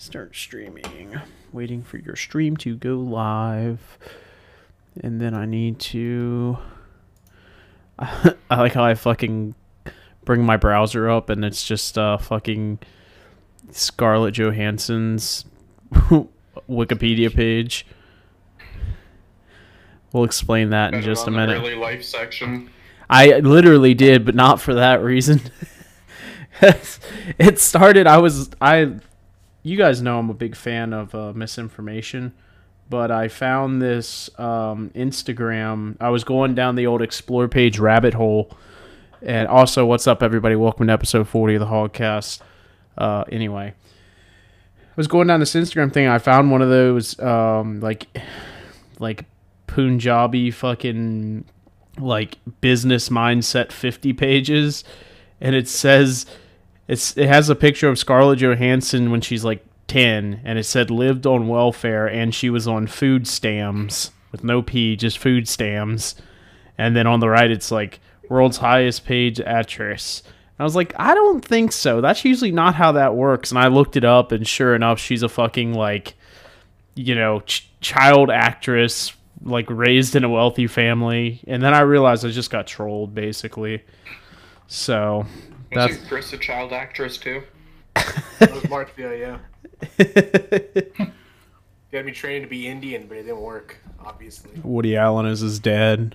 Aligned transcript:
Start 0.00 0.36
streaming. 0.36 1.20
Waiting 1.52 1.82
for 1.82 1.98
your 1.98 2.14
stream 2.14 2.56
to 2.58 2.76
go 2.76 2.98
live. 3.00 3.98
And 5.02 5.20
then 5.20 5.34
I 5.34 5.44
need 5.44 5.80
to. 5.80 6.56
I 7.98 8.36
like 8.50 8.74
how 8.74 8.84
I 8.84 8.94
fucking 8.94 9.56
bring 10.24 10.44
my 10.44 10.56
browser 10.56 11.10
up 11.10 11.30
and 11.30 11.44
it's 11.44 11.66
just 11.66 11.96
uh 11.98 12.16
fucking 12.18 12.78
Scarlett 13.72 14.34
Johansson's 14.34 15.44
Wikipedia 16.70 17.34
page. 17.34 17.84
We'll 20.12 20.24
explain 20.24 20.70
that 20.70 20.94
in 20.94 21.02
just 21.02 21.26
a 21.26 21.32
minute. 21.32 21.56
Early 21.56 21.74
life 21.74 22.04
section. 22.04 22.70
I 23.10 23.40
literally 23.40 23.94
did, 23.94 24.24
but 24.24 24.36
not 24.36 24.60
for 24.60 24.74
that 24.74 25.02
reason. 25.02 25.40
it 26.62 27.58
started. 27.58 28.06
I 28.06 28.18
was 28.18 28.50
I. 28.60 28.92
You 29.62 29.76
guys 29.76 30.00
know 30.00 30.18
I'm 30.18 30.30
a 30.30 30.34
big 30.34 30.54
fan 30.54 30.92
of 30.92 31.14
uh, 31.14 31.32
misinformation, 31.32 32.32
but 32.88 33.10
I 33.10 33.26
found 33.26 33.82
this 33.82 34.30
um, 34.38 34.90
Instagram. 34.94 35.96
I 36.00 36.10
was 36.10 36.22
going 36.22 36.54
down 36.54 36.76
the 36.76 36.86
old 36.86 37.02
explore 37.02 37.48
page 37.48 37.78
rabbit 37.78 38.14
hole, 38.14 38.56
and 39.20 39.48
also, 39.48 39.84
what's 39.84 40.06
up, 40.06 40.22
everybody? 40.22 40.54
Welcome 40.54 40.86
to 40.86 40.92
episode 40.92 41.26
40 41.26 41.56
of 41.56 41.60
the 41.60 41.66
Hogcast. 41.66 42.40
Uh, 42.96 43.24
anyway, 43.32 43.74
I 43.74 44.94
was 44.94 45.08
going 45.08 45.26
down 45.26 45.40
this 45.40 45.54
Instagram 45.54 45.92
thing. 45.92 46.06
I 46.06 46.18
found 46.18 46.52
one 46.52 46.62
of 46.62 46.68
those 46.68 47.18
um, 47.18 47.80
like 47.80 48.06
like 49.00 49.24
Punjabi 49.66 50.52
fucking 50.52 51.44
like 51.98 52.38
business 52.60 53.08
mindset 53.08 53.72
50 53.72 54.12
pages 54.12 54.84
and 55.40 55.56
it 55.56 55.68
says 55.68 56.26
it's 56.88 57.16
it 57.16 57.28
has 57.28 57.48
a 57.48 57.54
picture 57.54 57.88
of 57.88 57.98
Scarlett 57.98 58.40
Johansson 58.40 59.10
when 59.10 59.20
she's 59.20 59.44
like 59.44 59.64
10 59.86 60.40
and 60.44 60.58
it 60.58 60.64
said 60.64 60.90
lived 60.90 61.26
on 61.26 61.48
welfare 61.48 62.06
and 62.06 62.34
she 62.34 62.50
was 62.50 62.66
on 62.66 62.86
food 62.86 63.26
stamps 63.26 64.10
with 64.32 64.44
no 64.44 64.60
p 64.60 64.96
just 64.96 65.18
food 65.18 65.48
stamps 65.48 66.14
and 66.76 66.94
then 66.94 67.06
on 67.06 67.20
the 67.20 67.28
right 67.28 67.50
it's 67.50 67.70
like 67.70 68.00
world's 68.28 68.58
highest 68.58 69.06
paid 69.06 69.40
actress 69.40 70.22
I 70.58 70.64
was 70.64 70.74
like, 70.74 70.92
I 70.98 71.14
don't 71.14 71.44
think 71.44 71.70
so. 71.70 72.00
That's 72.00 72.24
usually 72.24 72.50
not 72.50 72.74
how 72.74 72.92
that 72.92 73.14
works. 73.14 73.50
And 73.50 73.58
I 73.58 73.68
looked 73.68 73.96
it 73.96 74.04
up, 74.04 74.32
and 74.32 74.46
sure 74.46 74.74
enough, 74.74 74.98
she's 74.98 75.22
a 75.22 75.28
fucking 75.28 75.72
like, 75.74 76.14
you 76.96 77.14
know, 77.14 77.40
ch- 77.40 77.70
child 77.80 78.28
actress, 78.28 79.12
like 79.44 79.70
raised 79.70 80.16
in 80.16 80.24
a 80.24 80.28
wealthy 80.28 80.66
family. 80.66 81.40
And 81.46 81.62
then 81.62 81.74
I 81.74 81.80
realized 81.80 82.26
I 82.26 82.30
just 82.30 82.50
got 82.50 82.66
trolled, 82.66 83.14
basically. 83.14 83.84
So 84.66 85.26
that's 85.70 85.92
Wasn't 85.92 86.08
Chris 86.08 86.32
a 86.32 86.38
child 86.38 86.72
actress 86.72 87.18
too? 87.18 87.42
That 87.94 88.52
was 88.52 88.62
Markville, 88.64 89.18
yeah. 89.18 89.38
Got 91.92 92.04
me 92.04 92.12
trained 92.12 92.44
to 92.44 92.48
be 92.48 92.68
Indian, 92.68 93.06
but 93.06 93.16
it 93.16 93.22
didn't 93.22 93.40
work, 93.40 93.78
obviously. 94.04 94.52
Woody 94.62 94.96
Allen 94.96 95.26
is 95.26 95.40
his 95.40 95.58
dad. 95.58 96.14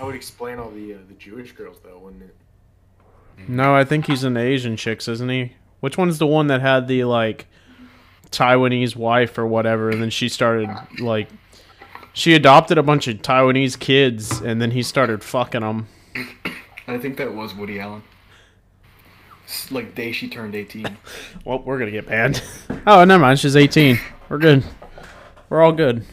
I 0.00 0.04
would 0.04 0.14
explain 0.14 0.58
all 0.58 0.70
the 0.70 0.94
uh, 0.94 0.98
the 1.08 1.14
Jewish 1.14 1.52
girls 1.52 1.78
though, 1.84 1.98
wouldn't 1.98 2.22
it? 2.22 2.36
No, 3.48 3.74
I 3.74 3.84
think 3.84 4.06
he's 4.06 4.24
an 4.24 4.36
Asian 4.36 4.76
chicks, 4.76 5.08
isn't 5.08 5.28
he? 5.28 5.52
Which 5.80 5.98
one's 5.98 6.18
the 6.18 6.26
one 6.26 6.46
that 6.48 6.60
had 6.60 6.88
the 6.88 7.04
like 7.04 7.46
Taiwanese 8.30 8.96
wife 8.96 9.38
or 9.38 9.46
whatever, 9.46 9.90
and 9.90 10.00
then 10.00 10.10
she 10.10 10.28
started 10.28 10.70
like 10.98 11.28
she 12.12 12.34
adopted 12.34 12.78
a 12.78 12.82
bunch 12.82 13.06
of 13.08 13.18
Taiwanese 13.18 13.78
kids, 13.78 14.40
and 14.40 14.62
then 14.62 14.70
he 14.70 14.82
started 14.82 15.22
fucking 15.22 15.60
them. 15.60 15.88
I 16.88 16.98
think 16.98 17.16
that 17.18 17.32
was 17.34 17.54
Woody 17.54 17.78
Allen. 17.78 18.02
S- 19.46 19.70
Like 19.70 19.94
day 19.94 20.10
she 20.12 20.28
turned 20.28 20.54
18. 20.54 20.96
Well, 21.44 21.60
we're 21.60 21.78
gonna 21.78 21.90
get 21.90 22.06
banned. 22.08 22.42
oh, 22.86 23.04
never 23.04 23.20
mind. 23.22 23.38
She's 23.38 23.54
18. 23.56 23.98
We're 24.28 24.38
good. 24.38 24.64
We're 25.48 25.62
all 25.62 25.72
good. 25.72 26.04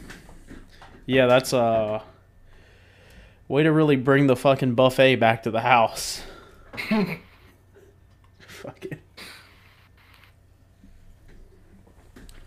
Yeah, 1.06 1.26
that's 1.26 1.52
uh 1.52 2.00
way 3.48 3.62
to 3.62 3.72
really 3.72 3.96
bring 3.96 4.26
the 4.28 4.36
fucking 4.36 4.74
buffet 4.74 5.16
back 5.16 5.42
to 5.44 5.50
the 5.50 5.60
house. 5.60 6.22
Fuck 8.38 8.84
it. 8.86 9.00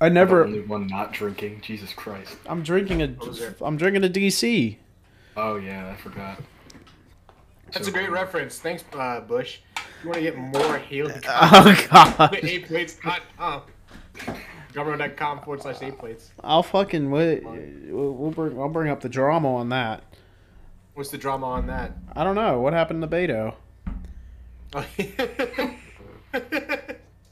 I 0.02 0.08
The 0.10 0.14
never. 0.14 0.46
only 0.46 0.62
one 0.62 0.88
not 0.88 1.12
drinking. 1.14 1.62
Jesus 1.62 1.94
Christ. 1.94 2.38
I'm 2.46 2.64
drinking 2.64 3.02
a. 3.02 3.08
was 3.26 3.40
there? 3.40 3.56
I'm 3.62 3.78
drinking 3.78 4.04
a 4.04 4.10
DC. 4.10 4.78
Oh 5.38 5.56
yeah, 5.58 5.90
I 5.92 5.96
forgot. 6.02 6.40
That's 7.74 7.86
So 7.88 7.92
a 7.92 7.94
great 7.94 8.10
reference. 8.12 8.60
Thanks, 8.60 8.84
uh, 8.94 9.22
Bush. 9.22 9.60
If 9.78 10.04
you 10.04 10.10
want 10.10 10.16
to 10.18 10.22
get 10.22 10.38
more 10.38 10.78
Haley 10.78 11.14
Oh 11.28 11.88
god. 11.92 12.34
aplates.com. 12.34 13.62
Gumroad.com 14.74 15.42
forward 15.42 15.62
slash 15.62 15.78
aplates. 15.78 16.30
I'll 16.44 16.64
fucking 16.64 17.10
wait. 17.10 17.44
We'll 17.44 18.32
bring. 18.32 18.60
I'll 18.60 18.70
bring 18.70 18.90
up 18.92 19.02
the 19.02 19.10
drama 19.10 19.56
on 19.56 19.70
that. 19.70 20.04
What's 20.94 21.10
the 21.10 21.18
drama 21.18 21.48
on 21.48 21.68
that? 21.68 21.94
I 22.16 22.24
don't 22.24 22.36
know 22.36 22.60
what 22.62 22.74
happened 22.74 23.02
to 23.02 23.08
Beto. 23.08 23.56
Oh, 24.74 24.86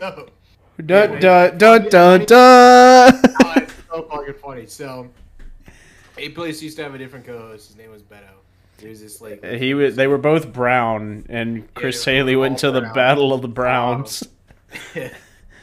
oh. 0.01 0.25
Dun 0.83 1.19
dun 1.19 1.57
dun 1.57 1.89
dun 1.89 2.25
dun. 2.25 3.21
Oh, 3.43 3.53
it's 3.55 3.73
so 3.89 4.03
fucking 4.03 4.33
funny. 4.35 4.65
So, 4.67 5.09
A 6.17 6.29
Place 6.29 6.61
used 6.61 6.77
to 6.77 6.83
have 6.83 6.93
a 6.95 6.97
different 6.97 7.25
co-host. 7.25 7.67
His 7.67 7.77
name 7.77 7.91
was 7.91 8.01
Beto. 8.03 8.36
He 8.79 8.89
was 8.89 9.01
this 9.01 9.21
like 9.21 9.43
He 9.43 9.73
was. 9.73 9.95
They 9.95 10.07
were 10.07 10.17
both 10.17 10.53
brown, 10.53 11.25
and 11.29 11.73
Chris 11.73 12.05
were 12.05 12.13
Haley 12.13 12.35
went 12.35 12.59
to 12.59 12.71
the. 12.71 12.81
Battle 12.81 13.33
of 13.33 13.41
the 13.41 13.47
Browns. 13.47 14.23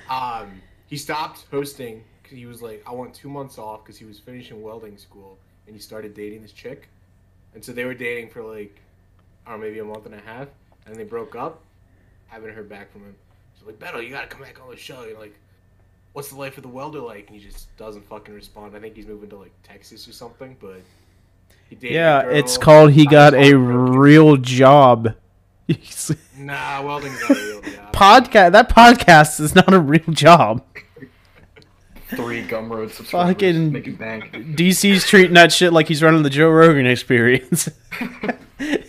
um, 0.08 0.60
he 0.86 0.96
stopped 0.96 1.44
hosting 1.50 2.02
because 2.22 2.38
he 2.38 2.46
was 2.46 2.62
like, 2.62 2.82
I 2.86 2.92
want 2.92 3.14
two 3.14 3.28
months 3.28 3.58
off 3.58 3.84
because 3.84 3.98
he 3.98 4.04
was 4.04 4.18
finishing 4.18 4.62
welding 4.62 4.96
school 4.98 5.38
and 5.66 5.74
he 5.74 5.80
started 5.80 6.14
dating 6.14 6.42
this 6.42 6.52
chick, 6.52 6.88
and 7.54 7.64
so 7.64 7.72
they 7.72 7.84
were 7.84 7.94
dating 7.94 8.30
for 8.30 8.42
like, 8.42 8.80
I 9.46 9.50
don't 9.50 9.60
know, 9.60 9.66
maybe 9.66 9.78
a 9.78 9.84
month 9.84 10.06
and 10.06 10.14
a 10.14 10.20
half, 10.20 10.48
and 10.86 10.96
they 10.96 11.04
broke 11.04 11.34
up. 11.34 11.60
Haven't 12.26 12.54
heard 12.54 12.68
back 12.68 12.90
from 12.90 13.02
him. 13.02 13.14
So 13.58 13.66
like, 13.66 13.78
Beto, 13.78 14.02
you 14.02 14.10
gotta 14.10 14.26
come 14.26 14.42
back 14.42 14.60
on 14.62 14.70
the 14.70 14.76
show. 14.76 15.04
You're 15.04 15.18
like, 15.18 15.34
what's 16.14 16.30
the 16.30 16.36
life 16.36 16.56
of 16.56 16.62
the 16.62 16.68
welder 16.68 17.00
like? 17.00 17.26
And 17.28 17.36
he 17.36 17.44
just 17.44 17.74
doesn't 17.76 18.06
fucking 18.08 18.34
respond. 18.34 18.76
I 18.76 18.80
think 18.80 18.96
he's 18.96 19.06
moving 19.06 19.30
to 19.30 19.36
like 19.36 19.52
Texas 19.62 20.08
or 20.08 20.12
something, 20.12 20.56
but. 20.60 20.80
He 21.68 21.76
dated 21.76 21.90
a 21.92 21.94
Yeah, 21.94 22.22
girl. 22.22 22.36
it's 22.36 22.58
called 22.58 22.92
he 22.92 23.06
got 23.06 23.34
a 23.34 23.54
real 23.54 24.36
job. 24.36 25.14
Nah, 26.36 26.82
welding's 26.82 27.20
not 27.22 27.30
a 27.30 27.34
real 27.34 27.62
job. 27.62 27.92
podcast. 27.94 28.52
That 28.52 28.68
podcast 28.68 29.40
is 29.40 29.54
not 29.54 29.72
a 29.72 29.78
real 29.80 30.02
job. 30.10 30.62
Three 32.10 32.42
Gumroad 32.44 32.90
subscribers 32.90 33.32
Fucking- 33.34 33.72
making 33.72 33.94
bank. 33.96 34.30
DC's 34.32 35.06
treating 35.06 35.34
that 35.34 35.52
shit 35.52 35.72
like 35.72 35.88
he's 35.88 36.02
running 36.02 36.22
the 36.22 36.28
Joe 36.30 36.50
Rogan 36.50 36.86
Experience. 36.86 37.68
How 37.90 38.08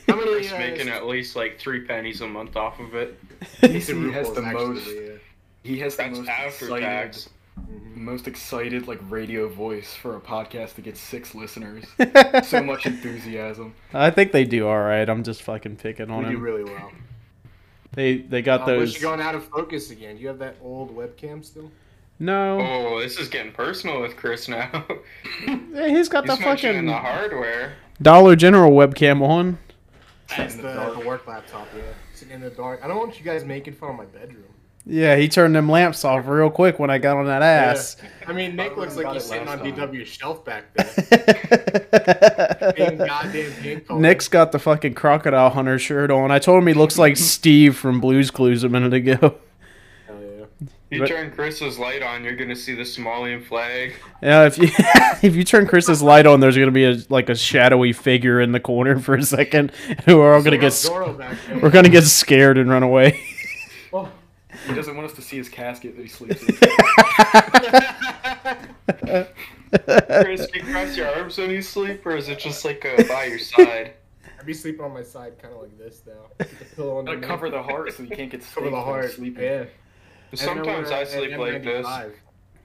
many? 0.10 0.40
He's 0.42 0.52
uh, 0.52 0.58
making 0.58 0.90
at 0.90 1.06
least 1.08 1.36
like 1.36 1.58
three 1.60 1.82
pennies 1.86 2.22
a 2.22 2.28
month 2.28 2.56
off 2.58 2.80
of 2.80 2.94
it. 2.96 3.18
DC 3.62 4.12
has 4.14 4.32
the 4.34 4.42
RuPaul's 4.42 4.54
most. 4.54 4.80
actually, 4.82 5.10
uh, 5.10 5.18
He 5.64 5.80
has 5.80 5.96
the 5.96 6.08
most 6.10 6.28
after 6.30 6.66
excited, 6.66 6.82
tax. 6.86 7.30
Most 7.96 8.28
excited 8.28 8.88
like 8.88 9.00
radio 9.10 9.48
voice 9.48 9.94
for 9.94 10.16
a 10.18 10.20
podcast 10.20 10.76
to 10.76 10.82
get 10.82 10.98
six 10.98 11.34
listeners. 11.34 11.86
so 12.44 12.62
much 12.62 12.86
enthusiasm. 12.86 13.74
I 13.94 14.10
think 14.12 14.32
they 14.32 14.44
do 14.44 14.68
all 14.68 14.80
right. 14.82 15.08
I'm 15.08 15.24
just 15.24 15.42
fucking 15.44 15.78
picking 15.78 16.10
on 16.12 16.26
we 16.26 16.32
do 16.32 16.38
really 16.38 16.64
well. 16.64 16.92
They 17.94 18.18
they 18.18 18.42
got 18.42 18.62
Uh, 18.62 18.66
those. 18.68 18.94
Bush, 18.94 19.02
you're 19.02 19.10
going 19.16 19.26
out 19.26 19.36
of 19.36 19.46
focus 19.46 19.90
again. 19.92 20.18
Do 20.18 20.22
you 20.22 20.28
have 20.28 20.40
that 20.40 20.58
old 20.62 20.96
webcam 20.96 21.44
still? 21.46 21.72
No, 22.18 22.60
Oh, 22.62 23.00
this 23.02 23.18
is 23.18 23.28
getting 23.28 23.52
personal 23.52 24.02
with 24.02 24.16
Chris 24.16 24.48
now. 24.48 24.86
Yeah, 25.74 25.90
he's 25.90 26.08
got 26.08 26.26
He's 26.26 26.38
the 26.38 26.46
mentioning 26.46 26.76
fucking 26.76 26.86
the 26.88 26.94
hardware. 26.94 27.74
Dollar 28.02 28.36
General 28.38 28.72
webcam 28.72 29.22
on. 29.22 29.58
That's 30.30 30.56
in 30.56 30.62
the, 30.62 30.68
the 30.70 30.74
dark. 30.74 31.00
the 31.00 31.06
work 31.06 31.28
laptop, 31.28 31.68
yeah. 31.76 31.84
Sitting 32.14 32.34
in 32.36 32.42
the 32.42 32.50
dark. 32.50 32.80
I 32.84 32.88
don't 32.88 32.98
want 32.98 33.20
you 33.20 33.26
guys 33.26 33.44
making 33.44 33.74
fun 33.74 33.92
of 33.92 33.96
my 33.98 34.06
bedroom. 34.06 34.46
Yeah, 34.88 35.16
he 35.16 35.28
turned 35.28 35.56
them 35.56 35.68
lamps 35.68 36.06
off 36.06 36.28
real 36.28 36.52
quick 36.52 36.78
when 36.78 36.92
I 36.92 37.00
got 37.00 37.18
on 37.18 37.26
that 37.26 37.42
ass. 37.42 37.98
I 38.28 38.34
mean, 38.34 38.56
Nick 38.56 38.78
looks 38.78 38.96
like 38.96 39.12
he's 39.14 39.26
sitting 39.26 39.48
on 39.48 39.58
last. 39.60 39.76
DW's 39.76 40.08
shelf 40.08 40.46
back 40.46 40.66
there. 40.76 41.86
Goddamn. 42.98 44.02
Nick's 44.02 44.28
got 44.28 44.52
the 44.52 44.60
fucking 44.60 44.94
crocodile 44.94 45.50
hunter 45.50 45.80
shirt 45.80 46.12
on. 46.12 46.32
I 46.32 46.40
told 46.40 46.62
him 46.62 46.68
he 46.68 46.74
looks 46.74 46.98
like 46.98 47.18
Steve 47.18 47.76
from 47.76 48.00
Blue's 48.00 48.32
Clues 48.32 48.64
a 48.64 48.70
minute 48.70 48.94
ago. 48.94 49.36
Hell 50.08 50.22
yeah. 50.22 50.46
If 50.62 50.70
you 50.92 51.00
But- 51.00 51.08
turn 51.08 51.32
Chris's 51.32 51.80
light 51.80 52.04
on, 52.04 52.24
you're 52.24 52.36
gonna 52.36 52.56
see 52.56 52.76
the 52.76 52.84
Somalian 52.84 53.44
flag. 53.44 53.94
Yeah, 54.22 54.46
if 54.46 54.58
you 54.58 54.70
if 55.28 55.36
you 55.36 55.44
turn 55.44 55.66
Chris's 55.66 56.02
light 56.04 56.28
on, 56.28 56.40
there's 56.42 56.58
gonna 56.58 56.70
be 56.72 56.86
a 56.86 56.98
like 57.10 57.30
a 57.30 57.36
shadowy 57.36 57.92
figure 57.92 58.40
in 58.40 58.52
the 58.52 58.60
corner 58.60 59.00
for 59.00 59.16
a 59.16 59.24
second, 59.24 59.72
and 59.88 60.06
we're 60.18 60.34
all 60.36 60.44
gonna 60.44 60.58
get 60.60 60.68
s- 60.68 60.88
Zorro 60.88 61.18
back 61.18 61.38
there. 61.48 61.60
we're 61.60 61.72
gonna 61.72 61.90
get 61.90 62.04
scared 62.04 62.60
and 62.60 62.70
run 62.70 62.84
away. 62.84 63.20
He 64.68 64.74
doesn't 64.74 64.96
want 64.96 65.10
us 65.10 65.16
to 65.16 65.22
see 65.22 65.38
his 65.38 65.50
casket 65.50 65.96
that 65.96 66.02
he 66.02 66.08
sleeps 66.08 66.42
in. 66.44 66.56
Chris, 70.24 70.48
do 70.48 70.60
you 70.60 70.66
cross 70.66 70.96
your 70.98 71.08
arms 71.16 71.38
when 71.38 71.50
you 71.52 71.62
sleep, 71.62 72.06
or 72.06 72.16
is 72.16 72.30
it 72.30 72.40
just 72.40 72.64
like 72.66 72.86
uh, 72.86 73.04
by 73.08 73.26
your 73.26 73.40
side? 73.40 73.94
I'd 74.40 74.46
be 74.46 74.54
sleeping 74.54 74.84
on 74.86 74.94
my 74.94 75.04
side, 75.04 75.38
kind 75.42 75.54
of 75.54 75.62
like 75.62 75.78
this 75.78 76.02
now. 76.06 76.14
With 76.38 76.60
the 76.60 76.66
pillow 76.76 76.98
on 77.00 77.06
the 77.06 77.18
cover 77.18 77.50
the 77.50 77.62
heart 77.62 77.94
so 77.94 78.04
you 78.04 78.10
can't 78.16 78.30
get 78.32 78.42
cover 78.54 78.70
the 78.70 78.82
heart. 78.82 79.12
sleeping. 79.12 79.44
Yeah. 79.44 79.66
Sometimes 80.34 80.92
I 80.92 81.04
sleep 81.04 81.38
like 81.38 81.64
this. 81.64 81.86
I, 81.86 82.10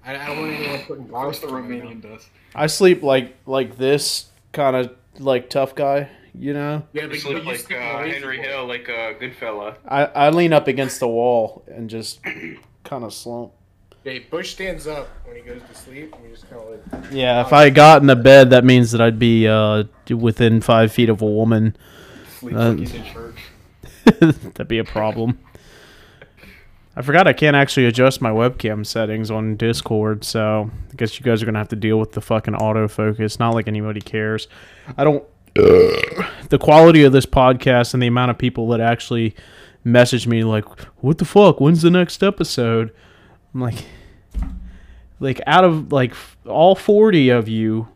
I 0.05 0.27
don't 0.27 0.39
want 0.41 0.53
anyone 0.53 0.81
putting 0.87 1.05
Of 1.05 1.11
bars 1.11 1.39
course, 1.39 1.51
the 1.53 1.57
Romanian 1.57 2.03
mouth. 2.03 2.19
does. 2.19 2.29
I 2.55 2.67
sleep 2.67 3.03
like 3.03 3.37
like 3.47 3.77
this 3.77 4.27
kind 4.53 4.75
of 4.77 4.95
like 5.19 5.51
tough 5.51 5.75
guy, 5.75 6.09
you 6.35 6.53
know. 6.53 6.83
Yeah, 6.93 7.03
but, 7.07 7.19
but 7.23 7.31
you 7.31 7.39
like 7.43 7.71
uh, 7.73 8.05
Henry 8.05 8.37
boy. 8.39 8.43
Hill, 8.43 8.67
like 8.67 8.89
a 8.89 9.15
good 9.19 9.35
fella. 9.37 9.77
I 9.87 10.05
I 10.07 10.31
lean 10.31 10.53
up 10.53 10.69
against 10.69 11.01
the 11.01 11.09
wall 11.09 11.65
and 11.69 11.89
just 11.91 12.21
kind 12.85 13.05
of 13.05 13.13
slump. 13.13 13.53
Yeah, 14.05 14.19
Bush 14.31 14.53
stands 14.53 14.87
up 14.87 15.09
when 15.27 15.37
he 15.37 15.43
goes 15.43 15.61
to 15.69 15.75
sleep, 15.75 16.15
and 16.15 16.25
we 16.25 16.31
just 16.31 16.49
kind 16.49 16.63
of 16.63 16.71
like. 17.03 17.13
Yeah, 17.13 17.43
if 17.43 17.53
I 17.53 17.69
got 17.71 18.01
in 18.01 18.07
the 18.07 18.17
bed, 18.17 18.51
that 18.51 18.65
means 18.65 18.93
that 18.93 19.01
I'd 19.01 19.19
be 19.19 19.47
uh 19.47 19.85
within 20.09 20.61
five 20.61 20.91
feet 20.93 21.09
of 21.09 21.21
a 21.23 21.27
woman. 21.27 21.77
Sleeps 22.39 22.57
Uh, 22.57 22.69
like 22.71 22.79
he's 22.79 22.95
in 22.95 23.05
church. 23.05 23.37
That'd 24.05 24.69
be 24.69 24.79
a 24.79 24.85
problem. 24.85 25.39
I 26.97 27.03
forgot 27.03 27.29
I 27.29 27.33
can't 27.33 27.55
actually 27.55 27.87
adjust 27.87 28.21
my 28.21 28.31
webcam 28.31 28.85
settings 28.85 29.31
on 29.31 29.57
Discord, 29.57 30.25
so 30.25 30.71
I 30.91 30.97
guess 30.97 31.19
you 31.19 31.25
guys 31.25 31.43
are 31.43 31.47
gonna 31.47 31.59
have 31.59 31.69
to 31.69 31.77
deal 31.77 31.99
with 31.99 32.13
the 32.13 32.21
fucking 32.21 32.55
autofocus. 32.55 33.39
Not 33.39 33.55
like 33.55 33.69
anybody 33.69 34.01
cares. 34.01 34.49
I 34.99 35.05
don't. 35.05 35.23
The 35.55 36.59
quality 36.61 37.05
of 37.05 37.13
this 37.13 37.27
podcast 37.27 37.95
and 37.95 38.03
the 38.03 38.07
amount 38.07 38.31
of 38.31 38.39
people 38.39 38.69
that 38.69 38.81
actually 38.81 39.35
message 39.85 40.27
me 40.27 40.45
like, 40.45 40.65
"What 40.99 41.19
the 41.19 41.25
fuck? 41.25 41.61
When's 41.61 41.83
the 41.83 41.91
next 41.91 42.23
episode?" 42.23 42.93
I'm 43.55 43.61
like, 43.61 43.85
like 45.19 45.41
out 45.47 45.65
of 45.65 45.93
like 45.93 46.15
all 46.47 46.75
forty 46.75 47.31
of 47.31 47.49
you, 47.49 47.89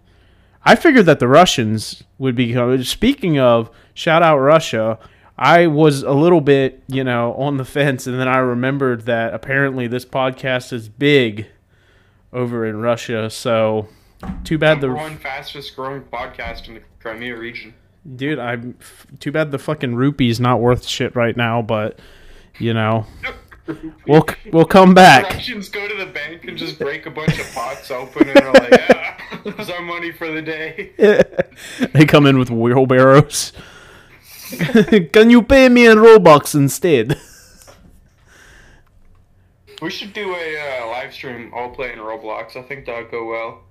I 0.65 0.77
figured 0.77 1.07
that 1.07 1.19
the 1.19 1.29
Russians 1.29 2.03
would 2.19 2.35
be. 2.35 2.57
Uh, 2.57 2.83
speaking 2.83 3.39
of, 3.39 3.71
shout 3.95 4.23
out 4.23 4.39
Russia. 4.39 4.99
I 5.37 5.67
was 5.67 6.03
a 6.03 6.13
little 6.13 6.41
bit, 6.41 6.83
you 6.87 7.03
know, 7.03 7.35
on 7.35 7.57
the 7.57 7.65
fence, 7.65 8.07
and 8.07 8.21
then 8.21 8.29
I 8.29 8.39
remembered 8.39 9.07
that 9.07 9.35
apparently 9.35 9.89
this 9.89 10.05
podcast 10.05 10.73
is 10.73 10.89
big 10.89 11.47
over 12.33 12.65
in 12.65 12.77
Russia. 12.81 13.29
So, 13.31 13.89
too 14.45 14.59
bad 14.59 14.81
Number 14.81 14.89
the 14.89 14.95
one 14.95 15.17
fastest 15.19 15.75
growing 15.77 16.03
podcast 16.03 16.69
in 16.69 16.75
the 16.75 16.83
Crimea 17.01 17.37
region. 17.37 17.75
dude. 18.17 18.39
I'm 18.39 18.77
too 19.21 19.33
bad 19.33 19.51
the 19.51 19.59
fucking 19.59 19.95
rupee's 19.95 20.41
not 20.41 20.61
worth 20.61 20.87
shit 20.87 21.15
right 21.17 21.37
now. 21.37 21.63
But 21.63 21.99
you 22.59 22.75
know, 22.75 23.07
we'll 24.07 24.27
we'll 24.53 24.65
come 24.65 24.95
back. 24.95 25.25
Russians 25.25 25.69
go 25.69 25.87
to 25.89 25.97
the 25.97 26.11
bank 26.11 26.45
and 26.45 26.57
just 26.57 26.79
break 26.79 27.07
a 27.07 27.11
bunch 27.11 27.39
of 27.39 27.51
pots 27.55 27.91
open, 27.91 28.29
and 28.29 28.37
they're 28.37 28.53
like, 28.53 28.81
"Ah, 28.91 29.41
"There's 29.45 29.71
our 29.77 29.83
money 29.83 30.13
for 30.13 30.31
the 30.31 30.43
day." 30.43 30.93
they 31.93 32.05
come 32.07 32.27
in 32.27 32.39
with 32.39 32.51
wheelbarrows. 32.51 33.53
Can 35.13 35.31
you 35.31 35.43
pay 35.43 35.69
me 35.69 35.87
in 35.87 35.99
Robux 35.99 36.55
instead? 36.55 37.19
We 39.83 39.91
should 39.91 40.13
do 40.13 40.35
a 40.35 40.83
uh, 40.83 40.87
live 40.89 41.13
stream 41.13 41.53
all 41.55 41.71
playing 41.71 41.99
Roblox. 41.99 42.57
I 42.57 42.63
think 42.63 42.87
that'd 42.87 43.11
go 43.11 43.27
well. 43.27 43.63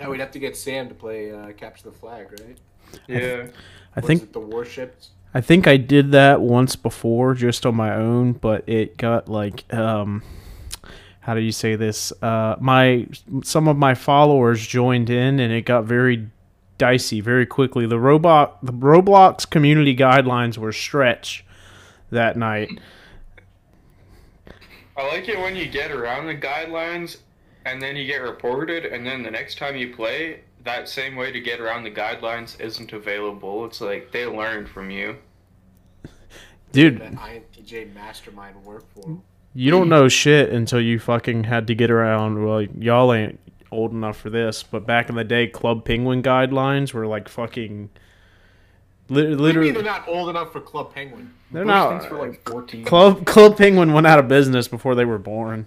Yeah, 0.00 0.08
we'd 0.08 0.20
have 0.20 0.30
to 0.32 0.38
get 0.38 0.56
Sam 0.56 0.88
to 0.88 0.94
play 0.94 1.30
uh, 1.30 1.52
capture 1.52 1.90
the 1.90 1.92
flag, 1.96 2.32
right? 2.40 2.58
Yeah. 3.06 3.48
I 3.94 4.00
What 4.00 4.06
think 4.06 4.32
the 4.32 4.40
warships. 4.40 5.10
I 5.34 5.40
think 5.40 5.66
I 5.66 5.76
did 5.76 6.12
that 6.12 6.40
once 6.40 6.74
before 6.74 7.34
just 7.34 7.66
on 7.66 7.74
my 7.74 7.94
own, 7.94 8.32
but 8.32 8.68
it 8.68 8.96
got 8.96 9.28
like 9.28 9.72
um 9.72 10.22
how 11.20 11.34
do 11.34 11.40
you 11.40 11.52
say 11.52 11.76
this? 11.76 12.12
Uh 12.22 12.56
my 12.60 13.06
some 13.44 13.68
of 13.68 13.76
my 13.76 13.94
followers 13.94 14.66
joined 14.66 15.10
in 15.10 15.38
and 15.38 15.52
it 15.52 15.66
got 15.66 15.84
very 15.84 16.28
dicey 16.78 17.20
very 17.20 17.46
quickly. 17.46 17.86
The 17.86 17.98
robot 17.98 18.64
the 18.64 18.72
Roblox 18.72 19.48
community 19.48 19.94
guidelines 19.94 20.56
were 20.56 20.72
stretched 20.72 21.44
that 22.10 22.36
night. 22.36 22.70
I 24.96 25.06
like 25.08 25.28
it 25.28 25.38
when 25.38 25.56
you 25.56 25.66
get 25.66 25.90
around 25.90 26.26
the 26.26 26.34
guidelines 26.34 27.18
and 27.66 27.80
then 27.80 27.96
you 27.96 28.06
get 28.06 28.18
reported, 28.22 28.84
and 28.86 29.06
then 29.06 29.22
the 29.22 29.30
next 29.30 29.58
time 29.58 29.76
you 29.76 29.94
play, 29.94 30.40
that 30.64 30.88
same 30.88 31.16
way 31.16 31.32
to 31.32 31.40
get 31.40 31.60
around 31.60 31.84
the 31.84 31.90
guidelines 31.90 32.60
isn't 32.60 32.92
available. 32.92 33.64
It's 33.64 33.80
like 33.80 34.12
they 34.12 34.26
learned 34.26 34.68
from 34.68 34.90
you. 34.90 35.16
Dude, 36.72 37.00
That 37.00 37.14
INTJ 37.14 37.92
mastermind 37.94 38.64
work 38.64 38.84
for 38.94 39.04
'em. 39.04 39.22
you 39.54 39.70
don't 39.72 39.88
know 39.88 40.06
shit 40.08 40.50
until 40.50 40.80
you 40.80 40.98
fucking 41.00 41.44
had 41.44 41.66
to 41.66 41.74
get 41.74 41.90
around 41.90 42.44
well 42.46 42.62
y'all 42.62 43.12
ain't 43.12 43.40
old 43.72 43.90
enough 43.92 44.16
for 44.18 44.30
this, 44.30 44.62
but 44.62 44.86
back 44.86 45.08
in 45.08 45.16
the 45.16 45.24
day 45.24 45.46
Club 45.48 45.84
Penguin 45.84 46.22
guidelines 46.22 46.92
were 46.94 47.06
like 47.08 47.28
fucking 47.28 47.90
li- 49.08 49.22
What 49.22 49.22
do 49.22 49.22
you 49.22 49.28
mean 49.28 49.38
literally 49.38 49.70
they're 49.72 49.82
not 49.82 50.06
old 50.06 50.28
enough 50.28 50.52
for 50.52 50.60
Club 50.60 50.94
Penguin? 50.94 51.32
they're 51.50 51.64
Bush 51.64 51.68
not 51.72 52.00
thinks 52.02 52.12
we're 52.12 52.28
like 52.28 52.48
14. 52.48 52.84
Club 52.84 53.26
Club 53.26 53.56
Penguin 53.58 53.92
went 53.92 54.06
out 54.06 54.20
of 54.20 54.28
business 54.28 54.68
before 54.68 54.94
they 54.94 55.04
were 55.04 55.18
born. 55.18 55.66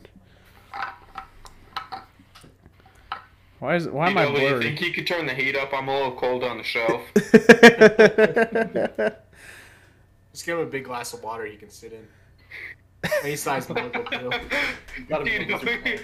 Why 3.63 3.75
is 3.77 3.87
why 3.87 4.09
am 4.09 4.17
I 4.17 4.25
you 4.25 4.33
know, 4.33 4.39
you 4.39 4.49
blurry? 4.49 4.63
think 4.65 4.81
you 4.81 4.91
could 4.91 5.07
turn 5.07 5.25
the 5.25 5.33
heat 5.33 5.55
up? 5.55 5.71
I'm 5.73 5.87
a 5.87 5.93
little 5.95 6.11
cold 6.15 6.43
on 6.43 6.57
the 6.57 6.65
shelf. 6.65 7.01
Just 10.33 10.45
give 10.45 10.59
him 10.59 10.67
a 10.67 10.69
big 10.69 10.83
glass 10.83 11.13
of 11.13 11.23
water 11.23 11.45
he 11.45 11.55
can 11.55 11.69
sit 11.69 11.93
in. 11.93 12.05
Any 13.23 13.37
size 13.37 13.69
mug 13.69 13.95
will. 13.95 14.33
Gotta 15.07 15.23
be 15.23 15.45
Dude, 15.45 16.01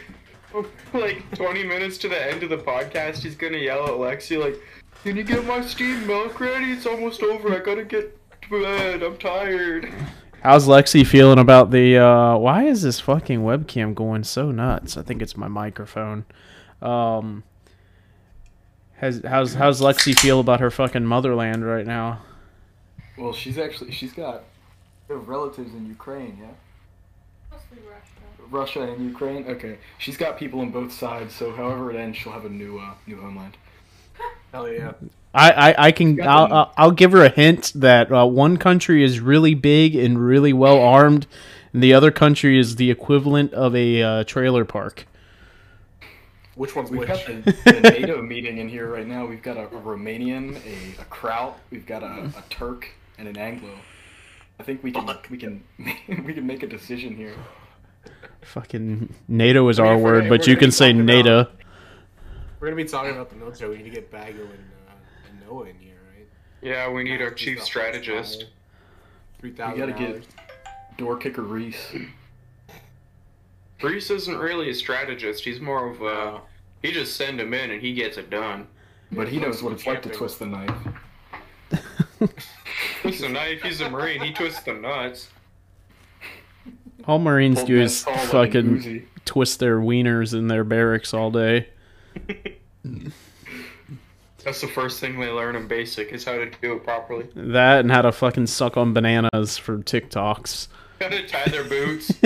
like 0.94 1.36
20 1.36 1.64
minutes 1.66 1.98
to 1.98 2.08
the 2.08 2.32
end 2.32 2.44
of 2.44 2.50
the 2.50 2.60
podcast, 2.60 3.24
he's 3.24 3.36
gonna 3.36 3.58
yell 3.58 3.84
at 3.88 3.92
Lexi 3.92 4.40
like, 4.40 4.56
"Can 5.04 5.18
you 5.18 5.24
get 5.24 5.46
my 5.46 5.60
steamed 5.60 6.08
milk 6.08 6.40
ready? 6.40 6.72
It's 6.72 6.86
almost 6.86 7.22
over. 7.24 7.54
I 7.54 7.60
gotta 7.60 7.84
get 7.84 8.18
to 8.44 8.62
bed. 8.62 9.04
I'm 9.04 9.18
tired." 9.18 9.92
How's 10.44 10.66
Lexi 10.66 11.06
feeling 11.06 11.40
about 11.40 11.72
the? 11.72 11.98
uh 11.98 12.38
Why 12.38 12.64
is 12.64 12.84
this 12.84 13.02
fucking 13.02 13.42
webcam 13.42 13.94
going 13.94 14.24
so 14.24 14.50
nuts? 14.50 14.96
I 14.96 15.02
think 15.02 15.22
it's 15.22 15.36
my 15.36 15.50
microphone. 15.50 16.24
Um, 16.82 17.44
has 18.98 19.22
how's 19.26 19.54
how's 19.54 19.82
Lexi 19.82 20.18
feel 20.18 20.40
about 20.40 20.60
her 20.60 20.70
fucking 20.70 21.06
motherland 21.06 21.66
right 21.66 21.86
now? 21.86 22.22
Well, 23.18 23.34
she's 23.34 23.58
actually 23.58 23.92
she's 23.92 24.14
got 24.14 24.44
relatives 25.08 25.74
in 25.74 25.88
Ukraine, 25.88 26.38
yeah. 26.40 26.48
Mostly 27.52 27.78
Russia. 27.88 28.48
Russia 28.50 28.82
and 28.94 29.06
Ukraine. 29.06 29.46
Okay, 29.48 29.78
she's 29.98 30.18
got 30.18 30.38
people 30.38 30.60
on 30.62 30.72
both 30.72 30.92
sides. 30.92 31.34
So 31.34 31.54
however 31.54 31.92
it 31.92 31.98
ends, 31.98 32.18
she'll 32.18 32.34
have 32.34 32.46
a 32.46 32.50
new 32.50 32.80
uh, 32.80 32.94
new 33.08 33.20
homeland. 33.20 33.58
Hell 34.52 34.70
yeah. 34.70 34.94
I, 35.34 35.52
I, 35.52 35.86
I 35.88 35.92
can 35.92 36.22
I'll. 36.22 36.52
I'll 36.52 36.74
I'll 36.78 36.92
give 36.92 37.12
her 37.12 37.24
a 37.24 37.30
hint 37.30 37.72
that 37.76 38.12
uh, 38.12 38.26
one 38.26 38.58
country 38.58 39.04
is 39.04 39.20
really 39.20 39.54
big 39.54 39.96
and 39.96 40.24
really 40.24 40.54
well 40.54 40.80
armed, 40.80 41.28
and 41.72 41.84
the 41.84 41.94
other 41.94 42.12
country 42.12 42.60
is 42.60 42.78
the 42.78 42.90
equivalent 42.90 43.54
of 43.54 43.76
a 43.76 44.02
uh, 44.02 44.24
trailer 44.24 44.66
park. 44.66 45.06
Which 46.60 46.76
one's 46.76 46.92
We've 46.92 47.00
which? 47.00 47.08
got 47.08 47.26
the, 47.26 47.56
the 47.82 47.90
NATO 47.90 48.22
meeting 48.22 48.58
in 48.58 48.68
here 48.68 48.92
right 48.92 49.08
now. 49.08 49.26
We've 49.26 49.42
got 49.42 49.56
a, 49.56 49.68
a 49.68 49.80
Romanian, 49.82 50.58
a, 50.66 51.02
a 51.02 51.06
Kraut, 51.06 51.58
we've 51.72 51.86
got 51.86 52.04
a, 52.04 52.26
a 52.38 52.44
Turk, 52.50 52.90
and 53.18 53.30
an 53.30 53.38
Anglo. 53.38 53.72
I 54.60 54.64
think 54.64 54.84
we 54.84 54.92
can 54.92 55.08
we 55.32 55.38
can 55.38 55.64
we 56.26 56.34
can 56.34 56.46
make 56.46 56.62
a 56.62 56.68
decision 56.68 57.16
here. 57.16 57.34
Fucking 58.42 59.14
NATO 59.30 59.70
is 59.70 59.80
our 59.80 59.98
word, 59.98 60.28
but 60.28 60.48
you 60.48 60.58
can 60.58 60.70
say 60.72 60.92
NATO. 60.92 61.40
about- 61.40 61.56
We're 62.60 62.68
gonna 62.68 62.76
be 62.76 62.84
talking 62.84 63.12
about 63.12 63.30
the 63.30 63.38
military. 63.38 63.70
We 63.72 63.78
need 63.78 63.84
to 63.86 63.90
get 63.92 64.12
Bago 64.12 64.42
and, 64.42 64.70
uh, 64.90 65.30
and 65.30 65.48
Noah 65.48 65.64
in 65.68 65.78
here, 65.80 65.96
right? 66.14 66.28
Yeah, 66.62 66.90
we 66.92 67.06
need 67.06 67.22
our 67.22 67.32
chief 67.32 67.64
strategist. 67.64 68.48
Three 69.40 69.52
We 69.52 69.56
thousand 69.56 69.80
gotta 69.80 69.94
dollars. 69.94 70.26
get 70.26 70.98
door 70.98 71.16
kicker 71.16 71.42
Reese. 71.44 71.96
Reese 73.82 74.10
isn't 74.10 74.38
really 74.38 74.70
a 74.72 74.74
strategist. 74.74 75.46
He's 75.46 75.62
more 75.62 75.90
of 75.90 76.02
a. 76.02 76.42
He 76.82 76.92
just 76.92 77.16
send 77.16 77.40
him 77.40 77.54
in 77.54 77.72
and 77.72 77.82
he 77.82 77.94
gets 77.94 78.18
it 78.18 78.30
done. 78.30 78.68
But 79.12 79.28
he 79.28 79.40
knows 79.40 79.64
what 79.64 79.74
it's 79.74 79.86
like 79.88 80.02
to 80.04 80.10
twist 80.10 80.40
the 80.40 80.46
knife. 80.46 80.72
He's 83.04 83.22
a 83.22 83.30
knife. 83.30 83.62
He's 83.62 83.82
a 83.82 83.90
marine. 83.90 84.22
He 84.22 84.32
twists 84.34 84.62
the 84.64 84.74
nuts. 84.74 85.30
All 87.06 87.18
Marines 87.18 87.64
do 87.64 87.78
that 87.78 87.84
is 87.84 88.04
tall 88.04 88.14
like 88.34 88.56
an 88.56 88.78
fucking 88.78 89.08
twist 89.26 89.60
their 89.60 89.80
wieners 89.80 90.34
in 90.34 90.48
their 90.48 90.64
barracks 90.64 91.14
all 91.14 91.32
day. 91.32 91.70
That's 94.44 94.62
the 94.62 94.68
first 94.68 95.00
thing 95.00 95.20
they 95.20 95.30
learn 95.30 95.56
in 95.56 95.68
basic 95.68 96.12
is 96.12 96.24
how 96.24 96.34
to 96.34 96.50
do 96.62 96.74
it 96.74 96.84
properly. 96.84 97.28
That 97.36 97.80
and 97.82 97.92
how 97.92 98.04
to 98.04 98.12
fucking 98.12 98.48
suck 98.48 98.78
on 98.78 98.94
bananas 98.94 99.58
for 99.58 99.80
TikToks. 99.80 100.68
Gotta 101.00 101.28
tie 101.28 101.50
their 101.50 101.64
boots. 101.64 102.08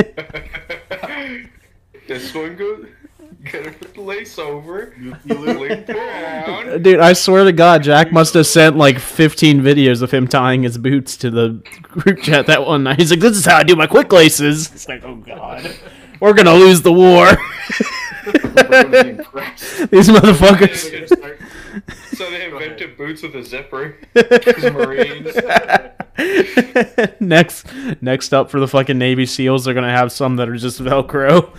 this 2.07 2.33
one 2.33 2.55
goes. 2.55 2.87
Gotta 3.51 3.71
put 3.71 3.93
the 3.93 4.01
lace 4.01 4.37
over. 4.39 4.93
Loop 5.25 5.89
around. 5.89 6.83
Dude, 6.83 6.99
I 6.99 7.13
swear 7.13 7.43
to 7.43 7.51
God, 7.51 7.83
Jack 7.83 8.11
must 8.11 8.33
have 8.33 8.47
sent 8.47 8.75
like 8.77 8.99
15 8.99 9.61
videos 9.61 10.01
of 10.01 10.11
him 10.11 10.27
tying 10.27 10.63
his 10.63 10.77
boots 10.77 11.17
to 11.17 11.29
the 11.31 11.61
group 11.81 12.21
chat 12.21 12.47
that 12.47 12.65
one 12.65 12.83
night. 12.83 12.99
He's 12.99 13.11
like, 13.11 13.19
"This 13.19 13.37
is 13.37 13.45
how 13.45 13.57
I 13.57 13.63
do 13.63 13.75
my 13.75 13.87
quick 13.87 14.11
laces." 14.11 14.71
It's 14.73 14.87
like, 14.87 15.03
"Oh 15.03 15.15
God, 15.15 15.75
we're 16.19 16.33
gonna 16.33 16.53
lose 16.53 16.81
the 16.81 16.93
war." 16.93 17.27
We're 18.25 18.63
gonna 18.63 19.03
be 19.03 19.09
impressed. 19.09 19.91
These 19.91 20.09
motherfuckers. 20.09 20.83
They're 20.89 21.01
gonna 21.01 21.07
start- 21.07 21.39
So 22.15 22.29
they 22.31 22.45
invented 22.45 22.95
boots 22.97 23.21
with 23.23 23.35
a 23.35 23.43
zipper. 23.43 23.97
'Cause 24.15 24.71
Marines. 24.71 25.35
next, 27.19 27.65
next 28.01 28.33
up 28.33 28.49
for 28.51 28.59
the 28.59 28.67
fucking 28.67 28.97
Navy 28.97 29.25
SEALs, 29.25 29.65
they're 29.65 29.73
gonna 29.73 29.89
have 29.91 30.11
some 30.11 30.35
that 30.37 30.47
are 30.47 30.55
just 30.55 30.81
Velcro. 30.81 31.49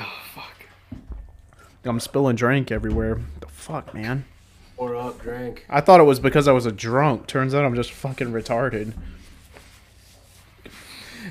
Oh 0.00 0.22
fuck. 0.34 0.54
I'm 1.84 2.00
spilling 2.00 2.36
drink 2.36 2.70
everywhere. 2.70 3.20
The 3.40 3.48
fuck, 3.48 3.92
man. 3.94 4.24
Pour 4.76 4.96
up, 4.96 5.20
drink. 5.20 5.66
I 5.68 5.80
thought 5.80 6.00
it 6.00 6.04
was 6.04 6.20
because 6.20 6.48
I 6.48 6.52
was 6.52 6.66
a 6.66 6.72
drunk. 6.72 7.26
Turns 7.26 7.54
out 7.54 7.64
I'm 7.64 7.74
just 7.74 7.90
fucking 7.92 8.32
retarded. 8.32 8.94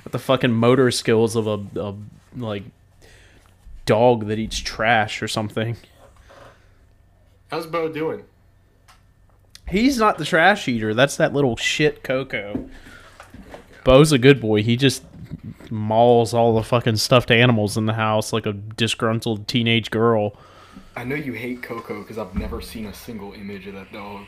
With 0.04 0.12
the 0.12 0.20
fucking 0.20 0.52
motor 0.52 0.92
skills 0.92 1.36
of 1.36 1.48
a, 1.48 1.80
a 1.80 1.96
like 2.36 2.64
dog 3.86 4.28
that 4.28 4.40
eats 4.40 4.58
trash 4.58 5.22
or 5.22 5.28
something. 5.28 5.78
How's 7.50 7.66
Bo 7.66 7.90
doing? 7.90 8.24
He's 9.68 9.98
not 9.98 10.18
the 10.18 10.26
trash 10.26 10.68
eater. 10.68 10.94
That's 10.94 11.18
that 11.18 11.34
little 11.34 11.56
shit 11.58 12.04
Coco. 12.04 12.70
Bo's 13.84 14.12
a 14.12 14.18
good 14.18 14.40
boy. 14.40 14.64
He 14.64 14.78
just 14.78 15.04
mauls 15.70 16.34
all 16.34 16.56
the 16.56 16.64
fucking 16.64 16.98
stuffed 16.98 17.32
animals 17.32 17.78
in 17.78 17.86
the 17.86 17.94
house 17.94 18.32
like 18.32 18.46
a 18.46 18.54
disgruntled 18.54 19.48
teenage 19.48 19.90
girl. 19.92 20.38
I 20.96 21.04
know 21.04 21.16
you 21.16 21.34
hate 21.34 21.64
Coco 21.64 22.02
because 22.02 22.18
I've 22.18 22.36
never 22.36 22.62
seen 22.62 22.86
a 22.86 22.94
single 22.94 23.34
image 23.34 23.68
of 23.68 23.74
that 23.76 23.92
dog. 23.92 24.26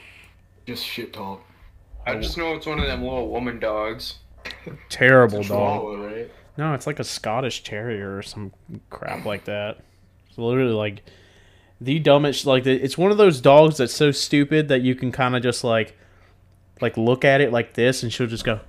Just 0.65 0.85
shit 0.85 1.13
talk. 1.13 1.41
I 2.05 2.15
just 2.15 2.37
know 2.37 2.53
it's 2.53 2.65
one 2.65 2.79
of 2.79 2.87
them 2.87 3.03
little 3.03 3.29
woman 3.29 3.59
dogs. 3.59 4.15
Terrible 4.89 5.43
dog. 5.43 5.81
Chihuahua, 5.81 6.05
right? 6.05 6.31
No, 6.57 6.73
it's 6.73 6.87
like 6.87 6.99
a 6.99 7.03
Scottish 7.03 7.63
Terrier 7.63 8.17
or 8.17 8.21
some 8.21 8.51
crap 8.89 9.25
like 9.25 9.45
that. 9.45 9.79
It's 10.27 10.37
literally 10.37 10.73
like 10.73 11.03
the 11.79 11.99
dumbest. 11.99 12.45
Like 12.45 12.65
it's 12.65 12.97
one 12.97 13.11
of 13.11 13.17
those 13.17 13.41
dogs 13.41 13.77
that's 13.77 13.93
so 13.93 14.11
stupid 14.11 14.67
that 14.67 14.81
you 14.81 14.95
can 14.95 15.11
kind 15.11 15.35
of 15.35 15.43
just 15.43 15.63
like, 15.63 15.97
like 16.81 16.97
look 16.97 17.23
at 17.23 17.41
it 17.41 17.51
like 17.51 17.73
this, 17.73 18.03
and 18.03 18.11
she'll 18.11 18.27
just 18.27 18.43
go, 18.45 18.59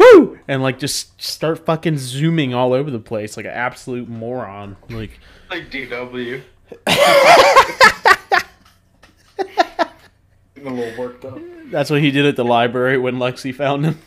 "Whoo, 0.00 0.20
whoo," 0.20 0.38
and 0.48 0.62
like 0.62 0.78
just 0.78 1.20
start 1.22 1.64
fucking 1.64 1.98
zooming 1.98 2.54
all 2.54 2.72
over 2.72 2.90
the 2.90 2.98
place 2.98 3.36
like 3.36 3.46
an 3.46 3.52
absolute 3.52 4.08
moron. 4.08 4.76
Like 4.88 5.18
Like 5.50 5.70
DW. 5.70 6.42
A 9.38 10.62
little 10.62 10.92
worked 10.98 11.24
up. 11.24 11.38
that's 11.70 11.90
what 11.90 12.00
he 12.02 12.10
did 12.10 12.26
at 12.26 12.36
the 12.36 12.44
library 12.44 12.98
when 12.98 13.16
Lexi 13.16 13.54
found 13.54 13.86
him. 13.86 13.98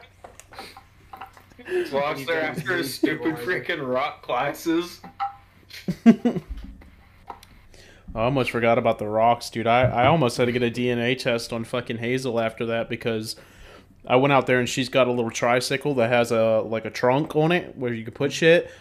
Lost 1.92 2.26
there 2.26 2.42
after 2.42 2.78
his 2.78 2.92
stupid 2.94 3.36
freaking 3.36 3.88
rock 3.88 4.24
classes. 4.24 5.00
I 6.06 6.42
almost 8.16 8.50
forgot 8.50 8.80
about 8.80 8.98
the 8.98 9.08
rocks, 9.08 9.52
dude. 9.52 9.68
I, 9.68 9.82
I 9.82 10.08
almost 10.08 10.38
had 10.38 10.46
to 10.46 10.52
get 10.52 10.64
a 10.64 10.72
DNA 10.72 11.16
test 11.18 11.54
on 11.54 11.64
fucking 11.64 12.00
Hazel 12.00 12.40
after 12.40 12.66
that 12.66 12.90
because 12.90 13.36
I 14.08 14.16
went 14.16 14.34
out 14.34 14.48
there 14.48 14.60
and 14.60 14.68
she's 14.68 14.90
got 14.90 15.08
a 15.08 15.12
little 15.12 15.32
tricycle 15.32 15.94
that 15.96 16.10
has 16.10 16.32
a 16.32 16.60
like 16.62 16.86
a 16.86 16.90
trunk 16.90 17.36
on 17.36 17.52
it 17.52 17.76
where 17.78 17.94
you 17.94 18.04
can 18.04 18.14
put 18.14 18.32
shit. 18.32 18.72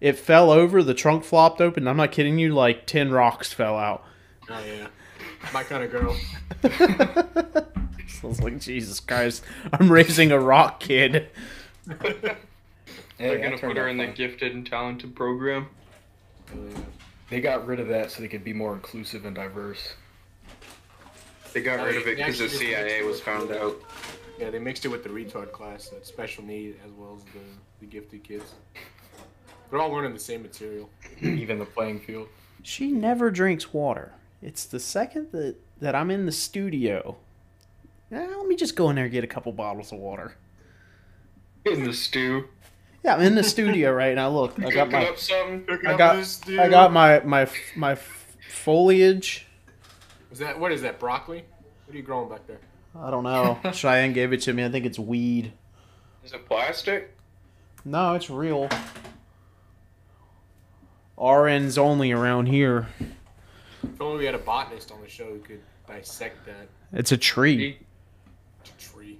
It 0.00 0.18
fell 0.18 0.50
over, 0.50 0.82
the 0.82 0.94
trunk 0.94 1.22
flopped 1.24 1.60
open. 1.60 1.86
I'm 1.86 1.96
not 1.96 2.10
kidding 2.10 2.38
you, 2.38 2.54
like 2.54 2.86
ten 2.86 3.10
rocks 3.10 3.52
fell 3.52 3.76
out. 3.76 4.04
Oh 4.50 4.60
yeah, 4.66 4.88
my 5.52 5.62
kind 5.62 5.84
of 5.84 5.90
girl. 5.90 6.16
So 6.62 6.68
I 8.24 8.26
was 8.26 8.40
like, 8.40 8.58
Jesus 8.58 8.98
Christ, 8.98 9.44
I'm 9.72 9.90
raising 9.92 10.32
a 10.32 10.40
rock 10.40 10.80
kid. 10.80 11.28
Hey, 11.88 11.98
They're 13.18 13.38
that 13.38 13.42
gonna 13.42 13.58
put 13.58 13.76
her 13.76 13.84
out 13.84 13.90
in 13.90 13.98
the 13.98 14.06
gifted 14.08 14.54
and 14.54 14.66
talented 14.66 15.14
program. 15.14 15.68
Oh. 16.52 16.58
They 17.30 17.40
got 17.40 17.66
rid 17.66 17.78
of 17.80 17.88
that 17.88 18.10
so 18.10 18.20
they 18.20 18.28
could 18.28 18.44
be 18.44 18.52
more 18.52 18.74
inclusive 18.74 19.24
and 19.24 19.34
diverse. 19.34 19.94
They 21.52 21.62
got 21.62 21.84
rid 21.84 21.96
of 21.96 22.06
it 22.06 22.16
because 22.16 22.38
the 22.38 22.48
CIA 22.48 23.02
was 23.04 23.20
found 23.20 23.48
the- 23.48 23.62
out. 23.62 23.76
Yeah, 24.38 24.50
they 24.50 24.58
mixed 24.58 24.84
it 24.84 24.88
with 24.88 25.02
the 25.04 25.10
retard 25.10 25.52
class, 25.52 25.88
that 25.88 26.06
special 26.06 26.44
need, 26.44 26.76
as 26.84 26.92
well 26.92 27.14
as 27.16 27.24
the, 27.24 27.40
the 27.80 27.86
gifted 27.86 28.24
kids. 28.24 28.54
They're 29.70 29.80
all 29.80 29.90
learning 29.90 30.12
the 30.12 30.20
same 30.20 30.42
material. 30.42 30.90
Even 31.20 31.58
the 31.58 31.64
playing 31.64 32.00
field. 32.00 32.28
She 32.62 32.90
never 32.90 33.30
drinks 33.30 33.72
water. 33.72 34.12
It's 34.40 34.64
the 34.64 34.80
second 34.80 35.28
that, 35.32 35.56
that 35.80 35.94
I'm 35.94 36.10
in 36.10 36.26
the 36.26 36.32
studio. 36.32 37.16
Eh, 38.10 38.18
let 38.18 38.46
me 38.46 38.56
just 38.56 38.76
go 38.76 38.90
in 38.90 38.96
there 38.96 39.04
and 39.04 39.12
get 39.12 39.24
a 39.24 39.28
couple 39.28 39.52
bottles 39.52 39.92
of 39.92 39.98
water. 39.98 40.36
In 41.64 41.84
the 41.84 41.92
stew. 41.92 42.48
Yeah, 43.04 43.14
I'm 43.14 43.22
in 43.22 43.34
the 43.34 43.42
studio 43.42 43.92
right 43.94 44.14
now. 44.14 44.28
Look, 44.30 44.62
I 44.62 44.70
got 44.70 44.90
my 44.90 45.08
up 45.08 45.18
something. 45.18 45.64
I 45.86 45.96
got 45.96 46.38
I 46.58 46.68
got 46.68 46.92
my 46.92 47.20
my 47.20 47.48
my 47.74 47.96
foliage. 48.48 49.46
Is 50.30 50.38
that 50.38 50.58
what 50.58 50.72
is 50.72 50.82
that? 50.82 50.98
Broccoli? 50.98 51.44
What 51.86 51.94
are 51.94 51.96
you 51.96 52.02
growing 52.02 52.28
back 52.28 52.46
there? 52.46 52.60
I 52.98 53.10
don't 53.10 53.24
know. 53.24 53.58
Cheyenne 53.72 54.12
gave 54.12 54.32
it 54.32 54.42
to 54.42 54.52
me. 54.52 54.64
I 54.64 54.68
think 54.70 54.84
it's 54.86 54.98
weed. 54.98 55.52
Is 56.24 56.32
it 56.32 56.46
plastic? 56.46 57.16
No, 57.84 58.14
it's 58.14 58.30
real. 58.30 58.68
RN's 61.18 61.78
only 61.78 62.12
around 62.12 62.46
here. 62.46 62.88
If 63.82 64.00
only 64.00 64.18
we 64.18 64.24
had 64.26 64.34
a 64.34 64.38
botanist 64.38 64.92
on 64.92 65.00
the 65.00 65.08
show 65.08 65.24
who 65.26 65.38
could 65.40 65.60
dissect 65.86 66.44
that 66.46 66.68
It's 66.92 67.12
a 67.12 67.16
tree. 67.16 67.78
tree. 68.78 69.18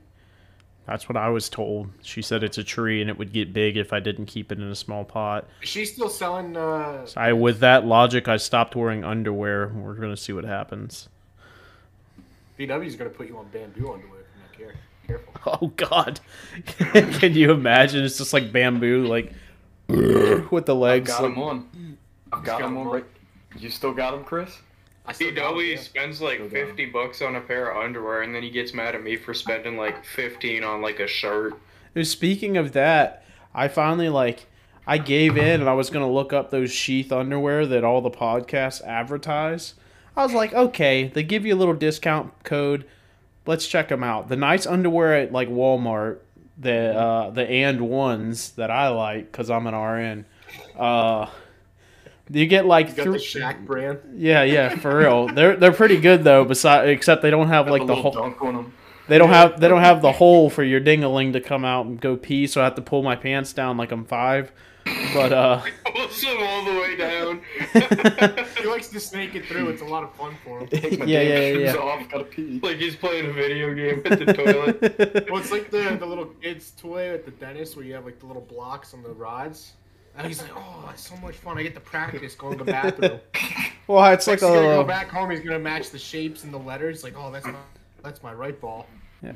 That's 0.87 1.09
what 1.09 1.17
I 1.17 1.29
was 1.29 1.49
told. 1.49 1.91
She 2.03 2.23
said 2.23 2.43
it's 2.43 2.59
a 2.59 2.65
tree 2.65 3.01
and 3.01 3.09
it 3.09 3.17
would 3.19 3.33
get 3.33 3.53
big 3.53 3.77
if 3.77 3.93
I 3.93 4.01
didn't 4.01 4.27
keep 4.27 4.51
it 4.53 4.59
in 4.59 4.65
a 4.65 4.75
small 4.75 5.05
pot. 5.05 5.47
Is 5.63 5.69
she 5.69 5.85
still 5.85 6.09
selling? 6.09 6.57
Uh, 6.57 7.07
So 7.07 7.21
I, 7.21 7.33
with 7.33 7.61
that 7.61 7.85
logic, 7.87 8.27
I 8.29 8.37
stopped 8.37 8.75
wearing 8.75 9.05
underwear. 9.05 9.69
We're 9.69 9.95
gonna 9.95 10.17
see 10.17 10.33
what 10.33 10.45
happens. 10.45 11.09
DW's 12.67 12.97
gonna 12.97 13.11
put 13.11 13.29
you 13.29 13.39
on 13.39 13.47
bamboo 13.53 13.93
underwear 13.93 14.21
if 14.21 14.59
you're 14.59 14.69
not 14.69 14.75
care- 14.75 14.81
careful. 15.07 15.33
Oh 15.63 15.67
God! 15.77 16.21
Can 17.19 17.35
you 17.35 17.51
imagine? 17.53 18.05
It's 18.05 18.19
just 18.19 18.33
like 18.33 18.53
bamboo, 18.53 19.07
like 19.07 19.33
with 19.89 20.67
the 20.67 20.75
legs. 20.75 21.11
I've 21.11 21.11
legs. 21.11 21.11
got 21.11 21.23
like- 21.23 21.33
him 21.33 21.43
on. 21.43 21.99
I've 22.33 22.45
got 22.45 22.61
got 22.61 22.69
him 22.69 22.73
him 22.73 22.79
on 22.79 22.87
on. 22.87 22.93
right. 22.95 23.05
You 23.59 23.69
still 23.71 23.93
got 23.93 24.15
him, 24.15 24.25
Chris? 24.25 24.59
I 25.05 25.13
still 25.13 25.35
got 25.35 25.55
DW 25.55 25.63
it, 25.65 25.75
yeah. 25.75 25.81
spends 25.81 26.21
like 26.23 26.37
Still 26.39 26.49
got 26.49 26.59
'em. 26.61 26.67
50 26.69 26.87
bucks 26.87 27.21
on 27.23 27.37
a 27.37 27.41
pair 27.41 27.71
of 27.73 27.85
underwear 27.85 28.23
and 28.23 28.33
then 28.35 28.43
he 28.43 28.51
gets 28.51 28.73
mad 28.73 28.95
at 28.95 29.03
me 29.03 29.17
for 29.17 29.35
spending 29.35 29.77
like 29.77 30.05
15 30.05 30.63
on 30.65 30.81
like 30.81 31.01
a 31.01 31.07
shirt. 31.09 31.55
Dude, 31.95 32.07
Speaking 32.07 32.57
of 32.57 32.73
that, 32.73 33.25
I 33.53 33.67
finally 33.69 34.09
like 34.09 34.47
I 34.87 34.99
gave 34.99 35.37
in 35.37 35.61
and 35.61 35.69
I 35.69 35.75
was 35.75 35.91
gonna 35.91 36.11
look 36.11 36.33
up 36.33 36.51
those 36.51 36.73
sheath 36.73 37.11
underwear 37.13 37.67
that 37.67 37.83
all 37.85 38.01
the 38.01 38.11
podcasts 38.13 38.81
advertise. 38.87 39.75
I 40.17 40.23
was 40.25 40.35
like, 40.35 40.53
okay, 40.53 41.09
they 41.09 41.23
give 41.23 41.47
you 41.47 41.55
a 41.55 41.57
little 41.57 41.75
discount 41.75 42.33
code. 42.45 42.85
Let's 43.47 43.67
check 43.67 43.89
them 43.89 44.05
out. 44.05 44.29
The 44.29 44.37
nice 44.37 44.67
underwear 44.67 45.15
at 45.17 45.33
like 45.33 45.49
Walmart, 45.49 46.19
the 46.59 46.97
uh, 46.97 47.31
the 47.31 47.49
and 47.49 47.81
ones 47.89 48.53
that 48.53 48.71
I 48.71 48.89
like 48.89 49.33
because 49.33 49.51
I'm 49.51 49.67
an 49.67 49.75
RN. 49.75 50.27
Uh, 50.79 51.27
you 52.31 52.47
get 52.47 52.67
like 52.67 52.91
You 52.91 52.95
got 52.95 53.03
thr- 53.05 53.13
the 53.13 53.19
Shack 53.19 53.65
brand. 53.65 53.99
yeah, 54.15 54.43
yeah, 54.43 54.77
for 54.77 54.97
real. 54.97 55.27
They're 55.29 55.57
they're 55.57 55.73
pretty 55.73 55.99
good 56.01 56.25
though. 56.25 56.45
Besides, 56.45 56.89
except 56.91 57.23
they 57.23 57.31
don't 57.31 57.49
have 57.49 57.69
like 57.69 57.87
the 57.87 57.95
whole. 57.97 58.13
dunk 58.13 58.41
on 58.43 58.55
him. 58.55 58.73
They 59.09 59.19
don't 59.19 59.31
have 59.31 59.61
they 59.61 59.67
don't 59.69 59.81
have 59.81 60.01
the 60.03 60.13
hole 60.13 60.49
for 60.49 60.63
your 60.63 60.81
dingaling 60.81 61.33
to 61.33 61.41
come 61.41 61.65
out 61.65 61.87
and 61.87 62.01
go 62.01 62.17
pee, 62.17 62.47
so 62.47 62.61
I 62.61 62.65
have 62.65 62.77
to 62.77 62.83
pull 62.83 63.03
my 63.03 63.17
pants 63.17 63.53
down 63.53 63.77
like 63.77 63.91
I'm 63.91 64.05
five. 64.05 64.53
But 65.15 65.33
uh 65.33 65.63
Pulls 65.95 66.23
him 66.23 66.39
all 66.41 66.65
the 66.65 66.81
way 66.81 66.97
down. 66.97 67.41
He 68.63 68.67
likes 68.69 68.89
to 68.89 69.01
snake 69.01 69.35
it 69.35 69.45
through. 69.47 69.69
It's 69.71 69.83
a 69.83 69.85
lot 69.85 70.05
of 70.05 70.15
fun 70.15 70.35
for 70.45 70.61
him. 70.61 70.69
Take 70.69 70.99
my 71.01 71.05
Yeah, 71.05 71.23
damn 71.25 71.29
yeah, 71.31 71.53
shoes 71.53 71.75
yeah. 71.75 71.81
off. 71.81 72.09
Gotta 72.11 72.25
pee. 72.25 72.61
like 72.63 72.77
he's 72.77 72.97
playing 72.97 73.27
a 73.29 73.33
video 73.33 73.75
game 73.75 74.03
at 74.07 74.19
the 74.19 74.33
toilet. 74.33 75.27
Well, 75.31 75.41
it's 75.41 75.51
like 75.51 75.71
the 75.71 75.97
the 75.99 76.07
little 76.07 76.27
kids' 76.27 76.71
toy 76.73 77.13
at 77.13 77.25
the 77.25 77.31
dentist 77.33 77.77
where 77.77 77.85
you 77.85 77.95
have 77.95 78.05
like 78.05 78.19
the 78.21 78.27
little 78.27 78.43
blocks 78.43 78.95
on 78.95 79.03
the 79.03 79.11
rods. 79.11 79.73
And 80.17 80.27
he's 80.27 80.43
like, 80.43 80.51
oh, 80.55 80.91
it's 80.93 81.09
so 81.09 81.17
much 81.17 81.37
fun. 81.37 81.57
I 81.59 81.63
get 81.63 81.75
to 81.75 81.81
practice 81.81 82.35
going 82.35 82.59
to 82.59 82.65
the 82.65 82.71
bathroom. 82.73 83.19
well, 83.87 84.13
it's 84.13 84.27
like 84.27 84.41
Next, 84.43 84.43
he's 84.43 84.61
gonna 84.61 84.75
go 84.77 84.81
a 84.81 84.85
back 84.85 85.09
home. 85.09 85.31
He's 85.31 85.41
gonna 85.41 85.59
match 85.59 85.91
the 85.91 85.99
shapes 85.99 86.45
and 86.45 86.53
the 86.53 86.59
letters. 86.59 87.03
Like, 87.03 87.15
oh, 87.17 87.31
that's 87.31 87.47
my 87.47 87.55
that's 88.03 88.23
my 88.23 88.33
right 88.33 88.59
ball. 88.61 88.87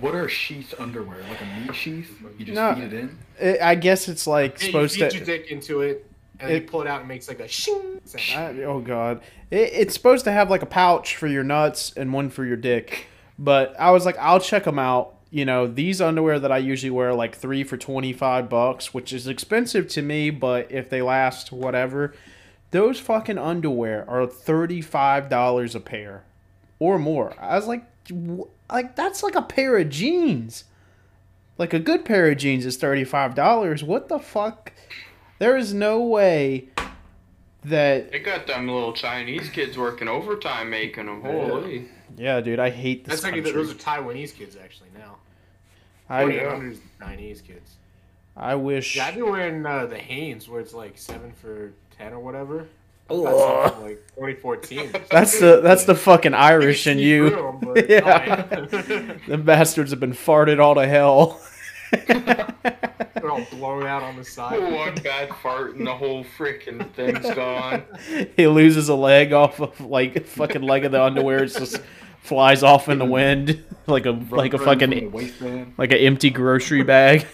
What 0.00 0.14
are 0.14 0.28
sheath 0.28 0.75
underwear? 0.78 1.19
Like 1.28 1.40
a 1.40 1.61
meat 1.61 1.75
sheath? 1.75 2.21
You 2.38 2.45
just 2.45 2.57
No. 2.57 2.75
feed 2.75 2.85
it 2.85 2.93
in? 2.93 3.19
it, 3.38 3.61
I 3.62 3.75
guess 3.76 4.09
it's 4.09 4.26
like 4.26 4.59
Yeah, 4.61 4.66
you 4.66 4.73
supposed 4.73 4.95
feed 4.99 5.11
to. 5.11 5.16
your 5.16 5.26
dick 5.26 5.50
into 5.50 5.83
it, 5.83 6.05
and 6.40 6.49
then 6.50 6.57
It- 6.57 6.62
you 6.62 6.69
pull 6.69 6.83
it 6.83 6.88
out 6.88 7.00
and 7.02 7.11
it 7.11 7.14
makes 7.14 7.28
like 7.28 7.40
a 7.40 7.49
shing. 7.49 8.00
sound. 8.05 8.61
I, 8.61 8.62
oh 8.64 8.81
god, 8.81 9.21
it, 9.50 9.71
it's 9.73 9.95
supposed 9.95 10.25
to 10.25 10.33
have 10.33 10.50
like 10.50 10.62
a 10.62 10.66
pouch 10.66 11.16
for 11.16 11.26
your 11.28 11.45
nuts 11.45 11.93
and 11.97 12.12
one 12.12 12.31
for 12.31 12.45
your 12.45 12.57
dick. 12.57 13.07
But 13.38 13.75
I 13.78 13.90
was 13.90 14.05
like, 14.07 14.16
I'll 14.19 14.40
check 14.40 14.64
them 14.64 14.78
out. 14.78 15.12
You 15.31 15.45
know, 15.45 15.66
these 15.66 16.00
underwear 16.00 16.38
that 16.40 16.50
I 16.52 16.59
usually 16.59 16.90
wear, 16.90 17.12
like 17.14 17.35
three 17.37 17.62
for 17.64 17.76
twenty 17.76 18.12
five 18.12 18.49
bucks, 18.49 18.93
which 18.95 19.12
is 19.12 19.26
expensive 19.28 19.87
to 19.88 20.02
me. 20.02 20.31
But 20.31 20.71
if 20.73 20.88
they 20.90 21.02
last, 21.02 21.52
whatever. 21.52 22.14
Those 22.73 22.99
fucking 22.99 23.38
underwear 23.38 24.05
are 24.11 24.26
thirty 24.26 24.81
five 24.81 25.28
dollars 25.28 25.75
a 25.76 25.81
pair, 25.81 26.25
or 26.81 26.99
more. 26.99 27.35
I 27.40 27.55
was 27.57 27.66
like, 27.66 27.85
wh- 28.11 28.49
like 28.70 28.96
that's 28.96 29.23
like 29.23 29.35
a 29.35 29.42
pair 29.42 29.76
of 29.78 29.88
jeans. 29.90 30.64
Like 31.58 31.73
a 31.73 31.78
good 31.78 32.04
pair 32.04 32.30
of 32.30 32.38
jeans 32.38 32.66
is 32.66 32.76
thirty 32.76 33.04
five 33.04 33.35
dollars. 33.35 33.82
What 33.82 34.08
the 34.08 34.18
fuck? 34.18 34.73
There 35.38 35.56
is 35.56 35.73
no 35.75 36.00
way 36.02 36.68
that. 37.64 38.12
They 38.12 38.18
got 38.20 38.46
them 38.46 38.68
little 38.68 38.92
Chinese 38.92 39.49
kids 39.50 39.76
working 39.76 40.08
overtime 40.08 40.70
making 40.70 41.06
them. 41.06 41.23
Holy. 41.23 41.88
Yeah, 42.16 42.40
dude, 42.40 42.58
I 42.58 42.70
hate 42.70 43.04
this 43.04 43.16
That's 43.16 43.25
actually 43.26 43.42
country. 43.42 43.62
those 43.62 43.73
are 43.73 43.78
Taiwanese 43.78 44.35
kids 44.35 44.56
actually 44.56 44.90
now. 44.96 45.16
I, 46.08 46.23
Twenty 46.23 46.38
yeah. 46.38 46.50
hundred 46.50 46.78
Chinese 47.00 47.40
kids. 47.42 47.76
I 48.37 48.54
wish. 48.54 48.96
Yeah, 48.96 49.06
I've 49.06 49.14
been 49.14 49.30
wearing 49.30 49.64
uh, 49.66 49.87
the 49.87 49.99
Hanes 49.99 50.49
where 50.49 50.61
it's 50.61 50.75
like 50.75 50.96
seven 50.99 51.32
for 51.32 51.73
ten 51.96 52.12
or 52.12 52.20
whatever. 52.20 52.68
That's 53.09 53.21
Ugh. 53.21 53.69
something 53.71 53.83
like 53.85 54.07
2014. 54.17 54.91
That's 55.11 55.39
the 55.39 55.61
that's 55.61 55.85
the 55.85 55.95
fucking 55.95 56.35
Irish 56.35 56.87
in 56.87 56.99
you. 56.99 57.31
through 57.31 57.49
'em, 57.49 57.59
but- 57.61 57.89
Yeah. 57.89 58.47
oh. 58.51 59.17
The 59.29 59.39
bastards 59.39 59.91
have 59.93 60.01
been 60.01 60.13
farted 60.13 60.59
all 60.61 60.75
to 60.75 60.87
hell. 60.87 61.41
They're 61.93 63.31
all 63.31 63.47
blown 63.53 63.87
out 63.87 64.03
on 64.03 64.17
the 64.17 64.25
side. 64.25 64.61
One 64.73 64.95
bad 64.97 65.31
fart 65.43 65.75
and 65.77 65.87
the 65.87 65.95
whole 65.95 66.25
freaking 66.39 66.91
thing's 66.95 67.29
gone. 67.35 67.83
he 68.37 68.47
loses 68.47 68.89
a 68.89 68.95
leg 68.95 69.33
off 69.33 69.61
of 69.61 69.81
like 69.81 70.27
fucking 70.27 70.63
leg 70.63 70.85
of 70.85 70.93
the 70.93 71.03
underwear. 71.03 71.45
It 71.45 71.49
just 71.49 71.81
flies 72.23 72.63
off 72.63 72.89
in 72.89 72.99
the 72.99 73.05
wind 73.19 73.63
like 73.87 74.07
a 74.07 74.11
like 74.31 74.55
a 74.55 74.59
Run 74.59 74.79
from 74.79 74.91
the 74.91 75.29
fucking 75.29 75.75
like 75.79 75.93
an 75.93 75.99
empty 75.99 76.31
grocery 76.31 76.83
bag. 76.83 77.27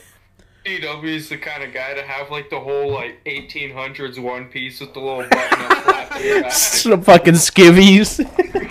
DW 0.64 1.04
is 1.04 1.28
the 1.28 1.38
kind 1.38 1.62
of 1.62 1.73
guy 1.73 1.95
to 1.95 2.02
have 2.02 2.31
like 2.31 2.49
the 2.50 2.61
whole 2.61 2.90
like 2.92 3.23
1800s 3.25 4.19
one 4.23 4.47
piece 4.47 4.81
with 4.81 4.95
the 4.95 5.00
little 5.00 5.23
button 5.28 5.61
up 5.61 5.78
flap 5.83 6.09
to 6.21 6.40
back. 6.42 6.52
Some 6.52 7.02
fucking 7.02 7.35
skivvies. 7.35 8.21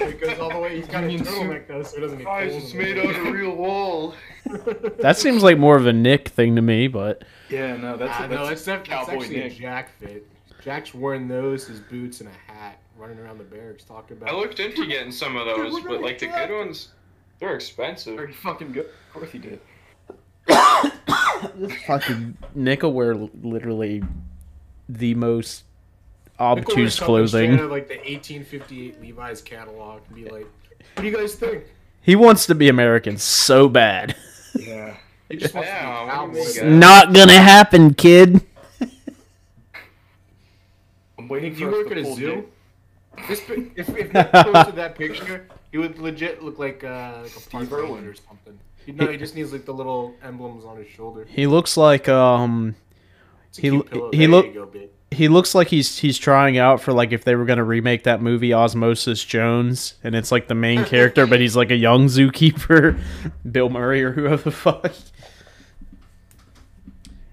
It 0.03 0.21
goes 0.21 0.39
all 0.39 0.49
the 0.51 0.59
way. 0.59 0.77
He's 0.77 0.87
got 0.87 1.03
a 1.03 1.07
turtleneck 1.07 1.67
though, 1.67 1.83
so 1.83 1.97
it 1.97 2.01
doesn't 2.01 2.17
get 2.19 2.25
Guys, 2.25 2.51
cold. 2.51 2.63
it's 2.63 2.73
made 2.73 2.97
out 2.97 3.15
of 3.15 3.33
real 3.33 3.55
wool. 3.55 4.15
That 4.99 5.17
seems 5.17 5.43
like 5.43 5.57
more 5.57 5.75
of 5.77 5.85
a 5.85 5.93
Nick 5.93 6.27
thing 6.29 6.55
to 6.57 6.61
me, 6.61 6.87
but 6.87 7.23
Yeah, 7.49 7.77
no, 7.77 7.95
that's, 7.95 8.11
Ah, 8.15 8.27
that's, 8.27 8.31
no, 8.33 8.47
it's, 8.47 8.65
def- 8.65 8.79
it's 8.81 8.89
cowboy 8.89 9.13
actually 9.21 9.41
a 9.41 9.43
Nick. 9.45 9.57
Jack 9.57 9.89
fit. 9.99 10.27
Jack's 10.63 10.93
wearing 10.93 11.27
those, 11.27 11.67
his 11.67 11.79
boots, 11.79 12.19
and 12.21 12.29
a 12.29 12.51
hat, 12.51 12.79
running 12.97 13.17
around 13.19 13.37
the 13.37 13.43
barracks 13.45 13.83
talking 13.83 14.17
about. 14.17 14.29
I 14.29 14.35
looked 14.35 14.59
into 14.59 14.85
getting 14.87 15.11
some 15.11 15.37
of 15.37 15.45
those, 15.45 15.79
but 15.83 16.01
like 16.01 16.19
the 16.19 16.27
good 16.27 16.49
ones, 16.51 16.89
they're 17.39 17.55
expensive. 17.55 18.15
Very 18.17 18.33
fucking 18.33 18.71
good. 18.73 18.85
Of 18.87 19.13
course 19.13 19.31
he 19.31 19.37
did. 19.39 19.59
fucking 21.87 22.37
Nick 22.55 22.83
will 22.83 23.29
literally 23.41 24.03
the 24.89 25.13
most 25.15 25.63
Nick 26.25 26.39
will 26.39 26.45
wear 26.55 26.59
obtuse 26.59 26.95
something 26.95 27.27
straight 27.27 27.49
clothing. 27.49 27.53
out 27.53 27.59
of, 27.65 27.71
like 27.71 27.87
the 27.87 27.95
1858 27.95 29.01
Levi's 29.01 29.41
catalog 29.41 30.01
and 30.07 30.15
be 30.15 30.23
like, 30.29 30.47
"What 30.95 31.03
do 31.03 31.07
you 31.09 31.15
guys 31.15 31.35
think?" 31.35 31.63
He 32.01 32.15
wants 32.15 32.45
to 32.47 32.55
be 32.55 32.67
American 32.69 33.17
so 33.17 33.67
bad. 33.69 34.15
Yeah. 34.59 34.95
He 35.29 35.37
just 35.37 35.53
wants 35.53 35.69
Yeah, 35.69 35.81
to 35.81 35.87
be 35.87 35.95
what 35.95 36.33
do 36.33 36.39
you 36.39 36.43
cowboy. 36.43 36.61
mean, 36.65 36.71
guys? 36.71 36.79
Not 36.81 37.13
gonna 37.13 37.39
happen, 37.39 37.93
kid. 37.93 38.41
I'm 41.17 41.27
waiting 41.29 41.51
If 41.53 41.57
for 41.57 41.63
you 41.63 41.67
us 41.69 41.73
work 41.73 41.87
to 41.87 41.91
at 41.93 41.97
a 42.05 42.13
zoo, 42.15 42.35
Dick. 42.35 43.27
this, 43.29 43.39
pi- 43.41 43.71
if, 43.75 43.89
if 43.89 44.13
Nick 44.13 44.31
posted 44.31 44.75
that 44.75 44.95
picture, 44.97 45.47
he 45.71 45.77
would 45.77 45.97
legit 45.99 46.43
look 46.43 46.59
like, 46.59 46.83
uh, 46.83 47.19
like 47.23 47.35
a 47.35 47.49
park 47.49 47.71
Irwin. 47.71 47.93
ranger 47.93 48.11
or 48.11 48.15
something. 48.15 48.59
He, 48.85 48.91
no, 48.91 49.07
he 49.07 49.17
just 49.17 49.35
needs 49.35 49.51
like 49.53 49.65
the 49.65 49.73
little 49.73 50.13
emblems 50.23 50.65
on 50.65 50.77
his 50.77 50.87
shoulder. 50.87 51.25
He 51.29 51.47
looks 51.47 51.77
like 51.77 52.09
um 52.09 52.75
He 53.55 53.69
cute 53.69 53.87
he 54.13 54.19
There 54.19 54.27
look- 54.27 54.45
you 54.47 54.53
go, 54.53 54.65
babe. 54.65 54.89
he 55.11 55.27
looks 55.27 55.53
like 55.53 55.67
he's 55.67 55.97
he's 55.99 56.17
trying 56.17 56.57
out 56.57 56.81
for 56.81 56.93
like 56.93 57.11
if 57.11 57.23
they 57.23 57.35
were 57.35 57.45
gonna 57.45 57.63
remake 57.63 58.03
that 58.03 58.21
movie 58.21 58.53
Osmosis 58.53 59.23
Jones 59.23 59.95
and 60.03 60.15
it's 60.15 60.31
like 60.31 60.47
the 60.47 60.55
main 60.55 60.83
character 60.93 61.27
but 61.27 61.39
he's 61.39 61.55
like 61.55 61.69
a 61.71 61.75
young 61.75 62.05
zookeeper, 62.07 62.99
Bill 63.51 63.69
Murray 63.69 64.03
or 64.03 64.11
whoever 64.13 64.41
the 64.43 64.51
fuck. 64.51 64.91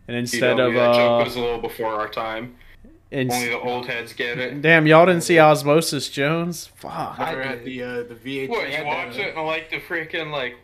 And 0.07 0.17
instead 0.17 0.57
DW, 0.57 0.69
of 0.69 0.75
that 0.75 0.95
joke 0.95 1.21
uh, 1.21 1.25
was 1.25 1.37
a 1.37 1.41
little 1.41 1.61
before 1.61 1.93
our 1.95 2.09
time. 2.09 2.57
ins- 3.11 3.33
Only 3.35 3.49
the 3.51 3.59
old 3.59 3.87
heads 3.87 4.13
get 4.15 4.39
it. 4.39 4.63
damn 4.63 4.87
y'all 4.87 5.05
didn't 5.07 5.23
see 5.23 5.39
Osmosis 5.39 6.09
Jones? 6.09 6.67
Fuck. 6.77 7.19
I 7.19 7.35
had 7.45 7.65
the 7.65 7.83
uh, 7.83 7.95
the 8.05 8.15
VHS. 8.15 8.49
What 8.49 8.69
you 8.69 8.75
had 8.77 8.87
watch 8.87 9.17
it 9.17 9.37
and 9.37 9.47
like 9.47 9.71
the 9.71 9.81
freaking 9.81 10.31
like 10.31 10.57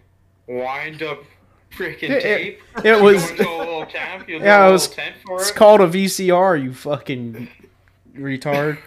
wind 0.48 1.02
up 1.02 1.22
freaking 1.70 2.10
It- 2.10 2.22
tape. 2.22 2.60
it 2.84 3.00
was- 3.00 3.24
Going 3.32 3.36
to 3.36 3.48
a 3.48 3.58
little 3.58 3.86
camp. 3.86 4.24
Yeah, 4.28 4.38
yeah, 4.38 4.68
it 4.68 4.72
was- 4.72 4.86
for 5.26 5.40
It's 5.40 5.50
it. 5.50 5.56
called 5.56 5.80
a 5.80 5.86
VCR, 5.88 6.56
you 6.62 6.72
fucking 6.72 7.48
retard. 8.16 8.78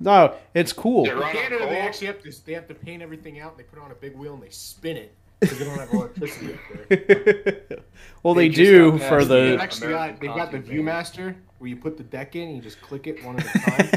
No, 0.00 0.34
it's 0.54 0.72
cool. 0.72 1.04
They're 1.04 1.16
In 1.16 1.22
Canada, 1.22 1.66
they 1.66 1.78
actually 1.78 2.08
have 2.08 2.22
to 2.22 2.44
they 2.44 2.54
have 2.54 2.66
to 2.68 2.74
paint 2.74 3.02
everything 3.02 3.38
out. 3.38 3.56
They 3.56 3.62
put 3.62 3.78
it 3.78 3.84
on 3.84 3.90
a 3.92 3.94
big 3.94 4.16
wheel 4.16 4.34
and 4.34 4.42
they 4.42 4.48
spin 4.50 4.96
it 4.96 5.14
because 5.38 5.58
they 5.60 5.64
don't 5.64 5.78
have 5.78 5.92
electricity 5.92 6.54
up 6.54 6.88
there. 6.88 7.78
well, 8.24 8.34
They 8.34 8.48
they, 8.48 8.54
do 8.54 8.98
for 8.98 9.24
the. 9.24 9.34
They've 9.34 9.60
actually 9.60 9.90
got 9.90 10.20
they've 10.20 10.34
got 10.34 10.50
the 10.50 10.58
ViewMaster 10.58 11.36
where 11.58 11.68
you 11.68 11.76
put 11.76 11.96
the 11.96 12.02
deck 12.02 12.34
in 12.34 12.48
and 12.48 12.56
you 12.56 12.62
just 12.62 12.80
click 12.82 13.06
it 13.06 13.22
one 13.24 13.38
at 13.38 13.46
a 13.46 13.58
time. 13.60 13.88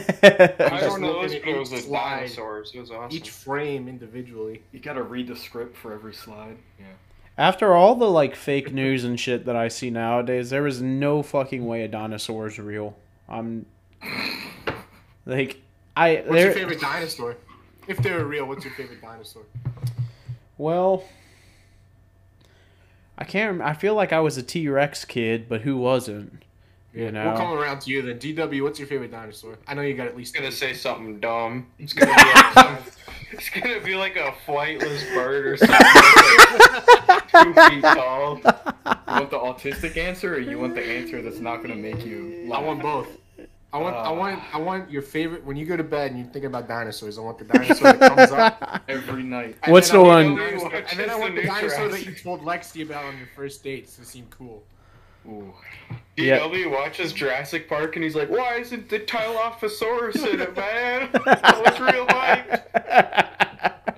I 0.59 0.69
just 0.69 0.81
don't 0.89 1.01
know 1.01 1.21
looking 1.21 1.21
those, 1.21 1.33
at 1.33 1.47
it 1.47 1.57
was 1.57 1.73
each 1.73 1.83
slide. 1.85 2.15
dinosaurs. 2.17 2.71
It 2.75 2.79
was 2.81 2.91
awesome. 2.91 3.17
Each 3.17 3.31
frame 3.31 3.87
individually. 3.87 4.61
You 4.73 4.79
gotta 4.81 5.01
read 5.01 5.25
the 5.27 5.35
script 5.35 5.75
for 5.75 5.91
every 5.91 6.13
slide. 6.13 6.57
Yeah. 6.79 6.85
After 7.37 7.73
all 7.73 7.95
the 7.95 8.09
like 8.09 8.35
fake 8.35 8.71
news 8.73 9.03
and 9.03 9.19
shit 9.19 9.45
that 9.45 9.55
I 9.55 9.67
see 9.67 9.89
nowadays, 9.89 10.49
there 10.49 10.65
is 10.67 10.81
no 10.81 11.21
fucking 11.21 11.65
way 11.65 11.83
a 11.83 11.87
dinosaur 11.87 12.47
is 12.47 12.57
real. 12.59 12.95
I'm 13.27 13.65
like, 15.25 15.61
I 15.97 16.15
What's 16.15 16.29
there. 16.31 16.45
your 16.45 16.53
favorite 16.53 16.79
dinosaur? 16.81 17.35
If 17.87 17.97
they 17.97 18.11
were 18.11 18.25
real, 18.25 18.45
what's 18.45 18.63
your 18.63 18.73
favorite 18.73 19.01
dinosaur? 19.01 19.43
Well, 20.57 21.03
I 23.17 23.23
can't. 23.25 23.59
rem- 23.59 23.67
I 23.67 23.73
feel 23.73 23.95
like 23.95 24.13
I 24.13 24.19
was 24.21 24.37
a 24.37 24.43
T 24.43 24.67
Rex 24.69 25.03
kid, 25.05 25.47
but 25.49 25.61
who 25.61 25.77
wasn't? 25.77 26.43
You 26.93 27.11
know. 27.11 27.27
We'll 27.27 27.37
come 27.37 27.51
around 27.57 27.81
to 27.81 27.91
you 27.91 28.01
then. 28.01 28.17
DW, 28.19 28.63
what's 28.63 28.79
your 28.79 28.87
favorite 28.87 29.11
dinosaur? 29.11 29.57
I 29.67 29.73
know 29.73 29.81
you 29.81 29.93
got 29.95 30.07
at 30.07 30.15
least. 30.15 30.33
It's 30.33 30.39
gonna 30.39 30.51
say 30.51 30.73
something 30.73 31.19
dumb. 31.19 31.67
It's 31.79 31.91
gonna 31.93 32.13
be 32.15 32.21
like 32.21 32.53
some, 32.53 32.77
it's 33.37 33.49
gonna 33.49 33.79
be 33.81 33.95
like 33.95 34.15
a 34.15 34.33
flightless 34.45 35.01
bird 35.13 35.45
or 35.45 35.57
something 35.57 35.77
like 37.07 37.31
two 37.31 37.53
feet 37.53 37.81
tall. 37.83 38.37
You 38.37 38.41
want 39.21 39.29
the 39.29 39.37
autistic 39.39 39.97
answer, 39.97 40.35
or 40.35 40.39
you 40.39 40.59
want 40.59 40.75
the 40.75 40.83
answer 40.83 41.21
that's 41.21 41.39
not 41.39 41.61
gonna 41.61 41.75
make 41.75 42.05
you? 42.05 42.49
I 42.53 42.59
want 42.61 42.81
both. 42.81 43.07
I 43.73 43.77
want, 43.77 43.95
I 43.97 44.05
Uh. 44.07 44.13
want, 44.13 44.55
I 44.55 44.57
want 44.59 44.89
your 44.89 45.01
favorite. 45.01 45.43
When 45.43 45.57
you 45.57 45.65
go 45.65 45.75
to 45.75 45.83
bed 45.83 46.11
and 46.11 46.19
you're 46.19 46.29
thinking 46.29 46.45
about 46.45 46.67
dinosaurs, 46.67 47.17
I 47.17 47.21
want 47.21 47.37
the 47.39 47.43
dinosaur 47.45 47.91
that 47.93 48.15
comes 48.15 48.31
up. 48.31 48.81
every 48.87 49.23
night. 49.23 49.57
and 49.63 49.73
What's 49.73 49.89
the 49.89 49.99
one- 50.01 50.35
the 50.35 50.41
dinosaur- 50.41 50.73
And 50.73 50.99
then 50.99 51.09
I 51.09 51.15
want 51.15 51.35
the 51.35 51.45
Watch 51.45 51.59
dinosaur 51.61 51.89
that 51.89 52.05
you 52.05 52.13
told 52.13 52.41
Lexi 52.41 52.85
about 52.85 53.03
on 53.03 53.17
your 53.17 53.27
first 53.35 53.63
dates 53.65 53.97
to 53.97 54.05
seem 54.05 54.27
cool. 54.29 54.63
Ooh. 55.27 55.53
Yeah. 56.17 56.39
DW 56.39 56.71
watches 56.71 57.11
Jurassic 57.11 57.67
Park 57.67 57.95
and 57.95 58.03
he's 58.03 58.15
like, 58.15 58.29
"Why 58.29 58.55
isn't 58.55 58.89
the 58.89 58.99
Dilophosaurus 58.99 60.25
in 60.27 60.41
it, 60.41 60.55
man? 60.55 61.09
That 61.25 61.63
was 61.65 61.93
real 61.93 62.05
hype." 62.09 62.71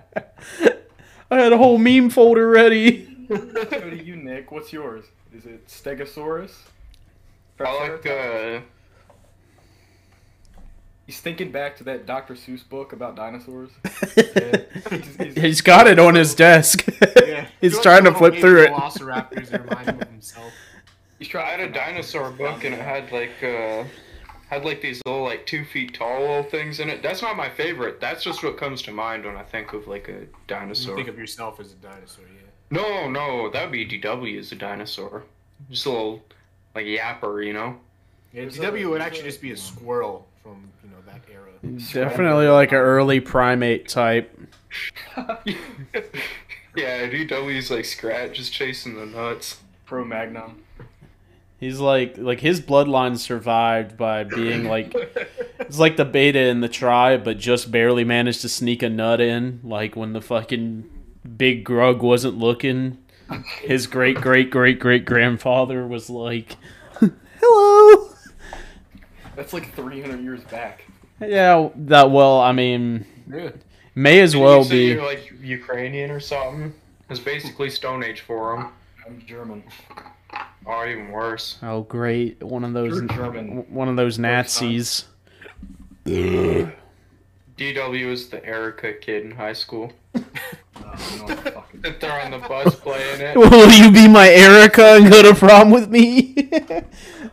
I 1.30 1.40
had 1.40 1.52
a 1.54 1.58
whole 1.58 1.78
meme 1.78 2.10
folder 2.10 2.50
ready. 2.50 3.04
Go 3.28 3.36
to 3.38 4.04
you, 4.04 4.16
Nick. 4.16 4.52
What's 4.52 4.72
yours? 4.72 5.06
Is 5.34 5.46
it 5.46 5.68
Stegosaurus? 5.68 6.54
I 7.60 7.90
like 7.90 8.06
uh, 8.06 8.62
He's 11.06 11.20
thinking 11.20 11.52
back 11.52 11.76
to 11.78 11.84
that 11.86 12.06
Dr. 12.06 12.36
Seuss 12.36 12.68
book 12.68 12.94
about 12.94 13.16
dinosaurs. 13.16 13.72
He's 15.36 15.62
got 15.62 15.88
it 15.88 16.00
on 16.00 16.16
his 16.16 16.36
desk. 16.36 16.86
He's 17.62 17.76
He 17.78 17.82
trying 17.82 18.04
to 18.04 18.14
flip 18.14 18.36
through 18.36 18.64
it. 18.64 18.72
Velociraptors 18.72 19.50
that 19.50 19.68
remind 19.68 19.90
him 19.90 20.02
of 20.02 20.10
himself. 20.10 20.54
He's 21.20 21.28
I 21.30 21.32
trying 21.32 21.60
had 21.60 21.70
a 21.70 21.74
dinosaur 21.74 22.32
book 22.32 22.64
and 22.64 22.74
it 22.76 22.82
had 22.82 23.12
like 23.12 23.44
uh, 23.44 23.84
had 24.50 24.64
like 24.64 24.82
these 24.82 25.02
little 25.06 25.24
like 25.24 25.46
two 25.46 25.66
feet 25.66 25.94
tall 25.94 26.22
little 26.22 26.44
things 26.44 26.80
in 26.80 26.90
it. 26.90 27.02
That's 27.02 27.22
not 27.22 27.36
my 27.36 27.50
favorite. 27.50 28.00
That's 28.00 28.24
just 28.24 28.44
what 28.44 28.58
comes 28.58 28.82
to 28.84 28.92
mind 28.92 29.26
when 29.26 29.36
I 29.36 29.44
think 29.44 29.74
of 29.74 29.88
like 29.88 30.08
a 30.08 30.12
dinosaur. 30.12 30.28
You 30.28 30.46
dinosaur. 30.48 30.96
think 30.96 31.08
of 31.08 31.18
yourself 31.18 31.60
as 31.60 31.72
a 31.72 31.76
dinosaur, 31.76 32.26
yeah. 32.26 32.48
No, 32.70 33.10
no, 33.10 33.50
that 33.50 33.64
would 33.64 33.72
be 33.72 33.88
DW 33.88 34.38
as 34.38 34.52
a 34.52 34.56
dinosaur. 34.56 35.24
Just 35.70 35.86
a 35.86 35.90
little 35.90 36.24
like 36.76 36.86
yapper, 36.86 37.46
you 37.46 37.54
know. 37.54 37.78
Yeah, 38.34 38.44
DW 38.46 38.90
would 38.90 39.02
actually 39.02 39.24
just 39.24 39.42
be 39.42 39.52
a 39.52 39.58
squirrel 39.58 40.28
from 40.44 40.70
you 40.84 40.90
know 40.90 40.98
that 41.06 41.22
era. 41.32 41.50
Definitely 41.94 42.48
like 42.48 42.72
an 42.72 42.78
early 42.78 43.20
primate 43.20 43.88
type. 43.88 44.32
yeah, 45.18 47.10
DW's 47.10 47.72
like 47.72 47.86
Scrat 47.86 48.34
just 48.34 48.54
chasing 48.54 48.96
the 48.96 49.06
nuts. 49.06 49.60
Cro-Magnon. 49.88 50.64
He's 51.60 51.80
like 51.80 52.18
like 52.18 52.40
his 52.40 52.62
bloodline 52.62 53.18
survived 53.18 53.98
by 53.98 54.24
being 54.24 54.66
like 54.66 54.94
it's 55.60 55.80
like 55.80 55.98
the 55.98 56.06
beta 56.06 56.40
in 56.40 56.62
the 56.62 56.70
tribe, 56.70 57.24
but 57.24 57.38
just 57.40 57.72
barely 57.72 58.04
managed 58.04 58.42
to 58.42 58.50
sneak 58.50 58.84
a 58.84 58.90
nut 58.90 59.20
in. 59.20 59.60
Like 59.64 59.96
when 59.96 60.14
the 60.14 60.22
fucking 60.22 60.88
big 61.38 61.66
grug 61.66 62.00
wasn't 62.02 62.38
looking, 62.38 63.00
his 63.62 63.88
great 63.88 64.18
great 64.18 64.52
great 64.52 64.80
great 64.80 65.06
grandfather 65.06 65.88
was 65.88 66.10
like, 66.12 66.58
"Hello." 67.42 68.10
That's 69.36 69.54
like 69.54 69.74
300 69.76 70.22
years 70.22 70.44
back. 70.46 70.86
Yeah, 71.20 71.70
that 71.76 72.12
well, 72.12 72.40
I 72.40 72.52
mean, 72.52 73.06
Yeah. 73.32 73.50
may 73.96 74.20
as 74.22 74.32
Didn't 74.34 74.46
well 74.46 74.58
you 74.60 74.64
say 74.66 74.70
be. 74.70 74.86
You're 74.94 75.06
like 75.06 75.34
Ukrainian 75.42 76.12
or 76.12 76.20
something. 76.20 76.74
It's 77.10 77.20
basically 77.20 77.70
Stone 77.72 78.04
Age 78.04 78.22
for 78.22 78.56
them. 78.56 78.70
I'm 79.06 79.24
German. 79.26 79.64
Oh, 80.70 80.86
even 80.86 81.12
worse. 81.12 81.58
Oh, 81.64 81.82
great! 81.84 82.44
One 82.44 82.66
of 82.66 82.74
those, 82.74 83.00
German. 83.10 83.66
one 83.74 83.88
of 83.88 83.96
those 83.96 84.20
Nazis. 84.20 85.06
DW 86.06 86.72
is 88.12 88.30
the 88.30 88.46
Erika 88.46 88.94
kid 88.94 89.26
in 89.26 89.32
high 89.32 89.54
school. 89.54 89.92
Oh, 90.80 91.26
no, 91.28 91.36
fucking- 91.36 91.82
That 91.82 92.00
they're 92.00 92.22
on 92.22 92.32
the 92.32 92.38
bus 92.38 92.76
playing 92.80 93.20
it. 93.20 93.36
Will 93.38 93.70
you 93.72 93.92
be 93.92 94.08
my 94.08 94.30
Erika 94.30 94.96
and 94.98 95.12
go 95.12 95.24
to 95.24 95.34
prom 95.34 95.72
with 95.72 95.90
me? 95.90 96.34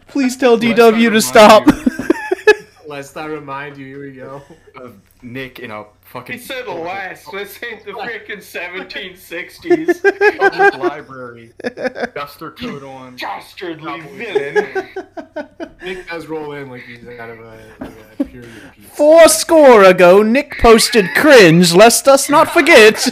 Please 0.08 0.36
tell 0.36 0.56
DW 0.58 0.74
to 0.76 0.92
remind 1.10 1.22
stop. 1.22 1.66
Lest 2.86 3.16
I 3.18 3.26
remind 3.26 3.76
you, 3.76 3.86
here 3.86 4.00
we 4.02 4.12
go. 4.12 4.42
of 4.76 4.96
Nick 5.22 5.58
in 5.60 5.70
a 5.70 5.84
fucking 6.14 6.38
He 6.38 6.42
said 6.42 6.64
the 6.64 6.72
last. 6.72 7.30
This 7.32 7.60
ain't 7.62 7.84
the 7.84 7.92
freaking 7.92 8.38
1760s. 8.38 10.38
public 10.38 10.74
library, 10.76 11.52
duster 12.14 12.50
coat 12.52 12.82
on. 12.84 13.16
Dastardly 13.16 14.00
villain. 14.00 14.88
Nick 15.82 16.08
does 16.08 16.26
roll 16.26 16.52
in 16.52 16.70
like 16.70 16.82
he's 16.82 17.06
out 17.18 17.30
of 17.30 17.40
a, 17.40 17.58
like 17.80 17.92
a 18.20 18.24
period 18.24 18.48
piece. 18.74 18.86
Four 18.86 19.28
score 19.28 19.84
ago, 19.84 20.22
Nick 20.22 20.58
posted 20.60 21.06
cringe, 21.16 21.74
lest 21.74 22.06
us 22.08 22.30
not 22.30 22.48
forget. 22.48 23.04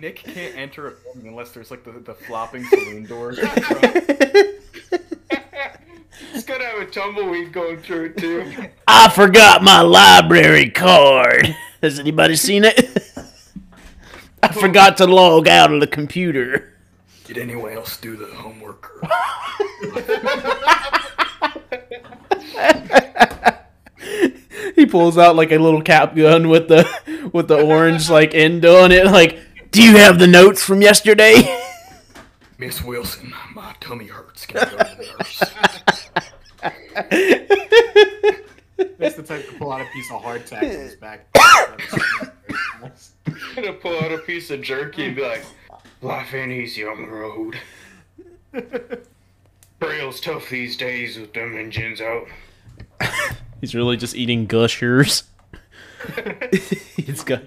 Nick 0.00 0.16
can't 0.16 0.56
enter 0.56 0.86
a 0.86 0.90
building 0.92 1.28
unless 1.28 1.50
there's 1.50 1.70
like 1.70 1.84
the, 1.84 1.92
the 1.92 2.14
flopping 2.14 2.64
saloon 2.64 3.04
doors. 3.06 3.38
It's 6.34 6.44
gonna 6.44 6.64
have 6.64 6.80
a 6.80 6.86
tumbleweed 6.86 7.52
going 7.52 7.78
through 7.78 8.06
it 8.06 8.16
too. 8.16 8.52
I 8.88 9.08
forgot 9.08 9.62
my 9.62 9.80
library 9.82 10.68
card. 10.68 11.56
Has 11.80 12.00
anybody 12.00 12.34
seen 12.34 12.64
it? 12.64 12.90
I 14.42 14.48
forgot 14.48 14.96
to 14.96 15.06
log 15.06 15.46
out 15.46 15.72
of 15.72 15.80
the 15.80 15.86
computer. 15.86 16.74
Did 17.24 17.38
anyone 17.38 17.72
else 17.72 17.96
do 17.96 18.16
the 18.16 18.26
homework? 18.26 18.90
He 24.74 24.86
pulls 24.86 25.16
out 25.16 25.36
like 25.36 25.52
a 25.52 25.58
little 25.58 25.82
cap 25.82 26.16
gun 26.16 26.48
with 26.48 26.68
the 26.68 27.30
with 27.32 27.48
the 27.48 27.62
orange 27.62 28.10
like 28.10 28.34
end 28.34 28.64
on 28.64 28.90
it. 28.90 29.06
Like, 29.06 29.38
do 29.70 29.82
you 29.82 29.96
have 29.98 30.18
the 30.18 30.26
notes 30.26 30.64
from 30.64 30.82
yesterday? 30.82 31.60
Miss 32.58 32.82
Wilson, 32.82 33.32
my 33.54 33.74
tummy 33.80 34.06
hurts. 34.06 34.46
Can 34.46 34.58
I 34.58 34.64
go 34.64 34.76
to 34.78 34.96
the 34.96 35.16
nurse? 35.18 35.42
That's 38.98 39.16
the 39.16 39.22
type 39.22 39.48
to 39.48 39.54
pull 39.54 39.72
out 39.72 39.80
a 39.80 39.86
piece 39.92 40.10
of 40.10 40.22
hardtack 40.22 40.62
on 40.62 40.68
his 40.68 40.96
back. 40.96 41.26
gonna 43.54 43.72
pull 43.72 43.98
out 44.00 44.12
a 44.12 44.18
piece 44.18 44.50
of 44.50 44.62
jerky 44.62 45.06
and 45.06 45.16
be 45.16 45.22
like, 45.22 45.44
"Life 46.02 46.34
ain't 46.34 46.52
easy 46.52 46.84
on 46.84 47.02
the 47.02 47.08
road. 47.08 47.56
Trail's 49.80 50.20
tough 50.20 50.48
these 50.48 50.76
days 50.76 51.18
with 51.18 51.32
them 51.32 51.56
engines 51.56 52.00
out." 52.00 52.26
He's 53.60 53.74
really 53.74 53.96
just 53.96 54.14
eating 54.14 54.46
gushers. 54.46 55.24
He's 56.96 57.24
got 57.24 57.42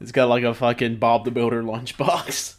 it's 0.00 0.12
got 0.12 0.28
like 0.28 0.44
a 0.44 0.54
fucking 0.54 0.96
Bob 0.96 1.24
the 1.24 1.30
Builder 1.30 1.62
lunchbox. 1.62 2.56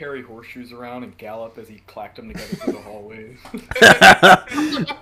He'd 0.00 0.06
carry 0.06 0.22
horseshoes 0.22 0.72
around 0.72 1.02
and 1.04 1.16
gallop 1.18 1.58
as 1.58 1.68
he 1.68 1.82
clacked 1.86 2.16
them 2.16 2.28
together 2.28 2.56
through 2.56 2.72
the 2.72 2.80
hallways. 2.80 3.38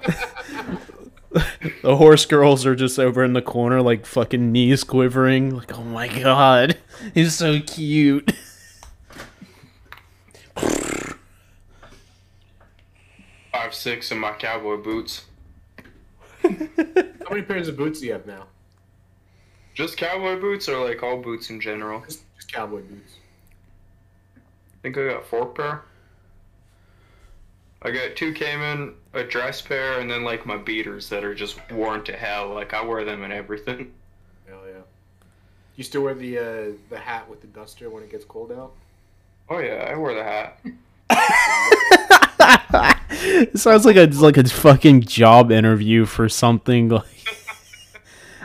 The 1.83 1.95
horse 1.97 2.25
girls 2.25 2.65
are 2.65 2.75
just 2.75 2.99
over 2.99 3.23
in 3.23 3.35
the 3.35 3.43
corner, 3.43 3.83
like 3.83 4.07
fucking 4.07 4.51
knees 4.51 4.83
quivering. 4.83 5.55
Like, 5.55 5.79
oh 5.79 5.85
my 5.85 6.09
god, 6.09 6.79
he's 7.13 7.35
so 7.35 7.61
cute. 7.61 8.33
Five 13.53 13.75
six 13.75 14.11
in 14.11 14.19
my 14.19 14.33
cowboy 14.33 14.79
boots. 14.79 15.27
How 16.43 16.51
many 17.29 17.43
pairs 17.43 17.69
of 17.69 17.77
boots 17.77 18.01
do 18.01 18.07
you 18.07 18.13
have 18.13 18.27
now? 18.27 18.47
Just 19.75 19.99
cowboy 19.99 20.41
boots 20.41 20.67
or 20.67 20.83
like 20.83 21.03
all 21.03 21.19
boots 21.19 21.51
in 21.51 21.61
general? 21.61 22.01
Just, 22.01 22.23
just 22.37 22.51
cowboy 22.51 22.81
boots. 22.81 23.18
I 24.79 24.83
think 24.83 24.97
I 24.97 25.09
got 25.09 25.27
four 25.27 25.47
pair. 25.47 25.83
I 27.83 27.91
got 27.91 28.17
two 28.17 28.33
caiman, 28.33 28.95
a 29.13 29.23
dress 29.25 29.61
pair, 29.63 30.01
and 30.01 30.11
then 30.11 30.25
like 30.25 30.47
my 30.47 30.57
beaters 30.57 31.09
that 31.11 31.25
are 31.25 31.35
just 31.35 31.59
worn 31.71 32.05
to 32.05 32.13
hell. 32.13 32.53
Like 32.55 32.75
I 32.75 32.83
wear 32.83 33.05
them 33.05 33.23
in 33.25 33.33
everything. 33.33 33.93
Hell 34.49 34.61
yeah. 34.67 34.83
You 35.77 35.85
still 35.85 36.03
wear 36.03 36.15
the 36.15 36.39
uh, 36.39 36.73
the 36.91 36.99
hat 36.99 37.29
with 37.29 37.41
the 37.41 37.47
duster 37.49 37.91
when 37.91 38.03
it 38.03 38.11
gets 38.11 38.25
cold 38.25 38.53
out? 38.53 38.73
Oh 39.49 39.59
yeah, 39.59 39.89
I 39.93 39.97
wear 39.97 40.15
the 40.15 40.25
hat. 40.25 40.61
it 43.11 43.59
sounds 43.59 43.85
like 43.85 43.97
a 43.97 44.07
like 44.07 44.37
a 44.37 44.45
fucking 44.49 45.03
job 45.03 45.51
interview 45.51 46.05
for 46.05 46.29
something 46.29 46.89
like 46.89 47.05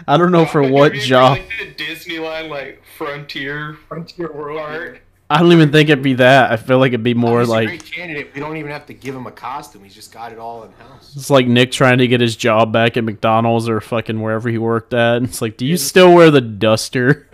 I 0.08 0.18
don't 0.18 0.32
know 0.32 0.46
for 0.52 0.62
what 0.62 0.94
have 0.94 0.96
you 0.96 1.00
ever, 1.02 1.08
job. 1.08 1.38
Like 1.38 1.50
the 1.60 1.84
Disneyland 1.84 2.50
like 2.50 2.84
frontier 2.98 3.78
Frontier 3.88 4.32
World. 4.32 4.60
art. 4.60 5.02
I 5.34 5.40
don't 5.40 5.52
even 5.52 5.72
think 5.72 5.90
it'd 5.90 6.04
be 6.04 6.14
that. 6.16 6.52
I 6.52 6.58
feel 6.58 6.78
like 6.78 6.90
it'd 6.90 7.02
be 7.02 7.16
more 7.16 7.40
He's 7.40 7.50
a 7.50 7.52
like 7.52 7.68
great 7.68 7.86
candidate. 7.92 8.36
We 8.36 8.40
don't 8.40 8.56
even 8.56 8.70
have 8.70 8.86
to 8.86 8.94
give 8.94 9.16
him 9.16 9.26
a 9.26 9.32
costume. 9.32 9.84
He's 9.84 9.96
just 9.96 10.12
got 10.12 10.32
it 10.32 10.38
all 10.38 10.64
in 10.64 10.72
house. 10.74 11.12
it's 11.16 11.32
like 11.32 11.48
Nick 11.48 11.72
trying 11.72 11.98
to 11.98 12.08
get 12.08 12.22
his 12.22 12.36
job 12.36 12.72
back 12.72 12.98
at 12.98 13.04
McDonald's 13.04 13.68
or 13.68 13.82
fucking 13.82 14.22
wherever 14.22 14.48
he 14.48 14.60
worked 14.60 14.94
at. 14.94 15.18
And 15.18 15.26
it's 15.26 15.42
like, 15.42 15.58
do 15.58 15.66
you 15.66 15.78
still 15.78 16.14
wear 16.14 16.30
the 16.30 16.40
duster? 16.40 17.28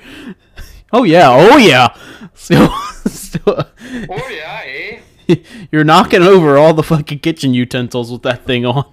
oh 0.93 1.03
yeah, 1.03 1.27
oh 1.29 1.57
yeah. 1.57 1.93
Still, 2.35 2.69
still, 3.05 3.65
Oh 4.09 4.29
yeah, 4.29 4.61
eh? 4.65 4.99
you're 5.71 5.83
knocking 5.83 6.21
over 6.23 6.57
all 6.57 6.73
the 6.73 6.83
fucking 6.83 7.19
kitchen 7.19 7.53
utensils 7.53 8.13
with 8.13 8.21
that 8.21 8.45
thing 8.45 8.65
on. 8.65 8.89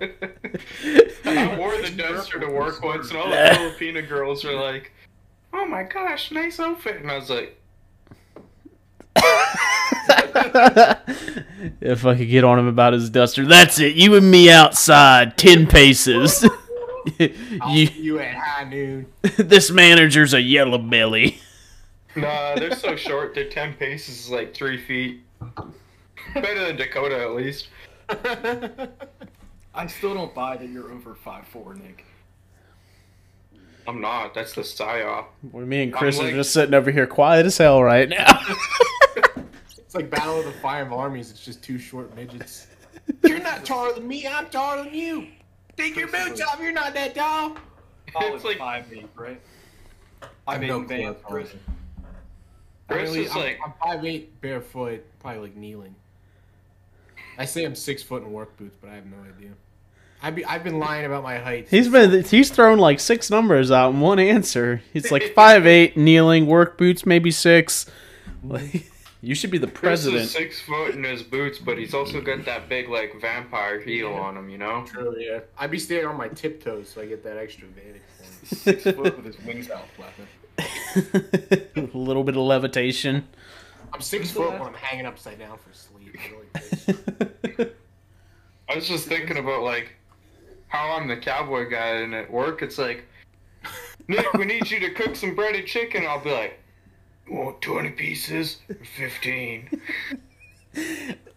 I 0.00 1.56
wore 1.56 1.80
the 1.80 1.94
duster 1.96 2.40
to 2.40 2.48
work 2.48 2.82
once, 2.82 3.10
and 3.10 3.18
all 3.18 3.30
the 3.30 3.54
Filipino 3.54 4.02
girls 4.02 4.42
were 4.42 4.52
like, 4.54 4.92
"Oh 5.52 5.64
my 5.64 5.84
gosh, 5.84 6.32
nice 6.32 6.58
outfit," 6.58 7.00
and 7.00 7.10
I 7.10 7.16
was 7.16 7.30
like, 7.30 7.56
if 11.80 12.04
I 12.04 12.16
could 12.16 12.28
get 12.28 12.44
on 12.44 12.58
him 12.58 12.66
about 12.66 12.92
his 12.92 13.10
duster, 13.10 13.46
that's 13.46 13.78
it. 13.78 13.96
You 13.96 14.14
and 14.14 14.30
me 14.30 14.50
outside, 14.50 15.36
ten 15.36 15.66
paces. 15.66 16.46
You, 17.18 17.86
see 17.86 18.00
you 18.00 18.18
at 18.18 18.34
high 18.34 18.64
noon. 18.64 19.04
this 19.36 19.70
manager's 19.70 20.32
a 20.32 20.40
yellow 20.40 20.78
belly. 20.78 21.38
"Nah, 22.16 22.54
they're 22.54 22.74
so 22.74 22.96
short. 22.96 23.34
They're 23.34 23.50
ten 23.50 23.74
paces, 23.74 24.20
is 24.20 24.30
like 24.30 24.54
three 24.54 24.78
feet. 24.78 25.20
Better 26.32 26.66
than 26.66 26.76
Dakota, 26.76 27.20
at 27.20 27.34
least." 27.34 27.68
I 29.74 29.86
still 29.86 30.14
don't 30.14 30.34
buy 30.34 30.56
that 30.56 30.70
you're 30.70 30.90
over 30.90 31.14
five 31.14 31.46
four, 31.46 31.74
Nick. 31.74 32.06
I'm 33.86 34.00
not. 34.00 34.32
That's 34.34 34.54
the 34.54 34.62
psyop. 34.62 35.26
Well, 35.52 35.66
me 35.66 35.82
and 35.82 35.92
Chris 35.92 36.18
I'm 36.18 36.26
are 36.26 36.30
just 36.30 36.52
sitting 36.52 36.74
over 36.74 36.90
here 36.90 37.06
quiet 37.06 37.44
as 37.44 37.58
hell 37.58 37.82
right 37.82 38.08
now. 38.08 38.40
It's 39.94 40.02
like 40.02 40.10
Battle 40.10 40.40
of 40.40 40.44
the 40.44 40.52
Five 40.52 40.92
Armies. 40.92 41.30
It's 41.30 41.44
just 41.44 41.62
two 41.62 41.78
short 41.78 42.14
midgets. 42.16 42.66
You're 43.24 43.38
not 43.38 43.64
taller 43.64 43.92
than 43.94 44.08
me. 44.08 44.26
I'm 44.26 44.46
taller 44.50 44.82
than 44.82 44.92
you. 44.92 45.28
Take 45.76 45.94
your 45.94 46.08
boots 46.08 46.40
off. 46.40 46.58
You're 46.60 46.72
not 46.72 46.94
that 46.94 47.14
tall. 47.14 47.56
Solid 48.12 48.34
It's 48.34 48.44
like- 48.44 48.58
5'8", 48.58 49.06
right? 49.14 49.40
I 50.48 50.54
have 50.54 50.62
5'8" 50.62 50.66
no 50.66 50.76
in 50.78 50.86
clue 50.86 50.96
Vans, 50.96 51.04
how 51.04 51.12
tall 51.12 51.30
Chris. 51.30 51.48
Chris 52.88 53.02
Really, 53.10 53.24
is 53.26 53.30
I'm, 53.30 53.38
like, 53.38 53.58
I'm 53.64 53.72
five 53.82 54.04
eight, 54.04 54.40
barefoot, 54.40 55.04
probably 55.20 55.42
like 55.42 55.56
kneeling. 55.56 55.94
I 57.38 57.44
say 57.44 57.64
I'm 57.64 57.74
six 57.76 58.02
foot 58.02 58.22
in 58.24 58.32
work 58.32 58.56
boots, 58.56 58.76
but 58.80 58.90
I 58.90 58.94
have 58.96 59.06
no 59.06 59.16
idea. 59.36 59.50
I've 60.22 60.34
be, 60.34 60.44
I've 60.44 60.64
been 60.64 60.78
lying 60.80 61.04
about 61.06 61.22
my 61.22 61.38
height. 61.38 61.68
he's 61.70 61.88
been 61.88 62.24
he's 62.24 62.50
thrown 62.50 62.78
like 62.78 62.98
six 62.98 63.30
numbers 63.30 63.70
out 63.70 63.92
in 63.94 64.00
one 64.00 64.18
answer. 64.18 64.82
He's 64.92 65.12
like 65.12 65.22
five 65.34 65.66
eight, 65.68 65.96
kneeling, 65.96 66.46
work 66.46 66.76
boots, 66.78 67.06
maybe 67.06 67.30
six. 67.30 67.86
Like, 68.42 68.90
you 69.24 69.34
should 69.34 69.50
be 69.50 69.58
the 69.58 69.66
Chris 69.66 70.00
is 70.00 70.12
president. 70.12 70.30
six 70.30 70.60
foot 70.60 70.94
in 70.94 71.04
his 71.04 71.22
boots, 71.22 71.58
but 71.58 71.78
he's 71.78 71.94
also 71.94 72.20
got 72.20 72.44
that 72.44 72.68
big 72.68 72.88
like 72.88 73.18
vampire 73.20 73.80
heel 73.80 74.12
on 74.12 74.36
him. 74.36 74.48
You 74.50 74.58
know. 74.58 74.84
True, 74.86 75.16
yeah. 75.18 75.40
I'd 75.58 75.70
be 75.70 75.78
standing 75.78 76.06
on 76.06 76.16
my 76.16 76.28
tiptoes 76.28 76.90
so 76.90 77.00
I 77.00 77.06
get 77.06 77.24
that 77.24 77.38
extra 77.38 77.66
vantage. 77.68 78.02
Six 78.44 78.82
foot 78.82 79.16
with 79.16 79.24
his 79.24 79.40
wings 79.44 79.70
out 79.70 79.86
flapping. 79.96 80.26
a 81.76 81.96
little 81.96 82.24
bit 82.24 82.36
of 82.36 82.42
levitation. 82.42 83.26
I'm 83.92 84.00
six 84.00 84.30
foot 84.32 84.52
when 84.52 84.62
I'm 84.62 84.74
hanging 84.74 85.06
upside 85.06 85.38
down 85.38 85.56
for 85.56 85.72
sleep. 85.72 86.16
I 86.18 87.54
really. 87.56 87.70
I 88.68 88.74
was 88.74 88.88
just 88.88 89.06
thinking 89.06 89.38
about 89.38 89.62
like 89.62 89.94
how 90.68 90.96
I'm 90.96 91.06
the 91.08 91.16
cowboy 91.16 91.70
guy, 91.70 92.00
and 92.00 92.14
at 92.14 92.30
work 92.30 92.60
it's 92.60 92.76
like, 92.76 93.04
Nick, 94.08 94.32
we 94.34 94.44
need 94.44 94.70
you 94.70 94.80
to 94.80 94.90
cook 94.90 95.14
some 95.14 95.34
breaded 95.34 95.66
chicken. 95.66 96.04
I'll 96.06 96.22
be 96.22 96.32
like, 96.32 96.50
you 96.50 96.63
want 97.28 97.60
20 97.62 97.90
pieces? 97.90 98.58
or 98.68 98.76
15. 98.96 99.80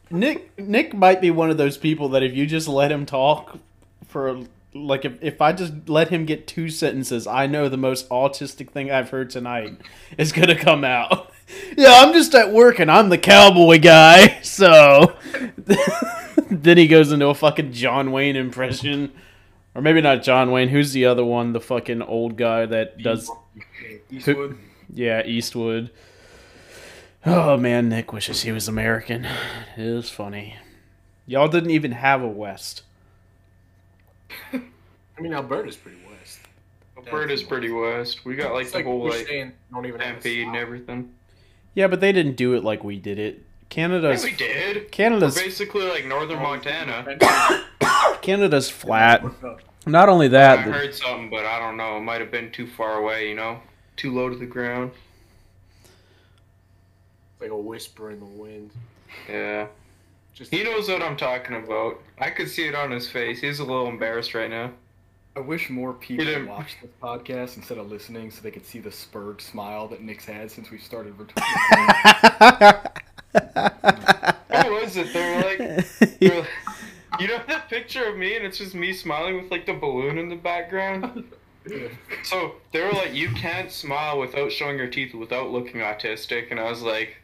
Nick 0.09 0.57
Nick 0.57 0.93
might 0.93 1.21
be 1.21 1.31
one 1.31 1.49
of 1.49 1.57
those 1.57 1.77
people 1.77 2.09
that 2.09 2.23
if 2.23 2.33
you 2.33 2.45
just 2.45 2.67
let 2.67 2.91
him 2.91 3.05
talk 3.05 3.59
for 4.07 4.41
like 4.73 5.05
if, 5.05 5.21
if 5.21 5.41
I 5.41 5.51
just 5.51 5.89
let 5.89 6.09
him 6.09 6.25
get 6.25 6.47
two 6.47 6.69
sentences, 6.69 7.27
I 7.27 7.47
know 7.47 7.69
the 7.69 7.77
most 7.77 8.09
autistic 8.09 8.69
thing 8.71 8.91
I've 8.91 9.09
heard 9.09 9.29
tonight 9.29 9.77
is 10.17 10.31
gonna 10.31 10.55
come 10.55 10.83
out. 10.83 11.31
yeah, 11.77 11.93
I'm 11.97 12.13
just 12.13 12.33
at 12.35 12.51
work 12.51 12.79
and 12.79 12.91
I'm 12.91 13.09
the 13.09 13.17
cowboy 13.17 13.79
guy. 13.79 14.39
So 14.47 15.15
then 16.49 16.77
he 16.77 16.87
goes 16.87 17.11
into 17.11 17.27
a 17.27 17.35
fucking 17.35 17.73
John 17.73 18.11
Wayne 18.11 18.35
impression. 18.35 19.11
Or 19.75 19.81
maybe 19.83 20.01
not 20.01 20.23
John 20.23 20.49
Wayne. 20.49 20.69
Who's 20.69 20.93
the 20.93 21.05
other 21.05 21.23
one? 21.23 21.53
The 21.53 21.61
fucking 21.61 22.01
old 22.01 22.37
guy 22.37 22.65
that 22.65 22.97
does. 22.97 23.29
Eastwood. 24.09 24.57
Yeah, 24.93 25.25
Eastwood. 25.25 25.89
Oh 27.25 27.57
man, 27.57 27.89
Nick 27.89 28.13
wishes 28.13 28.43
he 28.43 28.51
was 28.51 28.67
American. 28.67 29.25
It 29.25 29.85
is 29.85 30.09
funny. 30.09 30.55
Y'all 31.25 31.49
didn't 31.49 31.71
even 31.71 31.91
have 31.91 32.21
a 32.21 32.27
West. 32.27 32.83
I 34.53 35.21
mean, 35.21 35.33
Alberta's 35.33 35.75
pretty 35.75 35.97
west. 36.09 36.39
Alberta's 36.95 37.43
pretty 37.43 37.71
west. 37.71 38.23
We 38.25 38.35
got 38.35 38.53
like 38.53 38.65
It's 38.65 38.73
the 38.73 38.83
whole 38.83 39.09
like 39.09 39.27
saying 39.27 39.51
don't 39.71 39.85
even 39.85 39.99
have 39.99 40.17
a 40.17 40.21
stampede 40.21 40.47
and 40.47 40.55
everything. 40.55 41.13
Yeah, 41.73 41.87
but 41.87 41.99
they 41.99 42.11
didn't 42.11 42.35
do 42.35 42.53
it 42.53 42.63
like 42.63 42.83
we 42.83 42.97
did 42.97 43.19
it. 43.19 43.35
Yeah, 43.35 43.41
Canada's 43.69 44.23
we 44.23 44.33
did. 44.33 44.75
We're 44.77 44.83
Canada's 44.85 45.35
basically 45.35 45.87
like 45.87 46.05
northern 46.05 46.41
Montana. 46.41 47.17
Canada's 48.21 48.69
flat. 48.69 49.23
Not 49.85 50.09
only 50.09 50.27
that, 50.29 50.59
I 50.59 50.61
heard 50.61 50.95
something, 50.95 51.29
but 51.29 51.45
I 51.45 51.59
don't 51.59 51.77
know. 51.77 51.97
It 51.97 52.01
might 52.01 52.21
have 52.21 52.31
been 52.31 52.51
too 52.51 52.67
far 52.67 52.99
away. 52.99 53.29
You 53.29 53.35
know, 53.35 53.59
too 53.97 54.13
low 54.13 54.29
to 54.29 54.35
the 54.35 54.45
ground. 54.45 54.91
Like 57.41 57.51
a 57.51 57.57
whisper 57.57 58.09
in 58.11 58.19
the 58.19 58.25
wind. 58.25 58.71
Yeah. 59.29 59.67
Just 60.33 60.51
He 60.51 60.63
knows 60.63 60.87
what 60.87 61.01
I'm 61.01 61.17
talking 61.17 61.55
about. 61.55 61.99
I 62.19 62.29
could 62.29 62.49
see 62.49 62.67
it 62.67 62.75
on 62.75 62.91
his 62.91 63.09
face. 63.09 63.41
He's 63.41 63.59
a 63.59 63.63
little 63.63 63.87
embarrassed 63.87 64.33
right 64.33 64.49
now. 64.49 64.71
I 65.35 65.39
wish 65.41 65.69
more 65.69 65.93
people 65.93 66.25
watched 66.47 66.77
this 66.81 66.89
podcast 67.01 67.57
instead 67.57 67.77
of 67.77 67.91
listening 67.91 68.31
so 68.31 68.41
they 68.41 68.49
could 68.49 68.65
see 68.65 68.79
the 68.79 68.91
spurred 68.91 69.39
smile 69.39 69.87
that 69.89 70.01
Nick's 70.01 70.25
had 70.25 70.49
since 70.49 70.71
we 70.71 70.79
started 70.79 71.13
recording. 71.19 71.43
What 73.33 74.71
was 74.71 74.97
it? 74.97 75.13
They 75.13 75.35
were 75.35 75.41
like, 75.43 75.57
they 76.19 76.29
were 76.29 76.35
like- 76.39 76.49
you 77.19 77.27
know 77.27 77.39
that 77.47 77.69
picture 77.69 78.05
of 78.05 78.17
me, 78.17 78.35
and 78.35 78.45
it's 78.45 78.57
just 78.57 78.75
me 78.75 78.93
smiling 78.93 79.41
with 79.41 79.49
like 79.51 79.65
the 79.65 79.73
balloon 79.73 80.17
in 80.17 80.27
the 80.29 80.35
background. 80.35 81.23
So 82.23 82.55
they 82.71 82.83
were 82.83 82.91
like, 82.91 83.13
you 83.13 83.29
can't 83.31 83.71
smile 83.71 84.19
without 84.19 84.51
showing 84.51 84.77
your 84.77 84.87
teeth 84.87 85.13
without 85.13 85.49
looking 85.49 85.81
autistic, 85.81 86.51
and 86.51 86.59
I 86.59 86.69
was 86.69 86.81
like, 86.81 87.17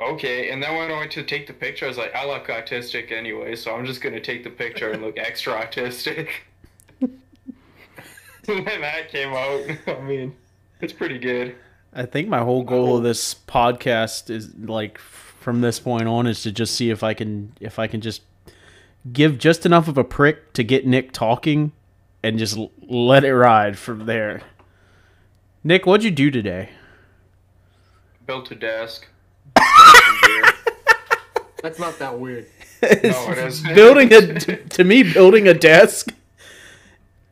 okay. 0.00 0.50
And 0.50 0.62
then 0.62 0.76
when 0.76 0.90
I 0.90 0.98
went 0.98 1.12
to 1.12 1.22
take 1.22 1.46
the 1.46 1.52
picture, 1.52 1.84
I 1.86 1.88
was 1.88 1.98
like, 1.98 2.14
I 2.14 2.26
look 2.26 2.48
autistic 2.48 3.12
anyway, 3.12 3.56
so 3.56 3.74
I'm 3.74 3.86
just 3.86 4.00
gonna 4.00 4.20
take 4.20 4.44
the 4.44 4.50
picture 4.50 4.90
and 4.90 5.02
look 5.02 5.18
extra 5.18 5.54
autistic. 5.54 6.28
and 7.00 7.20
then 8.46 8.80
that 8.80 9.08
came 9.10 9.32
out. 9.32 9.62
I 9.98 10.00
mean, 10.00 10.34
it's 10.80 10.92
pretty 10.92 11.18
good. 11.18 11.54
I 11.92 12.06
think 12.06 12.28
my 12.28 12.38
whole 12.38 12.62
goal 12.62 12.98
of 12.98 13.02
this 13.02 13.34
podcast 13.34 14.30
is 14.30 14.54
like 14.54 14.98
from 14.98 15.60
this 15.60 15.80
point 15.80 16.06
on 16.06 16.26
is 16.26 16.42
to 16.44 16.52
just 16.52 16.74
see 16.74 16.90
if 16.90 17.02
I 17.02 17.14
can 17.14 17.52
if 17.60 17.78
I 17.78 17.86
can 17.86 18.00
just 18.00 18.22
give 19.12 19.38
just 19.38 19.66
enough 19.66 19.88
of 19.88 19.98
a 19.98 20.04
prick 20.04 20.52
to 20.52 20.62
get 20.62 20.86
Nick 20.86 21.10
talking 21.10 21.72
and 22.22 22.38
just 22.38 22.58
let 22.86 23.24
it 23.24 23.34
ride 23.34 23.78
from 23.78 24.06
there. 24.06 24.42
Nick, 25.64 25.86
what'd 25.86 26.04
you 26.04 26.10
do 26.10 26.30
today? 26.30 26.70
Built 28.26 28.50
a 28.50 28.54
desk. 28.54 29.06
That's 31.62 31.78
not 31.78 31.98
that 31.98 32.18
weird. 32.18 32.46
No, 32.82 32.88
it 32.92 33.04
is. 33.38 33.62
building 33.62 34.12
a 34.12 34.34
to 34.70 34.84
me 34.84 35.02
building 35.02 35.46
a 35.48 35.54
desk. 35.54 36.14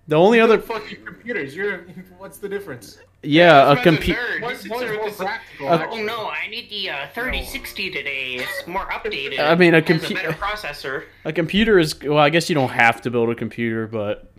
The 0.07 0.17
only 0.17 0.41
other 0.41 0.59
fucking 0.59 1.05
computers. 1.05 1.55
You're. 1.57 1.79
What's 2.19 2.39
the 2.39 2.49
difference? 2.49 2.99
yeah, 3.23 3.73
a 3.73 3.83
computer. 3.83 4.21
nerd. 4.21 4.37
He 4.39 4.43
One, 4.43 4.57
sits 4.57 4.69
one's 4.69 4.81
there 4.83 4.91
with 4.93 4.99
more 5.01 5.09
this- 5.09 5.17
practical. 5.17 5.69
Oh 5.69 6.03
no, 6.05 6.29
I 6.29 6.49
need 6.49 6.69
the 6.71 6.91
uh, 6.91 7.07
3060 7.15 7.91
today. 7.91 8.35
It's 8.35 8.67
more 8.67 8.85
updated. 8.87 9.39
I 9.41 9.55
mean, 9.55 9.75
a 9.75 9.79
It 9.79 9.89
has 9.89 10.03
compu- 10.03 10.15
better 10.15 10.33
processor. 10.33 11.05
A 11.25 11.33
computer 11.33 11.79
is 11.79 11.99
well. 12.03 12.19
I 12.19 12.29
guess 12.31 12.49
you 12.51 12.55
don't 12.55 12.69
have 12.71 13.01
to 13.03 13.11
build 13.11 13.31
a 13.31 13.35
computer, 13.35 13.87
but 13.87 14.31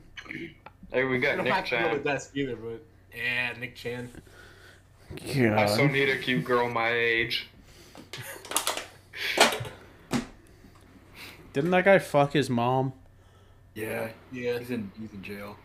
Hey, 0.92 1.04
we 1.04 1.18
You 1.18 1.20
got 1.20 1.36
don't 1.36 1.44
Nick 1.44 1.50
have 1.50 1.66
to 1.66 1.78
build 1.78 1.94
a 1.94 2.00
desk 2.00 2.32
either, 2.36 2.56
but 2.56 2.82
yeah, 3.16 3.54
Nick 3.60 3.76
Chan. 3.76 4.10
I 5.56 5.66
so 5.66 5.88
need 5.88 6.10
a 6.10 6.18
cute 6.18 6.46
girl 6.46 6.70
my 6.70 6.92
age. 6.92 7.48
didn't 11.54 11.72
that 11.72 11.86
guy 11.86 12.00
fuck 12.00 12.34
his 12.34 12.50
mom? 12.50 12.94
yeah, 13.76 14.10
Yeah, 14.32 14.58
he's 14.60 14.72
in 14.72 14.92
he's 15.00 15.14
in 15.14 15.22
jail. 15.24 15.56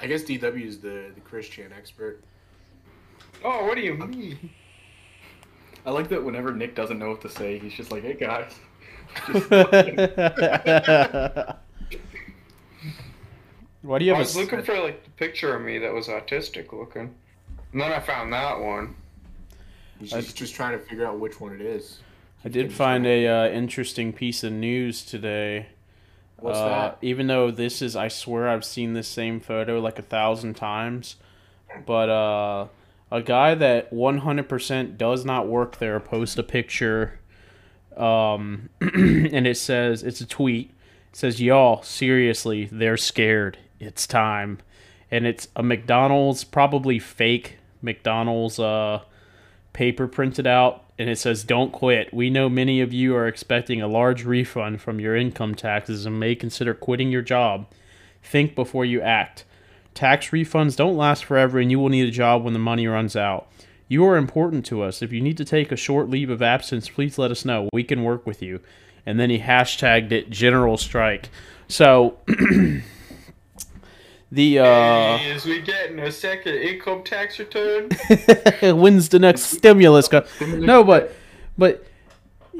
I 0.00 0.06
guess 0.06 0.22
DW 0.24 0.66
is 0.66 0.80
the 0.80 1.10
the 1.14 1.20
Chris 1.20 1.48
Chan 1.48 1.72
expert. 1.76 2.22
Oh, 3.44 3.66
what 3.66 3.76
do 3.76 3.82
you 3.82 3.94
mean? 3.94 4.50
I 5.84 5.90
like 5.90 6.08
that 6.08 6.24
whenever 6.24 6.52
Nick 6.54 6.74
doesn't 6.74 6.98
know 6.98 7.10
what 7.10 7.20
to 7.22 7.28
say, 7.28 7.58
he's 7.58 7.74
just 7.74 7.92
like, 7.92 8.02
"Hey 8.02 8.14
guys." 8.14 8.54
Why 13.82 13.98
do 13.98 14.04
you 14.04 14.12
I 14.12 14.16
have 14.16 14.26
was 14.26 14.36
a 14.36 14.40
looking 14.40 14.62
for 14.62 14.78
like 14.80 15.04
the 15.04 15.10
picture 15.10 15.54
of 15.56 15.62
me 15.62 15.78
that 15.78 15.92
was 15.92 16.06
autistic 16.08 16.72
looking, 16.72 17.14
and 17.72 17.80
then 17.80 17.92
I 17.92 18.00
found 18.00 18.32
that 18.32 18.60
one. 18.60 18.94
He's 19.98 20.12
I- 20.12 20.20
just, 20.20 20.36
just 20.36 20.54
trying 20.54 20.78
to 20.78 20.84
figure 20.84 21.06
out 21.06 21.18
which 21.18 21.40
one 21.40 21.52
it 21.54 21.60
is. 21.60 21.98
I 22.44 22.48
did 22.48 22.72
find 22.72 23.06
a 23.06 23.26
uh, 23.28 23.48
interesting 23.50 24.12
piece 24.12 24.42
of 24.42 24.52
news 24.52 25.04
today. 25.04 25.66
What's 26.38 26.58
Uh, 26.58 26.68
that? 26.68 26.98
Even 27.00 27.28
though 27.28 27.52
this 27.52 27.80
is, 27.80 27.94
I 27.94 28.08
swear 28.08 28.48
I've 28.48 28.64
seen 28.64 28.94
this 28.94 29.06
same 29.06 29.38
photo 29.38 29.78
like 29.80 29.98
a 30.00 30.02
thousand 30.02 30.54
times, 30.54 31.14
but 31.86 32.08
uh, 32.08 32.66
a 33.12 33.22
guy 33.22 33.54
that 33.54 33.92
100% 33.92 34.96
does 34.98 35.24
not 35.24 35.46
work 35.46 35.78
there 35.78 36.00
post 36.00 36.36
a 36.36 36.42
picture, 36.42 37.20
um, 37.96 38.70
and 38.80 39.46
it 39.46 39.56
says 39.56 40.02
it's 40.02 40.20
a 40.20 40.26
tweet. 40.26 40.70
It 41.10 41.16
says, 41.16 41.40
"Y'all, 41.40 41.82
seriously, 41.84 42.68
they're 42.72 42.96
scared. 42.96 43.58
It's 43.82 44.06
time." 44.06 44.58
And 45.10 45.26
it's 45.26 45.48
a 45.54 45.62
McDonald's, 45.62 46.42
probably 46.42 46.98
fake 46.98 47.58
McDonald's 47.82 48.58
uh, 48.58 49.02
paper 49.72 50.06
printed 50.06 50.46
out, 50.46 50.84
and 50.98 51.10
it 51.10 51.18
says, 51.18 51.44
Don't 51.44 51.72
quit. 51.72 52.14
We 52.14 52.30
know 52.30 52.48
many 52.48 52.80
of 52.80 52.92
you 52.92 53.14
are 53.16 53.26
expecting 53.26 53.82
a 53.82 53.88
large 53.88 54.24
refund 54.24 54.80
from 54.80 55.00
your 55.00 55.16
income 55.16 55.54
taxes 55.54 56.06
and 56.06 56.18
may 56.18 56.34
consider 56.34 56.74
quitting 56.74 57.10
your 57.10 57.22
job. 57.22 57.66
Think 58.22 58.54
before 58.54 58.84
you 58.84 59.00
act. 59.00 59.44
Tax 59.94 60.28
refunds 60.28 60.76
don't 60.76 60.96
last 60.96 61.24
forever, 61.24 61.58
and 61.58 61.70
you 61.70 61.78
will 61.78 61.88
need 61.88 62.08
a 62.08 62.12
job 62.12 62.44
when 62.44 62.54
the 62.54 62.58
money 62.58 62.86
runs 62.86 63.16
out. 63.16 63.48
You 63.88 64.06
are 64.06 64.16
important 64.16 64.64
to 64.66 64.82
us. 64.82 65.02
If 65.02 65.12
you 65.12 65.20
need 65.20 65.36
to 65.36 65.44
take 65.44 65.70
a 65.70 65.76
short 65.76 66.08
leave 66.08 66.30
of 66.30 66.40
absence, 66.40 66.88
please 66.88 67.18
let 67.18 67.30
us 67.30 67.44
know. 67.44 67.68
We 67.72 67.84
can 67.84 68.04
work 68.04 68.26
with 68.26 68.40
you. 68.40 68.60
And 69.04 69.20
then 69.20 69.28
he 69.28 69.40
hashtagged 69.40 70.12
it 70.12 70.30
General 70.30 70.78
Strike. 70.78 71.28
So, 71.68 72.18
the 74.32 74.60
uh, 74.60 75.18
Hey, 75.18 75.32
is 75.32 75.44
we 75.44 75.60
getting 75.60 75.98
a 75.98 76.10
second 76.10 76.54
income 76.54 77.04
tax 77.04 77.38
return? 77.38 77.90
when's 78.62 79.10
the 79.10 79.18
next 79.18 79.42
stimulus 79.42 80.08
go? 80.08 80.24
No, 80.40 80.82
but 80.82 81.14
but 81.58 81.86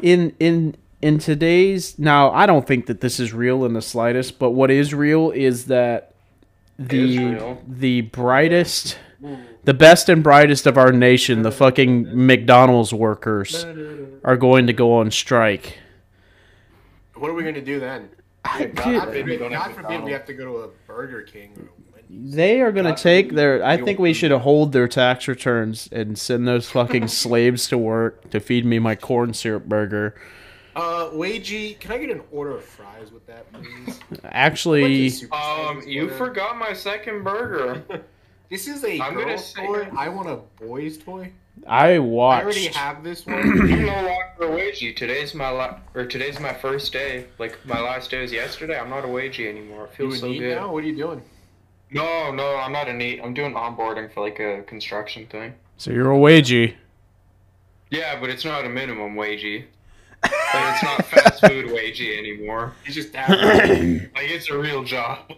in 0.03 0.37
in 0.39 0.77
in 1.01 1.19
today's 1.19 1.99
now, 1.99 2.31
I 2.31 2.45
don't 2.45 2.67
think 2.67 2.87
that 2.87 3.01
this 3.01 3.19
is 3.19 3.33
real 3.33 3.65
in 3.65 3.73
the 3.73 3.81
slightest. 3.81 4.39
But 4.39 4.51
what 4.51 4.71
is 4.71 4.93
real 4.93 5.31
is 5.31 5.65
that 5.67 6.15
the 6.79 7.15
Israel. 7.15 7.63
the 7.67 8.03
brightest, 8.03 8.99
the 9.65 9.75
best 9.75 10.11
and 10.11 10.23
brightest 10.23 10.67
of 10.67 10.77
our 10.77 10.93
nation, 10.93 11.41
the 11.41 11.51
fucking 11.51 12.27
McDonald's 12.27 12.93
workers, 12.93 13.65
are 14.25 14.37
going 14.37 14.67
to 14.67 14.75
go 14.75 14.93
on 14.93 15.11
strike. 15.11 15.79
What 17.15 17.31
are 17.31 17.35
we 17.35 17.45
gonna 17.45 17.63
do 17.63 17.81
then? 17.81 18.11
I- 18.45 18.67
God 18.67 18.85
dude, 18.85 19.03
forbid 19.05 19.27
we 19.27 19.33
have 19.39 19.51
God 19.53 19.75
forbid 19.75 20.03
we 20.05 20.13
have 20.13 20.25
to 20.27 20.35
go 20.35 20.45
to 20.45 20.57
a 20.65 20.69
Burger 20.87 21.23
King 21.23 21.53
or 21.57 21.63
a 21.63 21.95
Wendy's. 22.11 22.35
They 22.35 22.61
are 22.61 22.73
going 22.73 22.93
to 22.93 23.01
take 23.01 23.27
forbid 23.27 23.39
their. 23.39 23.65
I 23.65 23.77
think 23.77 23.99
we 23.99 24.13
should 24.13 24.33
hold 24.33 24.73
their 24.73 24.89
tax 24.89 25.29
returns 25.29 25.89
and 25.93 26.19
send 26.19 26.47
those 26.49 26.69
fucking 26.69 27.09
slaves 27.23 27.69
to 27.69 27.79
work 27.79 28.31
to 28.31 28.41
feed 28.41 28.65
me 28.67 28.79
my 28.79 28.95
corn 28.97 29.33
syrup 29.35 29.67
burger. 29.67 30.15
Uh, 30.75 31.11
Wagey, 31.13 31.79
can 31.79 31.93
I 31.93 31.99
get 31.99 32.11
an 32.11 32.23
order 32.31 32.57
of 32.57 32.65
fries 32.65 33.13
with 33.13 33.27
that, 33.27 33.45
please? 33.53 34.01
Actually, 34.25 35.13
Um, 35.31 35.83
you 35.87 36.09
forgot 36.09 36.57
my 36.57 36.73
second 36.73 37.23
burger. 37.25 37.83
This 38.51 38.69
is 38.69 38.85
a 38.85 39.01
I'm 39.01 39.15
girl's 39.15 39.47
say- 39.55 39.67
toy. 39.67 39.89
I 39.97 40.11
want 40.11 40.29
a 40.29 40.37
boy's 40.63 40.99
toy. 40.99 41.33
I 41.67 41.99
watch 41.99 42.41
I 42.41 42.45
already 42.45 42.67
have 42.69 43.05
this 43.05 43.25
one. 43.27 43.37
I'm 43.41 43.69
no 43.87 43.93
longer 43.93 44.17
a 44.41 44.47
wagey. 44.47 44.97
Today's 44.97 45.35
my 45.35 45.49
la- 45.51 45.79
or 45.95 46.07
today's 46.07 46.41
my 46.41 46.53
first 46.53 46.93
day. 46.93 47.27
Like 47.39 47.59
my 47.67 47.81
last 47.81 48.11
day 48.11 48.21
was 48.23 48.33
yesterday. 48.33 48.79
I'm 48.79 48.91
not 48.91 49.05
a 49.05 49.09
wagey 49.09 49.49
anymore. 49.49 49.85
It 49.85 49.91
You 49.91 49.97
feels 50.11 50.15
a 50.17 50.19
so 50.21 50.29
neat 50.29 50.39
good. 50.41 50.57
now? 50.57 50.73
What 50.73 50.83
are 50.83 50.87
you 50.87 50.97
doing? 50.97 51.23
No, 51.91 52.33
no, 52.33 52.57
I'm 52.57 52.73
not 52.73 52.89
a 52.89 52.93
neat. 52.93 53.21
I'm 53.23 53.35
doing 53.35 53.53
onboarding 53.55 54.13
for 54.13 54.23
like 54.23 54.41
a 54.41 54.63
construction 54.63 55.27
thing. 55.27 55.55
So 55.77 55.91
you're 55.91 56.11
a 56.13 56.17
wagey. 56.17 56.75
Yeah, 57.91 58.19
but 58.19 58.31
it's 58.31 58.45
not 58.45 58.65
a 58.65 58.69
minimum 58.69 59.15
wagey. 59.15 59.65
Like, 60.23 60.33
it's 60.55 60.83
not 60.83 61.05
fast 61.07 61.41
food 61.47 61.67
wagey 61.67 62.17
anymore. 62.19 62.73
He's 62.85 62.95
just 62.95 63.15
average. 63.15 64.11
Like 64.15 64.31
it's 64.31 64.49
a 64.51 64.59
real 64.59 64.83
job. 64.85 65.31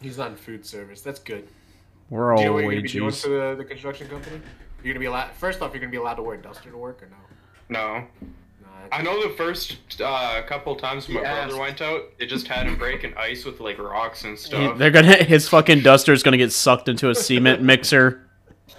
He's 0.00 0.18
not 0.18 0.32
in 0.32 0.36
food 0.36 0.66
service. 0.66 1.00
That's 1.00 1.20
good. 1.20 1.46
We're 2.10 2.32
all 2.32 2.36
Do 2.38 2.42
you 2.42 2.48
know 2.48 2.54
what 2.54 2.60
you're 2.64 2.72
gonna 2.72 2.82
be 2.82 2.88
doing 2.88 3.10
for 3.12 3.28
the, 3.28 3.54
the 3.58 3.64
construction 3.64 4.08
company? 4.08 4.40
You're 4.86 4.94
gonna 4.94 5.00
be 5.02 5.06
allowed. 5.06 5.32
First 5.32 5.62
off, 5.62 5.72
you're 5.72 5.80
gonna 5.80 5.90
be 5.90 5.96
allowed 5.96 6.14
to 6.14 6.22
wear 6.22 6.36
a 6.38 6.40
duster 6.40 6.70
to 6.70 6.76
work 6.76 7.02
or 7.02 7.08
no? 7.08 7.16
No. 7.68 8.06
Nah, 8.62 8.68
I 8.96 9.02
know 9.02 9.20
the 9.28 9.34
first 9.34 9.78
uh, 10.00 10.42
couple 10.46 10.76
times 10.76 11.08
my 11.08 11.14
He 11.14 11.20
brother 11.22 11.36
asked. 11.40 11.58
went 11.58 11.82
out, 11.82 12.02
they 12.20 12.26
just 12.26 12.46
had 12.46 12.68
him 12.68 12.78
breaking 12.78 13.12
ice 13.16 13.44
with 13.44 13.58
like 13.58 13.78
rocks 13.80 14.22
and 14.22 14.38
He- 14.38 14.44
stuff. 14.44 14.78
They're 14.78 14.92
gonna 14.92 15.24
his 15.24 15.48
fucking 15.48 15.80
duster's 15.80 16.22
gonna 16.22 16.36
get 16.36 16.52
sucked 16.52 16.88
into 16.88 17.10
a 17.10 17.16
cement 17.16 17.62
mixer. 17.62 18.22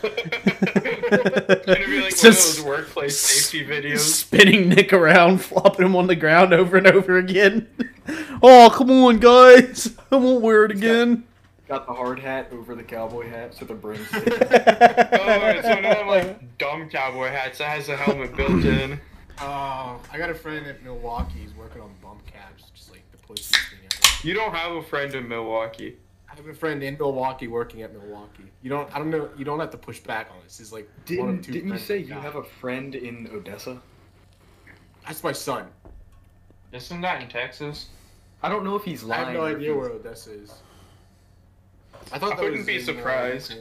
It's 0.02 1.66
gonna 1.66 1.86
be 1.86 2.00
like 2.02 2.14
It's 2.14 2.24
one 2.24 2.32
of 2.32 2.36
just 2.38 2.56
those 2.58 2.62
workplace 2.66 3.20
safety 3.20 3.66
videos. 3.66 4.00
Spinning 4.00 4.70
Nick 4.70 4.94
around, 4.94 5.40
flopping 5.42 5.88
him 5.88 5.96
on 5.98 6.08
the 6.08 6.16
ground 6.16 6.54
over 6.54 6.78
and 6.78 6.88
over 6.88 7.18
again. 7.18 7.68
Oh, 8.42 8.72
come 8.74 8.90
on, 8.92 9.18
guys! 9.20 9.94
I 10.10 10.16
won't 10.16 10.42
wear 10.42 10.64
it 10.64 10.72
again. 10.72 11.26
Got 11.68 11.86
the 11.86 11.94
hard 11.94 12.20
hat 12.20 12.48
over 12.54 12.76
the 12.76 12.84
cowboy 12.84 13.28
hat, 13.28 13.54
so 13.54 13.66
the 13.66 13.74
brim 13.74 14.04
sticking. 14.08 14.34
Oh, 14.34 14.40
it's 14.42 15.68
one 15.68 15.86
of 15.86 15.98
them 15.98 16.08
like 16.08 16.58
dumb 16.58 16.90
cowboy 16.90 17.28
hats 17.28 17.58
that 17.58 17.70
has 17.70 17.90
a 17.90 17.98
helmet 17.98 18.36
built 18.38 18.64
in. 18.64 19.00
Oh, 19.40 20.00
I 20.12 20.18
got 20.18 20.30
a 20.30 20.34
friend 20.34 20.66
at 20.66 20.82
Milwaukee. 20.82 21.40
He's 21.40 21.54
working 21.54 21.82
on 21.82 21.94
bump 22.02 22.26
caps, 22.26 22.72
just 22.74 22.90
like 22.90 23.04
the 23.12 23.18
pussiest 23.18 23.70
thing 23.70 23.80
ever. 23.84 24.28
You 24.28 24.34
don't 24.34 24.54
have 24.54 24.72
a 24.78 24.82
friend 24.82 25.14
in 25.14 25.28
Milwaukee. 25.28 25.98
I 26.32 26.36
have 26.36 26.48
a 26.48 26.54
friend 26.54 26.82
in 26.84 26.98
Milwaukee 26.98 27.48
working 27.48 27.82
at 27.82 27.92
Milwaukee. 27.92 28.46
You 28.62 28.70
don't. 28.70 28.94
I 28.96 29.00
don't 29.00 29.10
know. 29.10 29.30
You 29.38 29.44
don't 29.44 29.60
have 29.60 29.72
to 29.72 29.78
push 29.78 30.00
back 30.00 30.30
on 30.32 30.38
this. 30.46 30.58
He's 30.58 30.72
like 30.72 30.90
one 31.10 31.30
of 31.30 31.42
two 31.42 31.52
didn't 31.52 31.70
you 31.70 31.78
say 31.80 31.98
you 31.98 32.14
have 32.14 32.36
a 32.36 32.44
friend 32.44 32.96
in 32.96 33.30
Odessa? 33.34 33.82
That's 35.06 35.22
my 35.22 35.34
son. 35.34 35.68
Isn't 36.72 37.02
that 37.02 37.22
in 37.22 37.28
Texas? 37.28 37.88
I 38.42 38.50
don't 38.50 38.64
know 38.64 38.76
if 38.76 38.84
he's 38.84 39.04
lying. 39.04 39.24
I 39.24 39.26
have 39.32 39.34
no 39.34 39.46
idea 39.46 39.76
where 39.76 39.90
Odessa 39.90 40.32
is. 40.32 40.54
I 42.12 42.20
thought 42.20 42.40
I 42.40 42.42
wouldn't 42.42 42.66
be 42.66 42.78
uh, 42.78 42.84
surprised. 42.86 43.54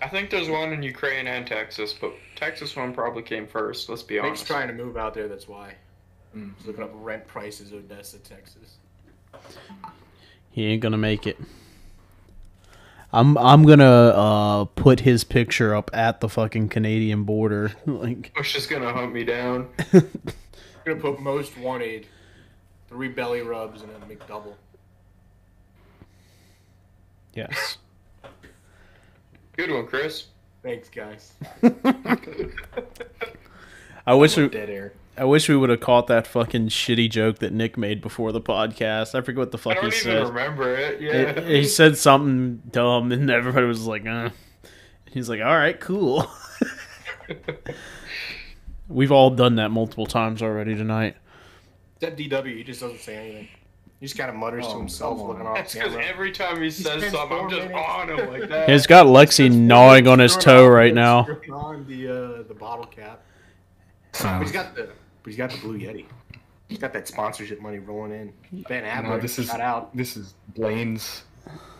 I 0.00 0.08
think 0.08 0.30
there's 0.30 0.48
one 0.48 0.72
in 0.72 0.82
Ukraine 0.82 1.26
and 1.26 1.46
Texas, 1.46 1.94
but 1.98 2.12
Texas 2.34 2.74
one 2.74 2.92
probably 2.92 3.22
came 3.22 3.46
first. 3.46 3.88
Let's 3.88 4.02
be 4.02 4.14
Nick's 4.16 4.26
honest. 4.26 4.46
trying 4.46 4.68
to 4.68 4.74
move 4.74 4.96
out 4.96 5.14
there. 5.14 5.28
That's 5.28 5.46
why. 5.46 5.76
Mm. 6.36 6.52
He's 6.58 6.66
looking 6.66 6.82
up 6.82 6.90
rent 6.94 7.26
prices, 7.26 7.72
in 7.72 7.78
Odessa, 7.78 8.18
Texas. 8.18 8.78
He 10.50 10.66
ain't 10.66 10.82
gonna 10.82 10.98
make 10.98 11.26
it. 11.26 11.38
I'm 13.12 13.36
I'm 13.36 13.64
gonna 13.64 13.84
uh 13.84 14.64
put 14.64 15.00
his 15.00 15.22
picture 15.22 15.74
up 15.74 15.90
at 15.92 16.20
the 16.20 16.28
fucking 16.28 16.68
Canadian 16.70 17.24
border. 17.24 17.72
like 17.86 18.34
Bush 18.34 18.56
is 18.56 18.66
gonna 18.66 18.92
hunt 18.92 19.12
me 19.12 19.24
down. 19.24 19.68
I'm 19.92 20.10
gonna 20.84 21.00
put 21.00 21.20
most 21.20 21.56
wanted, 21.58 22.06
three 22.88 23.08
belly 23.08 23.42
rubs, 23.42 23.82
and 23.82 23.90
a 23.90 24.14
McDouble. 24.14 24.54
Yes. 27.34 27.78
Good 29.56 29.70
one, 29.70 29.86
Chris. 29.86 30.26
Thanks, 30.62 30.88
guys. 30.88 31.32
I 34.06 34.14
wish 34.14 34.36
we 34.36 34.48
Dead 34.48 34.70
air. 34.70 34.92
I 35.16 35.24
wish 35.24 35.48
we 35.48 35.56
would 35.56 35.70
have 35.70 35.80
caught 35.80 36.06
that 36.06 36.26
fucking 36.26 36.68
shitty 36.68 37.10
joke 37.10 37.38
that 37.40 37.52
Nick 37.52 37.76
made 37.76 38.00
before 38.00 38.32
the 38.32 38.40
podcast. 38.40 39.14
I 39.14 39.20
forget 39.20 39.38
what 39.38 39.50
the 39.52 39.58
fuck 39.58 39.72
I 39.72 39.74
fuck 39.74 39.82
don't 39.82 39.92
he 39.92 39.98
even 40.00 40.12
said. 40.24 40.28
remember 40.28 40.74
it. 40.74 41.00
He- 41.00 41.06
Yeah. 41.06 41.40
He 41.40 41.64
said 41.66 41.98
something 41.98 42.62
dumb, 42.70 43.12
and 43.12 43.30
everybody 43.30 43.66
was 43.66 43.86
like, 43.86 44.06
"Uh." 44.06 44.30
He's 45.10 45.28
like, 45.28 45.40
"All 45.42 45.54
right, 45.56 45.78
cool." 45.78 46.26
We've 48.88 49.12
all 49.12 49.30
done 49.30 49.56
that 49.56 49.70
multiple 49.70 50.06
times 50.06 50.42
already 50.42 50.74
tonight. 50.74 51.16
Except 51.96 52.18
DW, 52.18 52.56
he 52.56 52.64
just 52.64 52.80
doesn't 52.80 53.00
say 53.00 53.16
anything. 53.16 53.48
He 54.02 54.06
just 54.08 54.18
kind 54.18 54.28
of 54.28 54.34
mutters 54.34 54.66
to 54.66 54.72
Oh, 54.72 54.78
himself, 54.80 55.16
come 55.18 55.28
looking 55.28 55.42
on. 55.46 55.52
off 55.52 55.56
That's 55.58 55.74
because 55.74 55.90
camera. 55.92 56.04
every 56.04 56.32
time 56.32 56.60
he 56.60 56.70
says 56.72 56.86
spends 57.02 57.12
something, 57.14 57.38
I'm 57.38 57.48
just 57.48 57.68
minutes- 57.68 57.88
on 57.88 58.10
him 58.10 58.32
like 58.32 58.48
that. 58.48 58.68
He's 58.68 58.84
got 58.88 59.06
Lexi 59.06 59.48
gnawing 59.48 60.08
on 60.08 60.18
his 60.18 60.36
toe 60.36 60.66
right 60.66 60.92
now. 60.92 61.22
Screwing 61.22 61.52
On 61.52 61.86
the 61.86 62.08
uh, 62.08 62.42
the 62.48 62.54
bottle 62.58 62.84
cap. 62.86 63.20
But 64.20 64.42
he's 64.42 64.50
got 64.50 64.74
the 64.74 64.86
but 65.22 65.28
he's 65.30 65.36
got 65.36 65.50
the 65.52 65.58
blue 65.58 65.78
yeti. 65.78 66.06
He's 66.68 66.78
got 66.78 66.92
that 66.94 67.06
sponsorship 67.06 67.60
money 67.60 67.78
rolling 67.78 68.32
in. 68.50 68.64
Ben 68.64 68.84
Adler, 68.84 69.10
No, 69.10 69.18
this 69.20 69.38
is 69.38 69.46
shout 69.46 69.60
out. 69.60 69.96
this 69.96 70.16
is 70.16 70.34
Blaine's 70.56 71.22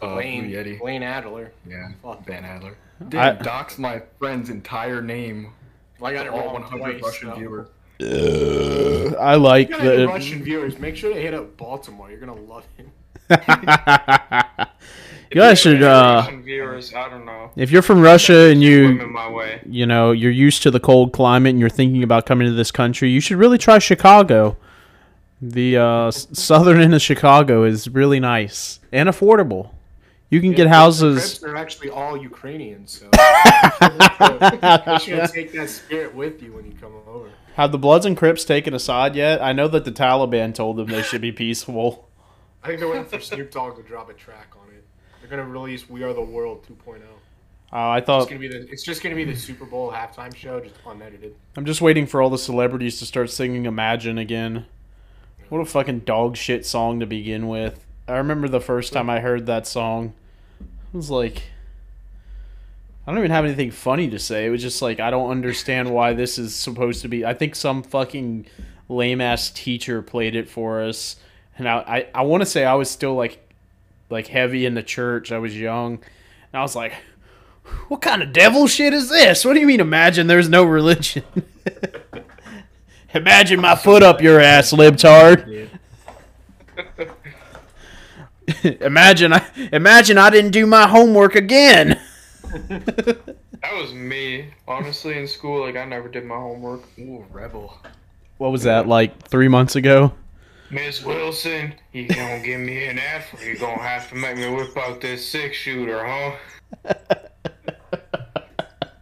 uh, 0.00 0.14
Blaine, 0.14 0.44
Blue 0.48 0.54
Yeti. 0.56 0.78
Blaine 0.78 1.02
Adler. 1.02 1.50
Yeah, 1.68 1.88
Fuck. 2.04 2.24
Ben 2.24 2.44
Adler. 2.44 2.76
I- 3.00 3.04
Didn't 3.06 3.42
dox 3.42 3.78
my 3.78 4.00
friend's 4.20 4.48
entire 4.48 5.02
name. 5.02 5.54
Well, 5.98 6.12
I 6.12 6.14
got 6.14 6.26
it 6.26 6.32
all 6.32 6.38
wrong 6.44 6.62
100 6.62 7.00
twice. 7.00 7.02
Russian 7.02 7.28
so. 7.30 7.66
Viewers. 8.02 9.14
I 9.14 9.34
like 9.36 9.68
You 9.68 9.76
gotta 9.76 9.90
hit 9.90 9.96
the. 9.96 10.08
Russian 10.08 10.42
viewers. 10.42 10.78
Make 10.78 10.96
sure 10.96 11.12
to 11.12 11.20
hit 11.20 11.34
up 11.34 11.56
Baltimore. 11.56 12.10
You're 12.10 12.20
gonna 12.20 12.34
love 12.34 12.64
him. 12.76 12.92
you 15.30 15.36
guys 15.40 15.58
should. 15.58 15.82
Uh, 15.82 16.22
Russian 16.24 16.42
viewers, 16.42 16.94
I 16.94 17.08
don't 17.08 17.24
know. 17.24 17.50
if 17.56 17.70
you're 17.70 17.82
from 17.82 18.00
Russia 18.00 18.50
and 18.50 18.62
you, 18.62 18.94
my 19.06 19.30
way. 19.30 19.60
you 19.64 19.86
know, 19.86 20.12
you're 20.12 20.30
used 20.30 20.62
to 20.64 20.70
the 20.70 20.80
cold 20.80 21.12
climate 21.12 21.50
and 21.50 21.60
you're 21.60 21.70
thinking 21.70 22.02
about 22.02 22.26
coming 22.26 22.46
to 22.46 22.54
this 22.54 22.70
country, 22.70 23.10
you 23.10 23.20
should 23.20 23.38
really 23.38 23.58
try 23.58 23.78
Chicago. 23.78 24.56
The 25.40 25.76
uh, 25.76 26.10
southern 26.12 26.80
end 26.80 26.94
of 26.94 27.02
Chicago 27.02 27.64
is 27.64 27.88
really 27.88 28.20
nice 28.20 28.78
and 28.92 29.08
affordable. 29.08 29.70
You 30.30 30.40
can 30.40 30.52
get 30.52 30.66
houses. 30.66 31.38
Crips 31.38 31.44
are 31.44 31.56
actually 31.56 31.90
all 31.90 32.16
Ukrainians, 32.16 33.00
so 33.00 33.04
you 33.84 34.98
should 35.00 35.28
take 35.30 35.52
that 35.52 35.68
spirit 35.68 36.14
with 36.14 36.42
you 36.42 36.54
when 36.54 36.64
you 36.64 36.72
come 36.80 36.94
over. 37.06 37.28
Have 37.54 37.72
the 37.72 37.78
Bloods 37.78 38.06
and 38.06 38.16
Crips 38.16 38.44
taken 38.44 38.72
a 38.74 38.78
side 38.78 39.14
yet? 39.14 39.42
I 39.42 39.52
know 39.52 39.68
that 39.68 39.84
the 39.84 39.92
Taliban 39.92 40.54
told 40.54 40.76
them 40.78 40.88
they 40.88 41.02
should 41.02 41.20
be 41.20 41.32
peaceful. 41.44 42.08
I 42.62 42.68
think 42.68 42.78
they're 42.80 42.88
waiting 42.88 43.04
for 43.04 43.20
Snoop 43.20 43.50
Dogg 43.50 43.76
to 43.76 43.82
drop 43.82 44.08
a 44.08 44.14
track 44.14 44.54
on 44.60 44.68
it. 44.74 44.84
They're 45.20 45.28
gonna 45.30 45.48
release 45.48 45.88
"We 45.90 46.02
Are 46.02 46.12
the 46.12 46.22
World 46.22 46.64
2.0." 46.66 46.96
It's 46.96 47.04
Uh, 47.72 47.88
I 47.90 48.00
thought 48.00 48.28
gonna 48.28 48.40
be 48.40 48.48
the 48.48 48.68
it's 48.70 48.82
just 48.82 49.02
gonna 49.02 49.14
be 49.14 49.24
the 49.24 49.36
Super 49.36 49.64
Bowl 49.66 49.90
halftime 49.92 50.34
show, 50.34 50.60
just 50.60 50.76
unedited. 50.86 51.34
I'm 51.56 51.64
just 51.64 51.80
waiting 51.80 52.06
for 52.06 52.22
all 52.22 52.30
the 52.30 52.38
celebrities 52.38 52.98
to 53.00 53.06
start 53.06 53.30
singing 53.30 53.66
Imagine 53.66 54.16
again. 54.18 54.66
What 55.48 55.58
a 55.60 55.64
fucking 55.66 56.00
dog 56.00 56.36
shit 56.36 56.64
song 56.64 57.00
to 57.00 57.06
begin 57.06 57.48
with. 57.48 57.84
I 58.08 58.16
remember 58.16 58.48
the 58.48 58.60
first 58.60 58.92
time 58.92 59.10
I 59.10 59.20
heard 59.20 59.44
that 59.46 59.66
song. 59.66 60.14
I 60.60 60.96
was 60.96 61.10
like 61.10 61.42
I 63.06 63.10
don't 63.10 63.18
even 63.18 63.32
have 63.32 63.44
anything 63.44 63.72
funny 63.72 64.08
to 64.10 64.18
say. 64.18 64.46
It 64.46 64.50
was 64.50 64.62
just 64.62 64.80
like 64.80 65.00
I 65.00 65.10
don't 65.10 65.30
understand 65.30 65.90
why 65.90 66.12
this 66.12 66.38
is 66.38 66.54
supposed 66.54 67.02
to 67.02 67.08
be. 67.08 67.24
I 67.24 67.34
think 67.34 67.56
some 67.56 67.82
fucking 67.82 68.46
lame 68.88 69.20
ass 69.20 69.50
teacher 69.50 70.02
played 70.02 70.36
it 70.36 70.48
for 70.48 70.82
us. 70.82 71.16
And 71.58 71.68
I 71.68 71.78
I, 71.78 72.06
I 72.14 72.22
want 72.22 72.42
to 72.42 72.46
say 72.46 72.64
I 72.64 72.74
was 72.74 72.88
still 72.90 73.14
like 73.14 73.38
like 74.08 74.28
heavy 74.28 74.66
in 74.66 74.74
the 74.74 74.82
church. 74.82 75.32
I 75.32 75.38
was 75.38 75.58
young. 75.58 75.94
And 75.94 76.60
I 76.60 76.62
was 76.62 76.76
like 76.76 76.94
what 77.88 78.02
kind 78.02 78.22
of 78.22 78.32
devil 78.32 78.66
shit 78.66 78.92
is 78.92 79.08
this? 79.08 79.44
What 79.44 79.54
do 79.54 79.60
you 79.60 79.66
mean 79.66 79.80
imagine 79.80 80.26
there's 80.26 80.48
no 80.48 80.64
religion? 80.64 81.24
imagine 83.14 83.60
my 83.60 83.74
foot 83.76 84.02
up 84.02 84.20
your 84.20 84.40
ass, 84.40 84.72
libtard. 84.72 85.68
imagine 88.80 89.32
I 89.32 89.44
imagine 89.72 90.18
I 90.18 90.30
didn't 90.30 90.52
do 90.52 90.66
my 90.66 90.86
homework 90.86 91.34
again. 91.34 92.00
That 93.62 93.80
was 93.80 93.94
me. 93.94 94.52
Honestly, 94.66 95.16
in 95.16 95.28
school, 95.28 95.60
like 95.60 95.76
I 95.76 95.84
never 95.84 96.08
did 96.08 96.24
my 96.24 96.34
homework. 96.34 96.82
Ooh, 96.98 97.24
rebel. 97.30 97.78
What 98.38 98.50
was 98.50 98.64
that 98.64 98.88
like 98.88 99.28
3 99.28 99.46
months 99.46 99.76
ago? 99.76 100.12
Miss 100.68 101.04
Wilson, 101.04 101.74
you 101.92 102.08
gonna 102.08 102.40
give 102.40 102.60
me 102.60 102.86
an 102.86 102.98
F 102.98 103.32
or 103.34 103.44
you 103.44 103.56
gonna 103.56 103.80
have 103.80 104.08
to 104.08 104.16
make 104.16 104.36
me 104.36 104.50
whip 104.52 104.76
out 104.76 105.00
this 105.00 105.26
six 105.26 105.56
shooter, 105.56 106.04
huh? 106.04 106.94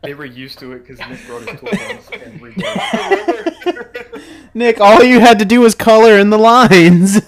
They 0.02 0.14
were 0.14 0.24
used 0.24 0.58
to 0.60 0.72
it 0.72 0.86
because 0.86 0.98
Nick 1.08 1.26
brought 1.26 1.42
his 1.42 1.60
toys 1.60 2.08
every 2.24 2.54
day. 2.54 2.74
Nick, 4.54 4.80
all 4.80 5.04
you 5.04 5.20
had 5.20 5.38
to 5.40 5.44
do 5.44 5.60
was 5.60 5.74
color 5.74 6.18
in 6.18 6.30
the 6.30 6.38
lines. 6.38 7.20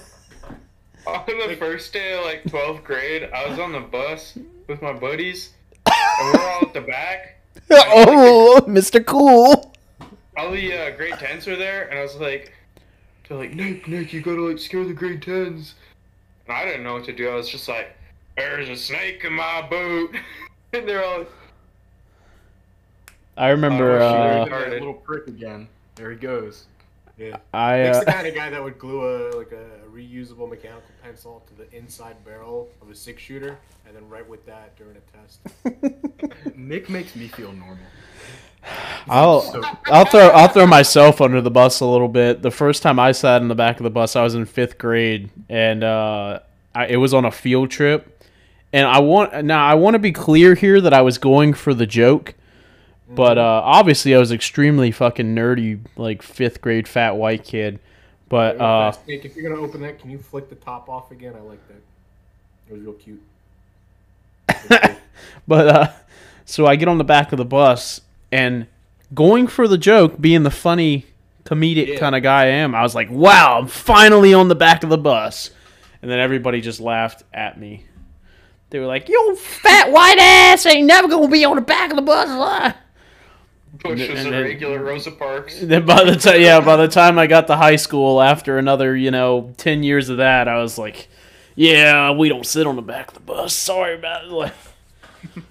On 1.07 1.25
the 1.27 1.57
first 1.59 1.93
day 1.93 2.17
of 2.17 2.25
like 2.25 2.45
12th 2.45 2.83
grade, 2.83 3.29
I 3.35 3.47
was 3.47 3.59
on 3.59 3.73
the 3.73 3.81
bus 3.81 4.39
with 4.69 4.81
my 4.81 4.95
buddies, 4.95 5.51
and 6.27 6.67
at 6.69 6.75
the 6.75 6.81
back. 6.81 7.39
oh, 7.71 8.61
Mr. 8.67 9.05
Cool. 9.05 9.75
All 10.37 10.51
the 10.51 10.73
uh, 10.73 10.91
grade 10.97 11.15
10s 11.15 11.47
were 11.47 11.57
there, 11.57 11.89
and 11.89 11.99
I 11.99 12.03
was 12.03 12.17
like, 12.17 12.53
they're 13.29 13.39
like, 13.39 13.55
Nick, 13.55 13.87
Nick, 13.89 14.13
you 14.13 14.21
gotta 14.21 14.41
like 14.41 14.59
scare 14.59 14.85
the 14.85 14.95
grade 14.95 15.23
10s. 15.23 15.75
And 16.47 16.57
I 16.57 16.65
didn't 16.65 16.83
know 16.83 16.95
what 16.95 17.05
to 17.05 17.13
do. 17.13 17.29
I 17.29 17.35
was 17.35 17.49
just 17.49 17.69
like, 17.69 17.97
there's 18.37 18.69
a 18.69 18.77
snake 18.77 19.25
in 19.25 19.33
my 19.35 19.63
boot. 19.69 20.17
and 20.73 20.89
they're 20.89 21.05
all 21.05 21.19
like, 21.19 21.31
I 23.37 23.49
remember 23.49 23.99
Oh, 23.99 24.07
uh, 24.07 24.45
shit. 24.45 24.51
That 24.51 24.71
little 24.73 24.95
prick 24.95 25.27
again. 25.27 25.69
There 25.95 26.11
he 26.11 26.17
goes. 26.17 26.67
Yeah. 27.17 27.37
I 27.55 27.79
Nick's 27.83 27.99
uh, 27.99 28.05
the 28.05 28.13
kind 28.13 28.27
of 28.27 28.35
guy 28.35 28.51
that 28.51 28.63
would 28.63 28.79
glue 28.79 29.03
a 29.03 29.37
like 29.37 29.53
a 29.53 29.82
reusable 29.93 30.49
mechanical 30.49 30.91
pencil 31.03 31.43
to 31.49 31.55
the 31.55 31.77
inside 31.77 32.25
barrel 32.25 32.69
of 32.81 32.91
a 32.91 32.95
six 32.95 33.23
shooter, 33.23 33.59
and 33.87 33.95
then 33.95 34.09
write 34.09 34.29
with 34.29 34.45
that 34.47 34.75
during 34.77 34.97
a 34.97 35.01
test. 35.17 35.41
Nick 36.57 36.89
makes 36.89 37.15
me 37.15 37.29
feel 37.29 37.53
normal. 37.53 37.85
I'll 39.09 39.41
So 39.41 39.63
I'll 39.87 40.05
throw 40.05 40.29
I'll 40.29 40.49
throw 40.49 40.67
myself 40.67 41.21
under 41.21 41.41
the 41.41 41.51
bus 41.51 41.81
a 41.81 41.87
little 41.87 42.09
bit. 42.09 42.43
The 42.43 42.51
first 42.51 42.83
time 42.83 42.99
I 42.99 43.13
sat 43.13 43.43
in 43.43 43.49
the 43.49 43.55
back 43.55 43.79
of 43.79 43.85
the 43.85 43.91
bus, 43.91 44.17
I 44.17 44.23
was 44.23 44.35
in 44.35 44.47
fifth 44.47 44.79
grade, 44.79 45.31
and 45.49 45.83
uh, 45.85 46.41
I, 46.75 46.87
it 46.87 46.97
was 46.97 47.13
on 47.13 47.25
a 47.25 47.31
field 47.33 47.71
trip. 47.71 48.09
And 48.73 48.87
I 48.87 49.01
want 49.01 49.45
now 49.45 49.67
I 49.67 49.75
want 49.75 49.95
to 49.95 49.99
be 49.99 50.13
clear 50.13 50.55
here 50.55 50.81
that 50.81 50.95
I 50.95 51.03
was 51.03 51.19
going 51.19 51.53
for 51.55 51.75
the 51.75 51.87
joke, 51.87 52.35
But 53.09 53.37
uh, 53.37 53.61
obviously, 53.65 54.15
I 54.15 54.19
was 54.19 54.33
extremely 54.33 54.91
fucking 54.91 55.35
nerdy, 55.35 55.81
like 55.97 56.23
fifth 56.23 56.61
grade 56.63 56.89
fat 56.89 57.17
white 57.17 57.45
kid. 57.45 57.81
But 58.33 58.59
uh, 58.59 58.93
Nick, 59.07 59.27
if 59.27 59.37
you're 59.37 59.47
gonna 59.47 59.61
open 59.61 59.83
that, 59.83 59.99
can 59.99 60.11
you 60.11 60.17
flick 60.17 60.49
the 60.49 60.55
top 60.55 60.89
off 60.89 61.11
again? 61.11 61.35
I 61.37 61.41
like 61.41 61.61
that. 61.69 61.83
It 62.67 62.73
was 62.73 62.81
real 62.81 62.95
cute. 62.95 63.21
but 65.47 65.69
uh, 65.69 65.91
so 66.47 66.65
I 66.65 66.77
get 66.77 66.89
on 66.89 66.97
the 66.97 67.05
back 67.05 67.33
of 67.33 67.37
the 67.37 67.45
bus 67.45 68.01
and 68.33 68.69
going 69.13 69.49
for 69.49 69.69
the 69.69 69.77
joke, 69.77 70.19
being 70.19 70.45
the 70.45 70.51
funny 70.51 71.05
comedic 71.45 71.89
Yeah. 71.89 71.99
kind 71.99 72.17
of 72.17 72.23
guy 72.23 72.45
I 72.45 72.47
am, 72.47 72.75
I 72.75 72.81
was 72.81 72.95
like, 72.95 73.11
"Wow, 73.11 73.59
I'm 73.59 73.67
finally 73.67 74.33
on 74.33 74.49
the 74.49 74.55
back 74.55 74.83
of 74.83 74.89
the 74.89 74.97
bus," 74.97 75.51
and 76.01 76.11
then 76.11 76.19
everybody 76.19 76.63
just 76.63 76.81
laughed 76.81 77.25
at 77.35 77.61
me. 77.61 77.85
They 78.71 78.79
were 78.79 78.87
like, 78.87 79.11
"Yo, 79.11 79.35
fat 79.35 79.93
white 79.93 80.19
ass 80.19 80.65
ain't 80.65 80.87
never 80.87 81.07
gonna 81.07 81.29
be 81.29 81.45
on 81.45 81.57
the 81.57 81.61
back 81.61 81.91
of 81.91 81.97
the 81.97 82.03
bus." 82.03 82.75
Ah." 83.75 83.79
Pushes 83.81 84.09
and 84.11 84.29
a 84.29 84.31
then- 84.31 84.43
regular 84.43 84.83
Rosa 84.83 85.11
Parks. 85.11 85.59
Then 85.63 85.85
by 85.87 86.05
the 86.05 86.17
time, 86.17 86.41
yeah, 86.41 86.61
by 86.61 86.77
the 86.77 86.89
time 86.89 87.19
I 87.19 87.27
got 87.27 87.47
to 87.49 87.57
high 87.57 87.77
school, 87.77 88.21
after 88.21 88.59
another, 88.59 88.97
you 88.97 89.11
know, 89.11 89.53
ten 89.57 89.83
years 89.83 90.09
of 90.09 90.19
that, 90.19 90.47
I 90.49 90.61
was 90.61 90.77
like, 90.79 91.09
"Yeah, 91.55 92.11
we 92.13 92.29
don't 92.29 92.47
sit 92.47 92.67
on 92.67 92.77
the 92.77 92.83
back 92.83 93.09
of 93.09 93.15
the 93.15 93.21
bus. 93.21 93.55
Sorry 93.55 93.95
about 93.95 94.25
it." 94.27 94.53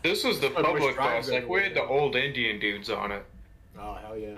This 0.04 0.24
was 0.26 0.40
the 0.42 0.50
But 0.50 0.66
public 0.66 0.98
bus. 0.98 1.30
Like 1.30 1.48
we 1.48 1.62
had 1.64 1.74
the 1.74 1.84
old 1.84 2.16
Indian 2.18 2.60
dudes 2.60 2.90
on 2.90 3.12
it. 3.12 3.24
Oh 3.80 3.94
hell 3.96 4.18
yeah! 4.18 4.36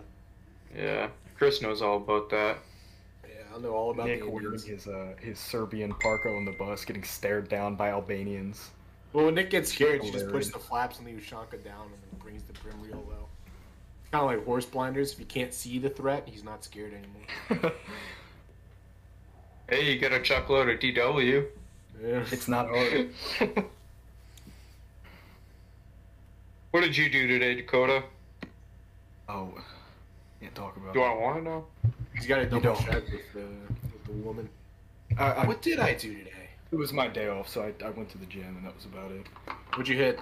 Yeah, 0.78 1.08
Chris 1.38 1.60
knows 1.62 1.82
all 1.82 1.98
about 1.98 2.30
that. 2.30 2.58
Yeah, 3.28 3.32
I 3.56 3.60
know 3.60 3.72
all 3.74 3.90
about 3.92 4.06
Nick 4.06 4.20
the 4.20 4.30
wearing 4.30 4.46
Indians. 4.54 4.64
his 4.66 4.88
uh, 4.88 5.14
his 5.20 5.40
Serbian 5.40 5.94
parka 5.96 6.30
on 6.30 6.46
the 6.46 6.52
bus, 6.52 6.86
getting 6.86 7.04
stared 7.04 7.50
down 7.50 7.76
by 7.76 7.90
Albanians. 7.90 8.70
Well, 9.12 9.26
when 9.26 9.34
Nick 9.36 9.50
gets 9.50 9.74
scared, 9.74 10.04
he 10.04 10.12
just 10.12 10.30
pushes 10.30 10.52
the 10.52 10.60
flaps 10.60 11.00
on 11.00 11.06
the 11.06 11.12
Ushanka 11.14 11.64
down 11.64 11.86
and 11.86 11.94
then 12.12 12.20
brings 12.20 12.44
the 12.44 12.54
brim 12.60 12.80
real 12.82 13.04
low. 13.10 13.23
It's 14.14 14.20
kind 14.20 14.32
of 14.32 14.38
like 14.38 14.46
horse 14.46 14.66
blinders. 14.68 15.12
If 15.12 15.20
you 15.20 15.26
can't 15.26 15.52
see 15.52 15.80
the 15.80 15.90
threat, 15.90 16.28
he's 16.28 16.44
not 16.44 16.64
scared 16.64 16.94
anymore. 16.94 17.72
Hey, 19.70 19.94
you 19.94 19.98
got 19.98 20.12
a 20.12 20.20
chuckload 20.20 20.72
of 20.72 20.80
DW. 20.80 21.46
Yeah. 22.04 22.24
it's 22.32 22.50
not 22.50 22.68
hard. 22.68 23.10
what 26.72 26.82
did 26.82 26.98
you 26.98 27.10
do 27.10 27.28
today, 27.28 27.56
Dakota? 27.56 28.04
Oh, 29.30 29.54
can't 30.42 30.54
talk 30.54 30.76
about. 30.76 30.94
Do 30.94 31.00
it. 31.00 31.06
I 31.06 31.16
want 31.16 31.38
to 31.38 31.44
know? 31.44 31.66
He's 32.14 32.28
got 32.28 32.40
a 32.40 32.46
double 32.46 32.60
don't. 32.60 32.86
check 32.86 33.04
with 33.10 33.34
the, 33.34 33.40
with 33.40 34.06
the 34.06 34.12
woman. 34.12 34.50
I, 35.18 35.32
I, 35.32 35.48
What 35.48 35.62
did 35.62 35.80
I 35.80 35.94
do 35.94 36.14
today? 36.14 36.50
It 36.72 36.76
was 36.76 36.92
my 36.92 37.08
day 37.08 37.30
off, 37.30 37.48
so 37.48 37.64
I, 37.64 37.74
I 37.84 37.90
went 37.90 38.10
to 38.10 38.18
the 38.18 38.26
gym, 38.26 38.58
and 38.58 38.66
that 38.66 38.76
was 38.76 38.84
about 38.84 39.12
it. 39.12 39.26
What'd 39.70 39.88
you 39.88 39.96
hit? 39.96 40.20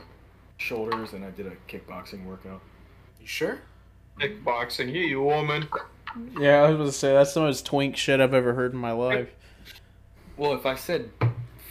Shoulders, 0.58 1.14
and 1.14 1.26
I 1.26 1.32
did 1.32 1.48
a 1.48 1.56
kickboxing 1.68 2.26
workout. 2.26 2.62
You 3.20 3.28
sure? 3.28 3.60
Kickboxing, 4.20 4.92
you, 4.94 5.02
you 5.02 5.22
woman. 5.22 5.68
yeah, 6.40 6.62
I 6.64 6.70
was 6.70 6.78
gonna 6.78 6.92
say 6.92 7.14
that's 7.14 7.34
the 7.34 7.40
most 7.42 7.66
twink 7.66 7.96
shit 7.98 8.20
I've 8.20 8.34
ever 8.34 8.54
heard 8.54 8.74
in 8.74 8.80
my 8.80 8.92
life. 8.92 9.30
Well, 10.38 10.54
if 10.54 10.66
I 10.66 10.76
said 10.76 11.10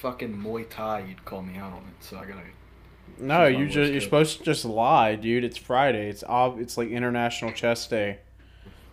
fucking 0.00 0.36
Muay 0.36 0.68
Thai, 0.68 1.00
you'd 1.08 1.24
call 1.24 1.42
me 1.42 1.56
out 1.58 1.72
on 1.72 1.78
it. 1.78 2.04
So 2.04 2.16
I 2.18 2.24
gotta. 2.24 2.40
No, 3.18 3.48
She's 3.48 3.54
my 3.56 3.60
you 3.62 3.66
just 3.66 3.76
you're 3.92 4.00
kid. 4.00 4.02
supposed 4.02 4.38
to 4.38 4.44
just 4.44 4.64
lie, 4.64 5.14
dude. 5.14 5.44
It's 5.44 5.58
Friday. 5.58 6.08
It's 6.08 6.24
ob- 6.24 6.58
It's 6.60 6.78
like 6.78 6.88
International 6.88 7.52
Chess 7.52 7.86
Day. 7.86 8.18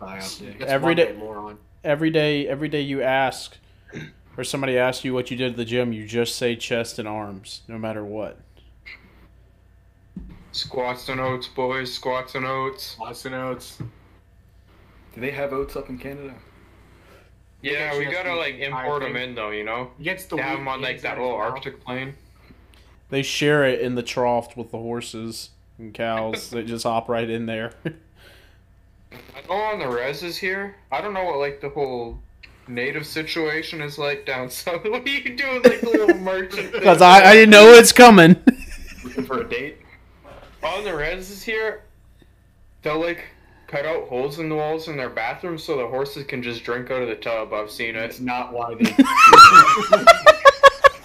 Thigh 0.00 0.18
out 0.18 0.38
there. 0.40 0.54
That's 0.58 0.70
Every 0.70 0.94
Monday, 0.94 1.12
day- 1.12 1.18
moron. 1.18 1.58
Every 1.84 2.10
day, 2.10 2.46
every 2.46 2.68
day 2.68 2.82
you 2.82 3.02
ask, 3.02 3.56
or 4.36 4.44
somebody 4.44 4.76
asks 4.76 5.04
you 5.04 5.14
what 5.14 5.30
you 5.30 5.36
did 5.36 5.52
at 5.52 5.56
the 5.56 5.64
gym, 5.64 5.92
you 5.92 6.06
just 6.06 6.36
say 6.36 6.56
chest 6.56 6.98
and 6.98 7.08
arms, 7.08 7.62
no 7.68 7.78
matter 7.78 8.04
what. 8.04 8.38
Squats 10.52 11.08
and 11.08 11.20
oats, 11.20 11.46
boys. 11.46 11.92
Squats 11.92 12.34
and 12.34 12.46
oats. 12.46 12.96
Lots 12.98 13.24
of 13.24 13.32
oats. 13.32 13.78
Do 15.14 15.20
they 15.20 15.30
have 15.30 15.52
oats 15.52 15.76
up 15.76 15.88
in 15.88 15.98
Canada? 15.98 16.34
Yeah, 17.62 17.92
Yeah, 17.92 17.98
we 17.98 18.04
gotta 18.06 18.34
like 18.34 18.54
import 18.56 19.02
them 19.02 19.16
in 19.16 19.34
though, 19.34 19.50
you 19.50 19.64
know. 19.64 19.90
Gets 20.00 20.26
the 20.26 20.36
They 20.36 20.42
have 20.42 20.58
them 20.58 20.68
on 20.68 20.80
like 20.80 21.00
that 21.02 21.18
little. 21.18 21.34
Arctic 21.34 21.84
plane. 21.84 22.14
They 23.10 23.22
share 23.22 23.64
it 23.64 23.80
in 23.80 23.94
the 23.94 24.02
trough 24.02 24.56
with 24.56 24.70
the 24.70 24.78
horses 24.78 25.50
and 25.78 25.92
cows. 25.92 26.50
they 26.50 26.62
just 26.62 26.84
hop 26.84 27.08
right 27.08 27.28
in 27.28 27.46
there. 27.46 27.72
I 29.12 29.46
know 29.48 29.54
on 29.54 29.78
the 29.78 29.86
reses 29.86 30.36
here. 30.36 30.76
I 30.92 31.00
don't 31.00 31.14
know 31.14 31.24
what 31.24 31.38
like 31.38 31.60
the 31.60 31.70
whole 31.70 32.18
native 32.68 33.06
situation 33.06 33.80
is 33.80 33.98
like 33.98 34.26
down 34.26 34.50
south. 34.50 34.84
What 34.84 35.02
are 35.04 35.08
you 35.08 35.36
doing, 35.36 35.62
like 35.62 35.80
the 35.80 35.90
little 35.90 36.16
merchant? 36.18 36.72
Because 36.72 37.02
I, 37.02 37.40
I 37.40 37.44
know 37.44 37.72
it's 37.72 37.92
coming. 37.92 38.36
Looking 39.04 39.24
for 39.24 39.40
a 39.40 39.48
date? 39.48 39.78
On 40.62 40.84
the 40.84 40.90
reses 40.90 41.42
here, 41.42 41.82
they'll 42.82 43.00
like 43.00 43.24
cut 43.66 43.84
out 43.84 44.08
holes 44.08 44.38
in 44.38 44.48
the 44.48 44.54
walls 44.54 44.88
in 44.88 44.96
their 44.96 45.10
bathrooms 45.10 45.62
so 45.62 45.76
the 45.76 45.86
horses 45.86 46.24
can 46.24 46.42
just 46.42 46.64
drink 46.64 46.90
out 46.90 47.02
of 47.02 47.08
the 47.08 47.16
tub. 47.16 47.52
I've 47.52 47.70
seen 47.70 47.96
it. 47.96 48.04
It's 48.04 48.20
not 48.20 48.52
why 48.52 48.74
they. 48.74 48.94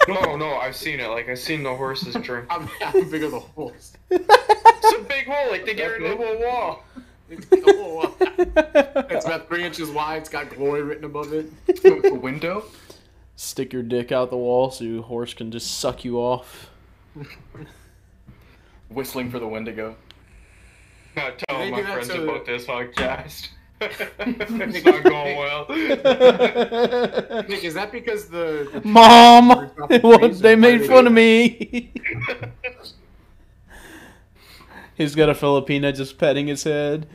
No, 0.07 0.35
no, 0.35 0.55
I've 0.55 0.75
seen 0.75 0.99
it. 0.99 1.07
Like 1.07 1.29
I've 1.29 1.39
seen 1.39 1.63
the 1.63 1.73
horses 1.73 2.13
drink. 2.15 2.47
How, 2.49 2.59
how 2.81 2.91
big 2.91 3.23
are 3.23 3.29
the 3.29 3.39
holes? 3.39 3.93
It's 4.09 4.99
a 4.99 5.03
big 5.03 5.27
hole. 5.27 5.49
Like 5.49 5.65
they 5.65 5.73
get 5.73 5.85
rid 5.87 6.03
of 6.03 6.17
the 6.17 6.25
whole 6.25 6.39
wall. 6.41 6.83
it's 7.29 9.25
about 9.25 9.47
three 9.47 9.63
inches 9.63 9.89
wide. 9.89 10.17
It's 10.17 10.29
got 10.29 10.49
glory 10.49 10.83
written 10.83 11.05
above 11.05 11.33
it. 11.33 11.49
the 11.67 12.19
window? 12.21 12.65
Stick 13.35 13.73
your 13.73 13.81
dick 13.81 14.11
out 14.11 14.29
the 14.29 14.37
wall 14.37 14.71
so 14.71 14.83
your 14.83 15.03
horse 15.03 15.33
can 15.33 15.51
just 15.51 15.79
suck 15.79 16.03
you 16.03 16.17
off. 16.17 16.69
Whistling 18.93 19.29
for 19.31 19.39
the 19.39 19.47
Wendigo. 19.47 19.95
Not 21.15 21.37
They 21.39 21.45
telling 21.47 21.75
do 21.75 21.83
my 21.83 21.91
friends 21.93 22.07
to- 22.09 22.23
about 22.23 22.45
this 22.45 22.65
podcast. 22.65 23.49
it's 23.81 24.85
not 24.85 25.03
going 25.03 25.37
well. 25.37 25.65
Nick, 27.49 27.63
is 27.63 27.73
that 27.73 27.89
because 27.91 28.27
the, 28.27 28.69
the 28.71 28.81
Mom, 28.87 29.51
Off 29.51 29.89
the 29.89 29.99
what- 29.99 30.39
they 30.39 30.55
made 30.55 30.85
fun 30.85 31.07
of 31.07 31.13
me. 31.13 31.91
He's 34.95 35.15
got 35.15 35.29
a 35.29 35.33
Filipina 35.33 35.93
just 35.95 36.17
petting 36.17 36.47
his 36.47 36.63
head. 36.63 37.07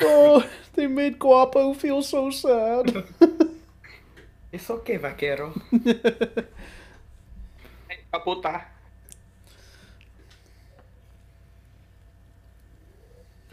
Oh, 0.00 0.48
they 0.74 0.86
made 0.86 1.18
Guapo 1.18 1.74
feel 1.74 2.00
so 2.02 2.30
sad. 2.30 3.04
It's 4.52 4.70
okay, 4.70 4.96
vaquero. 4.98 5.52
Kaputa. 8.12 8.64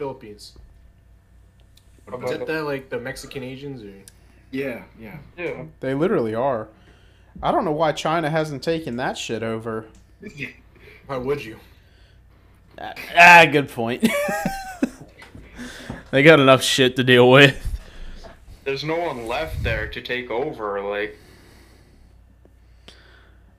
Philippines? 0.02 0.54
What 2.06 2.24
Is 2.24 2.30
about 2.32 2.46
that 2.48 2.52
the, 2.52 2.62
like 2.64 2.90
the 2.90 2.98
Mexican 2.98 3.44
Asians 3.44 3.84
or? 3.84 3.94
Yeah, 4.50 4.82
yeah. 4.98 5.18
Yeah. 5.38 5.66
they 5.78 5.94
literally 5.94 6.34
are. 6.34 6.66
I 7.40 7.52
don't 7.52 7.64
know 7.64 7.70
why 7.70 7.92
China 7.92 8.28
hasn't 8.28 8.64
taken 8.64 8.96
that 8.96 9.16
shit 9.16 9.44
over. 9.44 9.86
Why 11.06 11.16
would 11.16 11.44
you? 11.44 11.58
Ah, 12.80 12.94
ah, 13.16 13.46
good 13.50 13.68
point. 13.68 14.06
they 16.10 16.22
got 16.24 16.40
enough 16.40 16.62
shit 16.62 16.96
to 16.96 17.04
deal 17.04 17.30
with. 17.30 17.64
There's 18.64 18.84
no 18.84 18.96
one 18.96 19.28
left 19.28 19.62
there 19.62 19.88
to 19.88 20.00
take 20.00 20.30
over. 20.30 20.80
Like, 20.80 21.16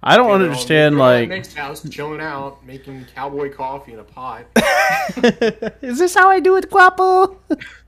I 0.05 0.17
don't 0.17 0.25
They're 0.27 0.35
all- 0.35 0.41
understand, 0.43 0.95
they're 0.95 1.01
all 1.03 1.09
at 1.11 1.19
like, 1.21 1.29
Nick's 1.29 1.53
house, 1.53 1.87
chilling 1.89 2.19
out, 2.21 2.65
making 2.65 3.05
cowboy 3.15 3.53
coffee 3.53 3.93
in 3.93 3.99
a 3.99 4.03
pot. 4.03 4.45
is 5.81 5.97
this 5.99 6.13
how 6.13 6.29
I 6.29 6.39
do 6.41 6.57
it, 6.57 6.69
Guapo? 6.69 7.37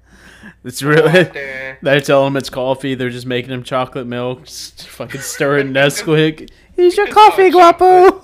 it's 0.63 0.82
really. 0.82 1.24
there. 1.24 1.78
They 1.84 1.99
tell 1.99 2.26
him 2.26 2.38
it's 2.38 2.49
coffee. 2.49 2.95
They're 2.95 3.09
just 3.09 3.26
making 3.28 3.51
him 3.51 3.63
chocolate 3.63 4.07
milk, 4.07 4.45
just 4.45 4.88
fucking 4.88 5.22
stirring 5.22 5.74
Nesquik. 5.74 6.49
Here's 6.76 6.95
your 6.95 7.07
coffee, 7.07 7.49
not 7.49 7.78
Guapo. 7.80 8.22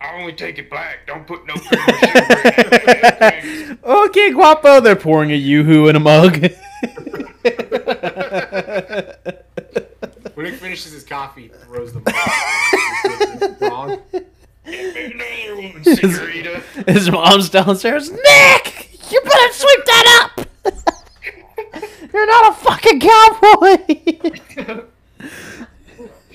I 0.00 0.20
only 0.20 0.32
take 0.32 0.58
it 0.58 0.68
black. 0.68 1.06
Don't 1.06 1.24
put 1.26 1.46
no 1.46 1.54
cream 1.54 1.80
or 1.80 1.92
sugar 1.94 2.20
in 2.48 3.70
it. 3.72 3.78
okay, 3.84 4.30
Guapo. 4.32 4.80
They're 4.80 4.96
pouring 4.96 5.30
a 5.30 5.36
yoo-hoo 5.36 5.86
in 5.88 5.94
a 5.96 6.00
mug. 6.00 6.50
When 10.42 10.50
Nick 10.50 10.60
finishes 10.60 10.90
his 10.92 11.04
coffee, 11.04 11.42
he 11.42 11.48
throws 11.48 11.92
them. 11.92 12.02
out. 12.08 13.60
Wrong. 13.60 14.02
Another 14.64 15.56
one, 15.56 15.84
senorita. 15.84 16.62
His 16.88 17.08
mom's 17.08 17.48
downstairs. 17.48 18.10
Nick, 18.10 18.98
you 19.12 19.20
better 19.20 19.52
sweep 19.52 19.84
that 19.84 20.30
up. 20.36 20.46
You're 22.12 22.26
not 22.26 22.50
a 22.50 22.54
fucking 22.56 22.98
cowboy. 23.00 23.76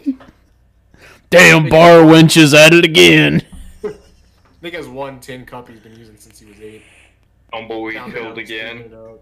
Damn, 1.30 1.68
bar 1.68 1.99
wench 1.99 2.38
is 2.38 2.53
at 2.53 2.74
it 2.74 2.86
again. 2.86 3.41
Nick 4.62 4.74
has 4.74 4.88
one 4.88 5.20
tin 5.20 5.45
cup 5.45 5.68
he's 5.68 5.82
been 5.82 5.97
using 5.97 6.16
since 6.18 6.39
he 6.39 6.45
was 6.45 6.62
eight. 6.62 6.84
Tumbleweed 7.51 7.95
Down 7.95 8.14
killed 8.14 8.38
again. 8.38 8.78
steaming 8.80 8.93
it 8.93 8.93
up. 8.93 9.20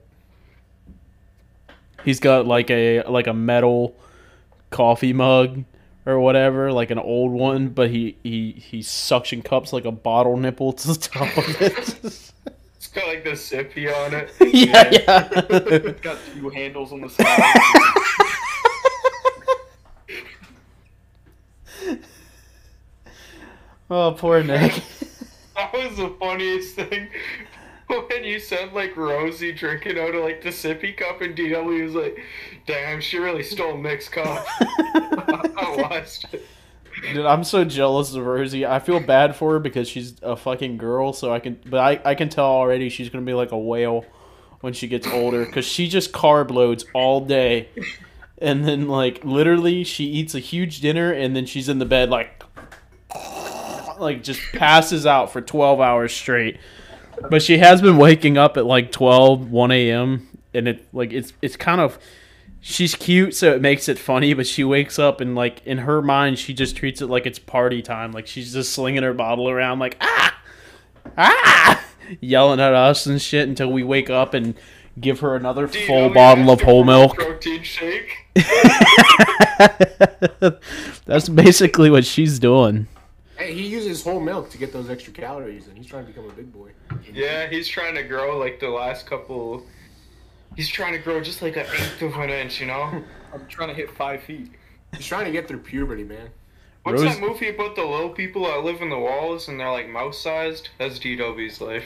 He's 2.04 2.20
got 2.20 2.46
like 2.46 2.70
a 2.70 3.02
like 3.04 3.26
a 3.26 3.34
metal 3.34 3.96
coffee 4.70 5.13
mug 5.13 5.63
or 6.05 6.20
whatever, 6.20 6.72
like 6.72 6.91
an 6.91 6.99
old 6.99 7.32
one, 7.32 7.70
but 7.70 7.89
he 7.89 8.18
he 8.24 8.51
he 8.51 8.82
suction 8.82 9.41
cups 9.41 9.74
like 9.74 9.86
a 9.86 9.91
bottle 9.91 10.38
nipple 10.38 10.74
to 10.74 10.88
the 10.89 10.95
top 10.95 11.38
of 11.38 11.61
it. 11.61 12.32
It's 12.76 12.93
got 12.93 13.07
like 13.07 13.24
the 13.24 13.32
sippy 13.32 13.91
on 13.91 14.13
it. 14.13 14.32
yeah, 14.53 14.89
yeah. 14.91 15.30
It's 15.49 16.01
got 16.01 16.18
two 16.34 16.49
handles 16.49 16.93
on 16.93 17.01
the 17.01 17.09
side. 17.09 17.41
oh, 23.89 24.11
poor 24.18 24.43
Nick. 24.43 24.84
That 25.55 25.72
was 25.72 25.95
the 25.95 26.13
funniest 26.20 26.76
thing. 26.76 27.07
When 28.10 28.24
you 28.24 28.40
said 28.40 28.74
like 28.74 28.98
Rosie 28.98 29.52
drinking 29.52 30.00
out 30.00 30.16
of 30.16 30.24
like 30.24 30.42
the 30.42 30.50
sippy 30.50 30.96
cup 30.96 31.22
and 31.22 31.36
DW 31.36 31.84
was 31.84 31.94
like, 31.94 32.20
damn, 32.66 33.00
she 33.00 33.20
really 33.20 33.44
stole 33.44 33.78
Nick's 33.78 34.10
cup. 34.10 34.46
I 34.60 35.76
watched 35.78 36.34
it. 36.34 36.46
Dude, 37.14 37.26
I'm 37.26 37.44
so 37.44 37.66
jealous 37.66 38.14
of 38.16 38.26
Rosie. 38.26 38.66
I 38.66 38.80
feel 38.80 39.00
bad 39.00 39.36
for 39.36 39.54
her 39.54 39.60
because 39.60 39.88
she's 39.88 40.16
a 40.22 40.36
fucking 40.36 40.78
girl. 40.78 41.14
So 41.14 41.34
I 41.34 41.40
can, 41.40 41.60
but 41.66 41.80
I, 41.80 42.12
I 42.12 42.16
can 42.16 42.30
tell 42.30 42.46
already 42.46 42.90
she's 42.90 43.10
gonna 43.10 43.26
be 43.26 43.34
like 43.34 43.52
a 43.52 43.58
whale 43.58 44.06
when 44.62 44.74
she 44.74 44.88
gets 44.88 45.08
older 45.08 45.46
because 45.46 45.66
she 45.66 45.88
just 45.88 46.12
carb 46.12 46.52
loads 46.52 46.86
all 46.94 47.22
day, 47.22 47.70
and 48.38 48.66
then 48.68 48.88
like 48.88 49.24
literally 49.24 49.84
she 49.84 50.06
eats 50.06 50.34
a 50.34 50.40
huge 50.40 50.80
dinner 50.80 51.12
and 51.12 51.36
then 51.36 51.46
she's 51.46 51.70
in 51.70 51.80
the 51.80 51.86
bed 51.86 52.10
like, 52.10 52.44
like 54.00 54.24
just 54.24 54.42
passes 54.54 55.06
out 55.06 55.32
for 55.32 55.42
12 55.42 55.82
hours 55.82 56.14
straight. 56.14 56.58
But 57.30 57.41
she 57.41 57.57
has 57.57 57.82
been 57.82 57.97
waking 57.97 58.38
up 58.38 58.57
at 58.57 58.66
like 58.66 58.91
12, 58.91 59.51
1 59.51 59.72
a.m. 59.72 60.28
and 60.53 60.68
it 60.68 60.88
like 60.93 61.13
it's 61.13 61.34
it's 61.41 61.55
kind 61.55 61.82
of 61.82 61.97
she's 62.68 62.95
cute 62.95 63.36
so 63.36 63.53
it 63.53 63.61
makes 63.61 63.88
it 63.88 63.99
funny 63.99 64.34
but 64.34 64.47
she 64.47 64.63
wakes 64.63 64.97
up 64.97 65.22
and 65.22 65.36
like 65.36 65.61
in 65.68 65.78
her 65.78 66.01
mind 66.01 66.39
she 66.39 66.51
just 66.51 66.76
treats 66.76 66.99
it 66.99 67.05
like 67.05 67.28
it's 67.28 67.38
party 67.38 67.80
time 67.80 68.11
like 68.11 68.26
she's 68.26 68.53
just 68.53 68.74
slinging 68.74 69.03
her 69.03 69.13
bottle 69.13 69.47
around 69.47 69.78
like 69.78 69.95
ah 70.01 70.36
ah 71.16 71.86
yelling 72.22 72.59
at 72.59 72.74
us 72.74 73.05
and 73.05 73.22
shit 73.22 73.47
until 73.47 73.72
we 73.72 73.84
wake 73.84 74.09
up 74.09 74.34
and 74.34 74.55
give 74.99 75.20
her 75.20 75.36
another 75.36 75.68
full 75.68 76.09
bottle 76.09 76.49
of 76.49 76.59
whole 76.61 76.84
milk 76.84 77.16
Protein 77.16 77.61
shake. 77.61 78.26
that's 81.05 81.30
basically 81.30 81.91
what 81.91 82.03
she's 82.03 82.39
doing 82.39 82.88
Hey, 83.38 83.54
he 83.54 83.68
uses 83.68 84.02
whole 84.04 84.20
milk 84.22 84.50
to 84.52 84.58
get 84.58 84.72
those 84.72 84.90
extra 84.90 85.12
calories, 85.12 85.68
and 85.68 85.78
he's 85.78 85.88
trying 85.88 86.06
to 86.06 86.12
become 86.12 86.30
a 86.30 86.34
big 86.34 86.52
boy. 86.54 86.70
Yeah, 87.12 87.48
he's 87.50 87.68
trying 87.68 87.96
to 87.96 88.04
grow 88.04 88.38
like 88.38 88.60
the 88.60 88.70
last 88.70 89.06
couple. 89.06 89.66
He's 90.56 90.70
trying 90.70 90.94
to 90.94 91.00
grow 91.00 91.22
just 91.22 91.42
like 91.42 91.58
an 91.58 91.66
eighth 91.66 92.02
of 92.02 92.16
an 92.16 92.30
inch, 92.30 92.62
you 92.62 92.68
know? 92.68 93.04
I'm 93.34 93.46
trying 93.48 93.68
to 93.70 93.76
hit 93.76 93.92
five 93.92 94.24
feet. 94.24 94.52
He's 94.96 95.06
trying 95.06 95.26
to 95.26 95.32
get 95.32 95.48
through 95.50 95.60
puberty, 95.60 96.06
man. 96.06 96.30
What's 96.84 97.02
Rose- 97.02 97.16
that 97.16 97.22
movie 97.22 97.50
about 97.50 97.76
the 97.76 97.84
little 97.84 98.10
people 98.12 98.46
that 98.46 98.64
live 98.64 98.82
in 98.82 98.90
the 98.90 98.98
walls 98.98 99.50
and 99.50 99.60
they're 99.60 99.72
like 99.72 99.90
mouse 99.90 100.22
sized? 100.22 100.70
That's 100.80 100.98
DW's 101.00 101.60
life. 101.60 101.86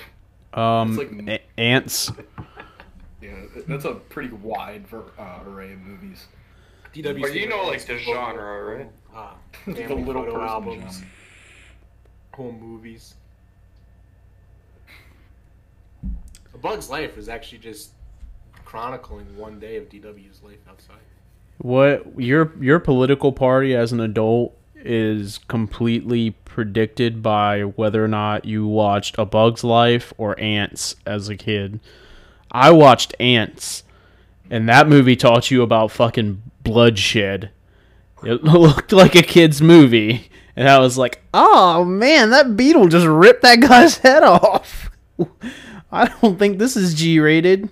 um 0.53 0.89
It's 0.89 0.97
like- 0.99 1.27
a- 1.57 1.59
ants 1.59 2.11
Yeah, 3.21 3.31
that's 3.67 3.85
a 3.85 3.95
pretty 3.95 4.29
wide 4.35 4.87
ver- 4.87 5.11
uh, 5.17 5.39
array 5.47 5.73
of 5.73 5.79
movies. 5.79 6.27
DW. 6.93 7.21
But 7.21 7.33
you 7.33 7.47
know, 7.49 7.63
like, 7.65 7.85
the 7.85 7.97
genre, 7.97 8.77
right? 8.77 8.89
Ah, 9.13 9.35
the 9.65 9.73
little 9.73 10.05
photo 10.05 10.23
person 10.33 10.41
albums, 10.47 10.93
genre. 10.99 11.07
Home 12.39 12.57
movies. 12.57 13.15
A 16.53 16.57
Bug's 16.57 16.89
Life 16.89 17.17
is 17.17 17.27
actually 17.27 17.57
just 17.57 17.91
chronicling 18.63 19.35
one 19.35 19.59
day 19.59 19.75
of 19.75 19.89
DW's 19.89 20.41
life 20.41 20.59
outside. 20.69 21.03
what 21.57 22.17
your 22.17 22.53
your 22.61 22.79
political 22.79 23.33
party 23.33 23.75
as 23.75 23.91
an 23.91 23.99
adult 23.99 24.55
is 24.75 25.39
completely 25.49 26.31
predicted 26.45 27.21
by 27.21 27.63
whether 27.63 28.01
or 28.01 28.07
not 28.07 28.45
you 28.45 28.65
watched 28.65 29.17
A 29.17 29.25
Bug's 29.25 29.65
Life 29.65 30.13
or 30.17 30.39
Ants 30.39 30.95
as 31.05 31.27
a 31.27 31.35
kid. 31.35 31.81
I 32.53 32.71
watched 32.71 33.13
Ants, 33.19 33.83
and 34.49 34.69
that 34.69 34.87
movie 34.87 35.17
taught 35.17 35.51
you 35.51 35.61
about 35.61 35.91
fucking 35.91 36.41
bloodshed. 36.63 37.49
It 38.23 38.43
looked 38.45 38.93
like 38.93 39.15
a 39.15 39.23
kid's 39.23 39.61
movie, 39.61 40.29
and 40.55 40.67
I 40.69 40.79
was 40.79 40.97
like, 40.97 41.21
"Oh 41.33 41.83
man, 41.85 42.29
that 42.31 42.55
beetle 42.57 42.87
just 42.87 43.05
ripped 43.07 43.41
that 43.43 43.59
guy's 43.61 43.97
head 43.99 44.23
off." 44.23 44.89
I 45.91 46.07
don't 46.21 46.37
think 46.37 46.59
this 46.59 46.75
is 46.77 46.93
G-rated. 46.93 47.69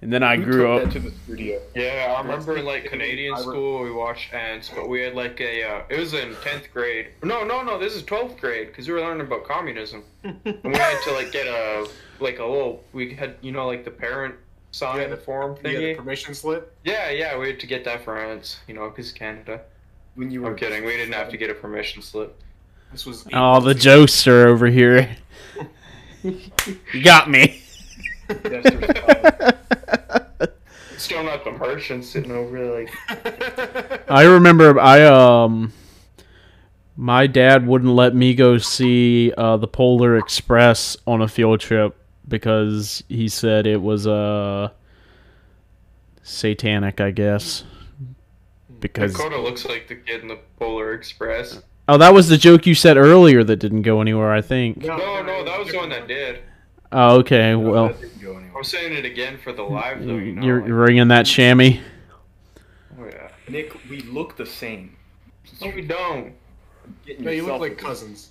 And 0.00 0.12
then 0.12 0.22
I 0.22 0.36
Who 0.36 0.44
grew 0.44 0.62
took 0.62 0.86
up. 0.86 0.92
that 0.92 1.00
to 1.00 1.08
the 1.08 1.16
studio. 1.24 1.60
Yeah, 1.74 2.14
I 2.16 2.22
remember 2.22 2.56
in 2.56 2.64
like 2.64 2.84
Canadian 2.84 3.36
school 3.38 3.82
we 3.82 3.90
watched 3.90 4.32
Ants, 4.32 4.70
but 4.72 4.88
we 4.88 5.00
had 5.00 5.14
like 5.14 5.40
a. 5.40 5.64
Uh, 5.64 5.82
it 5.88 5.98
was 5.98 6.14
in 6.14 6.36
tenth 6.44 6.68
grade. 6.72 7.08
No, 7.24 7.42
no, 7.42 7.62
no. 7.64 7.78
This 7.80 7.94
is 7.96 8.04
twelfth 8.04 8.38
grade 8.40 8.68
because 8.68 8.86
we 8.86 8.94
were 8.94 9.00
learning 9.00 9.26
about 9.26 9.42
communism, 9.44 10.04
and 10.22 10.38
we 10.44 10.76
had 10.76 11.02
to 11.02 11.12
like 11.14 11.32
get 11.32 11.48
a 11.48 11.88
like 12.20 12.38
a 12.38 12.44
little. 12.44 12.84
We 12.92 13.12
had 13.14 13.34
you 13.40 13.50
know 13.50 13.66
like 13.66 13.84
the 13.84 13.90
parent 13.90 14.36
sign 14.70 15.00
Yeah, 15.00 15.08
the- 15.08 15.16
form 15.16 15.56
You 15.56 15.62
get 15.62 15.74
a 15.74 15.78
thingy. 15.78 15.96
permission 15.96 16.32
slip. 16.34 16.76
Yeah, 16.84 17.10
yeah, 17.10 17.36
we 17.36 17.48
had 17.48 17.58
to 17.58 17.66
get 17.66 17.84
that 17.84 18.04
for 18.04 18.16
Ants, 18.18 18.60
you 18.68 18.74
know, 18.74 18.88
because 18.90 19.10
Canada. 19.10 19.62
When 20.18 20.32
you 20.32 20.42
were 20.42 20.50
I'm 20.50 20.56
kidding. 20.56 20.84
We 20.84 20.96
didn't 20.96 21.14
have 21.14 21.28
to 21.28 21.36
get 21.36 21.48
a 21.48 21.54
permission 21.54 22.02
slip. 22.02 22.36
This 22.90 23.06
was. 23.06 23.24
Oh, 23.32 23.60
the 23.60 23.72
jokester 23.72 24.46
over 24.46 24.66
here. 24.66 25.16
you 26.24 27.02
got 27.04 27.30
me. 27.30 27.62
Yes, 28.28 28.64
there's, 28.64 29.54
Still 30.96 31.22
not 31.22 31.44
the 31.44 31.52
merchant 31.52 32.04
sitting 32.04 32.32
over 32.32 32.58
there 32.58 32.80
like. 32.80 34.10
I 34.10 34.24
remember 34.24 34.80
I 34.80 35.04
um 35.04 35.72
my 36.96 37.28
dad 37.28 37.64
wouldn't 37.68 37.94
let 37.94 38.12
me 38.12 38.34
go 38.34 38.58
see 38.58 39.32
uh, 39.38 39.56
the 39.56 39.68
Polar 39.68 40.16
Express 40.16 40.96
on 41.06 41.22
a 41.22 41.28
field 41.28 41.60
trip 41.60 41.96
because 42.26 43.04
he 43.08 43.28
said 43.28 43.68
it 43.68 43.80
was 43.80 44.08
uh 44.08 44.70
satanic, 46.24 47.00
I 47.00 47.12
guess. 47.12 47.62
Because 48.80 49.12
Dakota 49.12 49.40
looks 49.40 49.64
like 49.64 49.88
the 49.88 49.96
kid 49.96 50.22
in 50.22 50.28
the 50.28 50.38
Polar 50.58 50.94
Express. 50.94 51.60
oh, 51.88 51.98
that 51.98 52.12
was 52.12 52.28
the 52.28 52.36
joke 52.36 52.66
you 52.66 52.74
said 52.74 52.96
earlier 52.96 53.44
that 53.44 53.56
didn't 53.56 53.82
go 53.82 54.00
anywhere. 54.00 54.32
I 54.32 54.40
think. 54.40 54.78
No, 54.78 54.96
no, 54.96 55.22
no 55.22 55.44
that 55.44 55.58
was 55.58 55.68
the 55.68 55.76
one 55.76 55.88
that 55.90 56.08
did. 56.08 56.42
Oh, 56.90 57.18
okay. 57.18 57.54
Well, 57.54 57.88
that 57.88 58.00
didn't 58.00 58.22
go 58.22 58.32
anywhere. 58.32 58.56
I'm 58.56 58.64
saying 58.64 58.92
it 58.94 59.04
again 59.04 59.38
for 59.38 59.52
the 59.52 59.62
live 59.62 60.04
though. 60.04 60.16
You 60.16 60.32
know, 60.32 60.42
you're, 60.44 60.60
like- 60.62 60.70
ringing 60.70 61.08
that 61.08 61.26
chamois. 61.26 61.78
oh 62.98 63.04
yeah. 63.06 63.30
Nick, 63.48 63.76
we 63.88 64.00
look 64.02 64.36
the 64.36 64.46
same. 64.46 64.96
No, 65.60 65.70
we 65.74 65.82
don't. 65.82 66.34
Getting 67.06 67.24
No, 67.24 67.30
you 67.30 67.46
look 67.46 67.60
like 67.60 67.78
cousins. 67.78 68.30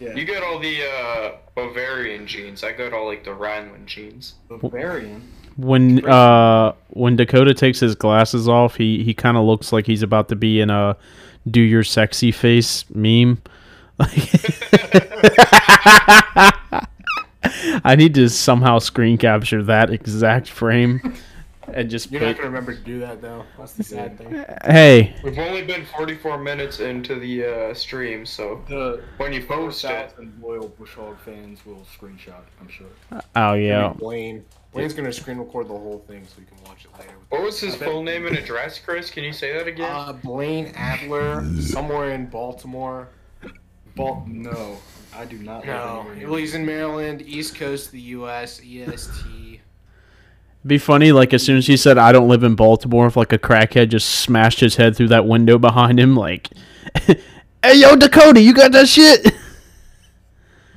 Yeah. 0.00 0.14
You 0.14 0.24
got 0.24 0.42
all 0.42 0.58
the 0.58 0.82
uh, 0.84 1.32
Bavarian 1.54 2.26
genes. 2.26 2.64
I 2.64 2.72
got 2.72 2.92
all 2.92 3.06
like 3.06 3.24
the 3.24 3.34
Rhineland 3.34 3.86
genes. 3.86 4.34
Bavarian. 4.48 5.22
When 5.56 6.04
uh 6.08 6.72
when 6.90 7.16
Dakota 7.16 7.54
takes 7.54 7.80
his 7.80 7.94
glasses 7.94 8.48
off, 8.48 8.76
he 8.76 9.02
he 9.04 9.14
kind 9.14 9.36
of 9.36 9.44
looks 9.44 9.72
like 9.72 9.86
he's 9.86 10.02
about 10.02 10.28
to 10.30 10.36
be 10.36 10.60
in 10.60 10.70
a 10.70 10.96
"Do 11.50 11.60
Your 11.60 11.84
Sexy 11.84 12.32
Face" 12.32 12.84
meme. 12.94 13.40
I 17.84 17.96
need 17.96 18.14
to 18.14 18.28
somehow 18.28 18.78
screen 18.78 19.18
capture 19.18 19.62
that 19.64 19.90
exact 19.90 20.48
frame 20.48 21.14
and 21.74 21.90
just 21.90 22.10
You're 22.10 22.20
not 22.20 22.36
gonna 22.36 22.48
remember 22.48 22.74
to 22.74 22.80
do 22.80 23.00
that 23.00 23.20
though. 23.22 23.44
That's 23.58 23.72
the 23.74 23.84
sad 23.84 24.18
thing. 24.18 24.44
Hey, 24.64 25.14
We've 25.22 25.38
only 25.38 25.62
been 25.62 25.84
44 25.96 26.38
minutes 26.38 26.80
into 26.80 27.18
the 27.18 27.44
uh, 27.70 27.74
stream, 27.74 28.26
so 28.26 28.62
The 28.68 29.02
when 29.16 29.32
you 29.32 29.44
post 29.44 29.84
it, 29.84 29.88
4,000 29.88 30.38
loyal 30.40 30.68
Bushhog 30.68 31.18
fans 31.20 31.64
will 31.64 31.86
screenshot, 31.98 32.42
I'm 32.60 32.68
sure. 32.68 33.22
oh 33.36 33.54
yeah, 33.54 33.92
Blaine. 33.96 34.44
Blaine's 34.72 34.94
gonna 34.94 35.12
screen 35.12 35.38
record 35.38 35.66
the 35.68 35.74
whole 35.74 36.02
thing 36.08 36.24
so 36.26 36.34
we 36.38 36.44
can 36.46 36.56
watch 36.66 36.84
it 36.86 36.98
later. 36.98 37.12
what 37.28 37.42
was 37.42 37.60
his 37.60 37.74
full 37.76 38.02
name 38.02 38.26
and 38.26 38.36
address, 38.36 38.78
Chris? 38.78 39.10
Can 39.10 39.22
you 39.22 39.32
say 39.32 39.52
that 39.52 39.66
again? 39.66 39.90
Uh, 39.90 40.12
Blaine 40.14 40.72
Adler, 40.74 41.44
somewhere 41.60 42.12
in 42.12 42.26
Baltimore. 42.26 43.08
Bal- 43.94 44.24
no, 44.26 44.78
I 45.14 45.26
do 45.26 45.36
not. 45.38 45.66
live 45.66 45.66
No, 45.66 46.06
anywhere 46.10 46.30
well, 46.30 46.38
he's 46.38 46.54
in 46.54 46.64
Maryland, 46.64 47.20
East 47.22 47.54
Coast 47.56 47.86
of 47.86 47.92
the 47.92 48.00
U.S., 48.00 48.62
EST. 48.64 49.60
be 50.66 50.78
funny. 50.78 51.12
Like 51.12 51.34
as 51.34 51.42
soon 51.42 51.58
as 51.58 51.66
he 51.66 51.76
said, 51.76 51.98
"I 51.98 52.10
don't 52.12 52.28
live 52.28 52.42
in 52.42 52.54
Baltimore," 52.54 53.06
if 53.06 53.16
like 53.18 53.34
a 53.34 53.38
crackhead 53.38 53.90
just 53.90 54.08
smashed 54.08 54.60
his 54.60 54.76
head 54.76 54.96
through 54.96 55.08
that 55.08 55.26
window 55.26 55.58
behind 55.58 56.00
him, 56.00 56.16
like, 56.16 56.48
"Hey, 56.94 57.74
yo, 57.74 57.94
Dakota, 57.96 58.40
you 58.40 58.54
got 58.54 58.72
that 58.72 58.88
shit?" 58.88 59.34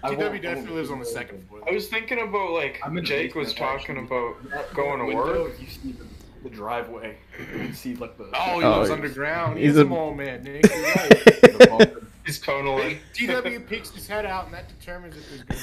I 0.05 0.15
DW 0.15 0.41
definitely 0.41 0.75
lives 0.75 0.91
on 0.91 0.99
the 0.99 1.05
second 1.05 1.47
floor. 1.47 1.61
I 1.67 1.71
was 1.73 1.87
thinking 1.87 2.19
about 2.19 2.51
like 2.51 2.79
I'm 2.83 2.97
in 2.97 3.05
Jake 3.05 3.33
was 3.35 3.53
talking 3.53 3.97
about 3.97 4.35
going 4.73 5.07
to 5.09 5.15
work. 5.15 5.53
You 5.59 5.67
see 5.67 5.91
the, 5.93 6.05
the 6.43 6.49
driveway. 6.55 7.17
You 7.57 7.73
see 7.73 7.95
like 7.95 8.17
the. 8.17 8.29
Oh, 8.33 8.59
he 8.59 8.65
Oh, 8.65 8.77
lives 8.79 8.89
he's- 8.89 8.91
underground. 8.91 9.57
he's 9.57 9.67
He's, 9.71 9.77
a- 9.77 9.81
a 9.81 9.85
mole 9.85 10.13
man, 10.13 10.43
Nick. 10.43 10.65
You're 10.69 10.83
right. 10.83 11.09
the 11.09 11.67
bunker. 11.69 12.01
He's 12.25 12.39
tunneling. 12.39 12.97
DW 13.13 13.67
peeks 13.69 13.91
his 13.91 14.07
head 14.07 14.25
out, 14.25 14.45
and 14.45 14.53
that 14.55 14.67
determines 14.79 15.15
if 15.15 15.29
there's 15.29 15.43
good. 15.43 15.59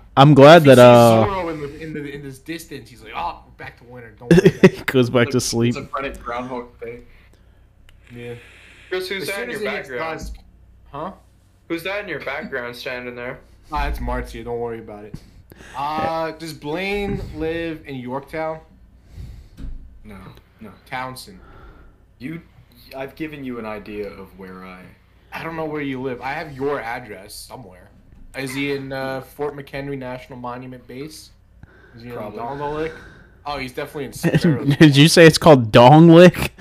I'm 0.18 0.34
glad 0.34 0.58
If 0.58 0.62
he 0.64 0.68
that 0.74 0.78
uh 0.78 1.26
Zorro 1.26 1.52
in 1.52 1.60
the 1.60 1.82
in 1.82 1.92
the 1.92 2.14
in 2.14 2.22
this 2.22 2.38
distance, 2.38 2.88
he's 2.90 3.02
like, 3.02 3.12
oh, 3.14 3.42
back 3.56 3.78
to 3.78 3.84
winter. 3.84 4.14
Don't 4.18 4.32
worry. 4.32 4.48
about 4.50 4.64
it. 4.64 4.86
Goes 4.86 5.10
back 5.10 5.28
to 5.30 5.40
sleep. 5.40 5.74
Schizophrenic 5.74 6.20
Groundhog 6.22 6.78
Day. 6.80 7.00
yeah. 8.14 8.34
Chris, 8.88 9.08
who's 9.08 9.22
As 9.28 9.34
that 9.34 9.44
in 9.44 9.50
your 9.50 9.60
background? 9.64 10.18
dusk- 10.18 10.36
Huh? 10.90 11.12
Who's 11.68 11.82
that 11.82 12.02
in 12.02 12.08
your 12.08 12.20
background 12.20 12.76
standing 12.76 13.16
there? 13.16 13.40
Ah, 13.72 13.88
it's 13.88 14.00
Marcia. 14.00 14.44
Don't 14.44 14.58
worry 14.60 14.78
about 14.78 15.04
it. 15.04 15.20
Uh, 15.76 16.30
does 16.32 16.52
Blaine 16.52 17.20
live 17.34 17.82
in 17.86 17.96
Yorktown? 17.96 18.60
No, 20.04 20.18
no. 20.60 20.70
Townsend. 20.86 21.40
You, 22.18 22.40
I've 22.96 23.14
given 23.16 23.44
you 23.44 23.58
an 23.58 23.66
idea 23.66 24.08
of 24.08 24.38
where 24.38 24.64
I. 24.64 24.82
I 25.32 25.42
don't 25.42 25.56
know 25.56 25.64
where 25.64 25.82
you 25.82 26.00
live. 26.00 26.20
I 26.20 26.32
have 26.32 26.52
your 26.52 26.80
address 26.80 27.34
somewhere. 27.34 27.90
Is 28.38 28.54
he 28.54 28.72
in 28.72 28.92
uh, 28.92 29.22
Fort 29.22 29.56
McHenry 29.56 29.98
National 29.98 30.38
Monument 30.38 30.86
Base? 30.86 31.30
Is 31.96 32.02
he 32.02 32.10
Probably. 32.10 32.38
in 32.38 32.44
Dongle 32.44 32.92
Oh, 33.44 33.58
he's 33.58 33.72
definitely 33.72 34.04
in 34.06 34.12
Sparrows. 34.40 34.76
Did 34.76 34.96
you 34.96 35.08
say 35.08 35.26
it's 35.26 35.38
called 35.38 35.72
Dong 35.72 36.08
Lick? 36.08 36.52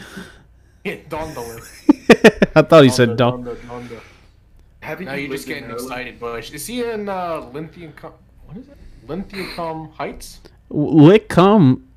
Yeah, 0.90 0.98
Dongle. 1.10 2.52
I 2.56 2.62
thought 2.62 2.84
he 2.84 2.90
said 2.90 3.18
Dong. 3.18 3.44
Dongle, 3.44 3.56
Dongle. 3.58 4.00
Haven't 4.82 5.06
Now 5.08 5.14
you 5.16 5.24
you're 5.28 5.36
just 5.36 5.48
getting 5.48 5.72
excited, 5.72 6.20
Bush. 6.20 6.52
Is 6.52 6.68
he 6.68 6.84
in 6.84 7.10
uh, 7.10 7.50
Linthicum? 7.52 8.14
What 8.46 8.58
is 8.58 8.68
it? 8.68 8.78
Linthicum 9.08 9.90
Heights? 9.94 10.42
Lick 10.70 11.28
come. 11.28 11.88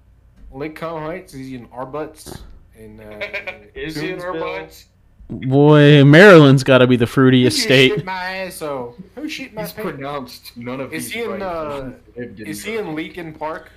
Lincoln 0.51 1.03
Heights? 1.03 1.35
Is 1.35 1.47
he 1.49 1.57
in 1.57 1.67
Arbutus? 1.71 2.43
In, 2.79 2.99
uh, 3.01 3.21
Is 3.75 3.97
he 3.97 4.13
in 4.13 4.21
our 4.23 4.33
Toonsville? 4.33 4.41
butts? 4.63 4.87
Boy, 5.29 6.05
Maryland's 6.05 6.65
got 6.65 6.79
to 6.79 6.87
be 6.87 6.97
the 6.97 7.05
fruitiest 7.05 7.43
Who 7.43 7.51
state. 7.51 7.89
shit 7.97 8.05
my 8.07 8.37
ass? 8.39 8.63
Oh, 8.63 8.95
who 9.15 9.29
shit 9.29 9.53
my 9.53 9.63
He's 9.63 9.73
pants? 9.75 9.91
pronounced 9.91 10.57
none 10.57 10.81
of 10.81 10.95
Is 10.95 11.05
these 11.05 11.13
he 11.15 11.23
in, 11.25 11.31
right. 11.33 11.43
uh, 11.43 11.91
Is 12.17 12.65
he 12.65 12.77
in 12.79 12.87
Maryland. 12.95 12.99
Leakin 13.15 13.39
Park? 13.39 13.71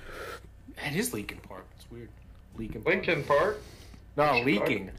It 0.86 0.96
is 0.96 1.10
Leakin 1.12 1.42
Park. 1.42 1.66
It's 1.76 1.90
weird. 1.90 2.08
Leakin 2.58 2.82
Park. 2.82 2.86
Lincoln 2.86 3.24
Park? 3.24 3.60
No, 4.16 4.40
leaking. 4.40 4.90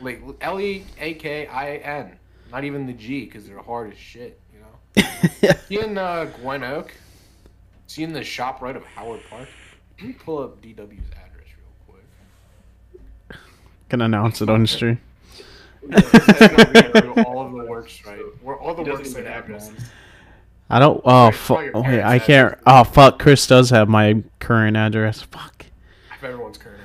Like 0.00 0.22
L 0.40 0.60
E 0.60 0.84
A 0.98 1.14
K 1.14 1.46
I 1.46 1.76
N. 1.76 2.18
Not 2.52 2.64
even 2.64 2.86
the 2.86 2.92
G 2.92 3.24
because 3.24 3.46
they're 3.46 3.58
hard 3.58 3.92
as 3.92 3.98
shit. 3.98 4.40
You 4.52 4.60
know. 4.60 5.52
he 5.68 5.80
in 5.80 5.98
uh, 5.98 6.26
Gwynn 6.40 6.64
Oak. 6.64 6.94
Is 7.88 7.94
he 7.94 8.02
in 8.02 8.12
the 8.12 8.24
shop 8.24 8.62
right 8.62 8.76
of 8.76 8.84
Howard 8.84 9.20
Park? 9.30 9.48
Let 9.98 10.06
me 10.08 10.12
pull 10.12 10.38
up 10.38 10.60
DW's 10.60 11.10
address 11.12 11.48
real 11.56 11.74
quick. 11.88 13.40
Can 13.88 14.02
announce 14.02 14.42
it 14.42 14.50
on 14.50 14.62
the 14.62 14.68
stream. 14.68 15.00
That's 15.88 16.10
gonna 16.38 16.92
be 16.92 17.00
through 17.00 17.24
all 17.24 17.46
of 17.46 17.52
the 17.52 17.64
works 17.64 18.04
right. 18.04 18.20
Where 18.42 18.56
all 18.56 18.74
the 18.74 18.82
works 18.82 19.10
even 19.10 19.12
site 19.12 19.26
have 19.26 19.44
addresses. 19.44 19.90
I 20.68 20.78
don't. 20.78 21.00
Oh 21.04 21.26
Wait, 21.26 21.34
fuck. 21.34 21.58
tell 21.58 21.70
Oh, 21.74 21.82
wait, 21.82 22.02
I 22.02 22.18
can't. 22.18 22.58
Oh 22.66 22.84
fuck. 22.84 23.18
Chris 23.18 23.46
does 23.46 23.70
have 23.70 23.88
my 23.88 24.22
current 24.40 24.76
address. 24.76 25.22
Fuck. 25.22 25.66
I 26.10 26.14
have 26.14 26.24
everyone's 26.24 26.58
current 26.58 26.74
address. 26.74 26.75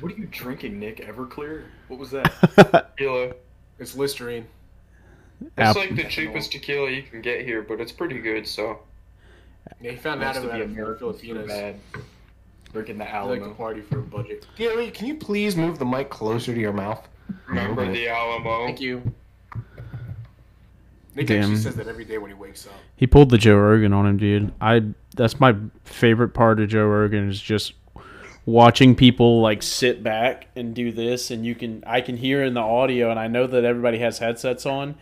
What 0.00 0.12
are 0.12 0.16
you 0.16 0.26
drinking, 0.26 0.78
Nick? 0.78 0.98
Everclear? 0.98 1.64
What 1.88 1.98
was 1.98 2.10
that? 2.12 2.32
Tequila. 2.96 3.32
It's 3.78 3.94
Listerine. 3.96 4.46
It's 5.40 5.52
App- 5.58 5.76
like 5.76 5.96
the 5.96 6.04
cheapest 6.04 6.52
tequila 6.52 6.90
you 6.90 7.02
can 7.02 7.22
get 7.22 7.44
here, 7.44 7.62
but 7.62 7.80
it's 7.80 7.92
pretty 7.92 8.18
good, 8.20 8.46
so. 8.46 8.78
Yeah, 9.80 9.92
he 9.92 9.96
found 9.96 10.22
out 10.22 10.36
about 10.36 10.52
the 10.52 10.58
it 10.58 10.62
from 10.64 10.74
the 10.74 10.80
Americans 10.82 11.20
Filipinos. 11.20 11.48
bad. 11.48 11.76
Drinking 12.72 12.98
the 12.98 13.04
They 13.04 13.10
like 13.10 13.38
to 13.40 13.44
Alamo. 13.46 13.54
party 13.54 13.80
for 13.80 13.98
a 13.98 14.02
budget. 14.02 14.46
Gary, 14.56 14.90
can 14.90 15.06
you 15.06 15.14
please 15.16 15.56
move 15.56 15.78
the 15.78 15.84
mic 15.84 16.08
closer 16.10 16.54
to 16.54 16.60
your 16.60 16.72
mouth? 16.72 17.06
Remember 17.48 17.82
Okay. 17.82 17.92
the 17.92 18.08
Alamo? 18.08 18.66
Thank 18.66 18.80
you. 18.80 19.02
Nick 21.16 21.26
Damn. 21.26 21.40
actually 21.42 21.56
says 21.56 21.74
that 21.76 21.88
every 21.88 22.04
day 22.04 22.18
when 22.18 22.30
he 22.30 22.34
wakes 22.36 22.66
up. 22.66 22.72
He 22.96 23.06
pulled 23.06 23.30
the 23.30 23.38
Joe 23.38 23.56
Rogan 23.56 23.92
on 23.92 24.06
him, 24.06 24.16
dude. 24.16 24.52
I. 24.60 24.82
That's 25.16 25.40
my 25.40 25.56
favorite 25.84 26.28
part 26.30 26.60
of 26.60 26.68
Joe 26.68 26.86
Rogan 26.86 27.28
is 27.28 27.40
just 27.40 27.72
watching 28.50 28.94
people 28.94 29.40
like 29.40 29.62
sit 29.62 30.02
back 30.02 30.48
and 30.56 30.74
do 30.74 30.92
this, 30.92 31.30
and 31.30 31.44
you 31.44 31.54
can. 31.54 31.82
I 31.86 32.00
can 32.00 32.16
hear 32.16 32.44
in 32.44 32.54
the 32.54 32.60
audio, 32.60 33.10
and 33.10 33.18
I 33.18 33.28
know 33.28 33.46
that 33.46 33.64
everybody 33.64 33.98
has 33.98 34.18
headsets 34.18 34.66
on, 34.66 34.96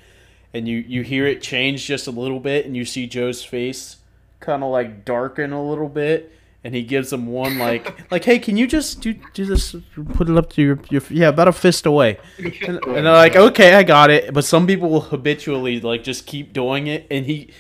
and 0.55 0.69
you 0.69 0.79
you 0.79 1.03
hear 1.03 1.27
it 1.27 1.43
change 1.43 1.87
just 1.87 2.07
a 2.07 2.11
little 2.11 2.41
bit, 2.41 2.67
and 2.67 2.77
you 2.77 2.85
see 2.85 3.07
Joe's 3.07 3.45
face 3.45 3.97
kind 4.41 4.63
of 4.63 4.71
like 4.71 5.05
darken 5.05 5.53
a 5.53 5.67
little 5.67 5.89
bit. 5.89 6.33
And 6.65 6.75
he 6.75 6.83
gives 6.83 7.11
them 7.11 7.29
one 7.29 7.57
like, 7.57 8.11
like, 8.11 8.25
hey, 8.25 8.41
can 8.41 8.57
you 8.57 8.67
just 8.67 9.01
do 9.01 9.15
do 9.33 9.45
this? 9.45 9.77
Put 10.15 10.29
it 10.29 10.37
up 10.37 10.51
to 10.55 10.63
your, 10.63 10.81
your 10.91 11.03
yeah, 11.09 11.29
about 11.29 11.49
a 11.49 11.53
fist 11.53 11.87
away. 11.87 12.19
And, 12.37 12.85
and 12.85 13.07
they're 13.07 13.13
like, 13.13 13.37
okay, 13.37 13.75
I 13.75 13.85
got 13.85 14.11
it. 14.11 14.35
But 14.35 14.45
some 14.45 14.67
people 14.67 14.91
will 14.91 15.03
habitually 15.03 15.81
like 15.81 16.03
just 16.03 16.27
keep 16.27 16.53
doing 16.53 16.89
it, 16.89 17.07
and 17.11 17.27
he 17.27 17.51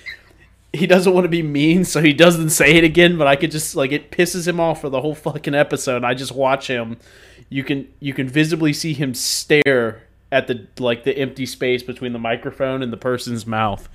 he 0.72 0.86
doesn't 0.86 1.12
want 1.12 1.24
to 1.24 1.28
be 1.28 1.42
mean, 1.42 1.84
so 1.84 2.02
he 2.02 2.12
doesn't 2.12 2.50
say 2.50 2.74
it 2.76 2.84
again. 2.84 3.16
But 3.18 3.26
I 3.26 3.36
could 3.36 3.50
just 3.50 3.74
like 3.74 3.92
it 3.92 4.10
pisses 4.10 4.46
him 4.46 4.60
off 4.60 4.80
for 4.80 4.88
the 4.88 5.00
whole 5.00 5.14
fucking 5.14 5.54
episode. 5.54 6.04
I 6.04 6.14
just 6.14 6.32
watch 6.32 6.66
him. 6.68 6.98
You 7.48 7.64
can 7.64 7.88
you 8.00 8.12
can 8.14 8.28
visibly 8.28 8.72
see 8.72 8.92
him 8.92 9.14
stare 9.14 10.02
at 10.30 10.46
the 10.46 10.66
like 10.78 11.04
the 11.04 11.16
empty 11.16 11.46
space 11.46 11.82
between 11.82 12.12
the 12.12 12.18
microphone 12.18 12.82
and 12.82 12.92
the 12.92 12.96
person's 12.98 13.46
mouth. 13.46 13.88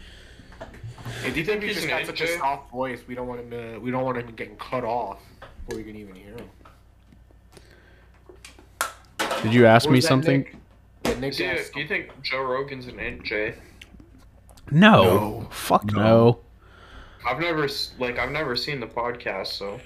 Hey, 1.22 1.32
do 1.32 1.40
you 1.40 1.46
think 1.46 1.62
He's 1.62 1.76
he's 1.76 1.84
just 1.84 1.92
an 1.94 2.00
got 2.00 2.06
such 2.08 2.22
a 2.22 2.26
AJ? 2.26 2.40
soft 2.40 2.72
voice? 2.72 3.02
We 3.08 3.14
don't 3.14 3.28
want 3.28 3.42
him 3.42 3.52
to. 3.52 3.78
We 3.80 3.92
don't 3.92 4.04
want 4.04 4.18
him 4.18 4.34
getting 4.36 4.56
cut 4.56 4.84
off 4.84 5.20
before 5.66 5.78
we 5.78 5.84
can 5.84 5.96
even 5.96 6.16
hear 6.16 6.36
him. 6.36 6.50
Did 9.44 9.54
you 9.54 9.66
ask 9.66 9.90
me 9.90 10.00
something? 10.02 10.44
Nick? 10.44 10.56
Yeah, 11.06 11.20
Nick 11.20 11.32
Is 11.32 11.38
he 11.38 11.74
do 11.74 11.80
you 11.82 11.88
think 11.88 12.10
Joe 12.22 12.42
Rogan's 12.42 12.88
an 12.88 12.96
NJ? 12.96 13.56
No. 14.72 15.04
No. 15.04 15.48
Fuck 15.52 15.92
no. 15.92 16.00
No. 16.02 16.40
I've 17.26 17.40
never 17.40 17.68
like 18.00 18.20
I've 18.20 18.32
never 18.32 18.56
seen 18.56 18.80
the 18.80 18.88
podcast, 18.88 19.48
so 19.48 19.80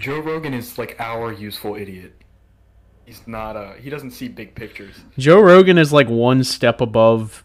Joe 0.00 0.20
Rogan 0.20 0.54
is 0.54 0.78
like 0.78 0.96
our 0.98 1.32
useful 1.32 1.74
idiot. 1.76 2.14
He's 3.04 3.26
not 3.26 3.56
uh 3.56 3.72
he 3.74 3.90
doesn't 3.90 4.10
see 4.12 4.28
big 4.28 4.54
pictures. 4.54 4.96
Joe 5.16 5.40
Rogan 5.40 5.78
is 5.78 5.92
like 5.92 6.08
one 6.08 6.44
step 6.44 6.80
above 6.80 7.44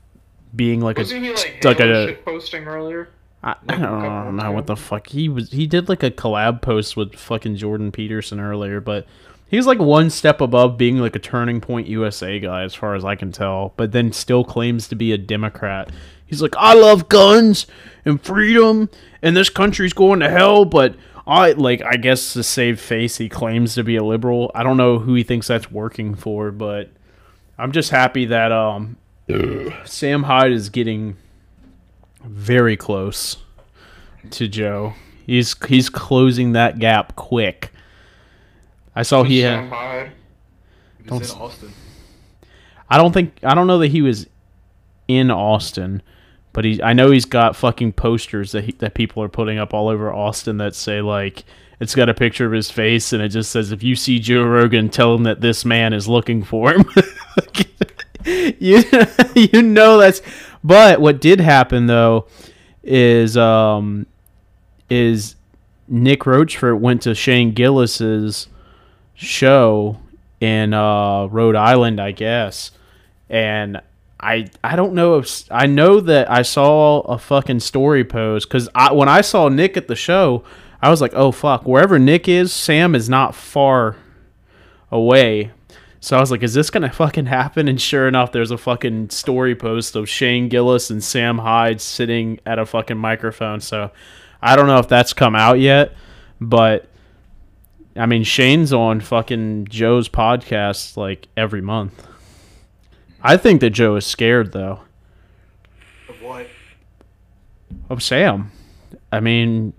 being 0.56 0.82
like 0.82 0.98
wasn't 0.98 1.24
a 1.24 1.28
he 1.28 1.34
like 1.34 1.64
like 1.64 1.78
Halo 1.80 2.04
a- 2.04 2.08
shit 2.08 2.26
posting 2.26 2.66
earlier? 2.66 3.10
I, 3.44 3.56
I 3.68 3.76
Like 3.76 3.80
a 3.80 3.82
don't 3.82 4.36
know 4.38 4.52
what 4.52 4.68
the 4.68 4.76
fuck 4.78 5.08
he 5.08 5.28
was. 5.28 5.52
He 5.52 5.68
did 5.68 5.90
like 5.90 6.02
a 6.04 6.12
collab 6.12 6.62
post 6.62 6.96
with 6.96 7.16
fucking 7.16 7.58
Jordan 7.58 7.92
Peterson 7.92 8.40
earlier, 8.40 8.80
but 8.80 9.06
he's 9.50 9.66
like 9.68 9.80
one 9.80 10.10
step 10.10 10.40
above 10.40 10.78
being 10.78 10.98
like 11.00 11.16
a 11.16 11.20
Turning 11.20 11.60
Point 11.60 11.88
USA 11.88 12.40
guy, 12.40 12.64
as 12.64 12.74
far 12.74 12.96
as 12.96 13.04
I 13.04 13.16
can 13.16 13.34
tell. 13.34 13.74
But 13.76 13.92
then 13.92 14.14
still 14.14 14.46
claims 14.46 14.88
to 14.90 14.96
be 14.96 15.12
a 15.12 15.18
Democrat. 15.18 15.92
He's 16.34 16.42
like, 16.42 16.56
I 16.58 16.74
love 16.74 17.10
guns 17.10 17.68
and 18.06 18.20
freedom, 18.20 18.90
and 19.22 19.38
this 19.38 19.50
country's 19.50 19.94
going 19.94 20.20
to 20.22 20.30
hell. 20.30 20.66
But 20.66 20.96
I 21.28 21.52
like, 21.52 21.84
I 21.84 21.96
guess 21.96 22.34
to 22.34 22.44
save 22.44 22.80
face, 22.80 23.18
he 23.18 23.30
claims 23.30 23.76
to 23.76 23.84
be 23.84 23.96
a 23.96 24.04
liberal. 24.04 24.52
I 24.56 24.64
don't 24.64 24.78
know 24.78 24.98
who 24.98 25.14
he 25.14 25.24
thinks 25.24 25.48
that's 25.48 25.72
working 25.72 26.16
for, 26.16 26.52
but 26.52 26.90
I'm 27.58 27.72
just 27.72 27.92
happy 27.92 28.26
that 28.26 28.52
um, 28.52 28.98
Sam 29.86 30.24
Hyde 30.24 30.52
is 30.52 30.70
getting 30.70 31.18
very 32.24 32.76
close 32.76 33.38
to 34.32 34.48
Joe. 34.48 34.94
He's 35.26 35.56
he's 35.68 35.90
closing 35.90 36.54
that 36.54 36.80
gap 36.80 37.16
quick. 37.16 37.72
I 38.96 39.04
saw 39.04 39.24
he 39.24 39.42
Sam 39.42 39.70
had. 39.70 39.74
Hyde. 39.74 40.12
Don't 41.06 41.24
in 41.24 41.38
Austin. 41.38 41.74
I 42.90 42.98
don't 42.98 43.12
think 43.12 43.40
I 43.44 43.56
don't 43.56 43.68
know 43.68 43.80
that 43.80 43.90
he 43.90 44.02
was 44.02 44.28
in 45.08 45.32
Austin, 45.32 46.02
but 46.54 46.66
he 46.66 46.82
I 46.82 46.94
know 46.94 47.12
he's 47.12 47.26
got 47.26 47.56
fucking 47.56 47.94
posters 47.94 48.52
that 48.54 48.64
he, 48.66 48.72
that 48.74 48.94
people 48.94 49.22
are 49.24 49.30
putting 49.30 49.58
up 49.58 49.74
all 49.74 49.90
over 49.90 50.14
Austin 50.14 50.58
that 50.58 50.76
say 50.76 51.02
like 51.02 51.44
it's 51.80 51.96
got 51.96 52.08
a 52.08 52.14
picture 52.14 52.46
of 52.46 52.52
his 52.52 52.72
face 52.72 53.12
and 53.12 53.22
it 53.22 53.30
just 53.30 53.52
says 53.52 53.72
if 53.72 53.84
you 53.84 53.96
see 53.96 54.20
Joe 54.20 54.44
Rogan, 54.44 54.90
tell 54.90 55.14
him 55.16 55.24
that 55.24 55.42
this 55.42 55.66
man 55.66 55.92
is 55.94 56.08
looking 56.08 56.44
for 56.44 56.74
him. 56.74 56.86
you 58.60 58.84
you 59.36 59.62
know 59.62 59.98
that's 59.98 60.22
but 60.64 61.02
what 61.02 61.20
did 61.20 61.42
happen 61.42 61.88
though 61.88 62.28
is 62.84 63.36
um 63.36 64.06
is 64.90 65.36
Nick 65.88 66.26
Rochefort 66.26 66.80
went 66.80 67.02
to 67.04 67.16
Shane 67.16 67.52
Gillis's 67.52 68.48
show 69.16 70.00
in 70.40 70.74
uh, 70.74 71.26
Rhode 71.26 71.56
Island, 71.56 72.00
I 72.00 72.12
guess, 72.12 72.72
and 73.30 73.82
I 74.24 74.48
I 74.64 74.76
don't 74.76 74.94
know 74.94 75.18
if 75.18 75.44
I 75.52 75.66
know 75.66 76.00
that 76.00 76.32
I 76.32 76.44
saw 76.44 77.02
a 77.02 77.18
fucking 77.18 77.60
story 77.60 78.06
post 78.06 78.48
because 78.48 78.70
I 78.74 78.94
when 78.94 79.10
I 79.10 79.22
saw 79.22 79.50
Nick 79.50 79.76
at 79.76 79.88
the 79.88 79.96
show, 79.96 80.44
I 80.82 80.90
was 80.90 81.02
like, 81.02 81.14
oh 81.14 81.32
fuck, 81.32 81.66
wherever 81.66 82.00
Nick 82.00 82.28
is, 82.28 82.54
Sam 82.54 82.96
is 82.96 83.10
not 83.10 83.36
far 83.36 83.98
away. 84.92 85.52
So 86.00 86.18
I 86.18 86.22
was 86.22 86.32
like, 86.32 86.42
is 86.42 86.54
this 86.54 86.70
gonna 86.70 86.92
fucking 86.94 87.26
happen? 87.26 87.68
And 87.68 87.80
sure 87.80 88.08
enough, 88.08 88.32
there's 88.32 88.52
a 88.52 88.58
fucking 88.58 89.10
story 89.10 89.56
post 89.56 89.96
of 89.96 90.08
Shane 90.08 90.48
Gillis 90.48 90.90
and 90.90 91.04
Sam 91.04 91.40
Hyde 91.40 91.82
sitting 91.82 92.40
at 92.46 92.60
a 92.60 92.66
fucking 92.66 92.98
microphone. 92.98 93.60
So 93.60 93.92
I 94.42 94.56
don't 94.56 94.68
know 94.68 94.80
if 94.80 94.88
that's 94.88 95.12
come 95.12 95.36
out 95.36 95.60
yet, 95.60 95.94
but 96.40 96.88
I 97.98 98.06
mean, 98.06 98.24
Shane's 98.24 98.72
on 98.72 99.02
fucking 99.02 99.68
Joe's 99.68 100.08
podcast 100.08 100.96
like 100.96 101.28
every 101.36 101.62
month. 101.62 102.08
I 103.24 103.38
think 103.38 103.62
that 103.62 103.70
Joe 103.72 103.96
is 103.96 104.06
scared 104.06 104.52
though 104.52 104.82
Of 106.10 106.22
what? 106.22 106.48
of 107.90 108.04
Sam. 108.04 108.52
I 109.12 109.20
mean, 109.20 109.74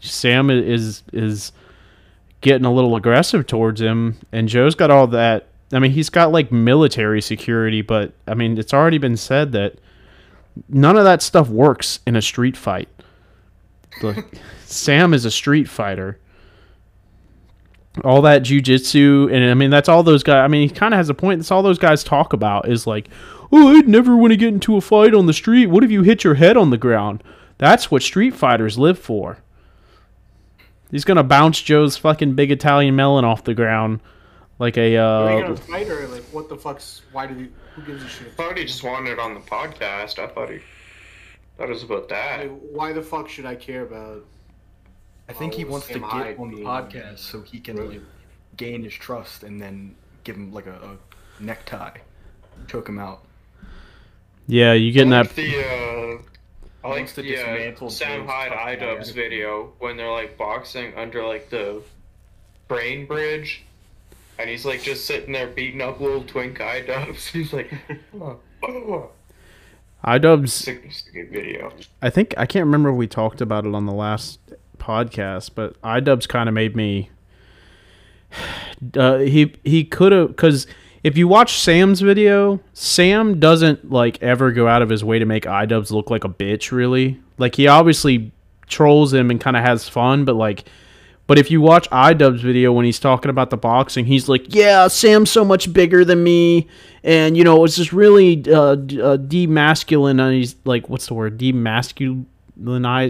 Sam 0.00 0.50
is 0.50 1.02
is 1.12 1.52
getting 2.40 2.64
a 2.64 2.72
little 2.72 2.96
aggressive 2.96 3.46
towards 3.46 3.80
him, 3.80 4.16
and 4.32 4.48
Joe's 4.48 4.74
got 4.74 4.90
all 4.90 5.06
that. 5.08 5.48
I 5.72 5.78
mean, 5.78 5.92
he's 5.92 6.10
got 6.10 6.32
like 6.32 6.52
military 6.52 7.22
security, 7.22 7.82
but 7.82 8.12
I 8.26 8.34
mean, 8.34 8.58
it's 8.58 8.74
already 8.74 8.98
been 8.98 9.16
said 9.16 9.52
that 9.52 9.76
none 10.68 10.96
of 10.96 11.04
that 11.04 11.22
stuff 11.22 11.48
works 11.48 12.00
in 12.06 12.14
a 12.16 12.22
street 12.22 12.56
fight. 12.56 12.88
Like, 14.02 14.24
Sam 14.66 15.14
is 15.14 15.24
a 15.24 15.30
street 15.30 15.68
fighter. 15.68 16.18
All 18.04 18.22
that 18.22 18.42
jujitsu, 18.42 19.30
and 19.30 19.50
I 19.50 19.54
mean, 19.54 19.68
that's 19.68 19.88
all 19.88 20.02
those 20.02 20.22
guys. 20.22 20.42
I 20.44 20.48
mean, 20.48 20.66
he 20.66 20.74
kind 20.74 20.94
of 20.94 20.98
has 20.98 21.10
a 21.10 21.14
point. 21.14 21.40
That's 21.40 21.50
all 21.50 21.62
those 21.62 21.78
guys 21.78 22.02
talk 22.02 22.32
about 22.32 22.66
is 22.68 22.86
like, 22.86 23.08
oh, 23.52 23.76
I'd 23.76 23.86
never 23.86 24.16
want 24.16 24.32
to 24.32 24.36
get 24.38 24.48
into 24.48 24.76
a 24.76 24.80
fight 24.80 25.12
on 25.14 25.26
the 25.26 25.34
street. 25.34 25.66
What 25.66 25.84
if 25.84 25.90
you 25.90 26.02
hit 26.02 26.24
your 26.24 26.34
head 26.34 26.56
on 26.56 26.70
the 26.70 26.78
ground? 26.78 27.22
That's 27.58 27.90
what 27.90 28.02
street 28.02 28.34
fighters 28.34 28.78
live 28.78 28.98
for. 28.98 29.38
He's 30.90 31.04
gonna 31.04 31.22
bounce 31.22 31.60
Joe's 31.60 31.96
fucking 31.96 32.34
big 32.34 32.50
Italian 32.50 32.96
melon 32.96 33.24
off 33.24 33.44
the 33.44 33.54
ground 33.54 34.00
like 34.58 34.76
a. 34.78 34.96
Are 34.96 35.26
they 35.26 35.36
Uh, 35.36 35.40
gonna 35.42 35.56
fight 35.56 35.88
or 35.88 36.06
like 36.08 36.22
what 36.32 36.48
the 36.48 36.56
fuck's? 36.56 37.02
Why 37.12 37.26
do? 37.26 37.34
you- 37.38 37.52
Who 37.76 37.82
gives 37.82 38.02
a 38.04 38.08
shit? 38.08 38.28
I 38.28 38.30
thought 38.30 38.58
he 38.58 38.64
just 38.64 38.82
wanted 38.84 39.12
it 39.12 39.18
on 39.18 39.32
the 39.34 39.40
podcast. 39.40 40.18
I 40.18 40.26
thought 40.28 40.50
he 40.50 40.58
thought 41.58 41.68
it 41.68 41.72
was 41.72 41.82
about 41.82 42.08
that. 42.10 42.40
Like, 42.40 42.50
why 42.72 42.92
the 42.92 43.02
fuck 43.02 43.28
should 43.28 43.46
I 43.46 43.54
care 43.54 43.82
about? 43.82 44.24
I 45.28 45.32
think 45.32 45.54
he 45.54 45.64
wants 45.64 45.86
to 45.88 45.98
get 45.98 46.38
on 46.38 46.50
the 46.50 46.62
podcast 46.62 47.18
so 47.18 47.42
he 47.42 47.60
can 47.60 47.88
like 47.88 48.00
gain 48.56 48.82
his 48.82 48.94
trust 48.94 49.42
and 49.42 49.60
then 49.60 49.94
give 50.24 50.36
him 50.36 50.52
like 50.52 50.66
a, 50.66 50.72
a 50.74 51.42
necktie, 51.42 51.98
choke 52.68 52.88
him 52.88 52.98
out. 52.98 53.24
yeah, 54.46 54.72
you 54.72 54.92
getting 54.92 55.12
I 55.12 55.22
that? 55.22 55.28
like 55.28 55.36
the 55.36 55.58
uh, 55.60 56.22
I 56.84 56.88
like 56.88 57.06
to 57.14 57.22
the 57.22 57.36
uh, 57.36 57.88
Sam 57.88 58.20
Joe's 58.20 58.30
Hyde 58.30 58.52
tough 58.52 58.58
iDubbbz 58.58 59.12
video 59.12 59.72
when 59.78 59.96
they're 59.96 60.10
like 60.10 60.36
boxing 60.36 60.94
under 60.96 61.24
like 61.24 61.48
the 61.48 61.82
brain 62.66 63.06
bridge, 63.06 63.62
and 64.38 64.50
he's 64.50 64.64
like 64.64 64.82
just 64.82 65.06
sitting 65.06 65.32
there 65.32 65.46
beating 65.46 65.80
up 65.80 66.00
little 66.00 66.24
twink 66.24 66.58
iDubbbz. 66.58 67.26
He's 67.30 67.52
like, 67.52 67.72
oh, 68.20 68.38
oh. 68.64 69.10
iDubbbz. 70.04 70.44
It's 70.44 70.68
a, 70.68 70.84
it's 70.84 71.06
a 71.06 71.12
good 71.12 71.30
video. 71.30 71.72
I 72.00 72.10
think 72.10 72.34
I 72.36 72.46
can't 72.46 72.64
remember 72.64 72.90
if 72.90 72.96
we 72.96 73.06
talked 73.06 73.40
about 73.40 73.64
it 73.64 73.74
on 73.74 73.86
the 73.86 73.92
last 73.92 74.40
podcast, 74.82 75.50
but 75.54 75.80
iDubbbz 75.82 76.28
kind 76.28 76.48
of 76.48 76.54
made 76.54 76.76
me. 76.76 77.10
Uh, 78.96 79.18
he 79.18 79.54
he 79.62 79.84
could 79.84 80.10
have 80.10 80.26
because 80.28 80.66
if 81.04 81.16
you 81.16 81.28
watch 81.28 81.58
Sam's 81.58 82.00
video, 82.00 82.58
Sam 82.72 83.38
doesn't 83.38 83.90
like 83.90 84.20
ever 84.20 84.50
go 84.50 84.66
out 84.66 84.82
of 84.82 84.88
his 84.88 85.04
way 85.04 85.20
to 85.20 85.24
make 85.24 85.44
iDubbbz 85.44 85.92
look 85.92 86.10
like 86.10 86.24
a 86.24 86.28
bitch. 86.28 86.72
Really, 86.72 87.20
like 87.38 87.54
he 87.54 87.68
obviously 87.68 88.32
trolls 88.66 89.14
him 89.14 89.30
and 89.30 89.40
kind 89.40 89.56
of 89.56 89.62
has 89.64 89.88
fun, 89.88 90.24
but 90.24 90.34
like. 90.34 90.64
But 91.28 91.38
if 91.38 91.50
you 91.52 91.60
watch 91.60 91.88
iDubbbz 91.90 92.40
video 92.40 92.72
when 92.72 92.84
he's 92.84 92.98
talking 92.98 93.30
about 93.30 93.50
the 93.50 93.56
boxing, 93.56 94.04
he's 94.04 94.28
like, 94.28 94.52
"Yeah, 94.52 94.88
Sam's 94.88 95.30
so 95.30 95.44
much 95.44 95.72
bigger 95.72 96.04
than 96.04 96.24
me, 96.24 96.66
and 97.04 97.36
you 97.36 97.44
know 97.44 97.64
it's 97.64 97.76
just 97.76 97.92
really 97.92 98.42
uh, 98.52 98.74
d- 98.74 99.00
uh, 99.00 99.16
demasculine." 99.16 100.20
And 100.20 100.34
he's 100.34 100.56
like, 100.64 100.88
"What's 100.88 101.06
the 101.06 101.14
word? 101.14 101.38
Demasculinized?" 101.38 102.26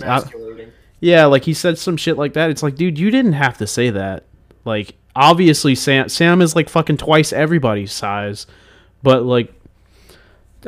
Emasculating. 0.03 0.73
Yeah, 1.03 1.25
like 1.27 1.45
he 1.45 1.53
said 1.53 1.79
some 1.79 1.97
shit 1.97 2.17
like 2.17 2.35
that. 2.35 2.49
It's 2.49 2.63
like, 2.63 2.77
dude, 2.77 2.97
you 2.97 3.11
didn't 3.11 3.33
have 3.33 3.59
to 3.59 3.67
say 3.67 3.91
that. 3.91 4.25
Like, 4.65 4.95
obviously, 5.17 5.75
Sam 5.75 6.09
Sam 6.09 6.41
is 6.41 6.55
like 6.55 6.69
fucking 6.69 6.99
twice 6.99 7.33
everybody's 7.33 7.93
size, 7.93 8.47
but 9.03 9.25
like, 9.25 9.53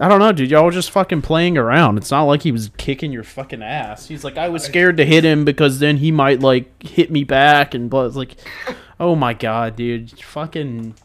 I 0.00 0.08
don't 0.08 0.18
know, 0.18 0.32
dude. 0.32 0.50
Y'all 0.50 0.64
were 0.64 0.72
just 0.72 0.90
fucking 0.90 1.22
playing 1.22 1.56
around. 1.56 1.98
It's 1.98 2.10
not 2.10 2.24
like 2.24 2.42
he 2.42 2.50
was 2.50 2.72
kicking 2.76 3.12
your 3.12 3.22
fucking 3.22 3.62
ass. 3.62 4.08
He's 4.08 4.24
like, 4.24 4.36
I 4.36 4.48
was 4.48 4.64
scared 4.64 4.96
to 4.96 5.06
hit 5.06 5.24
him 5.24 5.44
because 5.44 5.78
then 5.78 5.98
he 5.98 6.10
might 6.10 6.40
like 6.40 6.82
hit 6.82 7.12
me 7.12 7.22
back, 7.22 7.72
and 7.72 7.88
but 7.88 8.06
it's 8.08 8.16
like, 8.16 8.34
oh 8.98 9.14
my 9.14 9.34
god, 9.34 9.76
dude, 9.76 10.20
fucking. 10.20 10.96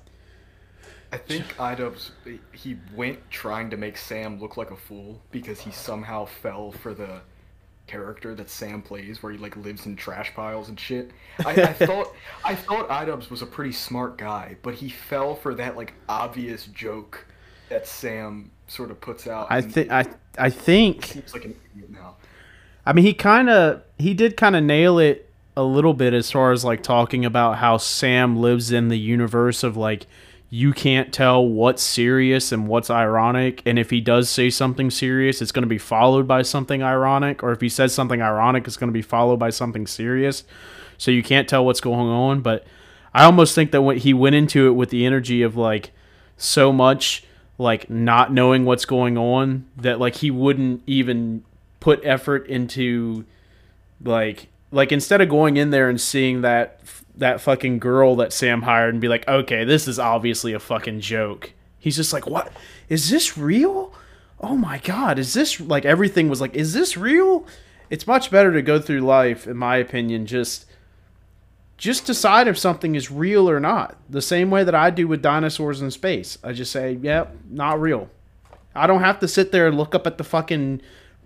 I 1.11 1.17
think 1.17 1.45
iDubbbz 1.57 2.09
he 2.51 2.77
went 2.95 3.29
trying 3.29 3.69
to 3.69 3.77
make 3.77 3.95
Sam 3.95 4.39
look 4.39 4.57
like 4.57 4.71
a 4.71 4.75
fool 4.75 5.21
because 5.29 5.59
he 5.59 5.71
somehow 5.71 6.25
fell 6.25 6.71
for 6.71 6.95
the 6.95 7.21
character 7.89 8.35
that 8.35 8.49
Sam 8.49 8.81
plays, 8.81 9.23
where 9.23 9.31
he 9.31 9.37
like 9.37 9.57
lives 9.57 9.85
in 9.87 9.95
trash 9.95 10.33
piles 10.35 10.69
and 10.69 10.79
shit. 10.79 11.11
I, 11.45 11.51
I 11.51 11.73
thought 11.73 12.13
I 12.45 12.55
thought 12.55 12.87
iDubbbz 12.89 13.29
was 13.29 13.41
a 13.41 13.45
pretty 13.45 13.71
smart 13.71 14.17
guy, 14.17 14.57
but 14.61 14.75
he 14.75 14.89
fell 14.89 15.35
for 15.35 15.55
that 15.55 15.75
like 15.75 15.93
obvious 16.07 16.67
joke 16.67 17.25
that 17.69 17.87
Sam 17.87 18.51
sort 18.67 18.91
of 18.91 19.01
puts 19.01 19.27
out. 19.27 19.47
I 19.49 19.61
think 19.61 19.91
I 19.91 20.05
I 20.37 20.49
think 20.49 21.05
seems 21.05 21.33
like 21.33 21.45
an 21.45 21.55
idiot 21.73 21.89
now. 21.89 22.15
I 22.85 22.93
mean, 22.93 23.05
he 23.05 23.13
kind 23.13 23.49
of 23.49 23.81
he 23.97 24.13
did 24.13 24.37
kind 24.37 24.55
of 24.55 24.63
nail 24.63 24.99
it 24.99 25.29
a 25.57 25.63
little 25.63 25.93
bit 25.93 26.13
as 26.13 26.31
far 26.31 26.51
as 26.51 26.63
like 26.63 26.83
talking 26.83 27.25
about 27.25 27.57
how 27.57 27.77
Sam 27.77 28.37
lives 28.37 28.71
in 28.71 28.87
the 28.87 28.99
universe 28.99 29.63
of 29.63 29.75
like 29.75 30.05
you 30.49 30.73
can't 30.73 31.13
tell 31.13 31.45
what's 31.45 31.83
serious 31.83 32.51
and 32.51 32.67
what's 32.67 32.89
ironic, 32.89 33.61
and 33.65 33.77
if 33.77 33.91
he 33.91 34.01
does 34.01 34.29
say 34.29 34.49
something 34.49 34.89
serious, 34.89 35.41
it's 35.41 35.51
going 35.51 35.63
to 35.63 35.67
be 35.67 35.77
followed 35.77 36.27
by 36.27 36.41
something 36.41 36.81
ironic, 36.81 37.43
or 37.43 37.51
if 37.51 37.61
he 37.61 37.69
says 37.69 37.93
something 37.93 38.21
ironic, 38.21 38.65
it's 38.65 38.77
going 38.77 38.89
to 38.89 38.93
be 38.93 39.03
followed 39.03 39.37
by 39.37 39.51
something 39.51 39.85
serious. 39.85 40.43
So 40.97 41.11
you 41.11 41.21
can't 41.21 41.47
tell 41.47 41.65
what's 41.65 41.81
going 41.81 42.07
on, 42.07 42.41
but 42.41 42.65
I 43.13 43.25
almost 43.25 43.53
think 43.53 43.71
that 43.71 43.81
when 43.83 43.97
he 43.97 44.13
went 44.13 44.35
into 44.35 44.67
it 44.67 44.71
with 44.71 44.89
the 44.89 45.05
energy 45.05 45.43
of 45.43 45.55
like 45.55 45.91
so 46.35 46.73
much 46.73 47.23
like 47.57 47.89
not 47.89 48.31
knowing 48.33 48.65
what's 48.65 48.85
going 48.85 49.17
on 49.17 49.65
that 49.77 49.99
like 49.99 50.15
he 50.15 50.31
wouldn't 50.31 50.81
even 50.87 51.43
put 51.79 51.99
effort 52.03 52.47
into 52.47 53.25
like 54.03 54.47
like 54.71 54.91
instead 54.91 55.21
of 55.21 55.29
going 55.29 55.57
in 55.57 55.69
there 55.69 55.89
and 55.89 55.99
seeing 55.99 56.41
that 56.41 56.79
that 57.19 57.41
fucking 57.41 57.79
girl 57.79 58.15
that 58.17 58.33
Sam 58.33 58.63
hired 58.63 58.93
and 58.93 59.01
be 59.01 59.07
like, 59.07 59.27
"Okay, 59.27 59.63
this 59.63 59.87
is 59.87 59.99
obviously 59.99 60.53
a 60.53 60.59
fucking 60.59 61.01
joke." 61.01 61.53
He's 61.77 61.95
just 61.95 62.11
like, 62.11 62.27
"What? 62.27 62.51
Is 62.89 63.09
this 63.09 63.37
real? 63.37 63.93
Oh 64.41 64.55
my 64.55 64.79
god, 64.79 65.19
is 65.19 65.33
this 65.33 65.59
like 65.59 65.85
everything 65.85 66.29
was 66.29 66.41
like, 66.41 66.55
is 66.55 66.73
this 66.73 66.97
real?" 66.97 67.45
It's 67.89 68.07
much 68.07 68.29
better 68.31 68.51
to 68.53 68.61
go 68.61 68.79
through 68.79 69.01
life 69.01 69.47
in 69.47 69.57
my 69.57 69.77
opinion 69.77 70.25
just 70.25 70.65
just 71.77 72.05
decide 72.05 72.47
if 72.47 72.57
something 72.57 72.93
is 72.95 73.09
real 73.09 73.49
or 73.49 73.59
not. 73.59 73.95
The 74.09 74.21
same 74.21 74.51
way 74.51 74.65
that 74.65 74.75
I 74.75 74.89
do 74.89 75.07
with 75.07 75.21
dinosaurs 75.21 75.81
in 75.81 75.89
space. 75.91 76.37
I 76.43 76.51
just 76.51 76.71
say, 76.71 76.99
"Yep, 77.01 77.37
not 77.49 77.79
real." 77.79 78.09
I 78.75 78.85
don't 78.85 79.01
have 79.01 79.19
to 79.19 79.27
sit 79.27 79.51
there 79.51 79.65
and 79.67 79.77
look 79.77 79.95
up 79.95 80.05
at 80.05 80.17
the 80.17 80.23
fucking 80.23 80.81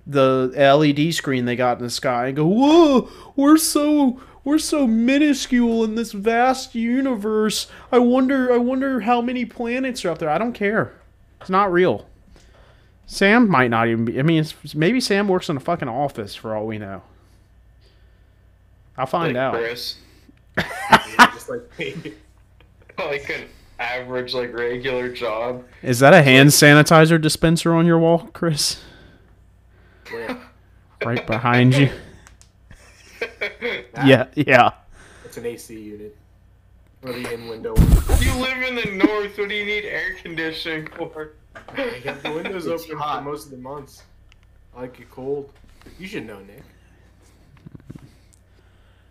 the 0.06 0.52
LED 0.56 1.14
screen 1.14 1.46
they 1.46 1.56
got 1.56 1.78
in 1.78 1.84
the 1.84 1.90
sky 1.90 2.28
and 2.28 2.36
go, 2.36 2.46
"Whoa, 2.46 3.10
we're 3.36 3.58
so 3.58 4.20
we're 4.44 4.60
so 4.60 4.86
minuscule 4.88 5.84
in 5.84 5.96
this 5.96 6.12
vast 6.12 6.76
universe. 6.76 7.68
I 7.92 8.00
wonder 8.00 8.52
I 8.52 8.58
wonder 8.58 9.02
how 9.02 9.22
many 9.22 9.46
planets 9.46 10.04
are 10.06 10.10
up 10.10 10.20
there." 10.20 10.30
I 10.30 10.38
don't 10.38 10.54
care. 10.54 10.94
It's 11.42 11.50
not 11.50 11.72
real. 11.72 12.08
Sam 13.06 13.50
might 13.50 13.70
not 13.70 13.88
even 13.88 14.06
be. 14.06 14.20
I 14.20 14.24
mean, 14.24 14.42
it's, 14.42 14.76
maybe 14.76 15.00
Sam 15.00 15.28
works 15.28 15.50
in 15.50 15.58
a 15.58 15.60
fucking 15.60 15.90
office 15.90 16.36
for 16.36 16.56
all 16.56 16.66
we 16.66 16.78
know. 16.78 17.02
I'll 18.98 19.06
find 19.06 19.34
like 19.34 19.42
out. 19.42 19.54
Chris, 19.56 19.98
just 20.58 21.50
like 21.50 21.62
like 22.98 23.30
an 23.30 23.46
average, 23.80 24.34
like 24.34 24.54
regular 24.54 25.12
job. 25.12 25.64
Is 25.82 26.00
that 26.00 26.14
a 26.14 26.22
hand 26.22 26.50
sanitizer 26.50 27.20
dispenser 27.20 27.74
on 27.74 27.86
your 27.86 28.00
wall, 28.00 28.30
Chris? 28.34 28.82
Yeah. 30.12 30.38
Right 31.06 31.28
behind 31.28 31.76
you. 31.76 31.90
That- 33.94 34.06
Yeah, 34.08 34.28
yeah. 34.36 34.72
It's 35.26 35.38
an 35.38 35.46
AC 35.46 35.80
unit. 35.80 36.16
Or 37.04 37.12
the 37.12 37.34
in 37.34 37.48
window. 37.48 37.76
You 38.20 38.34
live 38.36 38.62
in 38.62 38.76
the 38.76 39.06
north. 39.06 39.38
What 39.38 39.50
do 39.50 39.56
you 39.56 39.66
need 39.66 39.84
air 39.86 40.16
conditioning 40.22 40.88
for? 40.96 41.34
I 41.78 41.82
have 42.06 42.24
the 42.24 42.32
windows 42.32 42.66
It's 42.68 42.84
open 42.86 42.98
hot. 42.98 43.24
for 43.24 43.30
most 43.30 43.46
of 43.46 43.52
the 43.52 43.58
months. 43.58 44.04
I 44.76 44.82
like 44.82 45.00
it 45.00 45.12
cold. 45.12 45.52
You 46.00 46.08
should 46.08 46.26
know, 46.26 46.40
Nick. 46.40 46.64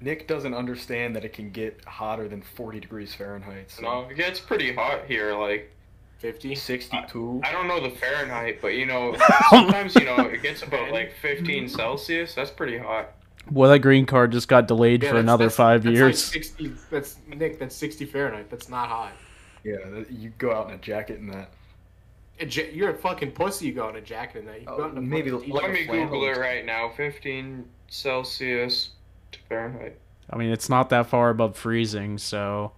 Nick 0.00 0.26
doesn't 0.26 0.54
understand 0.54 1.14
that 1.14 1.24
it 1.24 1.32
can 1.32 1.50
get 1.50 1.84
hotter 1.84 2.28
than 2.28 2.42
40 2.42 2.80
degrees 2.80 3.14
Fahrenheit. 3.14 3.70
So 3.70 3.82
No, 3.82 4.00
it 4.10 4.16
gets 4.16 4.40
pretty 4.40 4.74
hot 4.74 5.04
here. 5.06 5.34
Like 5.36 5.70
50? 6.18 6.54
62. 6.54 7.40
I 7.44 7.52
don't 7.52 7.68
know 7.68 7.80
the 7.80 7.90
Fahrenheit, 7.94 8.60
but 8.60 8.68
you 8.68 8.86
know 8.86 9.14
sometimes 9.50 9.94
you 9.94 10.04
know 10.04 10.16
it 10.20 10.42
gets 10.42 10.62
about 10.62 10.90
like 10.90 11.12
15 11.20 11.68
Celsius. 11.68 12.34
That's 12.34 12.50
pretty 12.50 12.78
hot. 12.78 13.12
Well, 13.50 13.70
that 13.70 13.80
green 13.80 14.06
card 14.06 14.32
just 14.32 14.48
got 14.48 14.68
delayed 14.68 15.02
Yeah, 15.02 15.10
for 15.10 15.14
that's- 15.16 15.24
another 15.24 15.44
that's- 15.44 15.56
five 15.56 15.82
that's 15.82 15.94
years. 15.96 16.34
Like 16.34 16.44
60, 16.44 16.72
that's 16.90 17.16
Nick. 17.28 17.58
That's 17.58 17.74
60 17.76 18.04
Fahrenheit. 18.06 18.48
That's 18.50 18.68
not 18.68 18.88
hot. 18.88 19.12
Yeah, 19.64 19.76
you 20.10 20.30
go 20.38 20.52
out 20.52 20.68
in 20.68 20.74
a 20.74 20.78
jacket 20.78 21.18
and 21.20 21.32
that. 21.32 21.50
A 22.40 22.46
ja- 22.46 22.70
you're 22.72 22.90
a 22.90 22.94
fucking 22.94 23.32
pussy. 23.32 23.66
You 23.66 23.72
go 23.74 23.88
in 23.88 23.96
a 23.96 24.00
jacket 24.00 24.40
in 24.40 24.46
that. 24.46 24.60
You 24.62 24.66
Oh, 24.68 24.76
go 24.76 24.84
in 24.88 24.96
a 24.96 25.00
maybe 25.00 25.30
Let 25.30 25.70
me 25.70 25.84
flannel. 25.86 26.06
Google 26.06 26.24
it 26.28 26.38
right 26.38 26.64
now. 26.64 26.90
15 26.96 27.64
Celsius 27.88 28.90
to 29.32 29.38
Fahrenheit. 29.48 29.98
I 30.30 30.36
mean, 30.36 30.50
it's 30.50 30.68
not 30.68 30.88
that 30.90 31.06
far 31.08 31.30
above 31.30 31.56
freezing, 31.56 32.16
so 32.18 32.72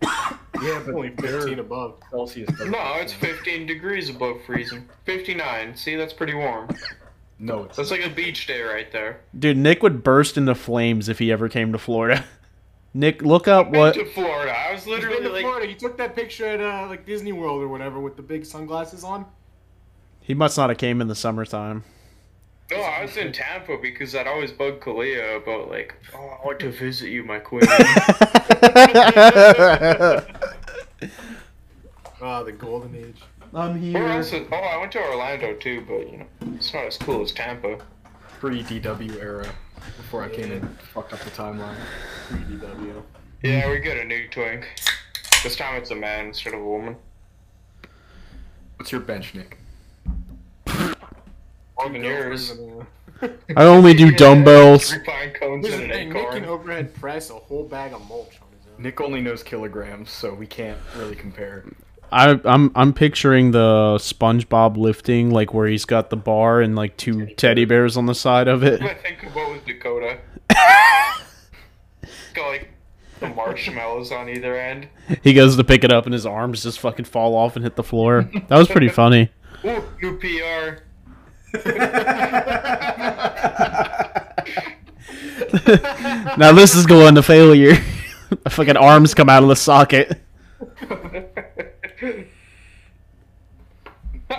Yeah, 0.02 0.82
but 0.84 0.94
only 0.94 1.10
15 1.10 1.58
above. 1.58 1.98
Celsius. 2.10 2.48
No, 2.60 2.78
it's 2.96 3.12
15 3.12 3.66
degrees 3.66 4.08
above 4.10 4.42
freezing. 4.44 4.86
59. 5.04 5.74
See, 5.76 5.96
that's 5.96 6.12
pretty 6.12 6.34
warm. 6.34 6.68
No, 7.42 7.64
it's 7.64 7.76
That's 7.78 7.90
like 7.90 8.04
a 8.04 8.10
beach 8.10 8.46
day 8.46 8.60
right 8.60 8.92
there. 8.92 9.22
dude, 9.38 9.56
Nick 9.56 9.82
would 9.82 10.04
burst 10.04 10.36
into 10.36 10.54
flames 10.54 11.08
if 11.08 11.18
he 11.18 11.32
ever 11.32 11.48
came 11.48 11.72
to 11.72 11.78
Florida. 11.78 12.24
Nick, 12.94 13.22
look 13.22 13.48
up 13.48 13.70
Been 13.70 13.80
what 13.80 13.94
to 13.94 14.04
Florida. 14.04 14.52
I 14.52 14.72
was 14.72 14.84
He's 14.84 14.94
been 14.96 15.02
literally 15.04 15.22
to 15.26 15.32
like, 15.32 15.42
Florida. 15.42 15.66
You 15.68 15.74
took 15.76 15.96
that 15.98 16.14
picture 16.14 16.44
at 16.46 16.60
uh, 16.60 16.86
like 16.88 17.06
Disney 17.06 17.32
World 17.32 17.62
or 17.62 17.68
whatever 17.68 17.98
with 18.00 18.16
the 18.16 18.22
big 18.22 18.44
sunglasses 18.44 19.04
on. 19.04 19.24
he 20.20 20.34
must 20.34 20.58
not 20.58 20.68
have 20.70 20.78
came 20.78 21.00
in 21.00 21.08
the 21.08 21.14
summertime. 21.14 21.82
no, 22.70 22.76
I 22.80 23.02
was 23.02 23.16
in 23.16 23.32
Tampa 23.32 23.78
because 23.80 24.14
I'd 24.14 24.26
always 24.26 24.50
bug 24.52 24.80
Kalia 24.80 25.36
about 25.42 25.70
like, 25.70 25.94
oh, 26.14 26.18
I 26.42 26.44
want 26.46 26.58
to 26.60 26.70
visit 26.70 27.08
you, 27.10 27.24
my 27.24 27.38
queen. 27.38 27.62
Ah, 32.22 32.42
the 32.42 32.52
golden 32.52 32.94
age. 32.94 33.22
I'm 33.54 33.92
Where 33.92 34.08
else? 34.08 34.32
is- 34.32 34.46
Oh, 34.52 34.56
I 34.56 34.76
went 34.76 34.92
to 34.92 35.00
Orlando 35.02 35.54
too, 35.54 35.84
but 35.88 36.10
you 36.10 36.18
know, 36.18 36.26
it's 36.56 36.72
not 36.72 36.84
as 36.86 36.96
cool 36.96 37.22
as 37.22 37.32
Tampa. 37.32 37.78
Pre 38.38 38.62
DW 38.62 39.20
era, 39.20 39.46
before 39.96 40.22
I 40.22 40.28
came 40.28 40.52
in, 40.52 40.66
fucked 40.94 41.12
up 41.12 41.20
the 41.20 41.30
timeline. 41.30 41.76
Pre 42.28 42.38
DW. 42.38 43.02
Yeah, 43.42 43.70
we 43.70 43.78
got 43.80 43.96
a 43.96 44.04
new 44.04 44.28
twink. 44.28 44.68
This 45.42 45.56
time 45.56 45.76
it's 45.80 45.90
a 45.90 45.94
man 45.96 46.26
instead 46.26 46.54
of 46.54 46.60
a 46.60 46.64
woman. 46.64 46.96
What's 48.76 48.92
your 48.92 49.00
bench, 49.00 49.34
Nick? 49.34 49.58
Even 51.86 52.04
yours. 52.04 52.52
I 53.56 53.64
only 53.64 53.94
do 53.94 54.10
dumbbells. 54.16 54.90
Three 54.92 55.00
cones 55.32 55.66
Here's 55.66 55.80
and 55.80 55.90
an 55.90 56.10
Nick 56.10 56.30
can 56.30 56.44
overhead 56.44 56.94
press 56.94 57.30
a 57.30 57.34
whole 57.34 57.64
bag 57.66 57.92
of 57.94 58.06
mulch 58.08 58.38
on 58.40 58.48
his 58.56 58.66
own. 58.76 58.82
Nick 58.82 59.00
only 59.00 59.20
knows 59.20 59.42
kilograms, 59.42 60.10
so 60.10 60.32
we 60.34 60.46
can't 60.46 60.78
really 60.96 61.16
compare. 61.16 61.64
I, 62.12 62.40
I'm 62.44 62.72
I'm 62.74 62.92
picturing 62.92 63.52
the 63.52 63.96
SpongeBob 63.98 64.76
lifting, 64.76 65.30
like 65.30 65.54
where 65.54 65.66
he's 65.66 65.84
got 65.84 66.10
the 66.10 66.16
bar 66.16 66.60
and 66.60 66.76
like 66.76 66.96
two 66.96 67.26
teddy 67.26 67.64
bears 67.64 67.96
on 67.96 68.06
the 68.06 68.14
side 68.14 68.48
of 68.48 68.62
it. 68.62 68.80
What 68.80 68.90
I 68.90 68.94
think 68.94 69.22
about 69.22 69.52
was 69.52 69.60
Dakota. 69.66 70.18
got 72.34 72.48
like 72.48 72.70
the 73.20 73.28
marshmallows 73.28 74.12
on 74.12 74.28
either 74.28 74.58
end. 74.58 74.88
He 75.22 75.32
goes 75.34 75.56
to 75.56 75.64
pick 75.64 75.84
it 75.84 75.92
up 75.92 76.06
and 76.06 76.12
his 76.12 76.26
arms 76.26 76.62
just 76.62 76.80
fucking 76.80 77.04
fall 77.04 77.34
off 77.34 77.56
and 77.56 77.64
hit 77.64 77.76
the 77.76 77.84
floor. 77.84 78.28
That 78.48 78.58
was 78.58 78.68
pretty 78.68 78.88
funny. 78.88 79.30
Ooh, 79.64 79.82
new 80.00 80.18
PR. 80.18 80.82
Now 86.36 86.52
this 86.52 86.74
is 86.74 86.86
going 86.86 87.14
to 87.16 87.22
failure. 87.22 87.74
fucking 88.48 88.76
arms 88.76 89.14
come 89.14 89.28
out 89.28 89.42
of 89.42 89.48
the 89.48 89.56
socket. 89.56 90.20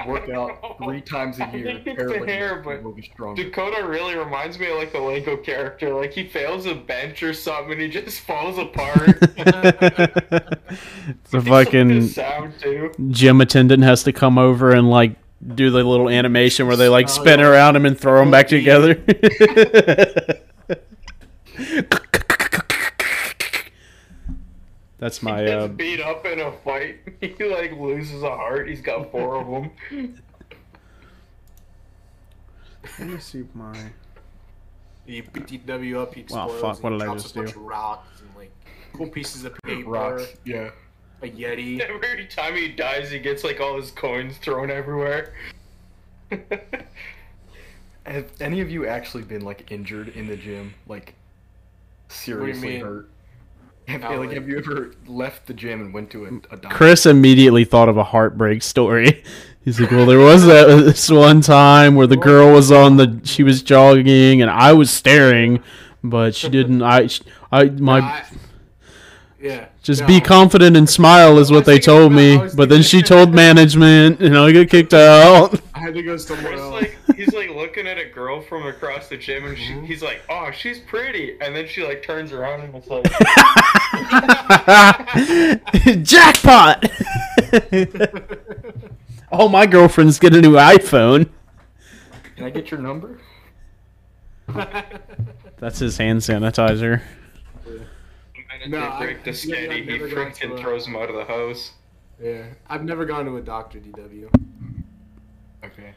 Work 0.08 0.30
out 0.30 0.78
three 0.82 1.02
times 1.02 1.38
a 1.40 1.50
year. 1.54 1.82
think 1.84 2.00
it's 2.00 2.12
the 2.12 2.26
hair, 2.26 2.62
but 2.64 2.82
will 2.82 2.94
be. 2.94 3.12
Dakota 3.36 3.86
really 3.86 4.16
reminds 4.16 4.58
me 4.58 4.70
of 4.72 4.78
like 4.78 4.94
the 4.94 5.00
Lego 5.00 5.36
character. 5.36 5.94
Like 5.94 6.14
he 6.14 6.26
fails 6.28 6.66
a 6.66 6.74
bench 6.76 7.22
or 7.24 7.34
something, 7.34 7.74
and 7.74 7.82
he 7.82 7.90
just 7.90 8.22
falls 8.22 8.58
apart. 8.58 9.06
the 11.30 11.42
fucking 11.46 12.08
sound 12.08 12.54
too. 12.60 12.94
gym 13.10 13.42
attendant 13.42 13.84
has 13.84 14.04
to 14.04 14.14
come 14.14 14.38
over 14.38 14.72
and 14.72 14.90
like 14.90 15.18
do 15.56 15.70
the 15.70 15.84
little 15.84 16.08
animation 16.10 16.68
where 16.68 16.78
they 16.78 16.88
like 16.88 17.08
Oh, 17.10 17.22
spin 17.22 17.42
around 17.42 17.76
him 17.76 17.86
and 17.86 18.00
throw 18.00 18.22
him 18.22 18.32
back 18.32 18.48
together. 18.48 18.96
That's 25.02 25.24
my 25.24 25.42
He 25.44 25.50
uh, 25.50 25.68
beat 25.68 26.00
up 26.00 26.26
in 26.28 26.40
a 26.40 26.52
fight. 26.64 27.00
He 27.22 27.34
like 27.44 27.72
loses 27.74 28.22
a 28.22 28.30
heart. 28.30 28.70
He's 28.70 28.82
got 28.82 29.12
four 29.12 29.42
of 29.42 29.48
them. 29.48 30.16
Let 33.00 33.08
me 33.10 33.18
see 33.20 33.44
my. 33.56 33.76
You 35.08 35.24
beat 35.34 35.66
DW 35.66 35.98
up, 36.00 36.14
he 36.14 36.22
Wow, 36.30 36.46
explodes. 36.46 36.62
fuck, 36.62 36.84
what 36.84 36.92
did 36.92 37.02
I 37.02 37.14
just 37.14 37.32
a 37.36 37.40
bunch 37.40 37.54
do? 37.54 37.60
of 37.60 37.66
rocks 37.66 38.22
and 38.22 38.30
like 38.38 38.52
cool 38.94 39.08
pieces 39.08 39.44
of 39.44 39.58
paper, 39.64 39.90
Rocks, 39.90 40.28
yeah. 40.46 40.70
a 41.24 41.28
yeti. 41.28 41.80
Every 42.06 42.28
time 42.28 42.56
he 42.56 42.68
dies, 42.68 43.10
he 43.10 43.18
gets 43.18 43.44
like 43.44 43.60
all 43.60 43.78
his 43.78 43.90
coins 43.90 44.38
thrown 44.38 44.70
everywhere. 44.70 45.34
Have 48.06 48.32
any 48.40 48.62
of 48.62 48.70
you 48.70 48.86
actually 48.86 49.24
been 49.24 49.42
like 49.42 49.72
injured 49.72 50.10
in 50.10 50.28
the 50.28 50.38
gym? 50.38 50.76
Like 50.88 51.16
seriously 52.10 52.78
hurt? 52.80 53.10
Have, 53.92 54.20
like, 54.20 54.32
have 54.32 54.48
you 54.48 54.58
ever 54.58 54.92
left 55.08 55.48
the 55.48 55.54
gym 55.54 55.82
and 55.82 55.94
went 55.94 56.10
to 56.12 56.26
a, 56.26 56.28
a 56.54 56.58
doctor? 56.58 56.70
Chris 56.70 57.06
immediately 57.06 57.66
thought 57.66 57.90
of 57.90 57.98
a 57.98 58.04
heartbreak 58.04 58.64
story. 58.64 59.24
He's 59.66 59.80
like, 59.80 59.92
"Well, 59.92 60.06
there 60.08 60.20
was 60.20 60.46
that 60.46 60.66
this 60.86 61.10
one 61.10 61.42
time 61.42 61.96
where 61.96 62.08
the 62.08 62.18
girl 62.18 62.52
was 62.52 62.72
on 62.72 62.98
the, 62.98 63.22
she 63.24 63.44
was 63.44 63.62
jogging 63.62 64.42
and 64.42 64.50
I 64.50 64.74
was 64.74 64.90
staring, 64.90 65.62
but 66.04 66.34
she 66.36 66.50
didn't. 66.50 66.82
I, 66.82 67.10
I 67.52 67.66
my." 67.66 68.00
I- 68.02 68.26
yeah. 69.40 69.68
Just 69.82 70.02
no. 70.02 70.08
be 70.08 70.22
confident 70.22 70.78
and 70.78 70.88
smile 70.88 71.40
is 71.40 71.52
what 71.52 71.66
they 71.66 71.80
told 71.80 72.12
about- 72.12 72.46
me. 72.46 72.50
But 72.56 72.70
then 72.70 72.84
she 72.84 73.02
told 73.02 73.34
management, 73.34 74.20
and 74.22 74.38
I 74.38 74.52
got 74.52 74.70
kicked 74.70 74.94
out. 74.94 75.60
I 75.82 75.86
had 75.86 75.94
to 75.96 76.04
go 76.04 76.16
somewhere 76.18 76.50
Chris 76.50 76.62
else. 76.62 76.72
like 76.74 76.98
he's 77.16 77.34
like 77.34 77.50
looking 77.50 77.88
at 77.88 77.98
a 77.98 78.06
girl 78.06 78.42
from 78.42 78.68
across 78.68 79.08
the 79.08 79.18
gym, 79.18 79.46
and 79.46 79.58
Mm-hmm. 79.58 79.82
she, 79.82 79.88
he's 79.88 80.04
like, 80.04 80.22
"Oh, 80.30 80.52
she's 80.52 80.80
pretty," 80.80 81.38
and 81.42 81.56
then 81.56 81.68
she 81.68 81.84
like 81.84 82.04
turns 82.04 82.32
around 82.32 82.62
and 82.62 82.76
it's 82.76 82.88
like, 82.88 83.04
Jackpot! 86.04 86.86
oh, 89.32 89.50
my 89.50 89.66
girlfriend's 89.66 90.20
get 90.20 90.36
a 90.36 90.42
new 90.42 90.54
iPhone. 90.54 91.30
Can 92.36 92.46
I 92.46 92.50
get 92.50 92.72
your 92.72 92.80
number? 92.80 93.20
That's 95.58 95.80
his 95.80 95.98
hand 95.98 96.20
sanitizer. 96.20 97.02
and 97.66 98.72
No, 98.72 98.80
they 98.80 98.86
I- 98.86 99.00
break 99.06 99.24
the 99.24 99.32
yeah, 99.32 99.56
sketty, 99.58 99.86
he 99.86 99.98
never 99.98 100.08
gone 100.10 100.32
to 100.32 100.48
freaking 100.48 100.60
throws 100.60 100.88
him 100.88 100.96
out 100.96 101.10
of 101.10 101.16
the 101.16 101.26
house. 101.26 101.72
yeah, 102.22 102.44
I've 102.70 102.84
never 102.84 103.06
gone 103.06 103.26
to 103.26 103.38
a 103.38 103.42
doctor, 103.42 103.80
DW. 103.80 104.30
Okay. 105.64 105.94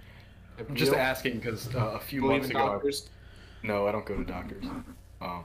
Have 0.58 0.68
I'm 0.70 0.76
just 0.76 0.92
asking 0.92 1.38
because 1.38 1.74
uh, 1.74 1.78
a 1.94 1.98
few 2.00 2.20
Believe 2.20 2.40
months 2.42 2.50
in 2.50 2.56
ago. 2.56 2.66
I- 2.66 2.72
doctors? 2.74 3.08
No, 3.62 3.86
I 3.86 3.92
don't 3.92 4.04
go 4.04 4.16
to 4.16 4.24
doctors. 4.24 4.64
Um, 5.22 5.44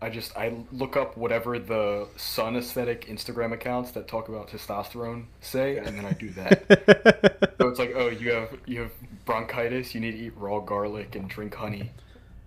I 0.00 0.08
just 0.08 0.34
I 0.36 0.54
look 0.72 0.96
up 0.96 1.16
whatever 1.16 1.58
the 1.58 2.08
Sun 2.16 2.56
aesthetic 2.56 3.06
Instagram 3.06 3.52
accounts 3.52 3.90
that 3.92 4.08
talk 4.08 4.28
about 4.28 4.48
testosterone 4.48 5.24
say, 5.40 5.76
and 5.76 5.88
then 5.88 6.04
I 6.06 6.12
do 6.12 6.30
that. 6.30 7.54
so 7.60 7.68
it's 7.68 7.78
like, 7.78 7.92
oh, 7.94 8.08
you 8.08 8.32
have 8.32 8.56
you 8.64 8.80
have 8.80 8.92
bronchitis, 9.26 9.94
you 9.94 10.00
need 10.00 10.12
to 10.12 10.18
eat 10.18 10.32
raw 10.36 10.58
garlic 10.60 11.16
and 11.16 11.28
drink 11.28 11.54
honey, 11.54 11.90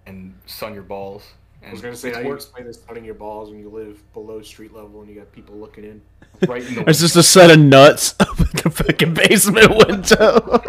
and 0.07 0.33
sun 0.47 0.73
your 0.73 0.83
balls. 0.83 1.23
And 1.61 1.69
I 1.69 1.73
was 1.73 1.81
gonna 1.81 1.95
say, 1.95 2.07
it's 2.09 2.17
how 2.17 2.21
do 2.23 2.27
you 2.27 2.33
work- 2.33 2.39
explain 2.39 2.65
this 2.65 2.83
hunting 2.87 3.05
your 3.05 3.13
balls 3.13 3.51
when 3.51 3.59
you 3.59 3.69
live 3.69 4.01
below 4.13 4.41
street 4.41 4.73
level 4.73 5.01
and 5.01 5.09
you 5.09 5.15
got 5.19 5.31
people 5.31 5.55
looking 5.57 5.83
in? 5.83 6.01
right 6.47 6.65
in 6.65 6.73
the 6.73 6.83
There's 6.85 7.01
just 7.01 7.15
a 7.17 7.21
set 7.21 7.51
of 7.51 7.59
nuts 7.59 8.15
up 8.19 8.39
in 8.50 8.50
the 8.63 8.69
fucking 8.69 9.13
basement 9.13 9.69
window. 9.87 10.61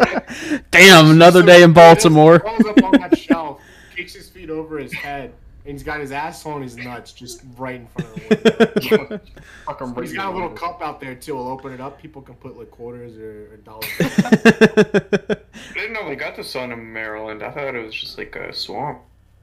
Damn, 0.71 1.11
another 1.11 1.41
So 1.41 1.45
day 1.45 1.63
in 1.63 1.69
he 1.69 1.73
Baltimore. 1.73 2.39
Crawls 2.39 2.65
up 2.65 2.83
on 2.83 2.91
that 2.93 3.17
shelf, 3.17 3.61
kicks 3.95 4.13
his 4.13 4.29
feet 4.29 4.49
over 4.49 4.77
his 4.79 4.93
head, 4.93 5.33
and 5.65 5.73
he's 5.73 5.83
got 5.83 5.99
his 5.99 6.11
asshole 6.11 6.55
and 6.55 6.63
his 6.63 6.75
nuts 6.77 7.11
just 7.13 7.41
right 7.57 7.75
in 7.75 7.87
front 7.87 8.09
of 8.09 8.15
the 8.29 8.97
window. 9.07 9.19
Fuck 9.65 9.81
'em 9.81 9.93
right 9.93 10.01
He's 10.03 10.11
in 10.11 10.17
got 10.17 10.31
a 10.31 10.33
little 10.33 10.49
cup 10.49 10.81
out 10.81 10.99
there 10.99 11.15
too. 11.15 11.35
We'll 11.35 11.47
open 11.49 11.71
it 11.73 11.79
up. 11.81 12.01
People 12.01 12.21
can 12.21 12.35
put 12.35 12.57
like 12.57 12.69
quarters 12.71 13.17
or, 13.17 13.53
or 13.53 13.57
dollars. 13.57 13.85
I 13.99 15.37
didn't 15.73 15.93
know 15.93 16.07
we 16.09 16.15
got 16.15 16.35
the 16.35 16.43
sun 16.43 16.71
in 16.71 16.91
Maryland. 16.93 17.43
I 17.43 17.51
thought 17.51 17.75
it 17.75 17.83
was 17.85 17.93
just 17.93 18.17
like 18.17 18.35
a 18.35 18.51
swamp. 18.53 18.99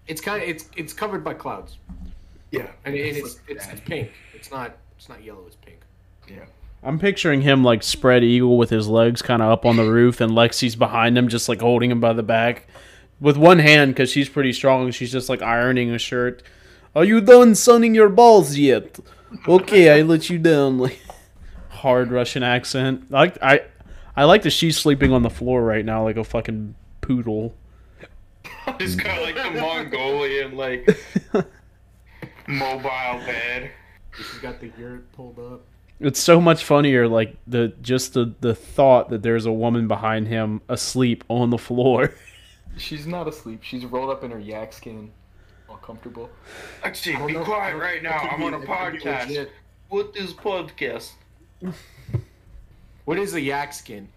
it's 0.06 0.20
kind 0.20 0.42
of 0.42 0.48
it's 0.48 0.68
it's 0.76 0.92
covered 0.92 1.22
by 1.24 1.34
clouds, 1.34 1.76
Yeah, 2.50 2.62
and, 2.84 2.94
and 2.94 2.96
It's 2.96 3.18
it's 3.18 3.36
like 3.36 3.44
it's, 3.48 3.66
that. 3.66 3.74
it's 3.78 3.88
pink. 3.88 4.10
It's 4.34 4.50
not 4.50 4.76
it's 4.98 5.08
not 5.08 5.22
yellow. 5.24 5.44
It's 5.46 5.56
pink. 5.56 5.80
yeah. 6.28 6.44
I'm 6.82 6.98
picturing 6.98 7.42
him 7.42 7.62
like 7.62 7.82
spread 7.82 8.24
eagle 8.24 8.56
with 8.56 8.70
his 8.70 8.88
legs 8.88 9.20
kind 9.20 9.42
of 9.42 9.50
up 9.50 9.66
on 9.66 9.76
the 9.76 9.90
roof, 9.90 10.20
and 10.20 10.32
Lexi's 10.32 10.76
behind 10.76 11.16
him, 11.16 11.28
just 11.28 11.48
like 11.48 11.60
holding 11.60 11.90
him 11.90 12.00
by 12.00 12.12
the 12.12 12.22
back 12.22 12.66
with 13.20 13.36
one 13.36 13.58
hand 13.58 13.92
because 13.92 14.10
she's 14.10 14.28
pretty 14.28 14.52
strong. 14.52 14.90
She's 14.90 15.12
just 15.12 15.28
like 15.28 15.42
ironing 15.42 15.90
a 15.90 15.98
shirt. 15.98 16.42
Are 16.96 17.04
you 17.04 17.20
done 17.20 17.54
sunning 17.54 17.94
your 17.94 18.08
balls 18.08 18.56
yet? 18.56 18.98
Okay, 19.46 19.90
I 19.96 20.02
let 20.02 20.30
you 20.30 20.38
down. 20.38 20.78
Like 20.78 21.00
hard 21.68 22.10
Russian 22.10 22.42
accent. 22.42 23.04
I 23.10 23.14
like 23.14 23.42
I, 23.42 23.60
I 24.16 24.24
like 24.24 24.42
that 24.42 24.50
she's 24.50 24.76
sleeping 24.76 25.12
on 25.12 25.22
the 25.22 25.30
floor 25.30 25.62
right 25.62 25.84
now 25.84 26.04
like 26.04 26.16
a 26.16 26.24
fucking 26.24 26.74
poodle. 27.00 27.54
Just 28.78 28.98
got 29.02 29.20
like 29.22 29.36
the 29.36 29.60
Mongolian 29.60 30.56
like 30.56 30.88
mobile 32.48 33.20
bed. 33.26 33.70
She's 34.16 34.38
got 34.40 34.60
the 34.60 34.72
yurt 34.78 35.12
pulled 35.12 35.38
up. 35.38 35.64
It's 36.00 36.18
so 36.20 36.40
much 36.40 36.64
funnier, 36.64 37.06
like 37.06 37.36
the 37.46 37.74
just 37.82 38.14
the 38.14 38.32
the 38.40 38.54
thought 38.54 39.10
that 39.10 39.22
there's 39.22 39.44
a 39.46 39.52
woman 39.52 39.86
behind 39.86 40.28
him 40.28 40.62
asleep 40.68 41.24
on 41.28 41.50
the 41.50 41.58
floor. 41.58 42.14
She's 42.78 43.06
not 43.06 43.28
asleep. 43.28 43.60
She's 43.62 43.84
rolled 43.84 44.10
up 44.10 44.24
in 44.24 44.30
her 44.30 44.38
yak 44.38 44.72
skin, 44.72 45.10
all 45.68 45.76
comfortable. 45.76 46.30
Actually, 46.82 47.16
I 47.16 47.18
don't 47.18 47.26
be 47.26 47.32
know- 47.34 47.44
quiet 47.44 47.76
right 47.76 48.02
now. 48.02 48.16
I'm 48.18 48.38
be- 48.40 48.46
on 48.46 48.54
a 48.54 48.60
that 48.60 48.90
could 48.92 48.98
be 49.02 49.04
podcast. 49.04 49.48
What 49.90 50.16
is 50.16 50.32
podcast? 50.32 51.10
What 53.04 53.18
is 53.18 53.34
a 53.34 53.40
yak 53.40 53.72
skin? 53.74 54.08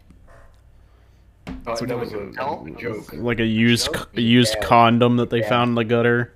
Uh, 1.47 1.51
that 1.75 1.81
like 1.81 1.99
was 1.99 2.13
a 2.13 2.19
a 2.19 2.31
towel? 2.31 2.67
joke. 2.79 3.11
like 3.13 3.39
a 3.39 3.45
used 3.45 3.85
Show? 3.93 4.05
a 4.15 4.21
used 4.21 4.55
Yeah. 4.59 4.65
condom 4.67 5.17
that 5.17 5.29
they 5.29 5.39
Yeah. 5.39 5.49
found 5.49 5.69
in 5.69 5.75
the 5.75 5.83
gutter. 5.83 6.33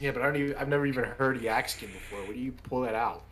Yeah, 0.00 0.10
but 0.10 0.20
I 0.22 0.26
don't 0.26 0.36
even, 0.36 0.56
I've 0.56 0.68
never 0.68 0.84
even 0.86 1.04
heard 1.04 1.40
yak 1.40 1.68
skin 1.70 1.88
before. 1.90 2.18
Where 2.24 2.34
do 2.34 2.38
you 2.40 2.52
pull 2.52 2.82
that 2.82 2.94
out? 2.94 3.22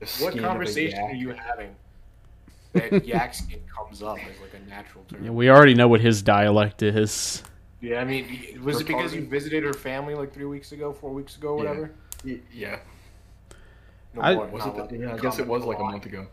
The 0.00 0.06
What 0.06 0.08
skin 0.32 0.38
of 0.40 0.44
a 0.44 0.48
conversation 0.48 0.98
are 1.00 1.12
you 1.14 1.30
having 1.30 1.74
that 2.72 3.04
yak 3.06 3.34
skin 3.34 3.60
comes 3.74 4.02
up 4.02 4.18
as 4.18 4.40
like 4.40 4.54
a 4.54 4.68
natural 4.68 5.04
term? 5.08 5.24
Yeah, 5.24 5.30
we 5.30 5.48
already 5.50 5.74
know 5.74 5.88
what 5.88 6.00
his 6.00 6.22
dialect 6.22 6.82
is. 6.82 7.42
Yeah, 7.80 8.00
I 8.00 8.04
mean, 8.04 8.60
was 8.64 8.80
it 8.80 8.86
because 8.86 9.14
you 9.14 9.24
visited 9.26 9.62
her 9.64 9.72
family 9.74 10.14
like 10.14 10.32
three 10.32 10.46
weeks 10.46 10.72
ago, 10.72 10.92
four 10.92 11.10
weeks 11.10 11.36
ago, 11.36 11.54
whatever? 11.54 11.90
Y- 12.24 12.40
Yeah. 12.52 12.78
No 14.14 14.22
I- 14.22 14.34
more, 14.34 14.46
Was 14.48 14.66
it? 14.66 14.88
The, 14.88 14.96
yeah, 14.98 15.14
I 15.14 15.18
guess 15.18 15.38
it 15.38 15.46
was 15.46 15.64
like 15.64 15.78
a 15.78 15.82
month 15.84 16.06
ago. 16.06 16.26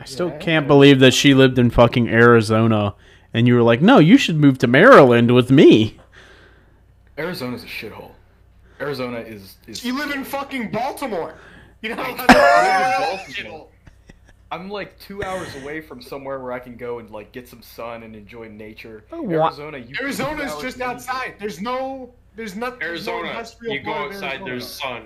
I 0.00 0.04
still 0.04 0.28
Yeah. 0.28 0.38
can't 0.38 0.66
believe 0.66 1.00
that 1.00 1.12
she 1.14 1.34
lived 1.34 1.58
in 1.58 1.70
fucking 1.70 2.08
Arizona, 2.08 2.94
and 3.34 3.46
you 3.48 3.54
were 3.54 3.62
like, 3.62 3.80
"No, 3.82 3.98
you 3.98 4.16
should 4.16 4.36
move 4.36 4.58
to 4.58 4.66
Maryland 4.66 5.34
with 5.34 5.50
me." 5.50 5.98
Arizona's 7.16 7.64
a 7.64 7.66
shithole. 7.66 8.12
Arizona 8.80 9.18
is 9.18 9.56
is. 9.66 9.84
You 9.84 9.96
live 9.98 10.10
in 10.12 10.24
fucking 10.24 10.70
Baltimore. 10.70 11.34
You 11.82 11.94
know 11.94 12.02
I 12.02 12.12
how 12.12 13.10
live 13.12 13.28
in 13.28 13.34
to 13.34 13.42
Baltimore. 13.42 13.68
I'm 14.50 14.70
like 14.70 14.98
two 14.98 15.22
hours 15.22 15.54
away 15.62 15.80
from 15.80 16.00
somewhere 16.00 16.38
where 16.40 16.52
I 16.52 16.58
can 16.58 16.76
go 16.76 16.98
and 17.00 17.10
like 17.10 17.32
get 17.32 17.46
some 17.48 17.60
sun 17.62 18.02
and 18.02 18.16
enjoy 18.16 18.48
nature. 18.48 19.04
Oh, 19.12 19.28
Arizona, 19.30 19.78
you 19.78 19.94
Arizona's 20.00 20.56
just 20.56 20.80
outside. 20.80 21.34
There's 21.38 21.60
no, 21.60 22.10
there's 22.34 22.56
nothing. 22.56 22.78
there's 22.80 23.06
no 23.06 23.22
Arizona, 23.24 23.46
you 23.74 23.80
go 23.82 23.92
outside, 23.92 24.22
Arizona. 24.40 24.44
there's 24.44 24.66
sun. 24.66 25.02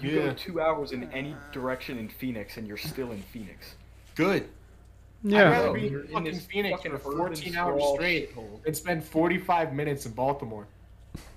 You 0.00 0.10
Yeah. 0.10 0.26
go 0.26 0.32
two 0.34 0.60
hours 0.60 0.92
in 0.92 1.10
any 1.12 1.34
direction 1.52 1.98
in 1.98 2.08
Phoenix, 2.08 2.58
and 2.58 2.68
you're 2.68 2.76
still 2.76 3.10
in 3.12 3.22
Phoenix. 3.22 3.74
good. 4.14 4.48
Yeah. 5.24 5.48
I'd 5.48 5.50
rather 5.50 5.72
be 5.72 5.88
you're 5.88 6.00
in 6.02 6.06
in 6.08 6.12
fucking 6.12 6.38
Phoenix 6.40 6.76
fucking 6.82 6.98
for 6.98 7.16
14 7.16 7.56
hours 7.56 7.82
straight 7.94 8.36
shithole. 8.36 8.60
and 8.66 8.76
spend 8.76 9.02
45 9.02 9.72
minutes 9.72 10.06
in 10.06 10.12
Baltimore. 10.12 10.66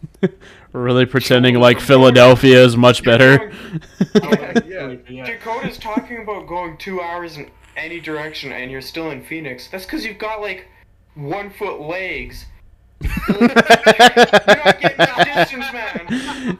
really 0.73 1.05
pretending 1.05 1.55
like 1.55 1.79
Philadelphia 1.79 2.63
is 2.63 2.77
much 2.77 3.03
better. 3.03 3.51
yeah. 4.15 4.95
yeah. 5.07 5.25
Dakota's 5.25 5.77
talking 5.77 6.21
about 6.21 6.47
going 6.47 6.77
two 6.77 7.01
hours 7.01 7.37
in 7.37 7.49
any 7.75 7.99
direction, 7.99 8.51
and 8.51 8.69
you're 8.71 8.81
still 8.81 9.11
in 9.11 9.23
Phoenix. 9.23 9.67
That's 9.69 9.85
because 9.85 10.05
you've 10.05 10.17
got 10.17 10.41
like 10.41 10.67
one 11.15 11.49
foot 11.49 11.81
legs. 11.81 12.45
you're 13.29 13.39
not 13.39 14.81
getting 14.81 14.97
that 14.97 15.47
distance, 15.49 15.65
man. 15.71 16.59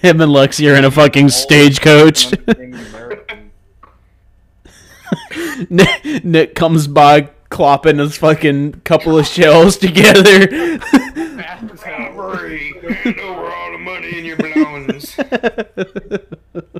Him 0.00 0.20
and 0.20 0.32
Lexi 0.32 0.72
are 0.72 0.76
in 0.76 0.84
a 0.84 0.90
fucking 0.90 1.28
stagecoach. 1.28 2.32
Nick, 5.70 6.24
Nick 6.24 6.54
comes 6.54 6.86
by 6.86 7.30
clopping 7.50 7.98
his 7.98 8.16
fucking 8.16 8.72
couple 8.84 9.18
of 9.18 9.26
shells 9.26 9.76
together. 9.76 10.78
Hurry, 12.84 12.94
hand 13.14 13.20
over 13.20 13.46
all 13.52 13.72
the 13.72 13.78
money 13.78 14.18
in 14.18 14.24
your 14.24 14.36
belongings. 14.36 15.16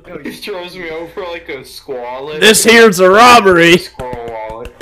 No, 0.07 0.17
He 0.19 0.31
throws 0.31 0.77
me 0.77 0.89
over 0.91 1.21
like 1.23 1.49
a 1.49 1.65
squalid. 1.65 2.41
this 2.41 2.63
here's 2.63 2.99
a 2.99 3.09
robbery. 3.09 3.77
squirrel 3.77 4.27
wallet. 4.29 4.73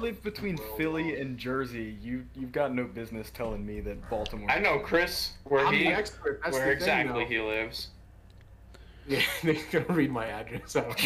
live 0.00 0.22
between 0.22 0.58
Philly 0.76 1.18
and 1.20 1.38
Jersey. 1.38 1.96
You 2.02 2.24
you've 2.34 2.52
got 2.52 2.74
no 2.74 2.84
business 2.84 3.30
telling 3.30 3.64
me 3.64 3.80
that 3.80 4.10
Baltimore. 4.10 4.50
I 4.50 4.58
know 4.58 4.78
Chris 4.80 5.32
where 5.44 5.64
I'm 5.66 5.72
he 5.72 5.86
expert. 5.86 6.40
That's 6.44 6.56
where 6.56 6.72
exactly 6.72 7.24
thing, 7.24 7.32
he 7.32 7.40
lives. 7.40 7.88
Yeah, 9.06 9.20
they're 9.42 9.56
gonna 9.70 9.86
read 9.88 10.10
my 10.10 10.26
address 10.26 10.76
out. 10.76 11.00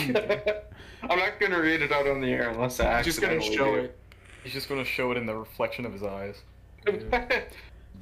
I'm 1.03 1.19
not 1.19 1.39
gonna 1.39 1.61
read 1.61 1.83
it 1.83 1.93
out 1.93 2.09
on 2.09 2.21
the 2.21 2.33
air 2.33 2.49
unless 2.51 2.81
I 2.81 2.99
I'm 2.99 3.05
just 3.05 3.21
gonna 3.21 3.41
show 3.41 3.75
do. 3.77 3.81
it. 3.83 3.99
He's 4.43 4.53
just 4.53 4.69
gonna 4.69 4.85
show 4.85 5.11
it 5.13 5.17
in 5.19 5.27
the 5.27 5.37
reflection 5.37 5.85
of 5.85 5.93
his 5.93 6.03
eyes. 6.03 6.37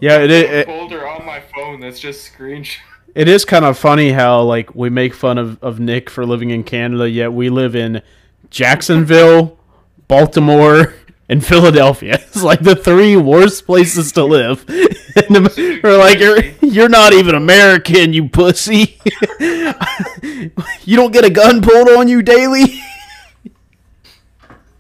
Yeah, 0.00 0.18
it, 0.18 0.30
it, 0.30 0.66
folder 0.66 1.08
on 1.08 1.24
my 1.24 1.40
phone 1.54 1.80
that's 1.80 1.98
just 1.98 2.32
screenshot. 2.32 2.78
it 3.14 3.28
is 3.28 3.44
kind 3.44 3.64
of 3.64 3.78
funny 3.78 4.10
how 4.10 4.42
like 4.42 4.74
we 4.74 4.90
make 4.90 5.14
fun 5.14 5.38
of, 5.38 5.62
of 5.62 5.80
Nick 5.80 6.10
for 6.10 6.26
living 6.26 6.50
in 6.50 6.64
Canada, 6.64 7.08
yet 7.08 7.32
we 7.32 7.48
live 7.48 7.74
in 7.74 8.02
Jacksonville, 8.50 9.58
Baltimore, 10.06 10.94
and 11.28 11.44
Philadelphia. 11.44 12.20
It's 12.36 12.42
like 12.42 12.60
the 12.60 12.76
three 12.76 13.16
worst 13.16 13.64
places 13.66 14.12
to 14.12 14.24
live. 14.24 14.64
And 15.16 15.48
we're 15.82 15.96
like, 15.96 16.18
you're 16.18 16.42
you're 16.60 16.90
not 16.90 17.14
even 17.14 17.34
American, 17.34 18.12
you 18.12 18.28
pussy. 18.28 19.00
you 19.40 20.94
don't 20.94 21.10
get 21.10 21.24
a 21.24 21.30
gun 21.30 21.62
pulled 21.62 21.88
on 21.88 22.06
you 22.06 22.20
daily. 22.20 22.78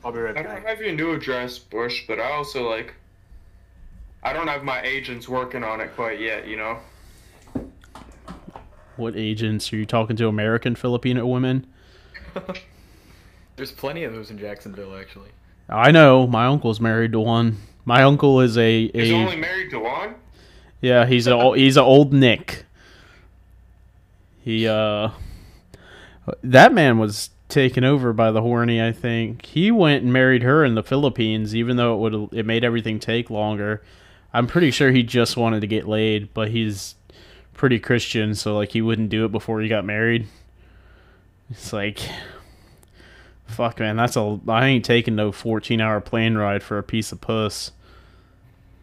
I'll 0.04 0.12
be 0.12 0.18
right 0.18 0.34
back. 0.34 0.46
I 0.46 0.56
don't 0.56 0.66
have 0.66 0.82
your 0.82 0.92
new 0.92 1.12
address, 1.12 1.58
Bush, 1.58 2.04
but 2.06 2.20
I 2.20 2.32
also 2.32 2.68
like. 2.68 2.94
I 4.26 4.32
don't 4.32 4.48
have 4.48 4.64
my 4.64 4.82
agents 4.82 5.28
working 5.28 5.62
on 5.62 5.80
it 5.80 5.94
quite 5.94 6.18
yet, 6.18 6.48
you 6.48 6.56
know. 6.56 6.78
What 8.96 9.14
agents 9.14 9.72
are 9.72 9.76
you 9.76 9.86
talking 9.86 10.16
to? 10.16 10.26
American 10.26 10.74
Filipino 10.74 11.24
women? 11.24 11.64
There's 13.56 13.70
plenty 13.70 14.02
of 14.02 14.12
those 14.14 14.32
in 14.32 14.38
Jacksonville, 14.38 14.96
actually. 14.96 15.28
I 15.68 15.92
know. 15.92 16.26
My 16.26 16.46
uncle's 16.46 16.80
married 16.80 17.12
to 17.12 17.20
one. 17.20 17.58
My 17.84 18.02
uncle 18.02 18.40
is 18.40 18.58
a, 18.58 18.88
He's 18.88 19.12
a 19.12 19.14
only 19.14 19.36
married 19.36 19.70
to 19.70 19.78
one. 19.78 20.16
yeah. 20.80 21.06
He's 21.06 21.28
a 21.28 21.52
he's 21.54 21.76
a 21.76 21.82
old 21.82 22.12
Nick. 22.12 22.64
He 24.42 24.66
uh, 24.66 25.10
that 26.42 26.74
man 26.74 26.98
was 26.98 27.30
taken 27.48 27.84
over 27.84 28.12
by 28.12 28.32
the 28.32 28.42
horny. 28.42 28.82
I 28.82 28.90
think 28.90 29.46
he 29.46 29.70
went 29.70 30.02
and 30.02 30.12
married 30.12 30.42
her 30.42 30.64
in 30.64 30.74
the 30.74 30.82
Philippines, 30.82 31.54
even 31.54 31.76
though 31.76 31.94
it 31.94 31.98
would 31.98 32.38
it 32.40 32.44
made 32.44 32.64
everything 32.64 32.98
take 32.98 33.30
longer. 33.30 33.82
I'm 34.36 34.46
pretty 34.46 34.70
sure 34.70 34.90
he 34.92 35.02
just 35.02 35.38
wanted 35.38 35.62
to 35.62 35.66
get 35.66 35.88
laid, 35.88 36.34
but 36.34 36.50
he's 36.50 36.94
pretty 37.54 37.78
Christian, 37.78 38.34
so 38.34 38.54
like 38.54 38.72
he 38.72 38.82
wouldn't 38.82 39.08
do 39.08 39.24
it 39.24 39.32
before 39.32 39.62
he 39.62 39.68
got 39.68 39.86
married. 39.86 40.26
It's 41.50 41.72
like, 41.72 42.00
fuck, 43.46 43.80
man, 43.80 43.96
that's 43.96 44.14
a 44.14 44.38
I 44.46 44.66
ain't 44.66 44.84
taking 44.84 45.14
no 45.16 45.32
14 45.32 45.80
hour 45.80 46.02
plane 46.02 46.34
ride 46.34 46.62
for 46.62 46.76
a 46.76 46.82
piece 46.82 47.12
of 47.12 47.20
puss. 47.22 47.72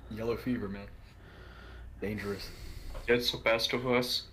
Yellow 0.09 0.37
fever, 0.37 0.67
man. 0.67 0.87
Dangerous. 2.01 2.49
It's 3.07 3.31
the 3.31 3.37
best 3.37 3.73
of 3.73 3.85
us. 3.85 4.23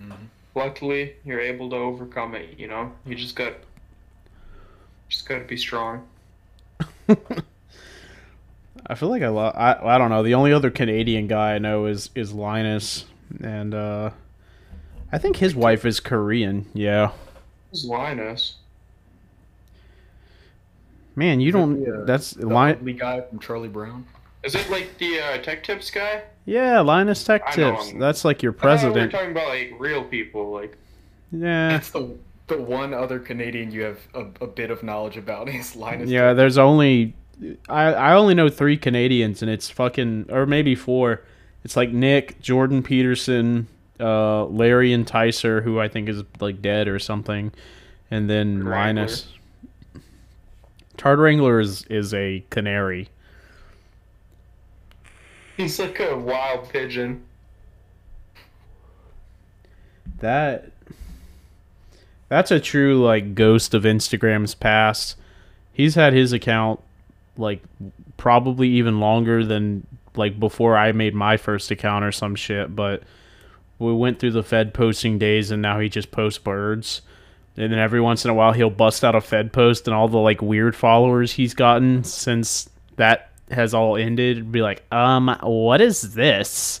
Mhm. 0.00 0.28
Luckily, 0.54 1.14
you're 1.24 1.40
able 1.40 1.68
to 1.70 1.76
overcome 1.76 2.36
it. 2.36 2.56
You 2.56 2.68
know, 2.68 2.92
you 3.04 3.16
just 3.16 3.34
got, 3.34 3.54
just 5.08 5.28
got 5.28 5.38
to 5.40 5.44
be 5.46 5.56
strong. 5.56 6.06
I 8.88 8.94
feel 8.94 9.08
like 9.10 9.22
I, 9.22 9.28
lo- 9.28 9.52
I 9.54 9.94
I 9.94 9.98
don't 9.98 10.10
know. 10.10 10.22
The 10.22 10.34
only 10.34 10.52
other 10.52 10.70
Canadian 10.70 11.26
guy 11.26 11.54
I 11.54 11.58
know 11.58 11.86
is 11.86 12.10
is 12.14 12.32
Linus, 12.32 13.04
and 13.42 13.74
uh, 13.74 14.10
I 15.12 15.18
think 15.18 15.36
his 15.36 15.54
wife 15.54 15.84
is 15.84 16.00
Korean. 16.00 16.66
Yeah, 16.74 17.12
Who's 17.70 17.84
Linus? 17.84 18.54
man, 21.16 21.40
you 21.40 21.52
don't. 21.52 21.84
the, 21.84 22.02
uh, 22.02 22.04
that's 22.04 22.30
The 22.32 22.46
Lin- 22.46 22.76
ugly 22.76 22.92
guy 22.92 23.20
from 23.22 23.38
Charlie 23.40 23.68
Brown. 23.68 24.06
Is 24.44 24.54
it 24.54 24.70
like 24.70 24.96
the 24.98 25.20
uh, 25.20 25.38
Tech 25.38 25.64
Tips 25.64 25.90
guy? 25.90 26.22
Yeah, 26.46 26.80
Linus 26.80 27.24
Tech 27.24 27.42
I 27.46 27.50
Tips. 27.52 27.88
him. 27.88 27.98
That's 27.98 28.24
like 28.24 28.42
your 28.42 28.52
president. 28.52 28.94
thought 29.12 29.22
we 29.22 29.26
were 29.32 29.32
president. 29.32 29.36
talking 29.36 29.70
about 29.70 29.72
like 29.72 29.80
real 29.80 30.04
people, 30.04 30.50
like 30.52 30.76
Yeah, 31.32 31.68
That's 31.70 31.90
the 31.90 32.16
the 32.46 32.56
one 32.62 32.94
other 32.94 33.18
Canadian 33.18 33.70
you 33.70 33.82
have 33.82 33.98
a, 34.14 34.20
a 34.42 34.46
bit 34.46 34.70
of 34.70 34.82
knowledge 34.82 35.18
about 35.18 35.48
is 35.54 35.76
Linus. 35.76 36.08
yeah. 36.08 36.32
There's 36.32 36.56
only 36.56 37.14
I 37.68 37.92
I 37.92 38.14
only 38.14 38.34
know 38.34 38.48
three 38.48 38.76
Canadians, 38.76 39.42
and 39.42 39.50
it's 39.50 39.70
fucking 39.70 40.26
or 40.30 40.46
maybe 40.46 40.74
four. 40.74 41.22
It's 41.64 41.76
like 41.76 41.90
Nick, 41.90 42.40
Jordan 42.40 42.82
Peterson, 42.82 43.68
uh, 44.00 44.44
Larry 44.46 44.92
and 44.92 45.06
Tyser, 45.06 45.62
who 45.62 45.80
I 45.80 45.88
think 45.88 46.08
is 46.08 46.22
like 46.40 46.62
dead 46.62 46.88
or 46.88 46.98
something, 46.98 47.52
and 48.10 48.28
then 48.28 48.64
Wrangler. 48.64 49.02
Linus. 49.02 49.28
Tard 50.96 51.18
Wrangler 51.18 51.60
is 51.60 51.84
is 51.84 52.12
a 52.12 52.44
canary. 52.50 53.08
he's 55.56 55.78
like 55.78 56.00
a 56.00 56.16
wild 56.16 56.68
pigeon. 56.68 57.22
That 60.20 60.72
that's 62.28 62.50
a 62.50 62.58
true 62.60 63.04
like 63.04 63.34
ghost 63.34 63.74
of 63.74 63.84
Instagram's 63.84 64.54
past. 64.54 65.16
He's 65.72 65.94
had 65.94 66.12
his 66.12 66.32
account 66.32 66.80
like 67.38 67.62
probably 68.16 68.68
even 68.68 69.00
longer 69.00 69.44
than 69.44 69.86
like 70.16 70.38
before 70.38 70.76
I 70.76 70.92
made 70.92 71.14
my 71.14 71.36
first 71.36 71.70
account 71.70 72.04
or 72.04 72.12
some 72.12 72.34
shit, 72.34 72.74
but 72.74 73.02
we 73.78 73.94
went 73.94 74.18
through 74.18 74.32
the 74.32 74.42
Fed 74.42 74.74
posting 74.74 75.18
days 75.18 75.50
and 75.50 75.62
now 75.62 75.78
he 75.78 75.88
just 75.88 76.10
posts 76.10 76.38
birds. 76.38 77.02
And 77.56 77.72
then 77.72 77.78
every 77.78 78.00
once 78.00 78.24
in 78.24 78.30
a 78.30 78.34
while 78.34 78.52
he'll 78.52 78.70
bust 78.70 79.04
out 79.04 79.14
a 79.14 79.20
Fed 79.20 79.52
post 79.52 79.86
and 79.86 79.94
all 79.94 80.08
the 80.08 80.18
like 80.18 80.42
weird 80.42 80.76
followers 80.76 81.32
he's 81.32 81.54
gotten 81.54 82.04
since 82.04 82.68
that 82.96 83.30
has 83.50 83.74
all 83.74 83.96
ended 83.96 84.52
be 84.52 84.62
like, 84.62 84.82
um, 84.92 85.36
what 85.42 85.80
is 85.80 86.14
this? 86.14 86.80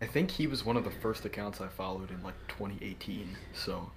I 0.00 0.06
think 0.06 0.30
he 0.30 0.46
was 0.46 0.64
one 0.64 0.76
of 0.76 0.84
the 0.84 0.90
first 0.90 1.24
accounts 1.24 1.60
I 1.60 1.68
followed 1.68 2.10
in 2.10 2.22
like 2.22 2.34
2018. 2.48 3.36
So 3.54 3.90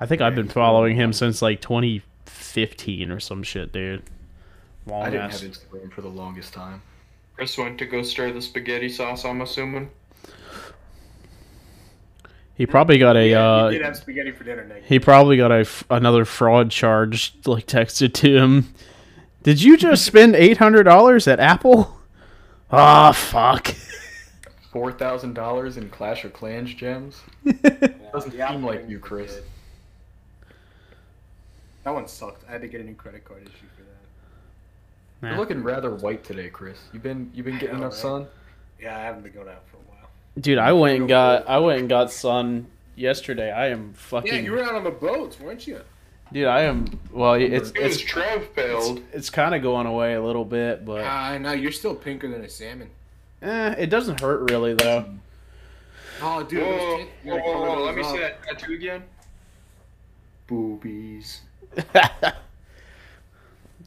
I 0.00 0.06
think 0.06 0.20
I've 0.20 0.34
been 0.34 0.48
following 0.48 0.96
him 0.96 1.12
since 1.12 1.42
like 1.42 1.60
2015 1.60 3.10
or 3.10 3.20
some 3.20 3.42
shit, 3.42 3.72
dude. 3.72 4.02
Long 4.86 5.02
I 5.02 5.10
didn't 5.10 5.26
ass. 5.26 5.40
have 5.40 5.50
Instagram 5.50 5.92
for 5.92 6.00
the 6.02 6.08
longest 6.08 6.52
time. 6.52 6.82
Chris 7.36 7.56
went 7.56 7.78
to 7.78 7.86
go 7.86 8.02
stir 8.02 8.32
the 8.32 8.42
spaghetti 8.42 8.88
sauce. 8.88 9.24
I'm 9.24 9.40
assuming. 9.40 9.90
He 12.54 12.66
probably 12.66 12.98
got 12.98 13.16
a. 13.16 13.28
Yeah, 13.30 13.40
Uh, 13.64 13.68
you 13.68 13.78
did 13.78 13.84
have 13.84 13.96
spaghetti 13.96 14.30
for 14.32 14.44
dinner, 14.44 14.64
Nick. 14.64 14.84
he 14.84 14.98
probably 14.98 15.36
got 15.36 15.50
a 15.50 15.60
f- 15.60 15.84
another 15.90 16.24
fraud 16.24 16.70
charge 16.70 17.34
like 17.46 17.66
texted 17.66 18.12
to 18.14 18.36
him. 18.36 18.74
Did 19.42 19.62
you 19.62 19.76
just 19.76 20.04
spend 20.04 20.36
eight 20.36 20.58
hundred 20.58 20.84
dollars 20.84 21.26
at 21.26 21.40
Apple? 21.40 21.96
Ah, 22.70 23.12
fuck. 23.12 23.74
Four 24.70 24.92
thousand 24.92 25.34
dollars 25.34 25.76
in 25.76 25.88
Clash 25.90 26.24
of 26.24 26.32
Clans 26.32 26.72
gems. 26.74 27.20
Doesn't 28.12 28.34
Yeah, 28.34 28.50
seem 28.50 28.64
like 28.64 28.88
you, 28.88 28.98
Chris. 28.98 29.34
good. 29.34 29.44
That 31.84 31.94
one 31.94 32.06
sucked. 32.06 32.44
I 32.48 32.52
had 32.52 32.60
to 32.62 32.68
get 32.68 32.80
a 32.80 32.84
new 32.84 32.94
credit 32.94 33.24
card 33.24 33.42
issue 33.42 33.66
for. 35.22 35.28
You're 35.28 35.38
looking 35.38 35.62
rather 35.62 35.90
white 35.94 36.24
today, 36.24 36.48
Chris. 36.48 36.78
You've 36.92 37.02
been 37.02 37.30
you've 37.34 37.46
been 37.46 37.58
getting 37.58 37.76
enough 37.76 37.92
right? 37.92 38.00
sun? 38.00 38.26
Yeah, 38.80 38.96
I 38.96 39.00
haven't 39.02 39.22
been 39.22 39.32
going 39.32 39.48
out 39.48 39.62
for 39.70 39.76
a 39.76 39.80
while. 39.90 40.10
Dude, 40.38 40.58
I 40.58 40.72
went 40.72 40.98
and 41.00 41.08
got 41.08 41.48
I 41.48 41.58
went 41.58 41.80
and 41.80 41.88
got 41.88 42.10
sun 42.12 42.66
yesterday. 42.96 43.50
I 43.50 43.68
am 43.68 43.92
fucking. 43.94 44.32
Yeah, 44.32 44.40
you 44.40 44.52
were 44.52 44.62
out 44.62 44.74
on 44.74 44.84
the 44.84 44.90
boats, 44.90 45.38
weren't 45.40 45.66
you? 45.66 45.80
Dude, 46.32 46.46
I 46.46 46.62
am. 46.62 46.98
Well, 47.12 47.34
it's 47.34 47.70
Because 47.70 47.96
it's 47.96 48.02
Trev 48.02 48.54
bailed. 48.54 49.02
it's 49.12 49.28
kind 49.30 49.54
of 49.54 49.62
going 49.62 49.86
away 49.86 50.14
a 50.14 50.22
little 50.22 50.46
bit, 50.46 50.84
but 50.84 51.04
Uh, 51.04 51.38
know 51.38 51.52
you're 51.52 51.70
still 51.72 51.94
pinker 51.94 52.26
than 52.28 52.42
a 52.42 52.48
salmon. 52.48 52.88
eh, 53.42 53.74
it 53.78 53.90
doesn't 53.90 54.20
hurt 54.20 54.50
really 54.50 54.72
though. 54.74 55.04
Oh, 56.22 56.42
dude, 56.42 56.62
Whoa, 56.62 56.70
those 56.78 56.98
tits, 57.00 57.10
whoa, 57.24 57.36
whoa, 57.36 57.60
whoa, 57.60 57.76
those 57.76 57.86
let 57.86 57.94
me 57.96 58.02
up. 58.02 58.10
see 58.12 58.18
that 58.20 58.42
tattoo 58.44 58.72
again. 58.74 59.02
Boobies. 60.48 61.40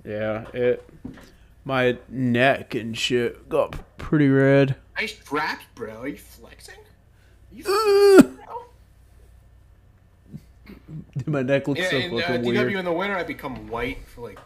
yeah, 0.05 0.45
it. 0.53 0.87
My 1.63 1.97
neck 2.09 2.75
and 2.75 2.95
shit 2.97 3.49
got 3.49 3.97
pretty 3.97 4.29
red. 4.29 4.75
Nice 4.97 5.15
straps, 5.15 5.65
bro. 5.73 6.01
Are 6.01 6.07
you 6.07 6.17
flexing? 6.17 6.75
Are 6.75 7.55
you 7.55 7.63
flexing? 7.63 8.37
Dude, 11.17 11.27
my 11.27 11.41
neck 11.41 11.67
looks 11.67 11.79
Yeah, 11.79 11.89
so 11.89 11.97
in 11.97 12.13
uh, 12.13 12.19
fucking 12.19 12.41
DW 12.41 12.45
weird. 12.45 12.73
in 12.73 12.85
the 12.85 12.93
winter, 12.93 13.15
I 13.17 13.23
become 13.23 13.67
white 13.67 14.05
for 14.07 14.21
like 14.21 14.39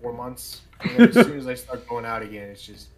four 0.00 0.12
months. 0.12 0.62
And 0.80 0.90
then 0.98 1.08
as 1.08 1.14
soon 1.14 1.38
as 1.38 1.46
I 1.46 1.54
start 1.54 1.86
going 1.88 2.04
out 2.04 2.22
again, 2.22 2.48
it's 2.50 2.62
just 2.66 2.88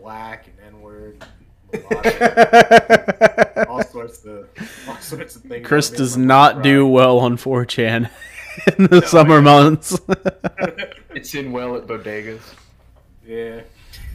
black 0.00 0.46
and 0.46 0.74
N 0.74 0.80
word, 0.80 1.24
all 3.68 3.82
sorts 3.84 4.24
of 4.24 4.48
all 4.88 4.96
sorts 4.96 5.36
of 5.36 5.42
things. 5.42 5.66
Chris 5.66 5.90
does 5.90 6.16
not 6.16 6.62
do 6.62 6.86
well 6.86 7.18
on 7.18 7.36
4chan 7.36 8.08
in 8.78 8.84
the 8.86 9.02
summer 9.06 9.40
months. 9.42 9.98
It's 11.10 11.34
in 11.34 11.50
well 11.50 11.74
at 11.74 11.86
bodegas. 11.88 12.42
yeah. 13.26 13.62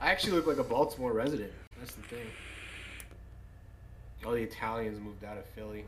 I 0.00 0.10
actually 0.10 0.32
look 0.32 0.46
like 0.46 0.56
a 0.56 0.64
Baltimore 0.64 1.12
resident. 1.12 1.52
That's 1.78 1.94
the 1.94 2.02
thing. 2.02 2.26
All 4.24 4.32
the 4.32 4.42
Italians 4.42 4.98
moved 5.00 5.22
out 5.24 5.36
of 5.36 5.44
Philly. 5.46 5.84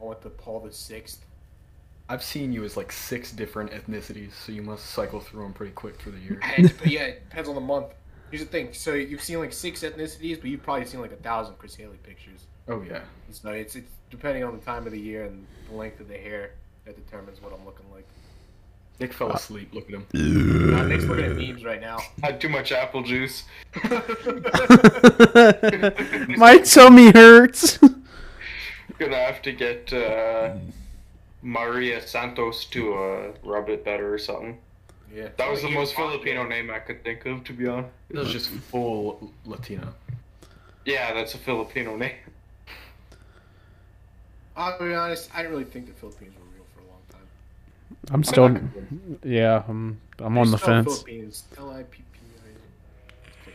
I 0.00 0.04
went 0.04 0.22
to 0.22 0.30
Paul 0.30 0.60
the 0.60 0.72
Sixth. 0.72 1.24
I've 2.08 2.22
seen 2.22 2.52
you 2.52 2.62
as 2.64 2.76
like 2.76 2.92
six 2.92 3.32
different 3.32 3.72
ethnicities, 3.72 4.32
so 4.34 4.52
you 4.52 4.62
must 4.62 4.86
cycle 4.86 5.18
through 5.20 5.42
them 5.42 5.52
pretty 5.52 5.72
quick 5.72 6.00
for 6.00 6.10
the 6.10 6.18
year. 6.18 6.38
But 6.78 6.86
yeah, 6.86 7.02
it 7.06 7.28
depends 7.28 7.48
on 7.48 7.54
the 7.56 7.60
month. 7.60 7.86
Here's 8.30 8.44
the 8.44 8.50
thing. 8.50 8.72
So 8.72 8.92
you've 8.94 9.22
seen 9.22 9.38
like 9.40 9.52
six 9.52 9.80
ethnicities, 9.82 10.40
but 10.40 10.48
you've 10.50 10.62
probably 10.62 10.84
seen 10.84 11.00
like 11.00 11.12
a 11.12 11.16
thousand 11.16 11.58
Chris 11.58 11.74
Haley 11.74 11.96
pictures. 12.04 12.40
Oh 12.68 12.82
yeah. 12.82 13.00
So 13.30 13.50
it's 13.50 13.76
it's 13.76 13.90
depending 14.10 14.44
on 14.44 14.56
the 14.56 14.64
time 14.64 14.86
of 14.86 14.92
the 14.92 15.00
year 15.00 15.24
and 15.24 15.46
the 15.68 15.76
length 15.76 16.00
of 16.00 16.08
the 16.08 16.16
hair 16.16 16.52
that 16.84 16.96
determines 16.96 17.42
what 17.42 17.52
I'm 17.52 17.64
looking 17.64 17.86
like. 17.92 18.06
Nick 19.00 19.12
fell 19.12 19.32
asleep. 19.32 19.74
Look 19.74 19.88
at 19.88 19.94
him. 19.94 20.06
Uh, 20.14 20.82
Nick's 20.84 21.04
looking 21.04 21.24
at 21.24 21.36
memes 21.36 21.64
right 21.64 21.80
now. 21.80 21.98
I 22.22 22.26
had 22.26 22.40
too 22.40 22.48
much 22.48 22.70
apple 22.70 23.02
juice. 23.02 23.42
my 26.36 26.58
tummy 26.58 27.10
hurts. 27.10 27.78
Gonna 28.98 29.16
have 29.16 29.42
to 29.42 29.52
get 29.52 29.92
uh, 29.92 30.54
Maria 31.42 32.00
Santos 32.06 32.64
to 32.66 32.94
uh, 32.94 33.32
rub 33.42 33.68
it 33.68 33.84
better 33.84 34.14
or 34.14 34.18
something. 34.18 34.58
Yeah, 35.12 35.28
That 35.36 35.50
was 35.50 35.62
the 35.62 35.70
most 35.70 35.94
Filipino 35.94 36.46
name 36.46 36.70
I 36.70 36.78
could 36.78 37.02
think 37.04 37.26
of, 37.26 37.44
to 37.44 37.52
be 37.52 37.66
honest. 37.66 37.90
It 38.10 38.16
was 38.16 38.32
just 38.32 38.48
full 38.50 39.32
Latino. 39.44 39.94
Yeah, 40.84 41.12
that's 41.14 41.34
a 41.34 41.38
Filipino 41.38 41.96
name. 41.96 42.14
I'll 44.56 44.78
be 44.78 44.94
honest. 44.94 45.30
I 45.34 45.38
didn't 45.38 45.52
really 45.52 45.64
think 45.64 45.86
the 45.86 45.92
Philippines 45.92 46.34
were 46.38 46.44
real 46.54 46.64
for 46.74 46.80
a 46.80 46.86
long 46.90 47.02
time. 47.10 47.26
I'm 48.12 48.22
still, 48.24 48.56
yeah, 49.24 49.62
I'm 49.68 50.00
I'm 50.18 50.38
on 50.38 50.50
the 50.50 50.58
fence. 50.58 51.02
Philippines. 51.02 51.44
L 51.58 51.70
I 51.70 51.82
P 51.84 52.02
P 52.12 52.18
I. 53.46 53.50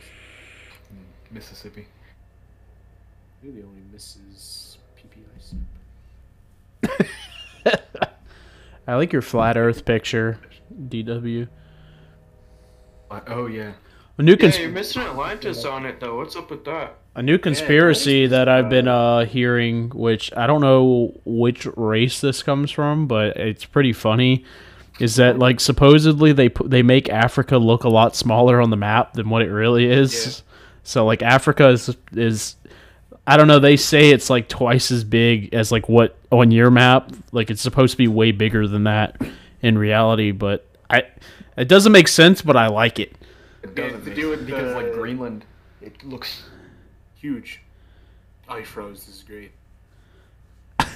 Mississippi. 1.32 1.86
You're 3.42 3.54
the 3.54 3.62
only 3.62 3.80
Mrs. 3.96 4.76
P 4.96 5.04
P 5.10 5.20
I 6.82 6.98
sip. 7.70 7.80
I 8.86 8.94
like 8.96 9.12
your 9.12 9.22
flat 9.22 9.56
Earth 9.56 9.84
picture, 9.84 10.38
DW. 10.88 11.48
Uh, 13.10 13.20
oh 13.28 13.46
yeah. 13.46 13.72
A 14.20 14.22
new 14.22 14.32
Yeah, 14.32 14.50
cons- 14.50 14.58
missing 14.74 15.00
Atlantis 15.00 15.64
on 15.64 15.86
it 15.86 15.98
though. 15.98 16.18
What's 16.18 16.36
up 16.36 16.50
with 16.50 16.66
that? 16.66 16.96
a 17.16 17.22
new 17.22 17.38
conspiracy 17.38 18.26
that 18.26 18.48
I've 18.50 18.68
been 18.68 18.86
uh 18.86 19.24
hearing, 19.24 19.88
which 19.90 20.30
I 20.36 20.46
don't 20.46 20.60
know 20.60 21.18
which 21.24 21.66
race 21.74 22.20
this 22.20 22.42
comes 22.42 22.70
from, 22.70 23.06
but 23.06 23.34
it's 23.38 23.64
pretty 23.64 23.94
funny. 23.94 24.44
Is 25.00 25.16
that 25.16 25.38
like 25.38 25.58
supposedly 25.58 26.32
they 26.32 26.50
they 26.66 26.82
make 26.82 27.08
Africa 27.08 27.56
look 27.56 27.84
a 27.84 27.88
lot 27.88 28.14
smaller 28.14 28.60
on 28.60 28.68
the 28.68 28.76
map 28.76 29.14
than 29.14 29.30
what 29.30 29.40
it 29.40 29.48
really 29.50 29.90
is? 29.90 30.42
So 30.82 31.06
like 31.06 31.22
Africa 31.22 31.68
is 31.70 31.96
is 32.12 32.56
I 33.26 33.38
don't 33.38 33.48
know. 33.48 33.58
They 33.58 33.78
say 33.78 34.10
it's 34.10 34.28
like 34.28 34.48
twice 34.48 34.90
as 34.90 35.02
big 35.02 35.54
as 35.54 35.72
like 35.72 35.88
what 35.88 36.18
on 36.30 36.50
your 36.50 36.70
map. 36.70 37.10
Like 37.32 37.50
it's 37.50 37.62
supposed 37.62 37.92
to 37.92 37.96
be 37.96 38.06
way 38.06 38.32
bigger 38.32 38.68
than 38.68 38.84
that 38.84 39.16
in 39.62 39.78
reality, 39.78 40.30
but 40.30 40.66
I 40.90 41.04
it 41.56 41.68
doesn't 41.68 41.92
make 41.92 42.06
sense. 42.08 42.42
But 42.42 42.56
I 42.58 42.66
like 42.68 42.98
it. 42.98 43.16
It 43.62 43.74
doesn't 43.74 44.04
to 44.04 44.14
do 44.14 44.30
with 44.30 44.40
sense 44.40 44.50
because 44.50 44.74
like 44.74 44.92
Greenland, 44.92 45.44
it 45.82 46.02
looks. 46.04 46.44
Huge. 47.14 47.60
Oh, 48.48 48.56
he 48.56 48.64
froze. 48.64 49.04
This 49.06 49.16
is 49.16 49.22
great. 49.22 49.52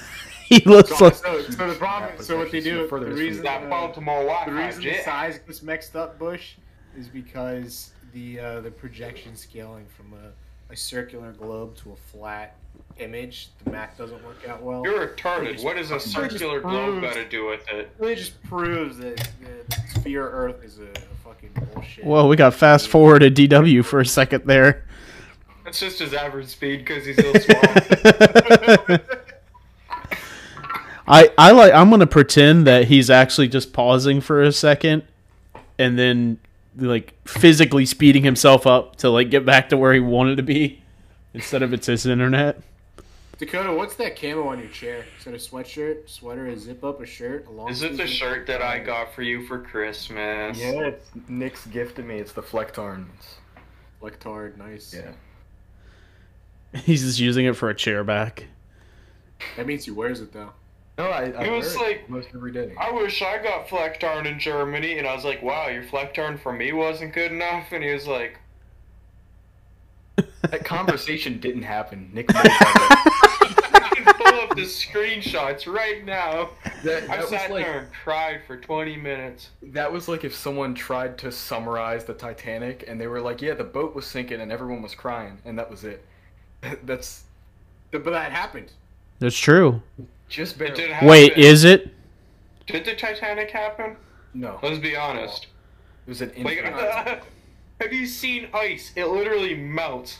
he 0.45 0.59
looks 0.65 0.89
So, 0.97 1.05
like 1.05 1.15
so, 1.15 1.41
so 1.43 1.67
the 1.69 1.75
problem. 1.75 2.11
Yeah, 2.15 2.21
So 2.21 2.37
what 2.37 2.51
they 2.51 2.59
do. 2.59 2.87
so 2.89 2.99
The 2.99 3.05
reason. 3.11 3.43
That 3.43 3.63
uh, 3.63 3.69
Baltimore 3.69 4.21
The 4.21 4.27
Wi-Fi 4.27 4.65
reason 4.65 4.83
the 4.83 5.01
size 5.03 5.39
gets 5.39 5.61
mixed 5.61 5.95
up, 5.95 6.17
Bush, 6.19 6.53
is 6.97 7.07
because 7.07 7.91
the 8.13 8.39
uh, 8.39 8.61
the 8.61 8.71
projection 8.71 9.35
scaling 9.35 9.85
from 9.95 10.13
a, 10.13 10.73
a 10.73 10.75
circular 10.75 11.31
globe 11.33 11.75
to 11.77 11.91
a 11.91 11.95
flat 11.95 12.55
image, 12.97 13.49
the 13.63 13.71
math 13.71 13.97
doesn't 13.97 14.23
work 14.25 14.47
out 14.47 14.61
well. 14.61 14.81
You're 14.83 15.07
retarded. 15.07 15.63
What 15.63 15.77
does 15.77 15.91
a 15.91 15.95
just 15.95 16.11
circular 16.11 16.59
globe 16.61 16.99
proves- 16.99 17.15
got 17.15 17.23
to 17.23 17.29
do 17.29 17.45
with 17.45 17.67
it? 17.69 17.75
It 17.75 17.91
really 17.99 18.15
just 18.15 18.41
proves 18.43 18.97
that 18.97 19.17
the 19.67 19.75
sphere 19.99 20.27
Earth 20.29 20.63
is 20.63 20.79
a, 20.79 20.83
a 20.89 21.14
fucking 21.25 21.49
bullshit. 21.73 22.05
Well, 22.05 22.27
we 22.27 22.35
got 22.35 22.53
fast 22.53 22.87
forward 22.87 23.19
to 23.19 23.31
DW 23.31 23.83
for 23.83 23.99
a 23.99 24.05
second 24.05 24.45
there. 24.45 24.85
That's 25.63 25.79
just 25.79 25.97
his 25.99 26.13
average 26.13 26.47
speed 26.47 26.85
because 26.85 27.05
he's 27.05 27.15
so 27.15 27.33
small. 27.33 27.61
I 31.07 31.31
I 31.37 31.51
like 31.51 31.73
I'm 31.73 31.89
gonna 31.89 32.07
pretend 32.07 32.67
that 32.67 32.85
he's 32.85 33.09
actually 33.09 33.47
just 33.47 33.73
pausing 33.73 34.21
for 34.21 34.43
a 34.43 34.51
second, 34.51 35.03
and 35.79 35.97
then 35.97 36.39
like 36.77 37.13
physically 37.25 37.85
speeding 37.85 38.23
himself 38.23 38.67
up 38.67 38.95
to 38.97 39.09
like 39.09 39.31
get 39.31 39.45
back 39.45 39.69
to 39.69 39.77
where 39.77 39.93
he 39.93 39.99
wanted 39.99 40.37
to 40.37 40.43
be, 40.43 40.81
instead 41.33 41.63
of 41.63 41.73
it's 41.73 41.87
his 41.87 42.05
internet. 42.05 42.61
Dakota, 43.37 43.73
what's 43.73 43.95
that 43.95 44.15
camo 44.19 44.47
on 44.47 44.59
your 44.59 44.69
chair? 44.69 45.05
Is 45.19 45.25
that 45.25 45.33
a 45.33 45.37
sweatshirt, 45.37 46.07
sweater, 46.09 46.47
a 46.47 46.57
zip 46.57 46.83
up, 46.85 47.01
a 47.01 47.05
shirt, 47.05 47.45
a 47.47 47.51
long 47.51 47.69
Is 47.69 47.81
it 47.81 47.97
the 47.97 48.07
shirt 48.07 48.47
that 48.47 48.61
I 48.61 48.79
got 48.79 49.13
for 49.13 49.23
you 49.23 49.45
for 49.45 49.59
Christmas? 49.59 50.57
Yeah, 50.57 50.85
it's 50.87 51.09
Nick's 51.27 51.65
gift 51.67 51.97
to 51.97 52.01
me. 52.03 52.17
It's 52.19 52.31
the 52.31 52.41
Flecktarn. 52.43 53.07
It's- 53.15 53.35
Lectard, 54.01 54.55
nice. 54.57 54.93
Yeah. 54.93 55.11
He's 56.81 57.01
just 57.01 57.19
using 57.19 57.45
it 57.45 57.55
for 57.55 57.69
a 57.69 57.75
chair 57.75 58.03
back. 58.03 58.45
That 59.57 59.65
means 59.65 59.83
he 59.85 59.91
wears 59.91 60.21
it 60.21 60.31
though. 60.31 60.51
No, 60.97 61.05
I. 61.05 61.23
I 61.31 61.43
It 61.45 61.51
was 61.51 61.75
wear 61.75 61.89
like- 61.89 62.09
most 62.09 62.27
every 62.35 62.51
day. 62.51 62.73
I 62.79 62.91
wish 62.91 63.21
I 63.21 63.41
got 63.41 63.67
Flecktarn 63.67 64.25
in 64.27 64.39
Germany, 64.39 64.97
and 64.99 65.07
I 65.07 65.15
was 65.15 65.25
like, 65.25 65.41
"Wow, 65.41 65.67
your 65.69 65.83
Flecktarn 65.83 66.39
for 66.39 66.53
me 66.53 66.71
wasn't 66.71 67.13
good 67.13 67.31
enough." 67.31 67.71
And 67.71 67.83
he 67.83 67.91
was 67.91 68.05
like, 68.07 68.37
That 70.43 70.63
conversation 70.63 71.39
didn't 71.39 71.63
happen. 71.63 72.11
Nick. 72.13 72.29
knows 72.33 72.43
that. 72.43 73.81
"I 73.91 73.95
can 73.95 74.15
pull 74.35 74.49
up 74.49 74.55
the 74.55 74.63
screenshots 74.63 75.71
right 75.71 76.03
now." 76.05 76.49
That, 76.83 77.03
I 77.03 77.07
that 77.07 77.19
was 77.21 77.29
sat 77.29 77.51
like 77.51 77.65
there 77.65 77.79
and 77.79 77.93
cried 77.93 78.41
for 78.45 78.57
20 78.57 78.95
minutes. 78.97 79.49
that 79.63 79.91
was 79.91 80.07
like 80.07 80.23
if 80.23 80.35
someone 80.35 80.73
tried 80.75 81.17
to 81.19 81.31
summarize 81.31 82.05
the 82.05 82.13
Titanic 82.13 82.85
and 82.87 82.99
they 82.99 83.07
were 83.07 83.21
like, 83.21 83.41
"Yeah, 83.41 83.53
the 83.53 83.63
boat 83.63 83.95
was 83.95 84.05
sinking 84.05 84.41
and 84.41 84.51
everyone 84.51 84.81
was 84.81 84.95
crying," 84.95 85.37
and 85.45 85.57
that 85.59 85.69
was 85.69 85.83
it. 85.83 86.03
That's 86.83 87.23
But 87.91 88.03
that 88.05 88.31
happened. 88.31 88.71
That's 89.19 89.37
true. 89.37 89.81
just 90.29 90.55
It 90.55 90.59
barely. 90.59 90.75
did 90.75 90.91
happen. 90.91 91.07
Wait, 91.07 91.37
is 91.37 91.63
it? 91.63 91.91
did 92.67 92.83
the 92.85 92.95
Titanic 92.95 93.51
happen? 93.51 93.95
No, 94.33 94.59
Let's 94.63 94.79
be 94.79 94.95
honest. 94.97 95.47
it 96.05 96.09
was 96.09 96.21
an 96.21 96.31
Like, 96.43 96.57
infinite. 96.65 97.23
have 97.79 97.93
you 97.93 98.05
seen 98.07 98.47
ice? 98.53 98.91
It 98.95 99.05
literally 99.05 99.55
melts. 99.55 100.17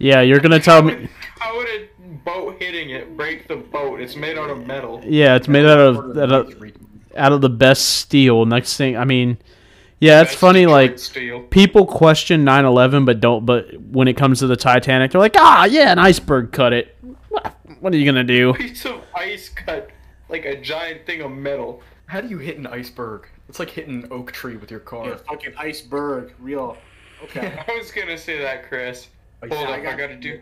Yeah, 0.00 0.22
you're 0.22 0.40
gonna 0.40 0.58
tell 0.58 0.82
me. 0.82 1.08
How 1.38 1.56
would 1.56 1.68
a 1.68 1.88
boat 2.24 2.56
hitting 2.58 2.90
it 2.90 3.16
break 3.16 3.46
the 3.46 3.56
boat? 3.56 4.00
It's 4.00 4.16
made 4.16 4.38
out 4.38 4.48
of 4.48 4.66
metal. 4.66 5.00
Yeah, 5.04 5.36
it's 5.36 5.46
made 5.46 5.66
out 5.66 5.78
of 5.78 6.18
out 6.18 6.32
of, 6.32 6.72
out 7.16 7.32
of 7.32 7.42
the 7.42 7.50
best 7.50 8.00
steel. 8.00 8.46
Next 8.46 8.78
thing, 8.78 8.96
I 8.96 9.04
mean, 9.04 9.36
yeah, 10.00 10.22
it's 10.22 10.34
funny. 10.34 10.64
Like 10.64 10.98
steel. 10.98 11.42
people 11.42 11.84
question 11.84 12.46
9/11, 12.46 13.04
but 13.04 13.20
don't. 13.20 13.44
But 13.44 13.78
when 13.78 14.08
it 14.08 14.16
comes 14.16 14.38
to 14.38 14.46
the 14.46 14.56
Titanic, 14.56 15.12
they're 15.12 15.20
like, 15.20 15.36
ah, 15.36 15.66
yeah, 15.66 15.92
an 15.92 15.98
iceberg 15.98 16.50
cut 16.50 16.72
it. 16.72 16.96
What 17.28 17.54
what 17.80 17.92
are 17.92 17.98
you 17.98 18.06
gonna 18.06 18.24
do? 18.24 18.54
piece 18.58 18.86
of 18.86 19.02
ice 19.14 19.50
cut 19.50 19.90
like 20.30 20.46
a 20.46 20.58
giant 20.58 21.04
thing 21.04 21.20
of 21.20 21.30
metal. 21.30 21.82
How 22.06 22.22
do 22.22 22.28
you 22.28 22.38
hit 22.38 22.56
an 22.56 22.66
iceberg? 22.66 23.28
It's 23.50 23.58
like 23.58 23.68
hitting 23.68 24.04
an 24.04 24.08
oak 24.10 24.32
tree 24.32 24.56
with 24.56 24.70
your 24.70 24.80
car. 24.80 25.08
Yeah, 25.08 25.16
fucking 25.28 25.52
iceberg, 25.58 26.32
real. 26.38 26.78
Okay. 27.22 27.62
I 27.68 27.76
was 27.76 27.90
gonna 27.90 28.16
say 28.16 28.38
that, 28.38 28.66
Chris. 28.66 29.08
Hold 29.40 29.52
I 29.52 29.72
up, 29.72 29.78
I 29.78 29.82
got- 29.82 29.98
gotta 29.98 30.16
do. 30.16 30.40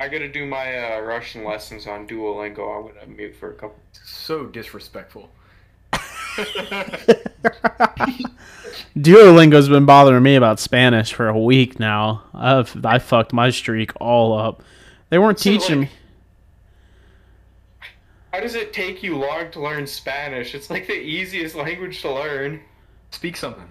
I 0.00 0.06
gotta 0.08 0.28
do 0.28 0.46
my 0.46 0.94
uh, 0.96 1.00
Russian 1.00 1.44
lessons 1.44 1.86
on 1.88 2.06
Duolingo. 2.06 2.78
I'm 2.88 2.94
gonna 2.94 3.06
mute 3.08 3.34
for 3.34 3.50
a 3.50 3.54
couple. 3.54 3.78
So 4.04 4.46
disrespectful. 4.46 5.28
Duolingo's 8.96 9.68
been 9.68 9.86
bothering 9.86 10.22
me 10.22 10.36
about 10.36 10.60
Spanish 10.60 11.12
for 11.12 11.28
a 11.28 11.38
week 11.38 11.78
now. 11.80 12.22
I've 12.34 12.84
I 12.84 12.98
fucked 12.98 13.32
my 13.32 13.50
streak 13.50 13.92
all 14.00 14.38
up. 14.38 14.62
They 15.10 15.18
weren't 15.18 15.38
So, 15.38 15.50
teaching 15.50 15.80
like- 15.80 15.88
me. 15.90 15.94
How 18.32 18.40
does 18.40 18.54
it 18.54 18.72
take 18.72 19.02
you 19.02 19.16
long 19.16 19.50
to 19.52 19.60
learn 19.60 19.86
Spanish? 19.86 20.54
It's 20.54 20.70
like 20.70 20.86
the 20.86 20.92
easiest 20.92 21.54
language 21.56 22.02
to 22.02 22.12
learn. 22.12 22.60
Speak 23.10 23.36
something. 23.36 23.66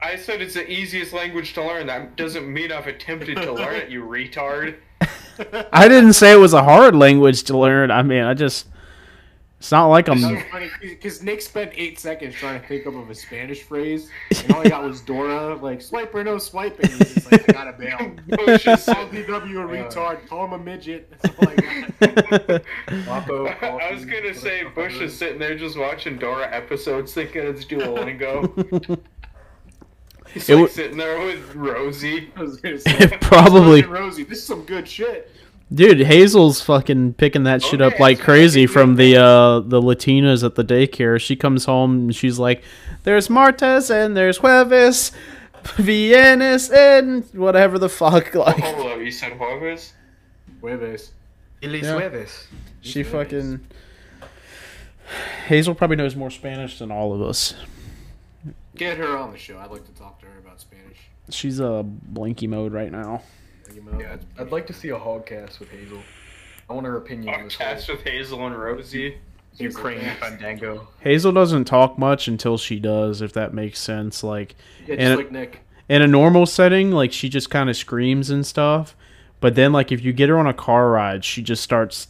I 0.00 0.16
said 0.16 0.42
it's 0.42 0.54
the 0.54 0.70
easiest 0.70 1.12
language 1.12 1.54
to 1.54 1.64
learn. 1.64 1.86
That 1.86 2.16
doesn't 2.16 2.52
mean 2.52 2.70
I've 2.70 2.86
attempted 2.86 3.36
to 3.36 3.52
learn 3.52 3.76
it, 3.76 3.88
you 3.90 4.02
retard. 4.04 4.76
I 5.72 5.88
didn't 5.88 6.14
say 6.14 6.32
it 6.32 6.36
was 6.36 6.52
a 6.52 6.62
hard 6.62 6.94
language 6.94 7.42
to 7.44 7.56
learn. 7.56 7.90
I 7.90 8.02
mean, 8.02 8.22
I 8.22 8.34
just. 8.34 8.66
It's 9.58 9.72
not 9.72 9.86
like 9.86 10.08
I'm. 10.08 10.18
It's 10.18 10.50
so 10.50 10.68
because 10.82 11.22
Nick 11.22 11.40
spent 11.40 11.72
eight 11.76 11.98
seconds 11.98 12.34
trying 12.34 12.60
to 12.60 12.66
think 12.66 12.86
up 12.86 12.94
of 12.94 13.08
a 13.08 13.14
Spanish 13.14 13.62
phrase, 13.62 14.10
and 14.30 14.52
all 14.52 14.62
he 14.62 14.68
got 14.68 14.84
was 14.84 15.00
Dora, 15.00 15.54
like 15.56 15.80
swipe 15.80 16.14
or 16.14 16.22
no 16.22 16.36
swiping. 16.36 16.90
He's 16.90 17.14
just 17.14 17.32
like, 17.32 17.48
I 17.48 17.52
gotta 17.52 17.72
bail. 17.72 18.16
Bush 18.28 18.66
is 18.66 18.84
Call 18.84 19.08
DW 19.08 19.28
a 19.28 19.40
uh, 19.40 19.90
retard. 19.90 20.28
Call 20.28 20.44
him 20.44 20.52
a 20.52 20.58
midget. 20.58 21.10
I 21.24 22.60
got. 23.26 23.82
I 23.82 23.92
was 23.92 24.04
gonna 24.04 24.34
say 24.34 24.64
Bush 24.64 25.00
is 25.00 25.16
sitting 25.16 25.38
there 25.38 25.56
just 25.56 25.78
watching 25.78 26.18
Dora 26.18 26.54
episodes, 26.54 27.14
thinking 27.14 27.42
it's 27.42 27.64
Duolingo. 27.64 29.00
He's 30.32 30.48
It 30.48 30.54
like 30.54 30.62
wa- 30.62 30.68
sitting 30.68 30.96
there 30.96 31.18
with 31.24 31.54
Rosie. 31.54 32.30
I 32.36 32.42
was 32.42 32.56
gonna 32.58 32.78
say, 32.80 33.16
Probably. 33.20 33.82
Rosie, 33.82 34.24
this 34.24 34.38
is 34.38 34.44
some 34.46 34.62
good 34.64 34.86
shit. 34.88 35.30
Dude, 35.74 35.98
Hazel's 36.00 36.60
fucking 36.62 37.14
picking 37.14 37.42
that 37.42 37.60
shit 37.62 37.80
up 37.80 37.98
like 37.98 38.20
crazy 38.20 38.66
from 38.68 38.94
the 38.96 39.16
uh 39.16 39.60
the 39.60 39.80
Latinas 39.80 40.44
at 40.44 40.54
the 40.54 40.62
daycare. 40.64 41.20
She 41.20 41.34
comes 41.34 41.64
home 41.64 41.92
and 41.96 42.14
she's 42.14 42.38
like, 42.38 42.62
"There's 43.02 43.28
Martes 43.28 43.90
and 43.90 44.16
there's 44.16 44.38
Jueves, 44.38 45.10
Vienes 45.64 46.70
and 46.72 47.24
whatever 47.32 47.78
the 47.80 47.88
fuck." 47.88 48.32
Like, 48.34 48.60
Hold 48.60 48.92
up, 48.92 48.98
you 49.00 49.10
said 49.10 49.32
Jueves? 49.38 49.92
Jueves. 50.62 51.10
Ilis 51.62 51.82
Yeah. 51.82 52.00
Jueves. 52.10 52.46
she 52.82 53.02
fucking 53.02 53.60
Hazel 55.46 55.74
probably 55.74 55.96
knows 55.96 56.14
more 56.16 56.30
Spanish 56.30 56.78
than 56.78 56.90
all 56.92 57.12
of 57.12 57.20
us. 57.22 57.54
Get 58.76 58.96
her 58.98 59.16
on 59.16 59.32
the 59.32 59.38
show. 59.38 59.58
I'd 59.58 59.70
like 59.70 59.84
to 59.86 59.92
talk 59.92 60.20
to 60.20 60.26
her 60.26 60.38
about 60.38 60.60
Spanish. 60.60 60.98
She's 61.30 61.60
a 61.60 61.66
uh, 61.76 61.82
blinky 61.82 62.46
mode 62.46 62.72
right 62.72 62.92
now. 62.92 63.22
Yeah, 63.98 64.12
I'd, 64.14 64.24
I'd 64.38 64.52
like 64.52 64.66
to 64.68 64.72
see 64.72 64.90
a 64.90 64.98
hogcast 64.98 65.58
with 65.58 65.70
Hazel. 65.70 65.98
I 66.68 66.72
want 66.72 66.86
her 66.86 66.96
opinion 66.96 67.34
on 67.34 67.44
this 67.44 67.54
whole 67.54 67.66
Podcast 67.66 67.88
with 67.88 68.02
Hazel 68.02 68.46
and 68.46 68.56
Rosie. 68.56 69.18
Ukraine 69.58 70.00
fandango. 70.20 70.86
Hazel 71.00 71.32
doesn't 71.32 71.64
talk 71.64 71.98
much 71.98 72.28
until 72.28 72.58
she 72.58 72.78
does, 72.78 73.22
if 73.22 73.32
that 73.32 73.54
makes 73.54 73.78
sense. 73.78 74.22
Like 74.22 74.54
Yeah, 74.86 74.96
just 74.96 75.00
and- 75.00 75.16
like 75.16 75.32
Nick. 75.32 75.60
in 75.88 76.02
a 76.02 76.06
normal 76.06 76.44
setting, 76.46 76.90
like 76.92 77.12
she 77.12 77.28
just 77.28 77.48
kind 77.50 77.70
of 77.70 77.76
screams 77.76 78.28
and 78.30 78.44
stuff. 78.46 78.94
But 79.40 79.54
then, 79.54 79.72
like 79.72 79.92
if 79.92 80.04
you 80.04 80.12
get 80.12 80.28
her 80.28 80.38
on 80.38 80.46
a 80.46 80.54
car 80.54 80.90
ride, 80.90 81.24
she 81.24 81.42
just 81.42 81.62
starts 81.62 82.08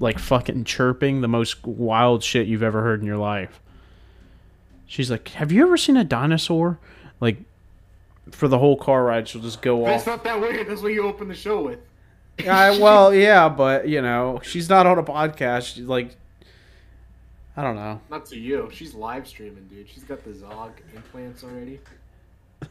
like 0.00 0.18
fucking 0.18 0.64
chirping 0.64 1.20
the 1.22 1.28
most 1.28 1.64
wild 1.66 2.22
shit 2.22 2.46
you've 2.46 2.62
ever 2.62 2.82
heard 2.82 3.00
in 3.00 3.06
your 3.06 3.16
life. 3.18 3.60
She's 4.86 5.10
like, 5.10 5.28
"Have 5.30 5.50
you 5.52 5.62
ever 5.62 5.76
seen 5.76 5.96
a 5.96 6.04
dinosaur?" 6.04 6.78
Like 7.20 7.38
for 8.30 8.48
the 8.48 8.58
whole 8.58 8.76
car 8.76 9.04
ride, 9.04 9.28
she'll 9.28 9.42
just 9.42 9.62
go 9.62 9.82
off 9.84 9.88
That's 9.88 10.02
off. 10.02 10.06
not 10.06 10.24
that 10.24 10.40
weird. 10.40 10.68
That's 10.68 10.82
what 10.82 10.92
you 10.92 11.04
open 11.06 11.28
the 11.28 11.34
show 11.34 11.62
with. 11.62 11.80
I, 12.46 12.78
well, 12.78 13.14
yeah, 13.14 13.48
but 13.48 13.88
you 13.88 14.02
know, 14.02 14.40
she's 14.42 14.68
not 14.68 14.86
on 14.86 14.98
a 14.98 15.02
podcast. 15.02 15.74
She's 15.74 15.86
like, 15.86 16.14
I 17.56 17.62
don't 17.62 17.76
know. 17.76 18.00
Not 18.10 18.26
to 18.26 18.38
you. 18.38 18.68
She's 18.72 18.94
live 18.94 19.26
streaming, 19.26 19.66
dude. 19.68 19.88
She's 19.88 20.04
got 20.04 20.22
the 20.24 20.34
Zog 20.34 20.72
implants 20.94 21.42
already. 21.42 21.80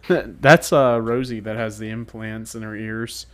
That's 0.41 0.71
uh 0.73 0.99
Rosie 1.01 1.39
that 1.41 1.55
has 1.57 1.79
the 1.79 1.89
implants 1.89 2.53
in 2.55 2.61
her 2.61 2.75
ears. 2.75 3.25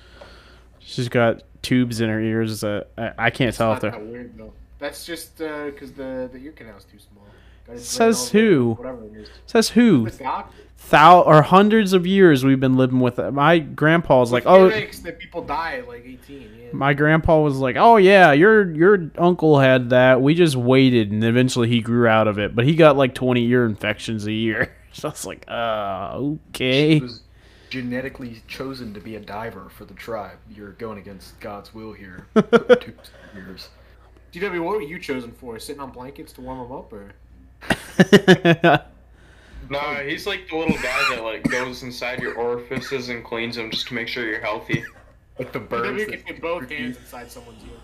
She's 0.80 1.10
got 1.10 1.44
tubes 1.62 2.02
in 2.02 2.10
her 2.10 2.20
ears 2.22 2.62
that 2.62 2.88
I, 2.98 3.14
I 3.18 3.30
can't 3.30 3.56
tell 3.56 3.74
if 3.74 3.82
they're. 3.82 3.91
that 3.91 4.06
weird 4.06 4.38
though. 4.38 4.53
That's 4.80 5.06
just 5.06 5.38
because 5.38 5.91
the 5.94 6.30
the 6.32 6.40
ear 6.40 6.52
canal's 6.53 6.86
too 6.86 6.98
small. 6.99 7.26
Says 7.77 8.30
who? 8.30 8.73
Whatever 8.77 9.06
it 9.06 9.14
is. 9.22 9.30
Says 9.45 9.69
who? 9.69 10.07
Thou 10.89 11.22
or 11.22 11.41
hundreds 11.41 11.93
of 11.93 12.06
years 12.06 12.43
we've 12.43 12.60
been 12.60 12.76
living 12.76 12.99
with 12.99 13.18
it. 13.18 13.31
My 13.31 13.60
grandpa's 13.60 14.31
like, 14.31 14.43
oh, 14.45 14.69
that 14.69 15.19
people 15.19 15.41
die 15.41 15.77
at 15.77 15.88
like 15.88 16.06
18. 16.06 16.41
Yeah. 16.41 16.68
my 16.73 16.93
grandpa 16.93 17.39
was 17.39 17.57
like, 17.57 17.77
oh 17.77 17.95
yeah, 17.95 18.34
your 18.34 18.69
your 18.72 19.10
uncle 19.18 19.60
had 19.60 19.91
that. 19.91 20.22
We 20.22 20.34
just 20.34 20.57
waited, 20.57 21.11
and 21.11 21.23
eventually 21.23 21.69
he 21.69 21.80
grew 21.81 22.07
out 22.07 22.27
of 22.27 22.39
it. 22.39 22.56
But 22.56 22.65
he 22.65 22.76
got 22.76 22.98
like 22.98 23.14
twenty 23.15 23.48
ear 23.48 23.65
infections 23.65 24.26
a 24.26 24.34
year. 24.34 24.73
So 24.93 25.07
I 25.07 25.11
was 25.11 25.26
like, 25.26 25.45
uh, 25.48 26.19
okay. 26.49 26.99
was 26.99 27.22
genetically 27.69 28.43
chosen 28.49 28.93
to 28.93 28.99
be 28.99 29.15
a 29.15 29.22
diver 29.22 29.69
for 29.69 29.85
the 29.85 29.93
tribe. 29.93 30.38
You're 30.53 30.73
going 30.73 30.98
against 30.98 31.39
God's 31.39 31.73
will 31.73 31.93
here. 31.93 32.27
Two 32.35 32.93
years. 33.34 33.69
DW, 34.34 34.61
what 34.61 34.76
were 34.76 34.81
you 34.81 34.99
chosen 34.99 35.31
for? 35.31 35.57
Sitting 35.60 35.81
on 35.81 35.91
blankets 35.91 36.34
to 36.34 36.41
warm 36.41 36.60
them 36.60 36.77
up, 36.77 36.91
or? 36.91 37.14
Nah, 39.72 40.01
he's 40.01 40.27
like 40.27 40.49
the 40.49 40.57
little 40.57 40.76
guy 40.76 41.15
that 41.15 41.23
like 41.23 41.49
goes 41.49 41.84
inside 41.84 42.19
your 42.22 42.35
orifices 42.35 43.07
and 43.07 43.23
cleans 43.23 43.55
them 43.55 43.72
just 43.72 43.88
to 43.88 43.93
make 43.93 44.09
sure 44.09 44.26
you're 44.27 44.41
healthy. 44.41 44.84
Like 45.39 45.53
the 45.53 45.61
birds. 45.61 46.03
DW 46.03 46.07
that- 46.07 46.26
can 46.26 46.34
get 46.34 46.41
both 46.41 46.69
hands 46.69 46.97
inside 46.97 47.31
someone's 47.31 47.63
ear. 47.63 47.80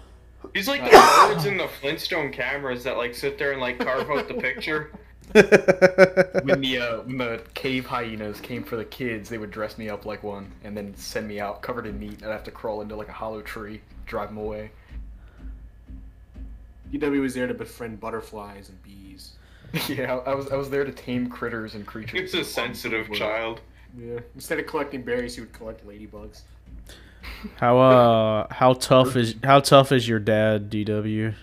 He's 0.53 0.67
like 0.67 0.83
the 0.91 1.29
birds 1.29 1.45
in 1.45 1.55
the 1.55 1.69
Flintstone 1.79 2.33
cameras 2.33 2.83
that 2.83 2.97
like 2.97 3.15
sit 3.15 3.37
there 3.37 3.53
and 3.53 3.61
like 3.61 3.79
carve 3.79 4.09
out 4.11 4.27
the 4.27 4.33
picture. 4.33 4.91
when 5.31 6.59
the 6.59 6.77
uh, 6.77 6.97
when 7.03 7.17
the 7.17 7.41
cave 7.53 7.85
hyenas 7.85 8.41
came 8.41 8.65
for 8.65 8.75
the 8.75 8.85
kids, 8.85 9.29
they 9.29 9.37
would 9.37 9.51
dress 9.51 9.77
me 9.77 9.89
up 9.89 10.05
like 10.05 10.23
one 10.23 10.51
and 10.65 10.75
then 10.75 10.93
send 10.97 11.25
me 11.25 11.39
out 11.39 11.61
covered 11.61 11.85
in 11.85 11.97
meat. 11.97 12.21
I'd 12.21 12.31
have 12.31 12.43
to 12.43 12.51
crawl 12.51 12.81
into 12.81 12.97
like 12.97 13.07
a 13.07 13.13
hollow 13.13 13.41
tree, 13.41 13.79
drive 14.05 14.27
them 14.27 14.39
away. 14.39 14.71
DW 16.91 17.21
was 17.21 17.33
there 17.33 17.47
to 17.47 17.53
befriend 17.53 18.01
butterflies 18.01 18.67
and 18.67 18.83
bees. 18.83 19.36
yeah, 19.89 20.15
I 20.25 20.33
was 20.33 20.49
I 20.49 20.55
was 20.55 20.69
there 20.69 20.83
to 20.85 20.91
tame 20.91 21.29
critters 21.29 21.75
and 21.75 21.85
creatures. 21.85 22.19
It's 22.19 22.33
a 22.33 22.43
sensitive 22.43 23.11
child. 23.13 23.61
Yeah. 23.97 24.19
Instead 24.35 24.59
of 24.59 24.67
collecting 24.67 25.01
berries, 25.03 25.35
he 25.35 25.41
would 25.41 25.53
collect 25.53 25.85
ladybugs. 25.87 26.41
how 27.55 27.79
uh 27.79 28.47
how 28.53 28.73
tough 28.73 29.15
is 29.15 29.35
how 29.43 29.59
tough 29.59 29.91
is 29.91 30.07
your 30.07 30.19
dad, 30.19 30.69
DW? 30.69 31.33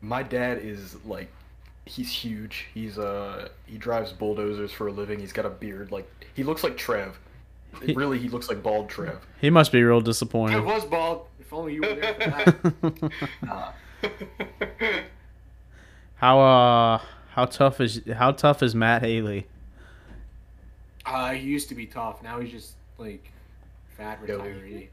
My 0.00 0.22
dad 0.22 0.58
is 0.58 0.96
like, 1.04 1.28
he's 1.84 2.10
huge. 2.10 2.66
He's 2.74 2.98
uh 2.98 3.48
he 3.66 3.78
drives 3.78 4.12
bulldozers 4.12 4.72
for 4.72 4.88
a 4.88 4.92
living. 4.92 5.20
He's 5.20 5.32
got 5.32 5.46
a 5.46 5.50
beard 5.50 5.92
like 5.92 6.08
he 6.34 6.42
looks 6.42 6.62
like 6.64 6.76
Trev. 6.76 7.18
He- 7.82 7.92
Really, 7.92 8.18
he 8.18 8.28
looks 8.28 8.48
like 8.48 8.62
bald 8.62 8.88
Trev. 8.88 9.26
He 9.40 9.50
must 9.50 9.70
be 9.70 9.82
real 9.82 9.98
I 9.98 10.02
disappointed. 10.02 10.64
was 10.64 10.84
bald. 10.84 11.26
If 11.38 11.52
only 11.52 11.74
you 11.74 11.82
were 11.82 11.94
there 11.94 12.14
for 12.14 12.30
that. 12.30 13.12
Nah. 13.42 13.72
how 16.16 16.40
uh 16.40 17.00
how 17.36 17.44
tough 17.44 17.80
is 17.80 18.00
how 18.14 18.32
tough 18.32 18.62
is 18.62 18.74
Matt 18.74 19.02
Haley? 19.02 19.46
Uh, 21.04 21.32
he 21.32 21.46
used 21.46 21.68
to 21.68 21.74
be 21.74 21.86
tough. 21.86 22.22
Now 22.22 22.40
he's 22.40 22.50
just 22.50 22.72
like 22.98 23.30
fat 23.96 24.20
retiree. 24.26 24.88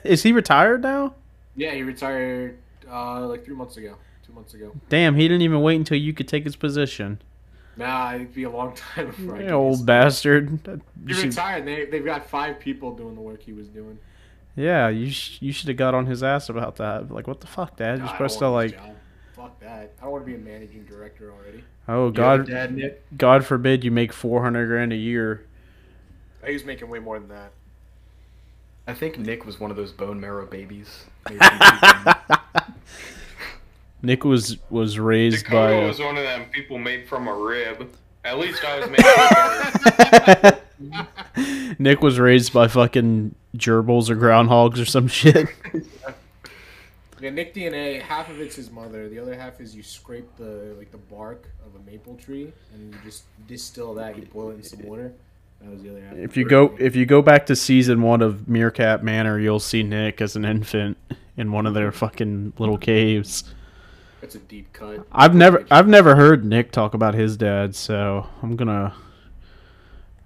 is 0.04 0.22
he 0.22 0.32
retired 0.32 0.82
now? 0.82 1.14
Yeah, 1.56 1.72
he 1.72 1.82
retired 1.82 2.58
uh, 2.90 3.26
like 3.26 3.44
three 3.44 3.54
months 3.54 3.76
ago, 3.76 3.96
two 4.26 4.32
months 4.32 4.54
ago. 4.54 4.72
Damn, 4.88 5.14
he 5.14 5.22
didn't 5.28 5.42
even 5.42 5.60
wait 5.62 5.76
until 5.76 5.96
you 5.96 6.12
could 6.12 6.28
take 6.28 6.44
his 6.44 6.56
position. 6.56 7.22
Nah, 7.76 8.14
it'd 8.14 8.34
be 8.34 8.42
a 8.44 8.50
long 8.50 8.74
time 8.94 9.06
before 9.06 9.36
I 9.36 9.42
You 9.44 9.48
old 9.50 9.78
get- 9.78 9.86
bastard. 9.86 10.58
You 11.06 11.14
He 11.14 11.22
retired. 11.26 11.64
They 11.66 11.86
they've 11.86 12.04
got 12.04 12.26
five 12.28 12.58
people 12.60 12.94
doing 12.94 13.14
the 13.14 13.20
work 13.20 13.42
he 13.42 13.52
was 13.52 13.68
doing. 13.68 13.98
yeah, 14.56 14.88
you 14.88 15.10
sh- 15.10 15.38
you 15.40 15.52
should 15.52 15.68
have 15.68 15.76
got 15.76 15.94
on 15.94 16.06
his 16.06 16.22
ass 16.22 16.48
about 16.48 16.76
that. 16.76 17.10
Like, 17.10 17.26
what 17.28 17.40
the 17.40 17.46
fuck, 17.46 17.76
Dad? 17.76 17.98
You're 17.98 18.06
Nah, 18.06 18.12
supposed 18.12 18.38
to 18.40 18.48
like, 18.48 18.72
job. 18.72 18.94
Fuck 19.44 19.60
that. 19.60 19.92
I 20.00 20.04
don't 20.04 20.10
want 20.12 20.24
to 20.24 20.26
be 20.26 20.36
a 20.36 20.38
managing 20.38 20.84
director 20.84 21.30
already. 21.30 21.62
oh 21.86 22.06
You 22.06 22.12
God, 22.12 22.46
dad, 22.46 22.74
Nick. 22.74 23.04
God 23.18 23.44
forbid 23.44 23.84
you 23.84 23.90
make 23.90 24.10
four 24.10 24.42
hundred 24.42 24.68
grand 24.68 24.90
a 24.90 24.96
year. 24.96 25.44
He 26.46 26.54
was 26.54 26.64
making 26.64 26.88
way 26.88 26.98
more 26.98 27.18
than 27.18 27.28
that. 27.28 27.52
I 28.86 28.94
think 28.94 29.18
Nick 29.18 29.44
was 29.44 29.60
one 29.60 29.70
of 29.70 29.76
those 29.76 29.92
bone 29.92 30.18
marrow 30.18 30.46
babies. 30.46 31.04
Made 31.28 31.36
from 31.44 31.58
vegan- 31.58 32.74
Nick 34.00 34.24
was 34.24 34.56
was 34.70 34.98
raised 34.98 35.44
Dakota 35.44 35.74
by. 35.80 35.86
was 35.88 36.00
one 36.00 36.16
of 36.16 36.22
them 36.22 36.46
people 36.50 36.78
made 36.78 37.06
from 37.06 37.28
a 37.28 37.34
rib. 37.34 37.90
At 38.24 38.38
least 38.38 38.64
I 38.64 38.78
was 38.80 38.88
made 41.36 41.76
Nick 41.78 42.00
was 42.00 42.18
raised 42.18 42.54
by 42.54 42.68
fucking 42.68 43.34
gerbils 43.58 44.08
or 44.08 44.16
groundhogs 44.16 44.80
or 44.80 44.86
some 44.86 45.06
shit. 45.06 45.48
Yeah, 47.24 47.30
Nick 47.30 47.54
DNA. 47.54 48.02
Half 48.02 48.28
of 48.28 48.38
it's 48.38 48.54
his 48.54 48.70
mother. 48.70 49.08
The 49.08 49.18
other 49.18 49.34
half 49.34 49.58
is 49.58 49.74
you 49.74 49.82
scrape 49.82 50.36
the 50.36 50.74
like 50.76 50.90
the 50.90 50.98
bark 50.98 51.48
of 51.64 51.74
a 51.74 51.90
maple 51.90 52.16
tree 52.16 52.52
and 52.74 52.92
you 52.92 53.00
just 53.02 53.24
distill 53.48 53.94
that. 53.94 54.18
You 54.18 54.26
boil 54.26 54.50
it 54.50 54.56
in 54.56 54.62
some 54.62 54.82
water. 54.82 55.10
That 55.62 55.70
was 55.70 55.82
the 55.82 55.88
other 55.92 56.02
half. 56.02 56.16
If 56.18 56.36
you 56.36 56.46
go 56.46 56.76
if 56.78 56.94
you 56.94 57.06
go 57.06 57.22
back 57.22 57.46
to 57.46 57.56
season 57.56 58.02
one 58.02 58.20
of 58.20 58.46
Meerkat 58.46 59.02
Manor, 59.02 59.40
you'll 59.40 59.58
see 59.58 59.82
Nick 59.82 60.20
as 60.20 60.36
an 60.36 60.44
infant 60.44 60.98
in 61.38 61.50
one 61.50 61.64
of 61.64 61.72
their 61.72 61.90
fucking 61.92 62.52
little 62.58 62.76
caves. 62.76 63.54
That's 64.20 64.34
a 64.34 64.40
deep 64.40 64.70
cut. 64.74 65.06
I've 65.10 65.34
never 65.34 65.64
I've 65.70 65.88
never 65.88 66.16
heard 66.16 66.44
Nick 66.44 66.72
talk 66.72 66.92
about 66.92 67.14
his 67.14 67.38
dad, 67.38 67.74
so 67.74 68.26
I'm 68.42 68.54
gonna 68.54 68.94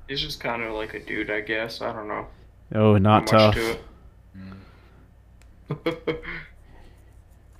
He's 0.08 0.20
just 0.20 0.40
kind 0.40 0.64
of 0.64 0.72
like 0.72 0.94
a 0.94 0.98
dude, 1.04 1.30
I 1.30 1.42
guess. 1.42 1.80
I 1.80 1.92
don't 1.92 2.08
know. 2.08 2.26
oh 2.74 2.98
not 2.98 3.22
Much 3.22 3.30
tough. 3.30 3.54
to 3.54 3.70
it. 3.70 3.82
Mm. 5.68 6.18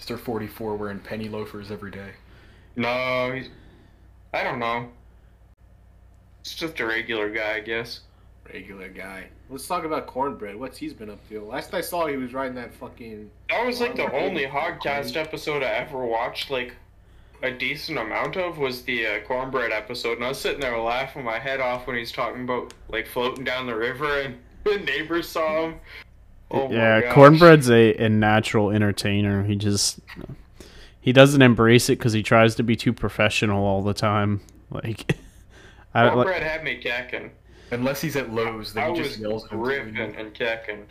Mr. 0.01 0.19
44 0.19 0.77
wearing 0.77 1.01
penny 1.01 1.29
loafers 1.29 1.71
every 1.71 1.91
day. 1.91 2.11
no, 2.77 3.33
he's. 3.33 3.49
I 4.35 4.43
don't 4.45 4.59
know. 4.59 4.89
It's 6.41 6.55
just 6.55 6.79
a 6.81 6.87
regular 6.87 7.31
guy, 7.31 7.55
I 7.57 7.61
guess. 7.61 8.01
Regular 8.53 8.89
guy. 8.89 9.29
Let's 9.51 9.67
talk 9.67 9.85
about 9.85 10.07
cornbread. 10.07 10.57
What's 10.57 10.79
he's 10.79 10.93
been 10.93 11.11
up 11.11 11.27
to? 11.29 11.41
Last 11.43 11.73
I 11.75 11.81
saw, 11.81 12.07
he 12.07 12.17
was 12.17 12.35
riding 12.35 12.55
that 12.57 12.75
fucking. 12.75 13.31
That 13.49 13.67
was 13.67 13.81
like 13.81 13.97
the 13.97 14.11
only 14.13 14.45
Hogcast 14.45 15.17
episode 15.17 15.63
I 15.63 15.71
ever 15.71 16.05
watched, 16.05 16.51
like 16.51 16.75
a 17.43 17.51
decent 17.51 17.99
amount 17.99 18.37
of 18.37 18.59
was 18.59 18.83
the 18.83 19.07
uh, 19.07 19.21
cornbread 19.27 19.73
episode, 19.73 20.17
and 20.17 20.25
I 20.25 20.29
was 20.29 20.39
sitting 20.39 20.61
there 20.61 20.79
laughing 20.79 21.25
my 21.25 21.39
head 21.39 21.61
off 21.61 21.87
when 21.87 21.97
he's 21.97 22.13
talking 22.13 22.45
about 22.45 22.75
like 22.89 23.07
floating 23.07 23.45
down 23.45 23.67
the 23.67 23.77
river, 23.77 24.21
and 24.21 24.39
the 24.65 24.79
neighbors 24.79 25.29
saw 25.29 25.67
him. 25.67 25.75
Oh 26.51 26.71
yeah, 26.71 27.01
gosh. 27.03 27.15
Cornbread's 27.15 27.71
a, 27.71 27.95
a 27.97 28.09
natural 28.09 28.71
entertainer. 28.71 29.45
He 29.45 29.57
just 29.57 30.01
he 31.01 31.13
doesn't 31.13 31.43
embrace 31.43 31.89
it 31.89 31.99
because 31.99 32.13
he 32.13 32.23
tries 32.23 32.55
to 32.57 32.63
be 32.63 32.77
too 32.77 32.93
professional 32.93 33.65
all 33.65 33.83
the 33.83 33.95
time. 33.95 34.41
Like, 34.71 35.15
I 35.95 36.05
like, 36.05 36.15
Cornbread 36.15 36.43
had 36.43 36.65
me 36.65 36.81
kecking. 36.83 37.31
Unless 37.71 38.01
he's 38.01 38.17
at 38.17 38.33
Lowe's, 38.33 38.73
then 38.73 38.85
I 38.85 38.93
he 38.93 39.01
was 39.01 39.09
just 39.09 39.21
yells 39.21 39.45
at 39.45 39.53
him. 39.53 40.15
and 40.17 40.35
kecking. 40.35 40.85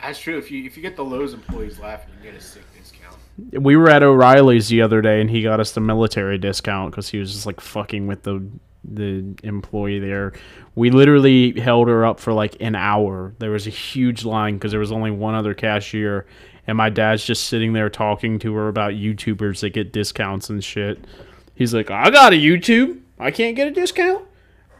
That's 0.00 0.18
true. 0.18 0.36
If 0.36 0.50
you 0.50 0.64
if 0.64 0.76
you 0.76 0.82
get 0.82 0.96
the 0.96 1.04
Lowe's 1.04 1.32
employees 1.32 1.78
laughing, 1.78 2.12
you 2.18 2.30
get 2.30 2.38
a 2.38 2.42
sick 2.42 2.64
discount. 2.76 2.93
We 3.36 3.76
were 3.76 3.90
at 3.90 4.02
O'Reilly's 4.02 4.68
the 4.68 4.82
other 4.82 5.00
day, 5.00 5.20
and 5.20 5.30
he 5.30 5.42
got 5.42 5.60
us 5.60 5.72
the 5.72 5.80
military 5.80 6.38
discount 6.38 6.90
because 6.90 7.08
he 7.08 7.18
was 7.18 7.32
just 7.32 7.46
like 7.46 7.60
fucking 7.60 8.06
with 8.06 8.22
the 8.22 8.46
the 8.84 9.34
employee 9.42 9.98
there. 9.98 10.34
We 10.74 10.90
literally 10.90 11.58
held 11.58 11.88
her 11.88 12.04
up 12.04 12.20
for 12.20 12.32
like 12.32 12.56
an 12.60 12.74
hour. 12.74 13.34
There 13.38 13.50
was 13.50 13.66
a 13.66 13.70
huge 13.70 14.24
line 14.24 14.54
because 14.54 14.72
there 14.72 14.80
was 14.80 14.92
only 14.92 15.10
one 15.10 15.34
other 15.34 15.54
cashier, 15.54 16.26
and 16.66 16.76
my 16.76 16.90
dad's 16.90 17.24
just 17.24 17.48
sitting 17.48 17.72
there 17.72 17.88
talking 17.88 18.38
to 18.40 18.54
her 18.54 18.68
about 18.68 18.92
YouTubers 18.92 19.60
that 19.60 19.70
get 19.70 19.92
discounts 19.92 20.50
and 20.50 20.62
shit. 20.62 21.04
He's 21.54 21.74
like, 21.74 21.90
"I 21.90 22.10
got 22.10 22.32
a 22.32 22.36
YouTube. 22.36 23.00
I 23.18 23.30
can't 23.30 23.56
get 23.56 23.68
a 23.68 23.72
discount." 23.72 24.24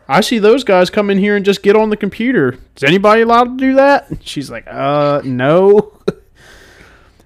I 0.06 0.20
see 0.20 0.39
those 0.39 0.64
guys 0.64 0.90
come 0.90 1.09
in 1.09 1.18
here 1.18 1.35
and 1.35 1.44
just 1.44 1.62
get 1.62 1.76
on 1.76 1.90
the 1.90 1.97
computer. 1.97 2.59
Is 2.76 2.85
anybody 2.85 3.22
allowed 3.22 3.56
to 3.59 3.64
do 3.64 3.74
that? 3.76 4.06
She's 4.20 4.51
like, 4.51 4.66
uh, 4.66 5.22
no. 5.24 5.93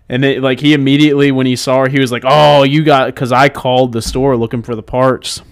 And 0.09 0.25
it, 0.25 0.43
like 0.43 0.61
he 0.61 0.73
immediately 0.73 1.31
when 1.33 1.47
he 1.47 1.57
saw 1.57 1.81
her, 1.81 1.89
he 1.89 2.01
was 2.01 2.11
like, 2.11 2.25
"Oh, 2.27 2.63
you 2.63 2.83
got," 2.83 3.07
because 3.07 3.31
I 3.33 3.49
called 3.49 3.93
the 3.93 4.03
store 4.03 4.37
looking 4.37 4.63
for 4.63 4.75
the 4.75 4.83
parts, 4.83 5.43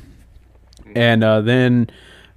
and 0.95 1.23
uh, 1.23 1.43
then 1.43 1.91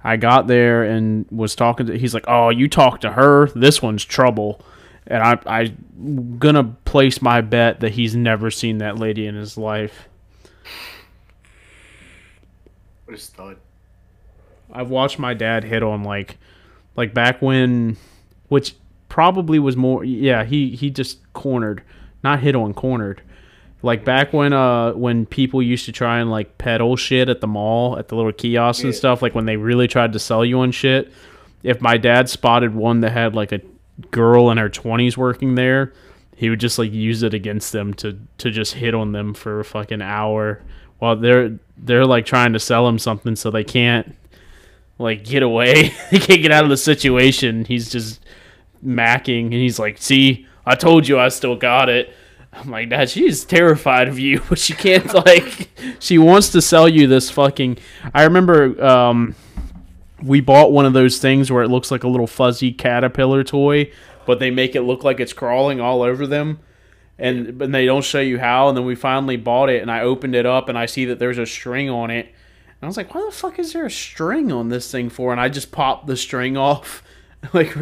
I 0.04 0.16
got 0.16 0.46
there 0.46 0.82
and 0.82 1.26
was 1.30 1.54
talking 1.54 1.86
to. 1.86 1.98
He's 1.98 2.12
like, 2.12 2.26
"Oh, 2.28 2.50
you 2.50 2.68
talked 2.68 3.02
to 3.02 3.12
her. 3.12 3.48
This 3.54 3.80
one's 3.80 4.04
trouble," 4.04 4.62
and 5.06 5.22
I 5.22 5.38
I'm 5.46 6.38
gonna 6.38 6.64
place 6.84 7.22
my 7.22 7.40
bet 7.40 7.80
that 7.80 7.92
he's 7.92 8.14
never 8.14 8.50
seen 8.50 8.78
that 8.78 8.98
lady 8.98 9.26
in 9.26 9.34
his 9.34 9.56
life. 9.56 10.08
What 13.06 13.16
a 13.16 13.20
stud. 13.20 13.56
I've 14.72 14.90
watched 14.90 15.18
my 15.18 15.34
dad 15.34 15.64
hit 15.64 15.82
on 15.82 16.04
like, 16.04 16.38
like 16.96 17.12
back 17.12 17.42
when, 17.42 17.96
which 18.48 18.76
probably 19.08 19.58
was 19.58 19.76
more. 19.76 20.04
Yeah, 20.04 20.44
he 20.44 20.76
he 20.76 20.90
just 20.90 21.18
cornered, 21.32 21.82
not 22.22 22.40
hit 22.40 22.54
on, 22.54 22.74
cornered. 22.74 23.22
Like 23.82 24.04
back 24.04 24.32
when 24.32 24.52
uh 24.52 24.92
when 24.92 25.24
people 25.24 25.62
used 25.62 25.86
to 25.86 25.92
try 25.92 26.18
and 26.18 26.30
like 26.30 26.58
peddle 26.58 26.96
shit 26.96 27.28
at 27.30 27.40
the 27.40 27.46
mall 27.46 27.98
at 27.98 28.08
the 28.08 28.16
little 28.16 28.32
kiosks 28.32 28.84
and 28.84 28.94
stuff. 28.94 29.22
Like 29.22 29.34
when 29.34 29.46
they 29.46 29.56
really 29.56 29.88
tried 29.88 30.12
to 30.12 30.18
sell 30.18 30.44
you 30.44 30.60
on 30.60 30.70
shit. 30.70 31.10
If 31.62 31.80
my 31.80 31.96
dad 31.96 32.28
spotted 32.28 32.74
one 32.74 33.00
that 33.00 33.12
had 33.12 33.34
like 33.34 33.52
a 33.52 33.60
girl 34.10 34.50
in 34.50 34.58
her 34.58 34.68
twenties 34.68 35.16
working 35.16 35.54
there, 35.54 35.94
he 36.36 36.50
would 36.50 36.60
just 36.60 36.78
like 36.78 36.92
use 36.92 37.22
it 37.22 37.32
against 37.32 37.72
them 37.72 37.94
to 37.94 38.18
to 38.38 38.50
just 38.50 38.74
hit 38.74 38.94
on 38.94 39.12
them 39.12 39.32
for 39.32 39.60
a 39.60 39.64
fucking 39.64 40.02
hour 40.02 40.60
while 40.98 41.16
they're 41.16 41.58
they're 41.78 42.06
like 42.06 42.26
trying 42.26 42.52
to 42.52 42.60
sell 42.60 42.86
him 42.86 42.98
something 42.98 43.34
so 43.34 43.50
they 43.50 43.64
can't 43.64 44.14
like 44.98 45.24
get 45.24 45.42
away. 45.42 45.94
they 46.10 46.18
can't 46.18 46.42
get 46.42 46.52
out 46.52 46.64
of 46.64 46.70
the 46.70 46.76
situation. 46.76 47.64
He's 47.64 47.90
just 47.90 48.24
macking, 48.84 49.46
and 49.46 49.54
he's 49.54 49.78
like, 49.78 49.98
"See, 49.98 50.46
I 50.70 50.74
told 50.76 51.08
you, 51.08 51.18
I 51.18 51.28
still 51.28 51.56
got 51.56 51.88
it." 51.88 52.14
I'm 52.52 52.70
like, 52.70 52.88
Dad, 52.88 53.08
she's 53.08 53.44
terrified 53.44 54.08
of 54.08 54.18
you, 54.18 54.42
but 54.48 54.58
she 54.58 54.74
can't 54.74 55.12
like. 55.26 55.68
she 55.98 56.18
wants 56.18 56.50
to 56.50 56.62
sell 56.62 56.88
you 56.88 57.06
this 57.06 57.30
fucking. 57.30 57.78
I 58.14 58.24
remember 58.24 58.82
um, 58.84 59.34
we 60.22 60.40
bought 60.40 60.72
one 60.72 60.86
of 60.86 60.92
those 60.92 61.18
things 61.18 61.50
where 61.50 61.62
it 61.62 61.68
looks 61.68 61.90
like 61.90 62.04
a 62.04 62.08
little 62.08 62.26
fuzzy 62.26 62.72
caterpillar 62.72 63.44
toy, 63.44 63.90
but 64.26 64.38
they 64.38 64.50
make 64.50 64.74
it 64.74 64.82
look 64.82 65.04
like 65.04 65.20
it's 65.20 65.32
crawling 65.32 65.80
all 65.80 66.02
over 66.02 66.26
them. 66.26 66.60
And 67.18 67.58
but 67.58 67.70
they 67.70 67.84
don't 67.84 68.04
show 68.04 68.20
you 68.20 68.38
how, 68.38 68.68
and 68.68 68.76
then 68.76 68.86
we 68.86 68.94
finally 68.94 69.36
bought 69.36 69.68
it, 69.68 69.82
and 69.82 69.90
I 69.90 70.00
opened 70.00 70.34
it 70.34 70.46
up, 70.46 70.70
and 70.70 70.78
I 70.78 70.86
see 70.86 71.04
that 71.04 71.18
there's 71.18 71.36
a 71.36 71.44
string 71.44 71.90
on 71.90 72.10
it, 72.10 72.26
and 72.26 72.82
I 72.82 72.86
was 72.86 72.96
like, 72.96 73.14
"Why 73.14 73.22
the 73.26 73.30
fuck 73.30 73.58
is 73.58 73.74
there 73.74 73.84
a 73.84 73.90
string 73.90 74.50
on 74.50 74.70
this 74.70 74.90
thing 74.90 75.10
for?" 75.10 75.30
And 75.30 75.40
I 75.40 75.50
just 75.50 75.70
popped 75.70 76.06
the 76.06 76.16
string 76.16 76.56
off, 76.70 77.02
like, 77.52 77.76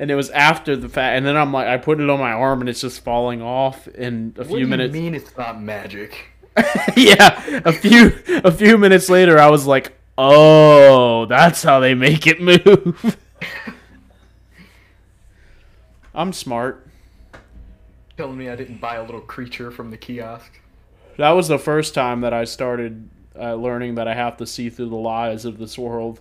and 0.00 0.10
it 0.10 0.14
was 0.14 0.30
after 0.30 0.76
the 0.76 0.88
fact. 0.88 1.18
And 1.18 1.26
then 1.26 1.36
I'm 1.36 1.52
like, 1.52 1.68
I 1.68 1.76
put 1.76 2.00
it 2.00 2.08
on 2.08 2.18
my 2.18 2.32
arm, 2.32 2.60
and 2.60 2.68
it's 2.70 2.80
just 2.80 3.04
falling 3.04 3.42
off 3.42 3.86
in 3.88 4.32
a 4.38 4.44
What 4.44 4.44
few 4.44 4.60
do 4.60 4.66
minutes. 4.66 4.94
you 4.94 5.02
mean 5.02 5.14
it's 5.14 5.36
not 5.36 5.60
magic? 5.60 6.28
yeah, 6.96 7.60
a 7.64 7.72
few 7.72 8.12
a 8.44 8.50
few 8.50 8.76
minutes 8.78 9.08
later, 9.10 9.38
I 9.38 9.48
was 9.50 9.66
like, 9.66 9.92
"Oh, 10.18 11.26
that's 11.26 11.62
how 11.62 11.78
they 11.80 11.94
make 11.94 12.26
it 12.26 12.40
move." 12.40 13.16
I'm 16.14 16.32
smart. 16.32 16.86
Telling 18.16 18.38
me 18.38 18.48
I 18.48 18.56
didn't 18.56 18.80
buy 18.80 18.96
a 18.96 19.04
little 19.04 19.20
creature 19.20 19.70
from 19.70 19.90
the 19.90 19.96
kiosk. 19.98 20.50
That 21.18 21.30
was 21.32 21.48
the 21.48 21.58
first 21.58 21.92
time 21.94 22.22
that 22.22 22.32
I 22.32 22.44
started 22.44 23.08
uh, 23.38 23.54
learning 23.54 23.96
that 23.96 24.08
I 24.08 24.14
have 24.14 24.38
to 24.38 24.46
see 24.46 24.70
through 24.70 24.88
the 24.88 24.96
lies 24.96 25.44
of 25.44 25.58
this 25.58 25.76
world. 25.78 26.20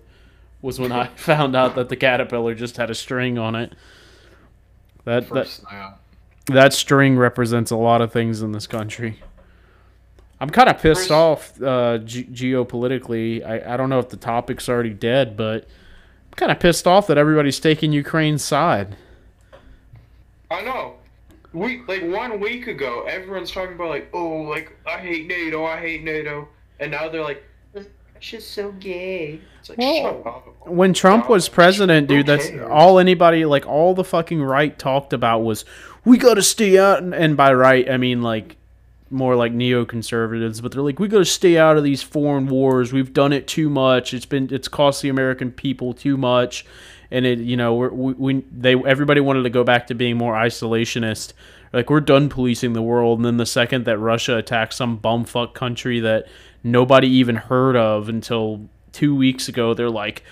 Was 0.61 0.80
when 0.80 0.91
I 0.91 1.07
found 1.15 1.56
out 1.56 1.76
that 1.76 1.90
the 1.90 1.95
caterpillar 1.95 2.56
just 2.56 2.77
had 2.77 2.90
a 2.90 2.95
string 2.95 3.38
on 3.38 3.56
it. 3.56 3.73
That 5.06 5.30
that 5.30 5.48
First, 5.48 5.64
that 6.48 6.73
string 6.73 7.18
represents 7.18 7.72
a 7.72 7.76
lot 7.77 8.02
of 8.02 8.11
things 8.11 8.41
in 8.41 8.52
this 8.52 8.68
country. 8.68 9.19
I'm 10.41 10.49
kind 10.49 10.69
of 10.69 10.81
pissed 10.81 11.02
First- 11.10 11.11
off 11.11 11.61
uh, 11.61 11.98
ge- 11.99 12.27
geopolitically. 12.31 13.45
I, 13.45 13.73
I 13.73 13.77
don't 13.77 13.90
know 13.90 13.99
if 13.99 14.10
the 14.10 14.18
topic's 14.18 14.69
already 14.69 14.94
dead, 14.94 15.36
but 15.36 15.64
I'm 15.64 16.36
kind 16.36 16.52
of 16.52 16.60
pissed 16.60 16.88
off 16.88 17.07
that 17.07 17.18
everybody's 17.18 17.60
taking 17.60 17.91
Ukraine's 17.91 18.44
side. 18.44 18.95
I 20.52 20.61
know. 20.61 20.95
We 21.52 21.81
like 21.88 22.03
one 22.03 22.40
week 22.40 22.68
ago, 22.68 23.06
everyone's 23.07 23.52
talking 23.52 23.76
about 23.76 23.90
like, 23.90 24.10
oh, 24.14 24.41
like 24.44 24.76
I 24.88 24.99
hate 24.99 25.27
NATO, 25.27 25.65
I 25.65 25.77
hate 25.77 26.03
NATO, 26.03 26.48
and 26.80 26.91
now 26.91 27.10
they're 27.10 27.23
like, 27.23 27.44
Russia's 28.20 28.46
so 28.46 28.74
gay. 28.74 29.40
It's 29.62 29.70
like, 29.70 29.78
Well, 29.78 30.04
shut 30.04 30.28
up. 30.28 30.68
When 30.68 30.94
Trump 30.94 31.30
was 31.30 31.48
president, 31.48 32.10
dude, 32.10 32.26
that's 32.26 32.50
all 32.70 33.00
anybody 33.00 33.46
like 33.46 33.66
all 33.66 33.94
the 33.94 34.04
fucking 34.04 34.44
right 34.44 34.78
talked 34.78 35.14
about 35.14 35.40
was 35.40 35.64
we 36.04 36.18
got 36.18 36.34
to 36.34 36.44
stay 36.44 36.78
out 36.78 37.02
and, 37.02 37.38
by 37.38 37.54
right 37.54 37.90
I 37.90 37.96
mean 37.96 38.22
like 38.22 38.58
more 39.10 39.38
like 39.38 39.54
neoconservatives, 39.54 40.62
but 40.62 40.74
they're 40.74 40.82
like 40.82 41.00
we 41.00 41.08
got 41.08 41.20
to 41.20 41.26
stay 41.26 41.58
out 41.58 41.78
of 41.78 41.86
these 41.86 42.04
foreign 42.04 42.48
wars. 42.48 42.91
We've 42.91 43.14
done 43.14 43.32
it 43.32 43.48
too 43.48 43.70
much. 43.70 44.14
It's 44.14 44.26
been 44.26 44.50
it's 44.52 44.68
cost 44.68 45.02
the 45.02 45.08
American 45.08 45.54
people 45.54 45.94
too 45.94 46.18
much, 46.18 46.66
and 47.10 47.26
it 47.26 47.40
you 47.40 47.56
know 47.56 47.74
we're, 47.74 47.90
we 47.90 48.14
we 48.14 48.46
they 48.52 48.76
everybody 48.76 49.22
wanted 49.22 49.44
to 49.44 49.50
go 49.50 49.64
back 49.64 49.88
to 49.88 49.96
being 49.96 50.18
more 50.18 50.34
isolationist. 50.34 51.32
Like 51.72 51.90
we're 51.90 52.02
done 52.02 52.28
policing 52.28 52.74
the 52.74 52.82
world, 52.82 53.20
and 53.20 53.26
then 53.26 53.38
the 53.38 53.46
second 53.46 53.86
that 53.86 53.98
Russia 53.98 54.36
attacks 54.36 54.76
some 54.76 55.00
bumfuck 55.00 55.54
country 55.54 56.02
that 56.02 56.28
nobody 56.64 57.07
even 57.07 57.36
heard 57.36 57.76
of 57.76 58.10
until 58.10 58.68
two 58.91 59.15
weeks 59.15 59.48
ago, 59.48 59.73
they're 59.73 59.90
like, 59.90 60.23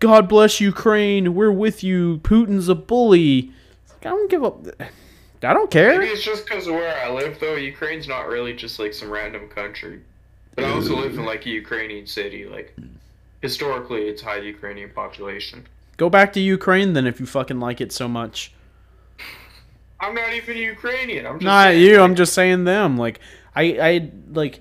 God 0.00 0.28
bless 0.28 0.60
Ukraine. 0.60 1.34
We're 1.34 1.52
with 1.52 1.82
you. 1.82 2.18
Putin's 2.18 2.68
a 2.68 2.74
bully. 2.74 3.52
Like, 3.88 4.06
I 4.06 4.10
don't 4.10 4.30
give 4.30 4.44
up. 4.44 4.66
I 5.42 5.52
don't 5.52 5.70
care. 5.70 5.98
Maybe 5.98 6.10
it's 6.10 6.22
just 6.22 6.46
because 6.46 6.66
of 6.66 6.74
where 6.74 6.96
I 7.04 7.10
live, 7.10 7.38
though. 7.40 7.56
Ukraine's 7.56 8.08
not 8.08 8.28
really 8.28 8.54
just 8.54 8.78
like 8.78 8.94
some 8.94 9.10
random 9.10 9.48
country. 9.48 10.00
But 10.54 10.64
I 10.64 10.70
also 10.70 10.96
live 10.96 11.18
in 11.18 11.24
like 11.24 11.46
a 11.46 11.50
Ukrainian 11.50 12.06
city. 12.06 12.46
Like 12.46 12.76
historically, 13.42 14.02
it's 14.02 14.22
high 14.22 14.38
Ukrainian 14.38 14.90
population. 14.90 15.66
Go 15.96 16.08
back 16.08 16.32
to 16.34 16.40
Ukraine 16.40 16.92
then 16.92 17.06
if 17.06 17.20
you 17.20 17.26
fucking 17.26 17.60
like 17.60 17.80
it 17.80 17.92
so 17.92 18.08
much. 18.08 18.52
I'm 20.00 20.14
not 20.14 20.32
even 20.32 20.56
Ukrainian. 20.56 21.26
I'm 21.26 21.38
just 21.38 21.44
Not 21.44 21.64
saying, 21.64 21.82
you. 21.82 21.92
like, 21.92 22.00
I'm 22.00 22.14
just 22.14 22.32
saying 22.34 22.64
them. 22.64 22.96
Like 22.96 23.20
I, 23.56 23.62
I 23.80 24.10
like. 24.32 24.60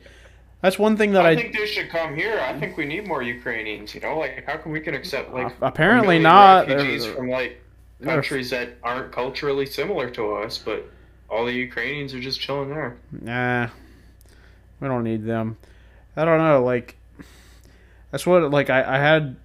That's 0.63 0.79
one 0.79 0.95
thing 0.95 1.11
that 1.11 1.25
I 1.25 1.31
I. 1.31 1.35
think 1.35 1.53
they 1.55 1.65
should 1.67 1.89
come 1.89 2.15
here. 2.15 2.39
I 2.39 2.57
think 2.57 2.77
we 2.77 2.85
need 2.85 3.05
more 3.05 3.21
Ukrainians. 3.21 3.93
You 3.93 3.99
know, 3.99 4.17
like 4.17 4.45
how 4.47 4.55
come 4.57 4.71
we 4.71 4.79
can 4.79 4.95
accept 4.95 5.33
like 5.33 5.47
Uh, 5.47 5.51
apparently 5.61 6.19
not. 6.19 6.69
refugees 6.69 7.05
from 7.05 7.29
like 7.29 7.61
countries 8.01 8.49
that 8.51 8.69
aren't 8.81 9.11
culturally 9.11 9.65
similar 9.65 10.09
to 10.11 10.35
us, 10.35 10.57
but 10.57 10.89
all 11.29 11.45
the 11.45 11.51
Ukrainians 11.51 12.13
are 12.13 12.21
just 12.21 12.39
chilling 12.39 12.69
there. 12.69 12.95
Nah, 13.11 13.67
we 14.79 14.87
don't 14.87 15.03
need 15.03 15.25
them. 15.25 15.57
I 16.15 16.23
don't 16.23 16.37
know. 16.39 16.63
Like, 16.63 16.95
that's 18.11 18.25
what 18.25 18.49
like 18.49 18.69
I, 18.69 18.95
I 18.95 18.99
had. 18.99 19.35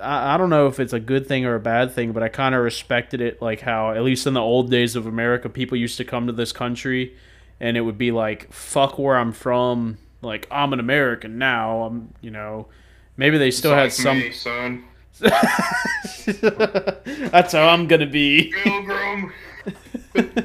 I, 0.00 0.34
I 0.34 0.36
don't 0.38 0.48
know 0.50 0.66
if 0.66 0.80
it's 0.80 0.94
a 0.94 1.00
good 1.00 1.26
thing 1.26 1.44
or 1.44 1.56
a 1.56 1.60
bad 1.60 1.92
thing, 1.92 2.12
but 2.12 2.22
I 2.22 2.28
kind 2.28 2.54
of 2.54 2.62
respected 2.62 3.20
it. 3.20 3.42
Like 3.42 3.60
how 3.60 3.90
at 3.92 4.02
least 4.02 4.26
in 4.26 4.32
the 4.32 4.40
old 4.40 4.70
days 4.70 4.96
of 4.96 5.06
America, 5.06 5.50
people 5.50 5.76
used 5.76 5.98
to 5.98 6.06
come 6.06 6.26
to 6.26 6.32
this 6.32 6.52
country, 6.52 7.14
and 7.60 7.76
it 7.76 7.82
would 7.82 7.98
be 7.98 8.10
like, 8.12 8.50
"Fuck 8.50 8.98
where 8.98 9.16
I'm 9.18 9.32
from." 9.32 9.98
Like 10.22 10.46
I'm 10.50 10.72
an 10.72 10.80
American 10.80 11.38
now. 11.38 11.82
I'm 11.82 12.14
you 12.20 12.30
know. 12.30 12.66
Maybe 13.16 13.38
they 13.38 13.50
still 13.50 13.74
had 13.74 13.86
It's 13.86 13.92
some. 13.92 14.18
me, 14.18 14.32
son. 14.32 14.84
That's 15.20 16.32
how 17.52 17.68
I'm 17.68 17.86
gonna 17.86 18.06
be. 18.06 18.52
Pilgrim. 18.62 19.32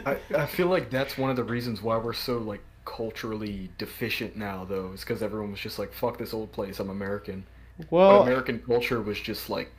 I, 0.06 0.18
I 0.36 0.46
feel 0.46 0.68
like 0.68 0.90
that's 0.90 1.18
one 1.18 1.30
of 1.30 1.36
the 1.36 1.44
reasons 1.44 1.82
why 1.82 1.98
we're 1.98 2.14
so 2.14 2.38
like 2.38 2.62
culturally 2.86 3.70
deficient 3.78 4.36
now, 4.36 4.66
though, 4.66 4.92
is 4.94 5.02
because 5.02 5.22
everyone 5.22 5.52
was 5.52 5.60
just 5.60 5.80
like, 5.80 5.94
"Fuck 5.94 6.18
this 6.18 6.34
old 6.34 6.52
place, 6.52 6.80
I'm 6.80 6.90
American." 6.90 7.46
But 7.80 7.92
Well, 7.92 8.22
American 8.22 8.60
culture 8.60 9.02
was 9.02 9.20
just 9.20 9.50
like, 9.50 9.72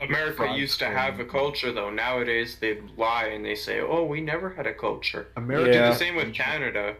America 0.00 0.52
used 0.54 0.78
to 0.80 0.86
have 0.86 1.20
a 1.20 1.24
culture, 1.24 1.72
though. 1.72 1.90
Nowadays, 1.90 2.56
they 2.60 2.78
lie 2.96 3.26
and 3.26 3.44
they 3.44 3.54
say, 3.54 3.80
"Oh, 3.80 4.04
we 4.04 4.20
never 4.20 4.50
had 4.50 4.66
a 4.66 4.74
culture." 4.74 5.28
America. 5.36 5.72
Yeah. 5.74 5.90
The 5.90 5.96
same 5.96 6.16
with 6.16 6.34
Canada. 6.34 6.94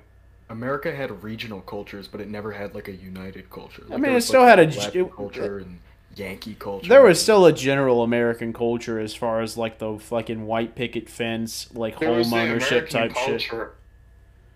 America 0.49 0.95
had 0.95 1.23
regional 1.23 1.61
cultures, 1.61 2.07
but 2.09 2.21
it 2.21 2.29
never 2.29 2.53
had 2.53 2.75
like 2.75 2.89
a 2.89 2.93
united 2.93 3.51
culture. 3.51 3.83
Like, 3.89 4.01
mean, 4.01 4.13
it 4.13 4.21
still 4.23 4.43
like, 4.43 4.51
had 4.51 4.59
a 4.61 4.79
Latin 4.79 5.05
g- 5.07 5.11
culture 5.15 5.59
and 5.59 5.81
Yankee 6.15 6.55
culture. 6.59 6.89
There 6.89 7.03
was 7.03 7.21
still 7.21 7.47
a 7.47 7.53
general 7.53 8.03
American 8.03 8.53
culture 8.53 8.99
as 8.99 9.15
far 9.15 9.41
as 9.41 9.57
like 9.57 9.79
the 9.79 9.99
fucking 9.99 10.47
white 10.47 10.75
picket 10.75 11.09
fence, 11.09 11.69
like 11.75 11.99
There 11.99 12.09
home 12.09 12.33
ownership 12.33 12.89
American 12.89 12.89
type 12.89 13.17
shit. 13.17 13.49
culture 13.49 13.73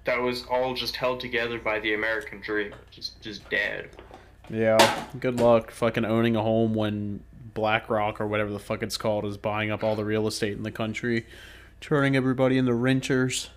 that 0.09 0.23
was 0.23 0.44
all 0.51 0.73
just 0.73 0.97
held 0.97 1.20
together 1.20 1.59
by 1.59 1.78
the 1.81 1.93
American 1.93 2.40
dream, 2.40 2.74
just 2.90 3.20
just 3.20 3.48
dead. 3.51 3.90
Yeah, 4.48 5.05
good 5.20 5.39
luck 5.39 5.70
fucking 5.70 6.06
owning 6.06 6.35
a 6.35 6.43
home 6.43 6.74
when 6.74 7.20
BlackRock 7.52 8.19
or 8.20 8.27
whatever 8.27 8.51
the 8.51 8.59
fuck 8.59 8.82
it's 8.82 8.97
called 8.97 9.27
is 9.27 9.36
buying 9.36 9.70
up 9.70 9.85
all 9.85 9.97
the 9.97 10.06
real 10.06 10.27
estate 10.27 10.56
in 10.56 10.62
the 10.62 10.70
country, 10.70 11.27
turning 11.82 12.16
everybody 12.16 12.56
into 12.56 12.73
renters. 12.73 13.51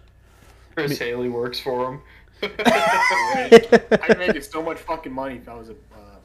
Chris 0.75 0.97
Haley 0.99 1.29
works 1.29 1.59
for 1.59 1.89
him. 1.89 2.01
I'd 2.43 4.17
make 4.17 4.35
it 4.35 4.45
so 4.45 4.61
much 4.61 4.79
fucking 4.79 5.11
money 5.11 5.35
if 5.35 5.47
I 5.47 5.55
was 5.55 5.69
a 5.69 5.73
uh, 5.73 5.75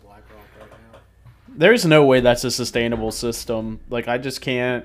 BlackRock 0.04 0.48
right 0.60 0.70
now. 0.92 1.00
There's 1.48 1.84
no 1.84 2.04
way 2.04 2.20
that's 2.20 2.44
a 2.44 2.50
sustainable 2.50 3.12
system. 3.12 3.80
Like 3.88 4.08
I 4.08 4.18
just 4.18 4.40
can't. 4.40 4.84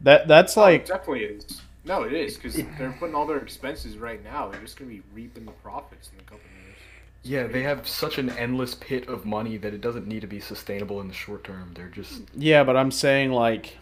That 0.00 0.28
that's 0.28 0.56
Oh, 0.56 0.62
like 0.62 0.82
it 0.82 0.86
definitely 0.86 1.24
is. 1.24 1.60
No, 1.84 2.02
it 2.02 2.12
is 2.12 2.36
because 2.36 2.56
they're 2.78 2.94
putting 2.98 3.14
all 3.14 3.26
their 3.26 3.38
expenses 3.38 3.96
right 3.96 4.22
now. 4.22 4.48
They're 4.48 4.60
just 4.60 4.76
gonna 4.78 4.90
be 4.90 5.02
reaping 5.14 5.44
the 5.46 5.52
profits 5.52 6.10
in 6.12 6.20
a 6.20 6.22
couple 6.22 6.40
of 6.40 6.66
years. 6.66 6.78
Yeah, 7.22 7.46
they 7.46 7.62
have 7.62 7.88
such 7.88 8.18
an 8.18 8.30
endless 8.30 8.74
pit 8.74 9.08
of 9.08 9.24
money 9.24 9.56
that 9.56 9.74
it 9.74 9.80
doesn't 9.80 10.06
need 10.06 10.20
to 10.20 10.26
be 10.26 10.40
sustainable 10.40 11.00
in 11.00 11.08
the 11.08 11.14
short 11.14 11.44
term. 11.44 11.72
They're 11.74 11.88
just 11.88 12.22
Yeah, 12.34 12.64
but 12.64 12.76
I'm 12.76 12.90
saying 12.90 13.32
like 13.32 13.76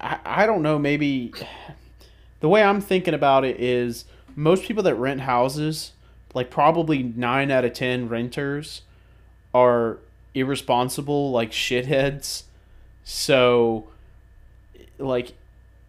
I, 0.00 0.18
I 0.24 0.46
don't 0.46 0.62
know, 0.62 0.78
maybe 0.78 1.32
the 2.40 2.48
way 2.48 2.62
I'm 2.62 2.80
thinking 2.80 3.14
about 3.14 3.44
it 3.44 3.60
is 3.60 4.04
most 4.36 4.64
people 4.64 4.82
that 4.84 4.94
rent 4.94 5.22
houses, 5.22 5.92
like 6.34 6.50
probably 6.50 7.02
9 7.02 7.50
out 7.50 7.64
of 7.64 7.72
10 7.72 8.08
renters 8.08 8.82
are 9.54 9.98
irresponsible 10.34 11.32
like 11.32 11.50
shitheads. 11.50 12.44
So 13.02 13.88
like 14.98 15.32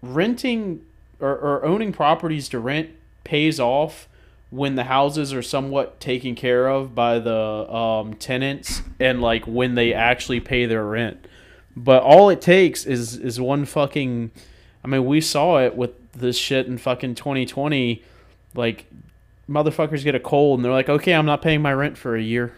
renting 0.02 0.86
or, 1.20 1.32
or 1.32 1.66
owning 1.66 1.92
properties 1.92 2.48
to 2.50 2.60
rent 2.60 2.90
pays 3.24 3.60
off 3.60 4.08
when 4.50 4.76
the 4.76 4.86
houses 4.86 5.34
are 5.34 5.42
somewhat 5.42 6.00
taken 6.00 6.34
care 6.34 6.68
of 6.68 6.96
by 6.96 7.20
the 7.20 7.36
um, 7.36 8.14
tenants 8.14 8.82
and 9.00 9.22
like 9.22 9.46
when 9.46 9.76
they 9.76 9.94
actually 9.94 10.40
pay 10.40 10.66
their 10.66 10.86
rent. 10.86 11.28
But 11.76 12.02
all 12.04 12.30
it 12.30 12.42
takes 12.42 12.86
is 12.86 13.18
is 13.18 13.40
one 13.40 13.66
fucking. 13.66 14.32
I 14.84 14.88
mean, 14.88 15.06
we 15.06 15.22
saw 15.22 15.60
it 15.60 15.76
with 15.76 15.92
this 16.14 16.38
shit 16.38 16.66
in 16.66 16.78
fucking 16.78 17.16
2020. 17.16 18.04
Like, 18.58 18.86
motherfuckers 19.50 20.04
get 20.04 20.16
a 20.16 20.20
cold 20.20 20.60
and 20.60 20.66
they're 20.66 20.72
like, 20.72 20.90
okay, 20.90 21.14
I'm 21.14 21.26
not 21.26 21.42
paying 21.42 21.62
my 21.62 21.74
rent 21.74 21.98
for 21.98 22.16
a 22.16 22.22
year. 22.22 22.54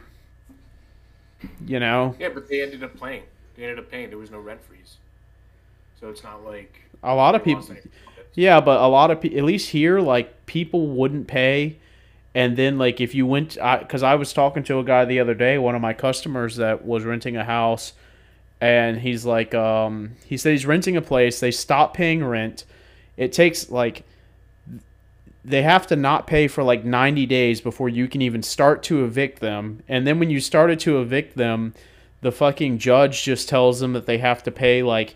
You 1.66 1.80
know, 1.80 2.16
Yeah, 2.20 2.30
but 2.30 2.50
they 2.50 2.62
ended 2.62 2.84
up 2.84 3.00
paying. 3.00 3.24
They 3.56 3.64
ended 3.64 3.80
up 3.80 3.90
paying. 3.90 4.10
There 4.10 4.18
was 4.18 4.32
no 4.32 4.40
rent 4.40 4.62
freeze, 4.62 4.98
so 6.00 6.10
it's 6.10 6.24
not 6.24 6.44
like 6.44 6.82
a 7.02 7.16
lot 7.16 7.34
of 7.34 7.44
people. 7.44 7.62
lost 7.62 7.72
any 7.72 7.80
profits. 7.80 8.28
Yeah, 8.36 8.60
but 8.60 8.82
a 8.82 8.88
lot 8.88 9.10
of 9.10 9.22
people, 9.22 9.38
at 9.38 9.46
least 9.46 9.70
here, 9.70 10.02
like 10.02 10.46
people 10.48 10.88
wouldn't 10.88 11.28
pay, 11.28 11.78
and 12.36 12.58
then 12.58 12.78
like 12.78 13.00
if 13.00 13.16
you 13.16 13.26
went, 13.26 13.56
because 13.56 14.04
I, 14.04 14.16
was 14.16 14.34
talking 14.34 14.64
to 14.64 14.80
a 14.80 14.84
guy 14.84 15.06
the 15.06 15.22
other 15.22 15.34
day, 15.34 15.58
one 15.58 15.76
of 15.76 15.82
my 15.82 15.94
customers 15.94 16.58
that 16.58 16.84
was 16.84 17.06
renting 17.06 17.38
a 17.38 17.46
house, 17.46 17.94
and 18.60 18.98
he's 18.98 19.24
like, 19.24 19.56
um, 19.56 20.18
he 20.26 20.36
said 20.36 20.52
he's 20.52 20.66
renting 20.66 20.98
a 20.98 21.02
place. 21.02 21.40
They 21.40 21.52
stop 21.52 21.94
paying 21.94 22.22
rent. 22.22 22.66
It 23.16 23.32
takes 23.32 23.70
like 23.70 24.04
they 25.50 25.64
have 25.64 25.88
to 25.88 25.96
not 25.96 26.28
pay 26.28 26.48
for 26.48 26.64
like 26.64 26.86
90 26.86 27.26
days 27.26 27.60
before 27.60 27.90
you 27.90 28.08
can 28.08 28.22
even 28.22 28.44
start 28.44 28.84
to 28.84 29.04
evict 29.04 29.40
them. 29.40 29.82
And 29.88 30.06
then 30.06 30.20
when 30.20 30.30
you 30.30 30.40
started 30.40 30.80
to 30.82 31.02
evict 31.02 31.36
them, 31.38 31.74
the 32.22 32.32
fucking 32.32 32.78
judge 32.78 33.24
just 33.24 33.50
tells 33.50 33.80
them 33.80 33.94
that 33.94 34.06
they 34.06 34.20
have 34.20 34.44
to 34.44 34.52
pay 34.52 34.84
like 34.84 35.16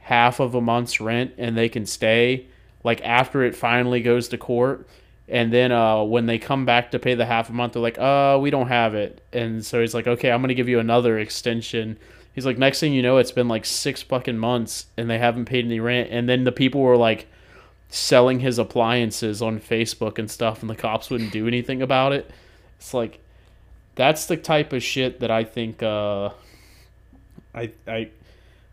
half 0.00 0.38
of 0.38 0.54
a 0.54 0.60
month's 0.60 1.00
rent 1.00 1.32
and 1.38 1.56
they 1.56 1.70
can 1.70 1.86
stay 1.86 2.46
like 2.84 3.00
after 3.02 3.42
it 3.42 3.56
finally 3.56 4.02
goes 4.02 4.28
to 4.28 4.36
court. 4.36 4.86
And 5.28 5.50
then 5.50 5.72
uh, 5.72 6.02
when 6.02 6.26
they 6.26 6.38
come 6.38 6.66
back 6.66 6.90
to 6.90 6.98
pay 6.98 7.14
the 7.14 7.24
half 7.24 7.48
a 7.48 7.52
month, 7.54 7.72
they're 7.72 7.82
like, 7.82 7.98
uh, 7.98 8.38
we 8.38 8.50
don't 8.50 8.68
have 8.68 8.94
it. 8.94 9.22
And 9.32 9.64
so 9.64 9.80
he's 9.80 9.94
like, 9.94 10.06
okay, 10.06 10.30
I'm 10.30 10.42
to 10.46 10.54
give 10.54 10.68
you 10.68 10.78
another 10.78 11.18
extension. 11.18 11.98
He's 12.34 12.44
like, 12.44 12.58
next 12.58 12.80
thing 12.80 12.92
you 12.92 13.00
know, 13.00 13.16
it's 13.16 13.32
been 13.32 13.48
like 13.48 13.64
six 13.64 14.02
fucking 14.02 14.36
months 14.36 14.86
and 14.98 15.08
they 15.08 15.18
haven't 15.18 15.46
paid 15.46 15.64
any 15.64 15.80
rent. 15.80 16.10
And 16.10 16.28
then 16.28 16.44
the 16.44 16.52
people 16.52 16.82
were 16.82 16.98
like 16.98 17.26
selling 17.90 18.40
his 18.40 18.58
appliances 18.58 19.42
on 19.42 19.60
Facebook 19.60 20.18
and 20.18 20.30
stuff, 20.30 20.60
and 20.62 20.70
the 20.70 20.76
cops 20.76 21.10
wouldn't 21.10 21.32
do 21.32 21.46
anything 21.46 21.82
about 21.82 22.12
it. 22.12 22.30
It's 22.78 22.94
like, 22.94 23.18
that's 23.96 24.26
the 24.26 24.36
type 24.36 24.72
of 24.72 24.82
shit 24.82 25.20
that 25.20 25.30
I 25.30 25.44
think, 25.44 25.82
uh, 25.82 26.30
I, 27.54 27.72
I, 27.86 28.08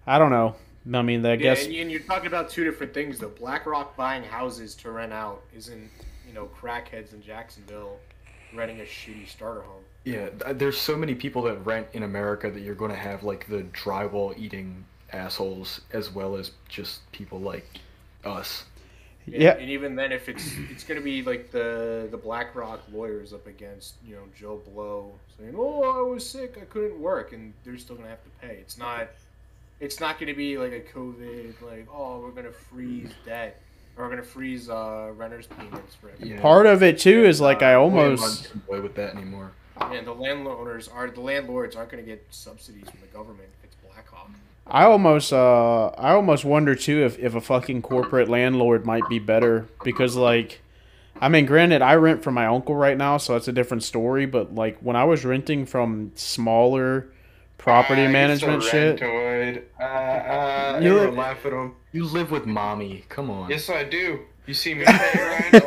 I 0.05 0.19
don't 0.19 0.29
know. 0.31 0.55
I 0.93 1.01
mean, 1.01 1.25
I 1.25 1.31
Yeah, 1.31 1.35
guess 1.35 1.65
and, 1.65 1.73
you- 1.73 1.81
and 1.81 1.91
you're 1.91 1.99
talking 2.01 2.27
about 2.27 2.49
two 2.49 2.63
different 2.63 2.93
things 2.93 3.19
though. 3.19 3.29
BlackRock 3.29 3.97
buying 3.97 4.23
houses 4.23 4.73
to 4.75 4.91
rent 4.91 5.11
out 5.11 5.41
isn't, 5.55 5.89
you 6.27 6.33
know, 6.33 6.49
crackheads 6.61 7.13
in 7.13 7.21
Jacksonville 7.21 7.97
renting 8.55 8.79
a 8.79 8.83
shitty 8.83 9.27
starter 9.27 9.61
home. 9.61 9.83
yeah. 10.05 10.29
There's 10.53 10.77
so 10.77 10.95
many 10.95 11.13
people 11.15 11.41
that 11.43 11.55
rent 11.65 11.87
in 11.91 12.03
America 12.03 12.49
that 12.49 12.61
you're 12.61 12.75
going 12.75 12.91
to 12.91 12.97
have 12.97 13.23
like 13.23 13.47
the 13.47 13.63
drywall 13.73 14.37
eating 14.37 14.85
assholes 15.11 15.81
as 15.91 16.09
well 16.09 16.35
as 16.37 16.51
just 16.69 17.11
people 17.11 17.39
like 17.41 17.67
us. 18.23 18.63
And, 19.27 19.41
Yeah. 19.41 19.57
And 19.57 19.69
even 19.69 19.95
then, 19.95 20.11
if 20.11 20.29
it's 20.29 20.55
it's 20.71 20.83
gonna 20.83 21.01
be 21.01 21.21
like 21.21 21.51
the 21.51 22.07
the 22.09 22.17
BlackRock 22.17 22.81
lawyers 22.91 23.33
up 23.33 23.45
against 23.47 23.95
you 24.05 24.15
know 24.15 24.23
Joe 24.37 24.61
Blow 24.73 25.13
saying, 25.37 25.53
"Oh, 25.57 25.83
I 25.83 26.01
was 26.09 26.27
sick, 26.27 26.57
I 26.61 26.65
couldn't 26.65 26.99
work," 26.99 27.33
and 27.33 27.53
they're 27.63 27.77
still 27.77 27.95
gonna 27.95 28.09
have 28.09 28.23
to 28.23 28.47
pay. 28.47 28.55
It's 28.55 28.77
not 28.77 29.09
it's 29.79 29.99
not 29.99 30.19
gonna 30.19 30.33
be 30.33 30.57
like 30.57 30.71
a 30.71 30.79
COVID 30.79 31.61
like, 31.61 31.87
"Oh, 31.93 32.19
we're 32.19 32.31
gonna 32.31 32.51
freeze 32.51 33.11
debt." 33.25 33.61
Or 33.97 34.03
we're 34.03 34.11
gonna 34.11 34.21
freeze 34.21 34.69
uh, 34.69 35.11
renters' 35.15 35.47
payments 35.47 35.95
for 35.95 36.11
everyone. 36.11 36.35
Yeah. 36.35 36.41
part 36.41 36.67
of 36.67 36.83
it 36.83 36.99
too 36.99 37.25
is 37.25 37.41
like 37.41 37.63
I 37.63 37.73
almost. 37.73 38.51
can't 38.69 38.83
with 38.83 38.93
that 38.93 39.15
anymore. 39.15 39.53
And 39.81 40.05
the 40.07 40.13
landowners 40.13 40.87
are 40.87 41.09
the 41.09 41.21
landlords 41.21 41.75
aren't 41.75 41.91
going 41.91 42.03
to 42.03 42.09
get 42.09 42.25
subsidies 42.29 42.89
from 42.89 42.99
the 43.01 43.07
government 43.07 43.49
if 43.59 43.65
it's 43.65 43.75
Blackhawk. 43.75 44.29
I 44.65 44.83
almost 44.83 45.31
uh 45.31 45.87
I 45.97 46.11
almost 46.11 46.43
wonder 46.43 46.75
too 46.75 47.03
if, 47.05 47.17
if 47.19 47.35
a 47.35 47.41
fucking 47.41 47.81
corporate 47.83 48.27
landlord 48.29 48.85
might 48.85 49.07
be 49.09 49.17
better 49.19 49.65
because 49.83 50.15
like 50.17 50.61
I 51.21 51.29
mean 51.29 51.45
granted 51.45 51.81
I 51.81 51.95
rent 51.95 52.21
from 52.21 52.33
my 52.33 52.47
uncle 52.47 52.75
right 52.75 52.97
now 52.97 53.15
so 53.17 53.31
that's 53.33 53.47
a 53.47 53.53
different 53.53 53.83
story 53.83 54.25
but 54.25 54.53
like 54.53 54.77
when 54.79 54.97
I 54.97 55.05
was 55.05 55.23
renting 55.23 55.65
from 55.65 56.11
smaller 56.15 57.07
property 57.57 58.05
Ah, 58.05 58.11
management 58.11 58.61
so 58.63 58.69
shit. 58.69 59.01
Uh, 59.01 59.83
uh, 59.83 60.79
You 60.81 60.89
everyone 60.97 61.11
li- 61.11 61.17
laugh 61.21 61.45
at 61.45 61.53
him. 61.53 61.75
You 61.93 62.05
live 62.05 62.29
with 62.31 62.45
mommy. 62.45 63.03
Come 63.09 63.29
on. 63.31 63.49
Yes, 63.49 63.69
I 63.69 63.83
do. 63.83 64.19
You 64.45 64.53
see 64.53 64.73
me 64.73 64.83
paying 64.87 65.51
rent? 65.51 65.65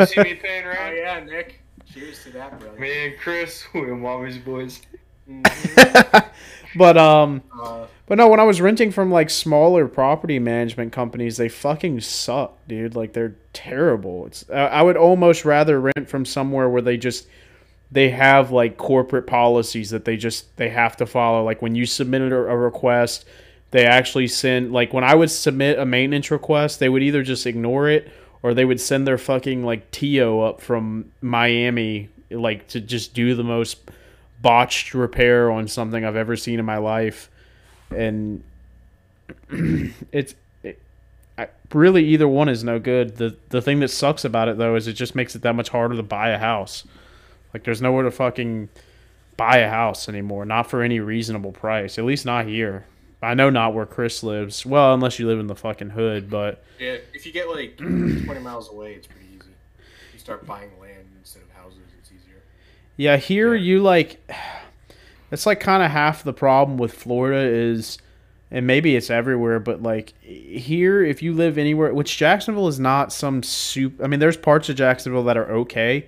you 0.00 0.06
see 0.06 0.20
me 0.22 0.34
paying 0.34 0.64
rent. 0.66 0.78
Oh 0.80 0.84
rent? 0.84 0.96
yeah, 0.96 1.20
Nick. 1.24 1.61
Cheers 2.02 2.24
to 2.24 2.30
that, 2.30 2.58
brother. 2.58 2.78
Me 2.80 3.06
and 3.06 3.18
Chris, 3.18 3.64
we're 3.74 3.94
mommy's 3.94 4.38
boys. 4.38 4.80
Mhm. 5.28 6.30
but 6.76 6.96
um, 6.98 7.42
Uh, 7.62 7.86
but 8.06 8.18
no, 8.18 8.28
when 8.28 8.40
I 8.40 8.44
was 8.44 8.60
renting 8.60 8.90
from 8.90 9.12
like 9.12 9.30
smaller 9.30 9.86
property 9.86 10.40
management 10.40 10.92
companies, 10.92 11.36
they 11.36 11.48
fucking 11.48 12.00
suck, 12.00 12.58
dude. 12.66 12.96
Like 12.96 13.12
they're 13.12 13.36
terrible. 13.52 14.26
It's 14.26 14.44
I 14.50 14.66
I 14.66 14.82
would 14.82 14.96
almost 14.96 15.44
rather 15.44 15.80
rent 15.80 16.08
from 16.08 16.24
somewhere 16.24 16.68
where 16.68 16.82
they 16.82 16.96
just 16.96 17.28
they 17.92 18.10
have 18.10 18.50
like 18.50 18.76
corporate 18.78 19.28
policies 19.28 19.90
that 19.90 20.04
they 20.04 20.16
just 20.16 20.56
they 20.56 20.70
have 20.70 20.96
to 20.96 21.06
follow. 21.06 21.44
Like 21.44 21.62
when 21.62 21.76
you 21.76 21.86
submitted 21.86 22.32
a, 22.32 22.36
a 22.36 22.56
request, 22.56 23.26
they 23.70 23.86
actually 23.86 24.26
send 24.26 24.72
like 24.72 24.92
when 24.92 25.04
I 25.04 25.14
would 25.14 25.30
submit 25.30 25.78
a 25.78 25.86
maintenance 25.86 26.32
request, 26.32 26.80
they 26.80 26.88
would 26.88 27.02
either 27.04 27.22
just 27.22 27.46
ignore 27.46 27.88
it 27.88 28.10
or 28.42 28.54
they 28.54 28.64
would 28.64 28.80
send 28.80 29.06
their 29.06 29.18
fucking 29.18 29.64
like 29.64 29.90
Tio 29.90 30.40
up 30.40 30.60
from 30.60 31.12
Miami 31.20 32.08
like 32.30 32.66
to 32.68 32.80
just 32.80 33.14
do 33.14 33.34
the 33.34 33.44
most 33.44 33.78
botched 34.40 34.94
repair 34.94 35.50
on 35.50 35.68
something 35.68 36.04
I've 36.04 36.16
ever 36.16 36.36
seen 36.36 36.58
in 36.58 36.64
my 36.64 36.78
life. 36.78 37.30
And 37.90 38.42
it's 40.12 40.34
it, 40.62 40.80
I, 41.38 41.48
really 41.72 42.04
either 42.06 42.26
one 42.26 42.48
is 42.48 42.64
no 42.64 42.78
good. 42.78 43.16
The 43.16 43.36
the 43.50 43.62
thing 43.62 43.80
that 43.80 43.88
sucks 43.88 44.24
about 44.24 44.48
it 44.48 44.58
though 44.58 44.74
is 44.74 44.88
it 44.88 44.94
just 44.94 45.14
makes 45.14 45.36
it 45.36 45.42
that 45.42 45.54
much 45.54 45.68
harder 45.68 45.96
to 45.96 46.02
buy 46.02 46.30
a 46.30 46.38
house. 46.38 46.84
Like 47.54 47.64
there's 47.64 47.82
nowhere 47.82 48.04
to 48.04 48.10
fucking 48.10 48.70
buy 49.36 49.58
a 49.58 49.68
house 49.68 50.08
anymore, 50.08 50.44
not 50.44 50.68
for 50.68 50.82
any 50.82 51.00
reasonable 51.00 51.52
price. 51.52 51.98
At 51.98 52.04
least 52.04 52.26
not 52.26 52.46
here. 52.46 52.86
I 53.22 53.34
know 53.34 53.50
not 53.50 53.72
where 53.72 53.86
Chris 53.86 54.22
lives. 54.22 54.66
Well, 54.66 54.92
unless 54.94 55.18
you 55.18 55.28
live 55.28 55.38
in 55.38 55.46
the 55.46 55.54
fucking 55.54 55.90
hood, 55.90 56.28
but 56.28 56.64
yeah, 56.78 56.96
if 57.14 57.24
you 57.24 57.32
get 57.32 57.48
like 57.48 57.76
20 57.78 58.24
miles 58.40 58.70
away, 58.70 58.94
it's 58.94 59.06
pretty 59.06 59.26
easy. 59.36 59.50
You 60.12 60.18
start 60.18 60.46
buying 60.46 60.70
land 60.80 61.06
instead 61.18 61.42
of 61.42 61.50
houses, 61.50 61.78
it's 61.98 62.10
easier. 62.10 62.42
Yeah, 62.96 63.16
here 63.16 63.54
you 63.54 63.80
like 63.80 64.20
it's 65.30 65.46
like 65.46 65.60
kind 65.60 65.82
of 65.82 65.90
half 65.90 66.24
the 66.24 66.32
problem 66.32 66.78
with 66.78 66.92
Florida 66.92 67.38
is 67.38 67.98
and 68.50 68.66
maybe 68.66 68.96
it's 68.96 69.08
everywhere, 69.08 69.58
but 69.60 69.82
like 69.82 70.12
here 70.22 71.02
if 71.02 71.22
you 71.22 71.32
live 71.32 71.56
anywhere, 71.56 71.94
which 71.94 72.18
Jacksonville 72.18 72.68
is 72.68 72.78
not 72.78 73.12
some 73.12 73.42
soup. 73.42 74.00
I 74.02 74.08
mean, 74.08 74.20
there's 74.20 74.36
parts 74.36 74.68
of 74.68 74.76
Jacksonville 74.76 75.24
that 75.24 75.38
are 75.38 75.50
okay, 75.52 76.06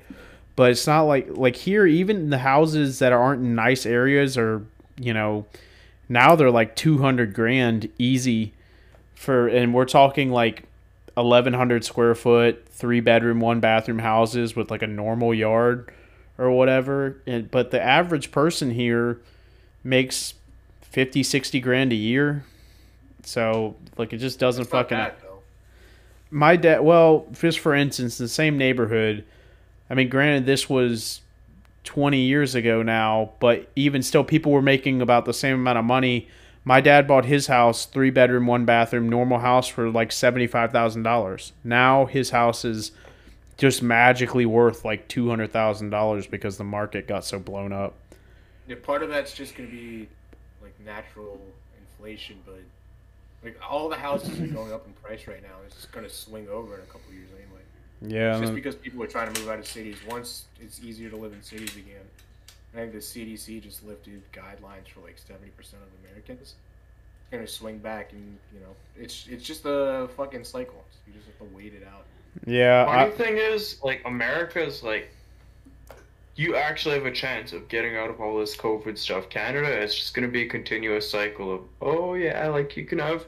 but 0.57 0.71
it's 0.73 0.87
not 0.87 1.03
like 1.03 1.29
like 1.31 1.55
here 1.57 1.87
even 1.87 2.31
the 2.31 2.39
houses 2.39 2.99
that 2.99 3.13
aren't 3.13 3.43
in 3.43 3.55
nice 3.55 3.87
areas 3.87 4.37
are, 4.37 4.63
you 4.99 5.15
know, 5.15 5.47
now 6.09 6.37
they're 6.37 6.51
like 6.51 6.77
200 6.77 7.35
grand 7.35 7.89
easy 7.99 8.53
for 9.15 9.49
and 9.49 9.73
we're 9.73 9.85
talking 9.85 10.31
like 10.31 10.65
1100 11.15 11.85
square 11.85 12.15
foot, 12.15 12.67
3 12.71 13.01
bedroom, 13.01 13.41
1 13.41 13.61
bathroom 13.61 14.01
houses 14.01 14.57
with 14.57 14.71
like 14.71 14.83
a 14.83 14.87
normal 14.87 15.33
yard 15.33 15.91
or 16.39 16.51
whatever. 16.51 17.17
And, 17.27 17.51
but 17.51 17.71
the 17.71 17.81
average 17.81 18.31
person 18.33 18.71
here 18.71 19.21
makes 19.83 20.35
50, 20.83 21.23
60 21.23 21.61
grand 21.61 21.93
a 21.93 21.97
year. 21.97 22.45
So, 23.23 23.77
like, 23.97 24.13
it 24.13 24.19
just 24.19 24.39
doesn't 24.39 24.67
fucking. 24.67 24.99
bad. 24.99 25.15
My 26.31 26.57
dad, 26.57 26.81
well, 26.81 27.27
just 27.33 27.61
for 27.61 27.75
instance, 27.75 28.19
the 28.19 28.29
same 28.29 28.59
neighborhood. 28.59 29.25
I 29.89 29.95
mean, 29.95 30.09
granted, 30.09 30.47
this 30.47 30.69
was 30.69 31.21
20 31.85 32.19
years 32.19 32.55
ago 32.55 32.83
now, 32.83 33.33
but 33.41 33.71
even 33.77 34.03
still, 34.03 34.25
people 34.25 34.53
were 34.53 34.63
making 34.63 35.01
about 35.01 35.25
the 35.25 35.35
same 35.35 35.55
amount 35.55 35.79
of 35.79 35.85
money. 35.85 36.29
My 36.65 36.81
dad 36.81 37.07
bought 37.07 37.27
his 37.27 37.47
house, 37.47 37.85
three 37.85 38.11
bedroom, 38.11 38.47
one 38.47 38.65
bathroom, 38.65 39.09
normal 39.09 39.39
house 39.39 39.69
for 39.69 39.91
like 39.91 40.11
$75,000. 40.11 41.53
Now 41.63 42.07
his 42.07 42.31
house 42.31 42.65
is 42.65 42.93
just 43.59 43.83
magically 43.83 44.47
worth 44.47 44.85
like 44.85 45.09
$200,000 45.09 46.31
because 46.31 46.57
the 46.57 46.65
market 46.65 47.07
got 47.07 47.25
so 47.25 47.39
blown 47.39 47.73
up. 47.73 47.95
Yeah, 48.67 48.77
part 48.83 49.03
of 49.03 49.11
that's 49.11 49.35
just 49.35 49.55
gonna 49.55 49.69
be 49.69 50.09
like 50.63 50.75
natural 50.85 51.39
inflation, 51.79 52.39
but 52.47 52.61
like 53.43 53.59
all 53.69 53.91
the 53.91 53.97
houses 53.97 54.41
are 54.41 54.47
going 54.47 54.73
up 54.73 54.87
in 54.87 54.95
price 54.95 55.29
right 55.29 55.43
now. 55.43 55.57
It's 55.67 55.77
just 55.77 55.93
gonna 55.93 56.09
swing 56.09 56.49
over 56.49 56.75
in 56.75 56.81
a 56.81 56.85
couple 56.85 57.13
years 57.13 57.29
anyway. 57.35 57.54
Yeah. 58.03 58.33
It's 58.33 58.41
just 58.41 58.55
because 58.55 58.75
people 58.75 59.03
are 59.03 59.07
trying 59.07 59.33
to 59.33 59.41
move 59.41 59.51
out 59.51 59.59
of 59.59 59.67
cities. 59.67 59.97
Once 60.09 60.45
it's 60.61 60.83
easier 60.83 61.11
to 61.11 61.17
live 61.17 61.33
in 61.33 61.43
cities 61.43 61.77
again, 61.77 62.05
I 62.75 62.79
think 62.79 62.93
the 62.93 62.99
CDC 62.99 63.63
just 63.63 63.85
lifted 63.85 64.23
guidelines 64.33 64.89
for 64.93 65.01
like 65.01 65.17
seventy 65.17 65.51
percent 65.51 65.83
of 65.83 65.89
Americans. 66.05 66.41
It's 66.41 66.55
gonna 67.31 67.47
swing 67.47 67.79
back, 67.79 68.13
and 68.13 68.37
you 68.53 68.61
know, 68.61 68.75
it's 68.97 69.27
it's 69.31 69.45
just 69.45 69.63
a 69.65 70.09
fucking 70.17 70.45
cycle. 70.45 70.85
You 71.07 71.13
just 71.13 71.27
have 71.27 71.39
to 71.39 71.57
wait 71.57 71.73
it 71.75 71.87
out. 71.87 72.05
yeah. 72.47 72.85
Funny 72.85 73.13
I, 73.13 73.17
thing 73.17 73.37
is, 73.37 73.79
like, 73.83 74.03
America's 74.05 74.83
like, 74.83 75.09
you 76.37 76.57
actually 76.57 76.97
have 76.97 77.07
a 77.07 77.13
chance 77.13 77.53
of 77.53 77.69
getting 77.69 77.97
out 77.97 78.11
of 78.11 78.21
all 78.21 78.39
this 78.39 78.57
COVID 78.57 78.99
stuff. 78.99 79.29
Canada, 79.29 79.69
it's 79.69 79.95
just 79.95 80.15
gonna 80.15 80.29
be 80.29 80.43
a 80.43 80.49
continuous 80.49 81.09
cycle 81.09 81.55
of, 81.55 81.61
oh 81.81 82.15
yeah, 82.15 82.49
like 82.49 82.77
you 82.77 82.85
can 82.85 82.99
have 82.99 83.27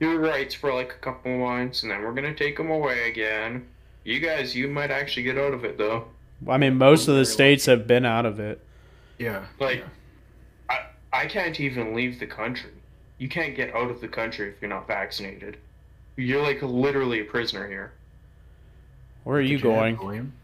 your 0.00 0.20
rights 0.20 0.54
for 0.54 0.72
like 0.72 0.92
a 0.92 0.98
couple 0.98 1.36
months, 1.36 1.82
and 1.82 1.90
then 1.90 2.02
we're 2.02 2.14
gonna 2.14 2.34
take 2.34 2.56
them 2.56 2.70
away 2.70 3.08
again. 3.10 3.66
You 4.08 4.20
guys, 4.20 4.56
you 4.56 4.68
might 4.68 4.90
actually 4.90 5.24
get 5.24 5.36
out 5.36 5.52
of 5.52 5.66
it 5.66 5.76
though. 5.76 6.08
I 6.48 6.56
mean, 6.56 6.78
most 6.78 7.08
of 7.08 7.14
the 7.14 7.24
Very 7.24 7.26
states 7.26 7.66
have 7.66 7.86
been 7.86 8.06
out 8.06 8.24
of 8.24 8.40
it. 8.40 8.58
Yeah. 9.18 9.44
Like, 9.60 9.84
I 10.70 10.86
I 11.12 11.26
can't 11.26 11.60
even 11.60 11.94
leave 11.94 12.18
the 12.18 12.26
country. 12.26 12.70
You 13.18 13.28
can't 13.28 13.54
get 13.54 13.74
out 13.74 13.90
of 13.90 14.00
the 14.00 14.08
country 14.08 14.48
if 14.48 14.62
you're 14.62 14.70
not 14.70 14.86
vaccinated. 14.86 15.58
You're 16.16 16.40
like 16.40 16.62
literally 16.62 17.20
a 17.20 17.24
prisoner 17.24 17.68
here. 17.68 17.92
Where 19.24 19.36
are 19.36 19.42
you 19.42 19.58
Did 19.58 19.66
have 19.66 19.74
going? 19.74 19.98
William? 19.98 20.32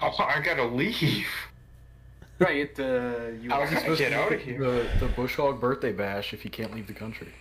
Oh, 0.00 0.14
I 0.18 0.40
gotta 0.40 0.66
leave. 0.66 1.26
Right, 2.38 2.70
you 2.78 2.84
have. 2.84 3.42
You 3.42 3.50
How 3.50 3.66
have 3.66 3.72
is 3.72 3.98
to 3.98 4.04
get 4.04 4.12
out 4.12 4.26
out 4.26 4.32
of 4.34 4.38
of 4.38 4.44
here. 4.44 4.58
here? 4.58 4.82
The 5.00 5.06
the 5.06 5.12
Bush 5.14 5.34
Hog 5.34 5.60
birthday 5.60 5.90
bash 5.90 6.32
if 6.32 6.42
he 6.42 6.48
can't 6.48 6.72
leave 6.72 6.86
the 6.86 6.94
country. 6.94 7.32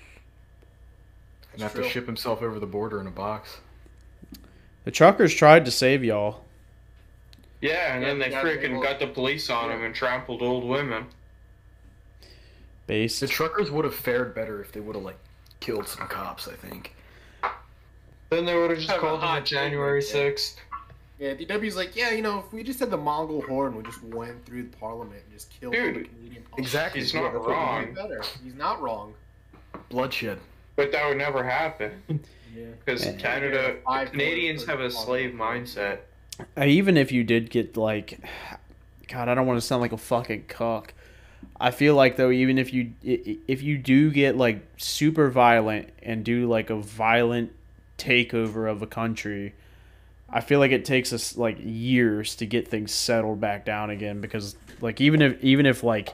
And 1.53 1.61
have 1.61 1.76
to 1.76 1.88
ship 1.88 2.07
himself 2.07 2.41
over 2.41 2.59
the 2.59 2.65
border 2.65 2.99
in 2.99 3.05
a 3.05 3.11
box. 3.11 3.59
The 4.88 4.91
truckers 4.91 5.35
tried 5.35 5.65
to 5.65 5.72
save 5.72 6.01
y'all. 6.01 6.45
Yeah, 7.59 7.93
and 7.93 8.01
Yeah, 8.01 8.07
then 8.07 8.19
they 8.19 8.30
freaking 8.30 8.81
got 8.81 8.99
the 9.01 9.07
police 9.07 9.49
on 9.49 9.69
him 9.69 9.84
and 9.84 9.93
trampled 9.93 10.41
old 10.41 10.64
women. 10.64 11.07
Based. 12.85 13.19
The 13.19 13.27
truckers 13.27 13.69
would 13.69 13.84
have 13.84 13.93
fared 13.93 14.34
better 14.34 14.61
if 14.61 14.72
they 14.72 14.80
would 14.80 14.95
have 14.95 15.03
like 15.03 15.18
killed 15.59 15.89
some 15.89 16.07
cops. 16.07 16.47
I 16.47 16.53
think. 16.53 16.95
Then 18.30 18.45
they 18.45 18.55
would 18.55 18.69
have 18.69 18.80
just 18.80 18.89
Have 18.89 19.01
called 19.01 19.19
him 19.19 19.27
hot 19.27 19.39
on 19.39 19.45
January 19.45 20.01
take, 20.01 20.14
yeah. 21.19 21.34
6th. 21.34 21.47
Yeah, 21.49 21.57
DW's 21.57 21.76
like, 21.76 21.93
yeah, 21.93 22.11
you 22.11 22.22
know, 22.22 22.39
if 22.39 22.53
we 22.53 22.64
just 22.64 22.80
had 22.80 22.89
the 22.89 22.95
Mongol 22.95 23.41
horde 23.41 23.73
and 23.73 23.84
we 23.84 23.91
just 23.91 24.01
went 24.05 24.45
through 24.45 24.64
the 24.64 24.77
parliament 24.77 25.22
and 25.22 25.34
just 25.34 25.49
killed 25.49 25.76
all 25.76 25.81
the 25.81 25.91
Dude, 25.91 26.09
Canadian 26.15 26.43
exactly. 26.57 27.01
He's 27.01 27.14
not 27.14 27.34
that's 27.34 27.45
be 27.45 27.51
wrong, 27.51 27.93
Better. 27.93 28.23
He's 28.41 28.55
not 28.55 28.81
wrong. 28.81 29.14
Bloodshed. 29.89 30.39
but 30.77 30.93
that 30.93 31.09
would 31.09 31.18
never 31.18 31.43
happen. 31.43 31.91
Yeah. 32.56 32.65
Because 32.84 33.06
Yeah. 33.06 33.14
Canada, 33.14 33.76
Yeah, 33.90 34.06
Canadians 34.06 34.65
have 34.65 34.80
a 34.80 34.90
slave 34.91 35.34
mindset. 35.34 35.99
Uh, 36.57 36.65
even 36.65 36.98
if 36.98 37.11
you 37.11 37.24
did 37.24 37.49
get 37.49 37.76
like, 37.78 38.19
God, 39.07 39.28
I 39.30 39.34
don't 39.36 39.48
want 39.48 39.57
to 39.60 39.65
sound 39.65 39.82
like 39.82 39.91
a 39.94 39.98
fucking 39.98 40.45
cuck. 40.48 40.94
I 41.60 41.72
feel 41.72 41.95
like 41.95 42.15
though, 42.18 42.30
even 42.32 42.57
if 42.57 42.74
you 42.74 42.91
i- 43.06 43.22
i- 43.28 43.38
if 43.48 43.64
you 43.64 43.78
do 43.78 44.11
get 44.11 44.38
like 44.38 44.60
super 44.78 45.30
violent 45.30 45.90
and 46.03 46.24
do 46.24 46.48
like 46.48 46.69
a 46.69 46.76
violent 46.76 47.52
takeover 47.98 48.69
of 48.69 48.82
a 48.82 48.88
country, 48.88 49.53
I 50.30 50.41
feel 50.41 50.60
like 50.60 50.72
it 50.72 50.86
takes 50.86 51.11
us 51.14 51.38
like 51.38 51.57
years 51.64 52.36
to 52.36 52.45
get 52.45 52.68
things 52.68 52.91
settled 52.91 53.40
back 53.41 53.65
down 53.65 53.90
again 53.90 54.22
because 54.22 54.56
like 54.82 55.02
even 55.02 55.22
if 55.22 55.44
even 55.44 55.65
if 55.65 55.84
like 55.84 56.10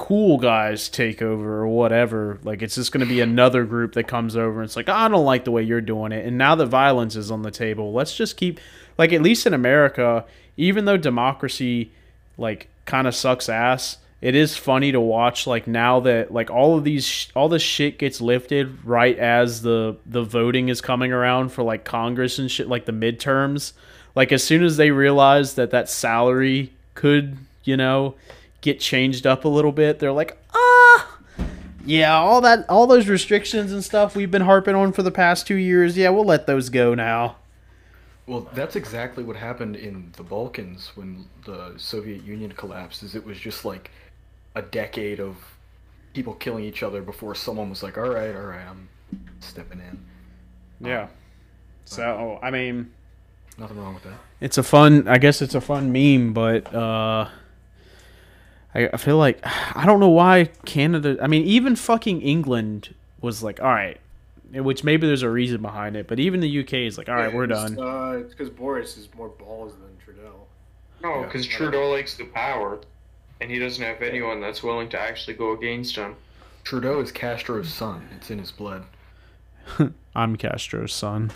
cool 0.00 0.38
guys 0.38 0.88
take 0.88 1.20
over 1.20 1.58
or 1.58 1.68
whatever, 1.68 2.38
like 2.42 2.62
it's 2.62 2.76
just 2.76 2.90
going 2.90 3.06
to 3.06 3.14
be 3.14 3.20
another 3.20 3.66
group 3.66 3.92
that 3.92 4.08
comes 4.08 4.34
over 4.34 4.62
and 4.62 4.64
it's 4.64 4.74
like, 4.74 4.88
I 4.88 5.08
don't 5.08 5.26
like 5.26 5.44
the 5.44 5.50
way 5.50 5.62
you're 5.62 5.82
doing 5.82 6.10
it. 6.10 6.24
And 6.24 6.38
now 6.38 6.54
that 6.54 6.66
violence 6.66 7.16
is 7.16 7.30
on 7.30 7.42
the 7.42 7.50
table, 7.50 7.92
let's 7.92 8.16
just 8.16 8.38
keep 8.38 8.58
like 8.96 9.12
at 9.12 9.20
least 9.20 9.46
in 9.46 9.52
America, 9.52 10.24
even 10.56 10.86
though 10.86 10.96
democracy 10.96 11.92
like 12.38 12.68
kind 12.86 13.06
of 13.06 13.14
sucks 13.14 13.50
ass, 13.50 13.98
it 14.22 14.34
is 14.34 14.56
funny 14.56 14.90
to 14.90 15.00
watch 15.00 15.46
like 15.46 15.66
now 15.66 16.00
that 16.00 16.32
like 16.32 16.50
all 16.50 16.78
of 16.78 16.84
these 16.84 17.04
sh- 17.06 17.28
all 17.36 17.50
this 17.50 17.62
shit 17.62 17.98
gets 17.98 18.22
lifted 18.22 18.82
right 18.86 19.18
as 19.18 19.60
the 19.60 19.98
the 20.06 20.22
voting 20.22 20.70
is 20.70 20.80
coming 20.80 21.12
around 21.12 21.50
for 21.52 21.62
like 21.62 21.84
Congress 21.84 22.38
and 22.38 22.50
shit 22.50 22.68
like 22.68 22.86
the 22.86 22.92
midterms. 22.92 23.74
Like 24.14 24.32
as 24.32 24.42
soon 24.42 24.64
as 24.64 24.78
they 24.78 24.92
realize 24.92 25.56
that 25.56 25.72
that 25.72 25.90
salary 25.90 26.72
could, 26.94 27.36
you 27.64 27.76
know, 27.76 28.14
get 28.60 28.80
changed 28.80 29.26
up 29.26 29.44
a 29.44 29.48
little 29.48 29.72
bit, 29.72 29.98
they're 29.98 30.12
like, 30.12 30.36
"Ah, 30.54 31.18
yeah, 31.84 32.14
all 32.14 32.40
that 32.42 32.64
all 32.68 32.86
those 32.86 33.08
restrictions 33.08 33.72
and 33.72 33.82
stuff 33.84 34.14
we've 34.14 34.30
been 34.30 34.42
harping 34.42 34.74
on 34.74 34.92
for 34.92 35.02
the 35.02 35.10
past 35.10 35.46
2 35.46 35.54
years, 35.56 35.96
yeah, 35.96 36.10
we'll 36.10 36.24
let 36.24 36.46
those 36.46 36.68
go 36.68 36.94
now." 36.94 37.36
Well, 38.26 38.48
that's 38.54 38.76
exactly 38.76 39.24
what 39.24 39.36
happened 39.36 39.74
in 39.76 40.12
the 40.16 40.22
Balkans 40.22 40.92
when 40.94 41.24
the 41.46 41.74
Soviet 41.78 42.22
Union 42.22 42.52
collapsed. 42.52 43.02
Is 43.02 43.14
it 43.14 43.26
was 43.26 43.38
just 43.38 43.64
like 43.64 43.90
a 44.54 44.62
decade 44.62 45.18
of 45.20 45.36
people 46.14 46.34
killing 46.34 46.64
each 46.64 46.82
other 46.82 47.02
before 47.02 47.34
someone 47.34 47.70
was 47.70 47.82
like, 47.82 47.98
"All 47.98 48.08
right, 48.08 48.34
all 48.34 48.42
right, 48.42 48.66
I'm 48.68 48.88
stepping 49.40 49.80
in." 49.80 49.98
Yeah. 50.86 51.08
So 51.86 52.38
I 52.42 52.50
mean, 52.52 52.90
Nothing 53.58 53.78
wrong 53.78 53.94
with 53.94 54.04
that. 54.04 54.14
it's 54.40 54.58
a 54.58 54.62
fun. 54.62 55.08
I 55.08 55.18
guess 55.18 55.42
it's 55.42 55.54
a 55.56 55.60
fun 55.60 55.90
meme, 55.92 56.32
but 56.32 56.72
uh, 56.72 57.28
I, 58.74 58.88
I 58.92 58.96
feel 58.96 59.16
like 59.18 59.40
I 59.44 59.84
don't 59.86 60.00
know 60.00 60.08
why 60.08 60.50
Canada. 60.64 61.16
I 61.22 61.26
mean, 61.26 61.44
even 61.44 61.76
fucking 61.76 62.20
England 62.22 62.94
was 63.20 63.42
like, 63.42 63.60
all 63.60 63.66
right, 63.72 63.98
which 64.52 64.82
maybe 64.84 65.06
there's 65.06 65.22
a 65.22 65.30
reason 65.30 65.60
behind 65.62 65.96
it, 65.96 66.06
but 66.08 66.18
even 66.18 66.40
the 66.40 66.60
UK 66.60 66.74
is 66.74 66.96
like, 66.98 67.08
all 67.08 67.14
right, 67.16 67.32
we're 67.32 67.46
done. 67.46 67.78
Uh, 67.78 68.12
it's 68.20 68.32
because 68.34 68.50
Boris 68.50 68.96
is 68.96 69.08
more 69.14 69.28
balls 69.28 69.74
than 69.74 69.96
Trudeau. 70.04 70.34
No, 71.02 71.20
Yeah. 71.20 71.26
because 71.26 71.46
Trudeau 71.46 71.90
likes 71.90 72.16
the 72.16 72.24
power, 72.24 72.80
and 73.40 73.50
he 73.50 73.58
doesn't 73.58 73.82
have 73.84 74.02
anyone 74.02 74.40
that's 74.40 74.62
willing 74.62 74.88
to 74.90 74.98
actually 75.00 75.34
go 75.34 75.52
against 75.52 75.96
him. 75.96 76.16
Trudeau 76.64 77.00
is 77.00 77.10
Castro's 77.12 77.72
son. 77.72 78.08
It's 78.16 78.30
in 78.30 78.38
his 78.38 78.50
blood. 78.52 78.84
I'm 80.14 80.36
Castro's 80.36 80.92
son, 80.92 81.30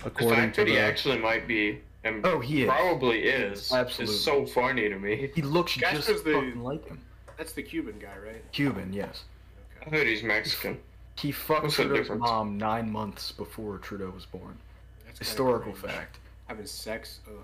The 0.00 0.06
according 0.06 0.34
fact 0.36 0.54
to 0.56 0.60
that 0.62 0.68
he 0.68 0.74
the. 0.76 0.80
actually 0.80 1.18
might 1.18 1.46
be, 1.46 1.80
and 2.04 2.24
Oh, 2.26 2.38
he 2.40 2.62
is. 2.62 2.68
probably 2.68 3.22
is, 3.24 3.72
Absolutely. 3.72 4.14
is 4.14 4.24
so 4.24 4.46
funny 4.46 4.88
to 4.88 4.98
me. 4.98 5.30
He 5.34 5.42
looks 5.42 5.74
Castro's 5.76 6.06
just 6.06 6.24
the- 6.24 6.34
fucking 6.34 6.62
like 6.62 6.86
him. 6.86 7.00
That's 7.36 7.52
the 7.52 7.62
Cuban 7.62 7.98
guy, 7.98 8.16
right? 8.24 8.52
Cuban, 8.52 8.92
yes. 8.92 9.24
I 9.84 9.90
heard 9.90 10.06
he's 10.06 10.22
Mexican. 10.22 10.78
He 11.16 11.32
fucked 11.32 11.64
What's 11.64 11.74
Trudeau's 11.76 12.10
mom 12.10 12.56
nine 12.58 12.90
months 12.90 13.32
before 13.32 13.78
Trudeau 13.78 14.10
was 14.10 14.26
born. 14.26 14.56
That's 15.04 15.18
kinda 15.18 15.28
Historical 15.30 15.72
fact. 15.74 16.18
Having 16.48 16.66
sex. 16.66 17.20
Ugh. 17.28 17.34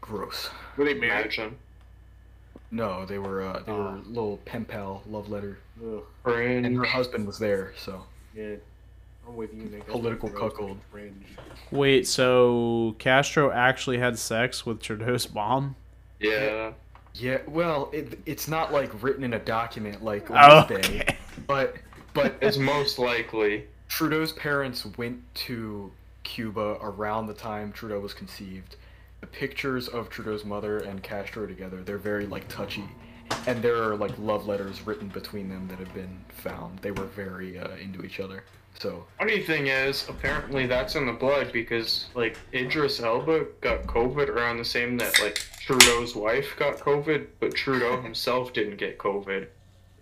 Gross. 0.00 0.48
Were 0.76 0.84
they 0.84 0.94
married? 0.94 1.20
Imagine. 1.26 1.56
No, 2.70 3.04
they 3.04 3.18
were 3.18 3.42
uh, 3.42 3.60
they 3.60 3.72
were 3.72 3.78
Oh. 3.98 4.02
little 4.06 4.36
pen 4.44 4.64
pal 4.64 5.02
love 5.06 5.28
letter, 5.28 5.58
Ugh. 5.84 6.02
and 6.26 6.76
her 6.76 6.84
husband 6.84 7.26
was 7.26 7.38
there. 7.38 7.74
So 7.76 8.04
Yeah. 8.34 8.56
I'm 9.26 9.36
with 9.36 9.54
you, 9.54 9.64
Nick. 9.64 9.86
Political 9.86 10.30
cuckold. 10.30 10.78
Cringe. 10.90 11.24
Wait, 11.70 12.06
so 12.06 12.96
Castro 12.98 13.50
actually 13.50 13.98
had 13.98 14.18
sex 14.18 14.66
with 14.66 14.80
Trudeau's 14.80 15.32
mom? 15.32 15.76
Yeah. 16.18 16.72
yeah, 17.14 17.38
well, 17.46 17.90
it, 17.92 18.18
it's 18.26 18.48
not 18.48 18.72
like 18.72 19.02
written 19.02 19.24
in 19.24 19.34
a 19.34 19.38
document 19.38 20.02
like 20.02 20.30
Oh, 20.30 20.66
Wednesday, 20.68 21.16
but 21.46 21.76
but 22.12 22.34
It's 22.40 22.56
most 22.56 22.98
likely. 22.98 23.66
Trudeau's 23.88 24.32
parents 24.32 24.84
went 24.98 25.22
to 25.34 25.90
Cuba 26.22 26.78
around 26.82 27.26
the 27.26 27.34
time 27.34 27.72
Trudeau 27.72 28.00
was 28.00 28.14
conceived. 28.14 28.76
The 29.20 29.26
pictures 29.26 29.88
of 29.88 30.08
Trudeau's 30.08 30.44
mother 30.44 30.78
and 30.78 31.02
Castro 31.02 31.46
together, 31.46 31.82
they're 31.82 31.98
very 31.98 32.26
like 32.26 32.48
touchy. 32.48 32.84
And 33.46 33.62
there 33.62 33.82
are 33.82 33.96
like 33.96 34.12
love 34.18 34.46
letters 34.46 34.84
written 34.86 35.08
between 35.08 35.48
them 35.48 35.68
that 35.68 35.78
have 35.78 35.92
been 35.94 36.24
found. 36.28 36.78
They 36.80 36.90
were 36.90 37.04
very 37.04 37.58
uh, 37.58 37.76
into 37.76 38.02
each 38.02 38.18
other. 38.20 38.44
So, 38.80 39.04
Funny 39.18 39.40
thing 39.42 39.66
is, 39.66 40.08
apparently 40.08 40.66
that's 40.66 40.96
in 40.96 41.04
the 41.04 41.12
blood 41.12 41.52
because 41.52 42.06
like 42.14 42.38
Idris 42.54 42.98
Elba 42.98 43.44
got 43.60 43.82
COVID 43.82 44.28
around 44.30 44.56
the 44.56 44.64
same 44.64 44.96
that 44.96 45.20
like 45.20 45.34
Trudeau's 45.60 46.16
wife 46.16 46.56
got 46.58 46.78
COVID, 46.78 47.26
but 47.40 47.54
Trudeau 47.54 48.00
himself 48.02 48.54
didn't 48.54 48.78
get 48.78 48.96
COVID. 48.96 49.48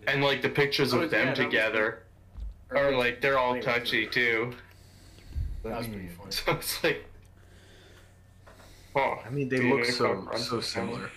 And 0.07 0.23
like 0.23 0.43
the 0.43 0.49
pictures 0.49 0.95
Oh, 0.95 1.01
of 1.01 1.11
yeah, 1.13 1.19
them 1.19 1.27
that 1.27 1.39
was 1.39 1.47
together 1.47 2.03
are 2.71 2.93
like 2.97 3.21
they're 3.21 3.37
all 3.37 3.61
touchy 3.61 4.07
too. 4.07 4.55
That 5.65 5.79
was 5.79 5.89
pretty 5.89 6.03
mean, 6.03 6.11
funny. 6.11 6.31
So 6.31 6.53
it's 6.53 6.85
like, 6.85 7.05
oh, 8.95 9.17
I 9.27 9.29
mean, 9.31 9.49
they 9.49 9.57
Dude, 9.57 9.75
look 9.75 9.87
so 9.87 10.29
so 10.37 10.61
similar. 10.61 11.11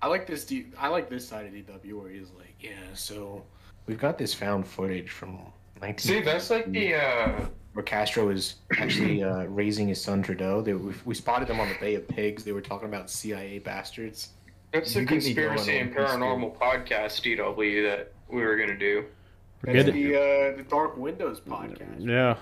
I 0.00 0.06
like 0.06 0.28
this. 0.28 0.44
D- 0.44 0.66
I 0.78 0.86
like 0.86 1.10
this 1.10 1.26
side 1.26 1.46
of 1.46 1.52
DW 1.52 2.00
where 2.00 2.08
he's 2.08 2.30
like, 2.38 2.54
yeah. 2.60 2.94
So 2.94 3.42
we've 3.86 3.98
got 3.98 4.16
this 4.16 4.32
found 4.32 4.64
footage 4.68 5.10
from 5.10 5.40
19. 5.82 5.98
see, 5.98 6.20
that's 6.22 6.48
like 6.50 6.70
the 6.72 6.94
uh, 6.94 7.44
where 7.74 7.82
Castro 7.82 8.28
is 8.30 8.56
actually 8.78 9.22
uh, 9.22 9.44
raising 9.48 9.88
his 9.88 10.00
son 10.00 10.22
Trudeau. 10.22 10.62
They, 10.62 10.72
we, 10.74 10.94
we 11.04 11.14
spotted 11.14 11.48
them 11.48 11.60
on 11.60 11.68
the 11.68 11.74
Bay 11.80 11.94
of 11.96 12.06
Pigs. 12.08 12.44
They 12.44 12.52
were 12.52 12.60
talking 12.60 12.88
about 12.88 13.10
CIA 13.10 13.58
bastards. 13.58 14.28
that's 14.72 14.94
the 14.94 15.00
You 15.00 15.06
get 15.06 15.12
conspiracy 15.22 15.78
and 15.78 15.88
on 15.90 15.94
this, 16.04 16.12
paranormal 16.12 16.56
podcast 16.56 17.22
DW 17.22 17.82
that 17.90 18.12
we 18.28 18.42
were 18.42 18.56
gonna 18.56 18.78
do. 18.78 19.04
Forget 19.60 19.86
That's 19.86 19.96
it. 19.96 20.00
the 20.02 20.16
uh, 20.16 20.56
the 20.56 20.62
Dark 20.68 20.96
Windows 20.96 21.40
podcast. 21.40 22.00
Yeah. 22.00 22.36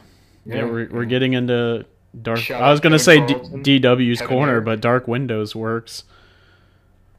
Yeah, 0.46 0.56
Yeah. 0.56 0.64
we're, 0.64 0.88
we're 0.90 1.04
getting 1.04 1.34
into 1.34 1.84
dark. 2.22 2.38
Shout 2.38 2.62
I 2.62 2.70
was 2.70 2.80
gonna 2.80 2.98
say 2.98 3.18
Kevin 3.26 3.62
D- 3.62 3.80
DW's 3.80 4.20
Kevin 4.20 4.34
corner, 4.36 4.52
Hare. 4.52 4.60
but 4.62 4.80
Dark 4.80 5.06
Windows 5.06 5.54
works. 5.54 6.04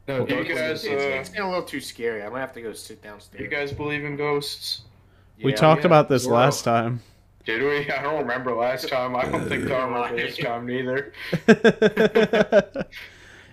No, 0.08 0.26
You 0.26 0.26
guys, 0.26 0.36
Windows- 0.48 0.86
uh, 0.86 0.90
It's, 0.90 1.04
it's 1.04 1.28
getting 1.30 1.44
a 1.44 1.48
little 1.48 1.64
too 1.64 1.80
scary. 1.80 2.22
I 2.24 2.28
might 2.28 2.40
have 2.40 2.52
to 2.54 2.60
go 2.62 2.72
sit 2.72 3.00
downstairs. 3.02 3.40
You 3.40 3.48
guys 3.48 3.72
believe 3.72 4.04
in 4.04 4.16
ghosts? 4.16 4.82
We 5.42 5.52
talked 5.52 5.82
yeah. 5.82 5.86
about 5.86 6.08
this 6.08 6.26
Zorro. 6.26 6.32
last 6.32 6.64
time. 6.64 7.00
Did 7.44 7.62
we? 7.62 7.90
I 7.90 8.02
don't 8.02 8.20
remember 8.20 8.54
last 8.54 8.88
time. 8.88 9.16
I 9.16 9.24
don't 9.24 9.48
think 9.48 9.68
I 9.70 9.84
remember 9.84 10.16
this 10.16 10.36
time 10.36 10.66
neither. 10.66 11.12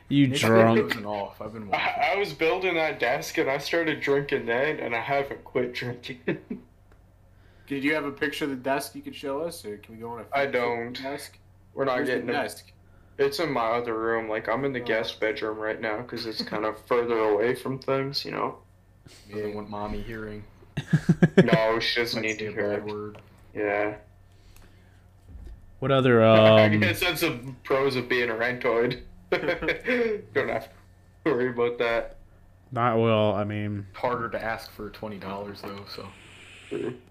you 0.09 0.27
Nick's 0.27 0.41
drunk. 0.41 0.79
dozing 0.79 1.05
off. 1.07 1.41
I've 1.41 1.53
been. 1.53 1.73
I, 1.73 2.11
I 2.13 2.15
was 2.17 2.33
building 2.33 2.75
that 2.75 2.99
desk 2.99 3.39
and 3.39 3.49
I 3.49 3.57
started 3.57 3.99
drinking 4.01 4.45
then, 4.45 4.79
and 4.79 4.95
I 4.95 4.99
haven't 4.99 5.43
quit 5.43 5.73
drinking. 5.73 6.19
Did 7.67 7.83
you 7.83 7.95
have 7.95 8.05
a 8.05 8.11
picture 8.11 8.45
of 8.45 8.51
the 8.51 8.57
desk 8.57 8.93
you 8.95 9.01
could 9.01 9.15
show 9.15 9.41
us, 9.41 9.65
or 9.65 9.77
can 9.77 9.95
we 9.95 10.01
go 10.01 10.11
on 10.11 10.19
a? 10.19 10.25
I 10.37 10.45
don't. 10.45 10.93
Desk. 10.93 11.37
We're 11.73 11.85
not 11.85 11.95
Where's 11.95 12.09
the 12.09 12.13
getting 12.15 12.29
it. 12.29 12.33
desk. 12.33 12.71
It's 13.17 13.39
in 13.39 13.51
my 13.51 13.71
other 13.71 13.97
room. 13.97 14.29
Like 14.29 14.47
I'm 14.49 14.65
in 14.65 14.73
the 14.73 14.81
oh. 14.81 14.85
guest 14.85 15.19
bedroom 15.19 15.57
right 15.57 15.81
now 15.81 15.97
because 15.97 16.27
it's 16.27 16.43
kind 16.43 16.65
of 16.65 16.79
further 16.85 17.17
away 17.17 17.55
from 17.55 17.79
things. 17.79 18.23
You 18.23 18.31
know. 18.31 18.59
Doesn't 19.31 19.55
want 19.55 19.69
mommy 19.69 20.01
hearing. 20.01 20.43
No, 21.43 21.79
she 21.79 21.99
doesn't 22.01 22.21
Might 22.21 22.27
need 22.27 22.39
to 22.39 22.51
hear. 22.51 22.69
bad 22.79 22.87
it. 22.87 22.93
word. 22.93 23.17
Yeah. 23.55 23.95
What 25.79 25.91
other 25.91 26.23
I 26.25 26.65
um 26.65 26.79
guess 26.79 26.99
that's 26.99 27.21
the 27.21 27.39
pros 27.63 27.95
of 27.95 28.09
being 28.09 28.29
a 28.29 28.33
rentoid. 28.33 29.01
Don't 29.31 30.49
have 30.49 30.67
to 30.67 31.31
worry 31.31 31.49
about 31.49 31.77
that. 31.79 32.17
not 32.71 32.97
well, 32.99 33.33
I 33.33 33.43
mean 33.43 33.85
Harder 33.93 34.29
to 34.29 34.43
ask 34.43 34.71
for 34.71 34.89
twenty 34.89 35.17
dollars 35.17 35.61
though, 35.61 35.85
so 35.87 36.07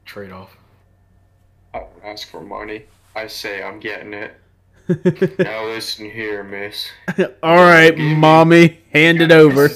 trade 0.04 0.32
off. 0.32 0.56
I 1.74 1.82
ask 2.04 2.28
for 2.30 2.40
money. 2.42 2.84
I 3.16 3.26
say 3.26 3.62
I'm 3.62 3.80
getting 3.80 4.12
it. 4.14 4.34
Now 5.38 5.66
listen 5.66 6.10
here, 6.10 6.42
miss. 6.42 6.88
All 7.42 7.56
right, 7.56 7.96
mommy, 7.98 8.80
hand 8.92 9.20
it 9.20 9.30
over. 9.32 9.68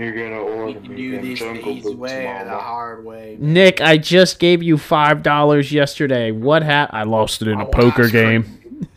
You're 0.00 0.14
gonna 0.14 0.40
order 0.40 0.80
me 0.80 0.96
do 0.96 1.10
them 1.12 1.28
this 1.28 1.40
the 1.40 1.44
jungle 1.44 1.72
easy 1.72 1.82
boots, 1.82 1.96
way 1.98 2.26
or 2.26 2.44
the 2.44 2.56
hard 2.56 3.04
way. 3.04 3.36
Nick, 3.38 3.82
I 3.82 3.98
just 3.98 4.38
gave 4.38 4.62
you 4.62 4.78
five 4.78 5.22
dollars 5.22 5.72
yesterday. 5.72 6.32
What 6.32 6.62
happened? 6.62 6.98
I 6.98 7.02
lost 7.02 7.42
it 7.42 7.48
in 7.48 7.58
I 7.58 7.64
a 7.64 7.66
poker 7.66 8.08
game. 8.08 8.46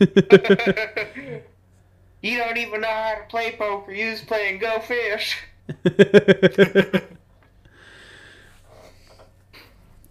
you 2.22 2.38
don't 2.38 2.56
even 2.56 2.80
know 2.80 2.88
how 2.88 3.16
to 3.16 3.24
play 3.28 3.54
poker. 3.58 3.92
You 3.92 4.12
was 4.12 4.22
playing 4.22 4.60
Go 4.60 4.80
Fish. 4.80 5.36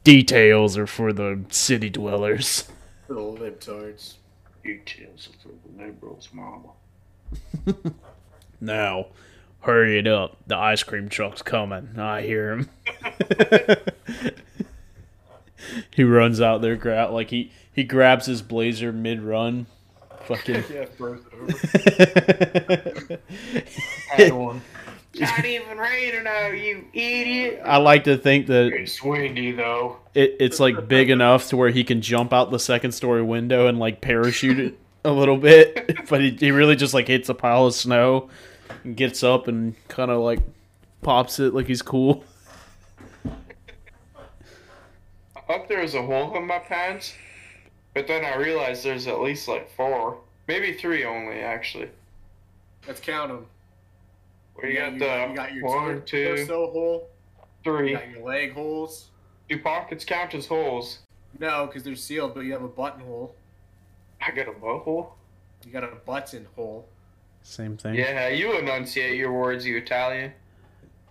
Details 0.04 0.78
are 0.78 0.86
for 0.86 1.12
the 1.12 1.44
city 1.50 1.90
dwellers. 1.90 2.68
Little 3.08 3.36
libtards. 3.36 4.18
Details 4.64 5.28
are 5.30 5.40
for 5.42 5.56
the 5.66 5.84
liberals, 5.84 6.30
mama. 6.32 6.70
Now, 8.62 9.08
hurry 9.64 9.98
it 10.00 10.08
up. 10.08 10.38
The 10.48 10.56
ice 10.58 10.84
cream 10.84 11.10
truck's 11.10 11.42
coming. 11.42 11.98
I 11.98 12.22
hear 12.22 12.52
him. 12.54 12.70
he 15.92 16.04
runs 16.04 16.42
out 16.42 16.62
there, 16.62 16.76
grab 16.76 17.12
like 17.12 17.30
he 17.30 17.52
he 17.72 17.84
grabs 17.84 18.26
his 18.26 18.42
blazer 18.42 18.92
mid 18.92 19.22
run. 19.22 19.66
Fucking. 20.26 20.64
Yeah, 20.74 20.86
throws 20.86 21.22
it 21.32 23.20
over. 24.20 24.36
one. 24.36 24.62
Not 25.16 25.46
even 25.46 25.78
raining 25.78 26.26
out, 26.26 26.58
you 26.58 26.86
idiot. 26.94 27.62
I 27.64 27.78
like 27.78 28.06
to 28.06 28.18
think 28.18 28.48
that 28.48 28.74
It's 28.74 29.04
windy 29.04 29.52
though. 29.52 29.98
it, 30.16 30.38
it's 30.40 30.60
like 30.60 30.88
big 30.88 31.12
enough 31.12 31.50
to 31.50 31.58
where 31.58 31.70
he 31.70 31.84
can 31.84 32.02
jump 32.02 32.34
out 32.34 32.50
the 32.50 32.58
second 32.58 32.94
story 32.94 33.22
window 33.22 33.68
and 33.68 33.78
like 33.78 34.02
parachute 34.02 34.60
it 34.60 34.80
a 35.06 35.12
little 35.12 35.38
bit, 35.38 36.00
but 36.10 36.22
he, 36.22 36.32
he 36.32 36.50
really 36.52 36.76
just 36.76 36.94
like 36.96 37.08
hits 37.08 37.30
a 37.30 37.36
pile 37.36 37.68
of 37.68 37.76
snow 37.76 38.24
and 38.24 38.30
gets 38.96 39.24
up 39.24 39.48
and 39.48 39.76
kind 39.88 40.12
of 40.12 40.22
like 40.22 40.40
pops 41.02 41.40
it 41.40 41.54
like 41.54 41.68
he's 41.68 41.82
cool. 41.82 42.24
I 45.36 45.42
thought 45.48 45.68
there 45.68 45.82
was 45.82 45.94
a 45.96 46.02
hole 46.02 46.36
in 46.38 46.48
my 46.48 46.60
pants, 46.60 47.14
but 47.94 48.08
then 48.08 48.24
I 48.24 48.36
realized 48.36 48.84
there's 48.84 49.08
at 49.08 49.20
least 49.20 49.48
like 49.48 49.70
four, 49.76 50.18
maybe 50.48 50.74
three 50.74 51.06
only 51.06 51.40
actually. 51.40 51.90
Let's 52.88 53.00
count 53.00 53.30
them. 53.30 53.46
We 54.62 54.76
got 54.76 55.00
the 55.00 55.28
you 55.30 55.36
got 55.36 55.54
your 55.54 55.66
one, 55.66 56.02
two, 56.06 56.36
torso 56.36 56.72
hole. 56.72 57.10
You 57.66 57.94
got 57.94 58.10
your 58.10 58.24
leg 58.26 58.54
holes. 58.54 59.10
Do 59.50 59.60
pockets 59.60 60.06
count 60.06 60.34
as 60.34 60.46
holes? 60.46 61.00
No, 61.40 61.66
because 61.66 61.84
they're 61.84 61.96
sealed, 61.96 62.34
but 62.36 62.42
you 62.42 62.54
have 62.54 62.64
a 62.64 62.68
buttonhole. 62.68 63.36
I 64.22 64.32
got 64.32 64.48
a 64.48 64.52
butthole. 64.52 65.12
You 65.66 65.72
got 65.72 65.84
a 65.84 65.96
button 66.06 66.48
hole. 66.56 66.88
Same 67.44 67.78
thing. 67.78 67.96
Yeah, 67.96 68.30
you 68.30 68.58
enunciate 68.58 69.18
your 69.18 69.32
words, 69.34 69.66
you 69.66 69.78
Italian. 69.78 70.32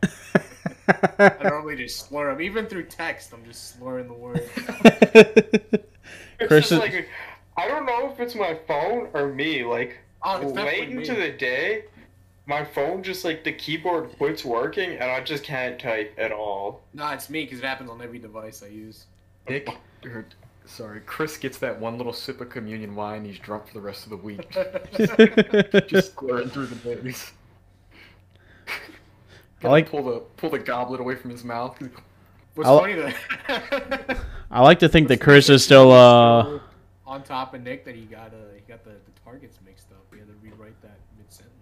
I 0.03 1.37
normally 1.43 1.77
just 1.77 2.09
slur 2.09 2.31
them. 2.33 2.41
Even 2.43 2.67
through 2.67 2.85
text, 2.85 3.33
I'm 3.33 3.45
just 3.45 3.77
slurring 3.79 4.09
the 4.09 4.15
word. 4.15 4.43
It's 6.41 6.49
Chris 6.49 6.69
just 6.71 6.73
is- 6.73 6.79
like 6.81 7.09
I 7.57 7.69
don't 7.69 7.87
know 7.87 8.11
if 8.11 8.19
it's 8.19 8.35
my 8.35 8.59
phone 8.67 9.09
or 9.15 9.29
me. 9.33 9.63
Like 9.65 9.99
Oh, 10.25 10.39
late 10.41 10.89
into 10.89 11.13
me. 11.13 11.21
the 11.21 11.31
day, 11.31 11.85
my 12.47 12.65
phone 12.65 13.03
just 13.05 13.25
like 13.25 13.45
the 13.45 13.53
keyboard 13.53 14.11
quits 14.17 14.45
working 14.45 14.91
and 14.93 15.05
I 15.05 15.21
just 15.23 15.45
can't 15.45 15.79
type 15.79 16.13
at 16.19 16.33
all. 16.33 16.81
Nah, 16.95 17.13
it's 17.13 17.31
me 17.31 17.45
because 17.45 17.61
it 17.61 17.65
happens 17.65 17.91
on 17.91 18.03
every 18.03 18.19
device 18.19 18.63
I 18.63 18.69
use. 18.69 19.07
Nick, 19.49 19.69
or, 20.05 20.25
sorry, 20.67 21.01
Chris 21.01 21.37
gets 21.37 21.59
that 21.59 21.79
one 21.79 21.97
little 21.97 22.13
sip 22.13 22.41
of 22.41 22.51
communion 22.51 22.95
wine. 22.95 23.25
He's 23.25 23.39
drunk 23.39 23.67
for 23.67 23.75
the 23.75 23.81
rest 23.81 24.05
of 24.05 24.11
the 24.11 24.17
week. 24.17 24.51
Just 25.89 26.13
squaring 26.13 26.49
through 26.49 26.67
the 26.67 26.95
days. 26.97 27.33
I 29.65 29.69
like 29.69 29.91
pull 29.91 30.03
the 30.03 30.21
pull 30.37 30.51
the 30.51 30.59
goblet 30.59 31.01
away 31.01 31.15
from 31.15 31.31
his 31.31 31.45
mouth. 31.45 31.79
What's 32.55 32.69
I'll- 32.69 32.81
funny 32.81 32.95
though? 32.95 33.13
I 34.51 34.61
like 34.61 34.81
to 34.81 34.89
think 34.89 35.09
that 35.09 35.21
Chris 35.21 35.49
is 35.49 35.65
still 35.65 35.93
uh 35.93 36.59
on 37.07 37.23
top 37.23 37.55
of 37.55 37.63
Nick 37.63 37.85
that 37.85 37.95
he 37.95 38.03
got 38.03 38.29
uh 38.29 38.55
he 38.55 38.61
got 38.67 38.85
the, 38.85 38.91
the 38.91 39.21
targets 39.25 39.59
mixed 39.65 39.91
up. 39.93 40.05
He 40.13 40.19
had 40.19 40.29
to 40.29 40.35
rewrite 40.43 40.81
that 40.83 40.99
mid 41.17 41.31
sentence. 41.33 41.55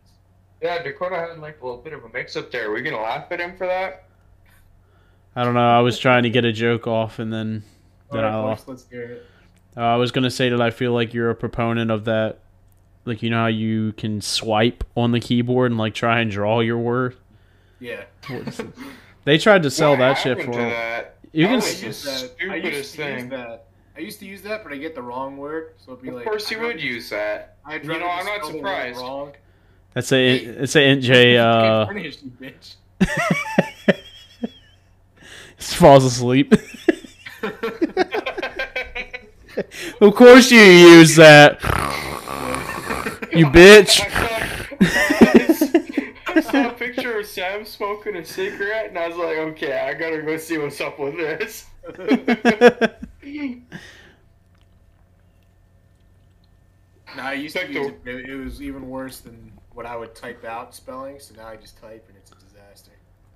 Yeah, 0.62 0.82
Dakota 0.82 1.16
had 1.16 1.38
like 1.38 1.60
a 1.60 1.64
little 1.64 1.80
bit 1.80 1.92
of 1.92 2.04
a 2.04 2.08
mix 2.08 2.36
up 2.36 2.50
there. 2.50 2.70
Are 2.70 2.72
we 2.72 2.82
gonna 2.82 3.00
laugh 3.00 3.30
at 3.30 3.40
him 3.40 3.56
for 3.56 3.66
that? 3.66 4.04
I 5.36 5.44
don't 5.44 5.54
know. 5.54 5.60
I 5.60 5.80
was 5.80 5.98
trying 5.98 6.24
to 6.24 6.30
get 6.30 6.44
a 6.44 6.52
joke 6.52 6.86
off 6.86 7.18
and 7.18 7.32
then 7.32 7.62
then 8.12 8.24
I 8.24 8.28
Alright, 8.28 8.44
lost. 8.50 8.66
boys, 8.66 8.72
let's 8.80 8.90
hear 8.90 9.02
it. 9.02 9.26
Uh, 9.76 9.80
I 9.80 9.96
was 9.96 10.10
gonna 10.12 10.30
say 10.30 10.48
that 10.48 10.60
I 10.60 10.70
feel 10.70 10.92
like 10.92 11.14
you're 11.14 11.30
a 11.30 11.34
proponent 11.34 11.90
of 11.90 12.04
that. 12.06 12.40
Like 13.04 13.22
you 13.22 13.30
know 13.30 13.38
how 13.42 13.46
you 13.46 13.92
can 13.92 14.20
swipe 14.20 14.84
on 14.96 15.12
the 15.12 15.20
keyboard 15.20 15.70
and 15.70 15.78
like 15.78 15.94
try 15.94 16.20
and 16.20 16.30
draw 16.30 16.60
your 16.60 16.78
word. 16.78 17.16
Yeah. 17.78 18.04
They 19.24 19.36
tried 19.36 19.62
to 19.64 19.70
sell 19.70 19.90
What 19.90 19.98
that 19.98 20.14
shit 20.14 20.38
for 20.42 20.52
to 20.52 20.58
that? 20.58 21.16
You 21.32 21.46
can 21.46 21.56
was 21.56 21.82
use 21.82 22.02
that. 22.04 22.10
I 22.50 22.54
used 22.56 22.88
stupidest 22.88 22.94
to 22.96 23.12
use 23.12 23.28
that. 23.30 23.64
I 23.96 24.00
used 24.00 24.18
to 24.20 24.26
use 24.26 24.42
that, 24.42 24.64
but 24.64 24.72
I 24.72 24.76
get 24.78 24.94
the 24.94 25.02
wrong 25.02 25.36
word, 25.36 25.74
so 25.76 25.92
it'd 25.92 26.02
be 26.02 26.08
Of 26.08 26.14
like. 26.14 26.24
course, 26.24 26.46
I'd 26.46 26.52
you 26.52 26.60
would 26.60 26.66
rather- 26.76 26.78
use 26.80 27.10
that. 27.10 27.56
I'd 27.66 27.82
you 27.84 27.90
know, 27.98 28.08
I'm 28.08 28.24
not 28.24 28.36
spell 28.38 28.48
the 28.52 28.56
word 28.56 28.66
surprised. 28.66 28.98
Wrong. 28.98 29.32
That's 29.92 30.10
a 30.12 30.36
it's 30.36 30.74
a 30.74 30.78
NJ. 30.78 31.02
J 31.02 31.36
uh 31.38 31.84
can't 31.86 31.96
finish, 31.98 32.18
you 32.22 32.30
bitch. 32.40 33.96
falls 35.58 36.04
asleep. 36.04 36.54
of 40.00 40.14
course 40.14 40.50
you 40.50 40.60
use 40.60 41.16
that. 41.16 41.60
You 43.32 43.46
bitch. 43.50 44.00
I 46.26 46.40
saw 46.40 46.68
a 46.70 46.72
picture 46.72 47.18
of 47.18 47.26
Sam 47.26 47.64
smoking 47.64 48.16
a 48.16 48.24
cigarette, 48.24 48.88
and 48.88 48.98
I 48.98 49.08
was 49.08 49.16
like, 49.16 49.38
okay, 49.38 49.78
I 49.78 49.94
gotta 49.94 50.22
go 50.22 50.36
see 50.36 50.58
what's 50.58 50.80
up 50.80 50.98
with 50.98 51.16
this. 51.16 51.66
No, 57.16 57.24
I 57.24 57.32
used 57.32 57.56
to 57.56 57.68
use 57.70 57.92
it. 58.04 58.30
It 58.30 58.36
was 58.36 58.62
even 58.62 58.88
worse 58.88 59.18
than 59.18 59.52
what 59.72 59.84
I 59.84 59.96
would 59.96 60.14
type 60.14 60.44
out 60.44 60.74
spelling. 60.74 61.18
So 61.18 61.34
now 61.34 61.48
I 61.48 61.56
just 61.56 61.76
type, 61.80 62.04
and 62.08 62.16
it's 62.16 62.30
a 62.30 62.34
disaster. 62.34 62.39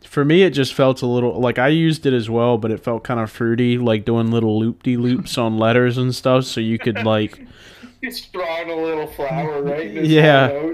For 0.06 0.24
me, 0.24 0.42
it 0.42 0.50
just 0.50 0.74
felt 0.74 1.02
a 1.02 1.06
little 1.06 1.38
like 1.40 1.58
I 1.58 1.68
used 1.68 2.06
it 2.06 2.12
as 2.12 2.30
well, 2.30 2.56
but 2.58 2.70
it 2.70 2.80
felt 2.84 3.04
kind 3.04 3.18
of 3.20 3.30
fruity, 3.30 3.78
like 3.78 4.04
doing 4.04 4.30
little 4.30 4.58
loop 4.58 4.82
de 4.82 4.96
loops 4.96 5.36
on 5.38 5.58
letters 5.58 5.98
and 5.98 6.14
stuff. 6.14 6.44
So 6.44 6.60
you 6.60 6.78
could 6.78 7.04
like 7.04 7.46
He's 8.00 8.20
drawing 8.26 8.70
a 8.70 8.76
little 8.76 9.06
flower 9.06 9.62
right 9.62 9.86
in 9.96 10.04
Yeah. 10.04 10.72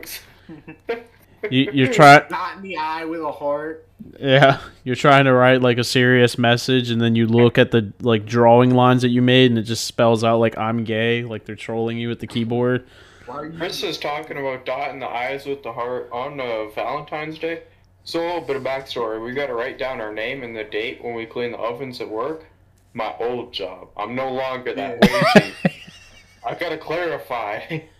you, 1.51 1.71
you're 1.73 1.93
trying, 1.93 2.23
Not 2.31 2.57
in 2.57 2.63
the 2.63 2.77
eye 2.77 3.05
with 3.05 3.21
a 3.21 3.31
heart. 3.33 3.87
yeah, 4.19 4.61
you're 4.85 4.97
trying 4.97 5.25
to 5.27 5.33
write 5.33 5.63
like 5.63 5.79
a 5.79 5.85
serious 5.85 6.37
message, 6.39 6.91
and 6.91 7.01
then 7.01 7.15
you 7.15 7.27
look 7.27 7.57
at 7.57 7.71
the 7.71 7.93
like 8.01 8.27
drawing 8.27 8.75
lines 8.75 9.03
that 9.03 9.09
you 9.11 9.23
made, 9.23 9.51
and 9.51 9.59
it 9.59 9.63
just 9.63 9.85
spells 9.87 10.25
out 10.25 10.39
like 10.39 10.59
I'm 10.59 10.85
gay, 10.85 11.23
like 11.23 11.45
they're 11.45 11.55
trolling 11.57 11.99
you 11.99 12.09
with 12.09 12.21
the 12.21 12.27
keyboard. 12.27 12.85
Why 13.27 13.35
are 13.37 13.47
you? 13.47 13.57
Chris 13.57 13.83
is 13.85 13.97
talking 13.97 14.37
about 14.39 14.67
dotting 14.67 14.99
the 14.99 15.07
eyes 15.09 15.47
with 15.47 15.63
the 15.63 15.73
heart 15.73 16.09
on 16.13 16.41
uh, 16.41 16.69
Valentine's 16.75 17.39
Day. 17.39 17.63
So 18.05 18.21
a 18.21 18.27
little 18.27 18.41
bit 18.41 18.57
of 18.57 18.63
backstory. 18.63 19.23
We 19.23 19.33
got 19.33 19.47
to 19.47 19.55
write 19.55 19.79
down 19.79 20.01
our 20.01 20.13
name 20.13 20.43
and 20.43 20.57
the 20.57 20.65
date 20.65 21.03
when 21.05 21.15
we 21.15 21.27
clean 21.27 21.53
the 21.53 21.59
ovens 21.59 22.01
at 22.01 22.09
work. 22.09 22.45
My 22.93 23.15
old 23.21 23.53
job. 23.53 23.89
I'm 23.97 24.15
no 24.15 24.33
longer 24.33 24.75
that 24.75 25.03
lazy. 25.03 25.55
I've 26.47 26.59
gotta 26.59 26.79
clarify. 26.79 27.81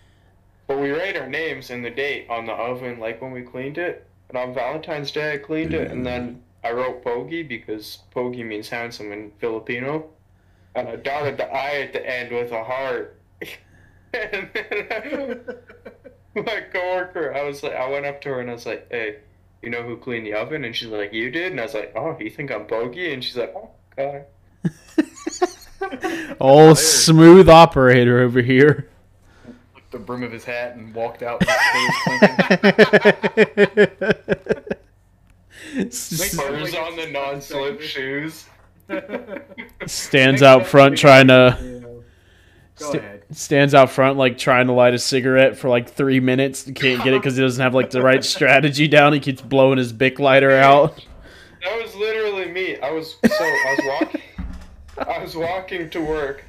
But 0.67 0.79
we 0.79 0.91
write 0.91 1.17
our 1.17 1.27
names 1.27 1.69
and 1.69 1.83
the 1.83 1.89
date 1.89 2.27
on 2.29 2.45
the 2.45 2.53
oven, 2.53 2.97
like 2.97 3.21
when 3.21 3.31
we 3.31 3.41
cleaned 3.41 3.77
it. 3.77 4.07
And 4.29 4.37
on 4.37 4.53
Valentine's 4.53 5.11
Day, 5.11 5.33
I 5.33 5.37
cleaned 5.37 5.73
it, 5.73 5.91
and 5.91 6.05
then 6.05 6.41
I 6.63 6.71
wrote 6.71 7.03
Pogi 7.03 7.45
because 7.45 7.97
Pogi 8.15 8.45
means 8.45 8.69
handsome 8.69 9.11
in 9.11 9.33
Filipino. 9.39 10.07
And 10.73 10.87
I 10.87 10.95
dotted 10.95 11.35
the 11.35 11.53
I 11.53 11.81
at 11.81 11.91
the 11.91 12.09
end 12.09 12.31
with 12.31 12.53
a 12.53 12.63
heart. 12.63 13.19
and 14.13 14.49
then 14.53 15.41
my 16.35 16.61
coworker, 16.71 17.33
I 17.35 17.43
was 17.43 17.63
like, 17.63 17.73
I 17.73 17.89
went 17.89 18.05
up 18.05 18.21
to 18.21 18.29
her 18.29 18.39
and 18.39 18.49
I 18.49 18.53
was 18.53 18.65
like, 18.65 18.87
"Hey, 18.89 19.17
you 19.61 19.69
know 19.69 19.83
who 19.83 19.97
cleaned 19.97 20.25
the 20.25 20.33
oven?" 20.33 20.63
And 20.65 20.75
she's 20.75 20.89
like, 20.89 21.13
"You 21.13 21.29
did." 21.29 21.51
And 21.51 21.59
I 21.59 21.63
was 21.63 21.73
like, 21.73 21.93
"Oh, 21.95 22.17
you 22.19 22.29
think 22.29 22.51
I'm 22.51 22.65
bogey? 22.67 23.13
And 23.13 23.23
she's 23.23 23.37
like, 23.37 23.53
"Oh, 23.55 23.71
God." 23.95 24.25
Oh, 26.39 26.73
smooth 26.73 27.49
operator 27.49 28.19
over 28.19 28.41
here. 28.41 28.89
the 29.91 29.99
brim 29.99 30.23
of 30.23 30.31
his 30.31 30.43
hat 30.43 30.75
and 30.75 30.93
walked 30.93 31.21
out. 31.23 31.43
And 31.45 31.49
his 31.89 31.95
face 32.05 32.31
clinking. 35.67 35.91
Spurs 35.91 36.75
on 36.75 36.95
the 36.95 37.07
non-slip 37.11 37.81
shoes. 37.81 38.45
Stands 39.85 40.41
out 40.43 40.65
front 40.65 40.97
trying 40.97 41.27
to 41.27 41.80
Go 41.80 41.80
St- 42.81 42.95
ahead. 43.03 43.23
stands 43.31 43.73
out 43.73 43.89
front 43.89 44.17
like 44.17 44.37
trying 44.37 44.67
to 44.67 44.73
light 44.73 44.93
a 44.93 44.99
cigarette 44.99 45.57
for 45.57 45.69
like 45.69 45.89
three 45.89 46.19
minutes. 46.19 46.63
Can't 46.63 47.03
get 47.03 47.13
it 47.13 47.19
because 47.21 47.35
he 47.35 47.41
doesn't 47.41 47.61
have 47.61 47.73
like 47.75 47.89
the 47.91 48.01
right 48.01 48.23
strategy 48.23 48.87
down. 48.87 49.13
He 49.13 49.19
keeps 49.19 49.41
blowing 49.41 49.77
his 49.77 49.91
bic 49.93 50.19
lighter 50.19 50.51
out. 50.51 51.05
That 51.63 51.81
was 51.81 51.93
literally 51.95 52.51
me. 52.51 52.79
I 52.79 52.91
was 52.91 53.17
so 53.25 53.43
I 53.43 53.75
was 53.77 53.85
walking. 54.01 54.21
I 54.97 55.19
was 55.23 55.35
walking 55.35 55.89
to 55.91 56.01
work, 56.01 56.43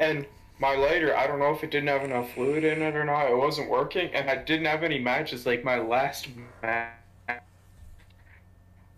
and 0.00 0.26
my 0.58 0.74
lighter. 0.74 1.16
I 1.16 1.26
don't 1.26 1.38
know 1.38 1.50
if 1.54 1.62
it 1.64 1.70
didn't 1.70 1.88
have 1.88 2.02
enough 2.02 2.32
fluid 2.34 2.64
in 2.64 2.82
it 2.82 2.94
or 2.94 3.04
not. 3.04 3.30
It 3.30 3.36
wasn't 3.36 3.70
working, 3.70 4.12
and 4.14 4.28
I 4.28 4.36
didn't 4.36 4.66
have 4.66 4.82
any 4.82 4.98
matches. 4.98 5.46
Like 5.46 5.64
my 5.64 5.78
last 5.78 6.28
match, 6.62 6.92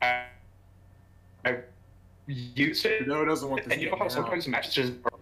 I, 0.02 0.24
I 1.44 1.59
used 2.27 2.86
it, 2.86 3.06
No, 3.06 3.22
it 3.22 3.27
doesn't 3.27 3.48
want 3.48 3.64
this. 3.64 3.72
and 3.72 3.82
you 3.82 3.90
know 3.90 3.97
how 3.97 4.09
sometimes 4.09 4.47
matches 4.48 4.74
just 4.74 5.02
burn, 5.02 5.20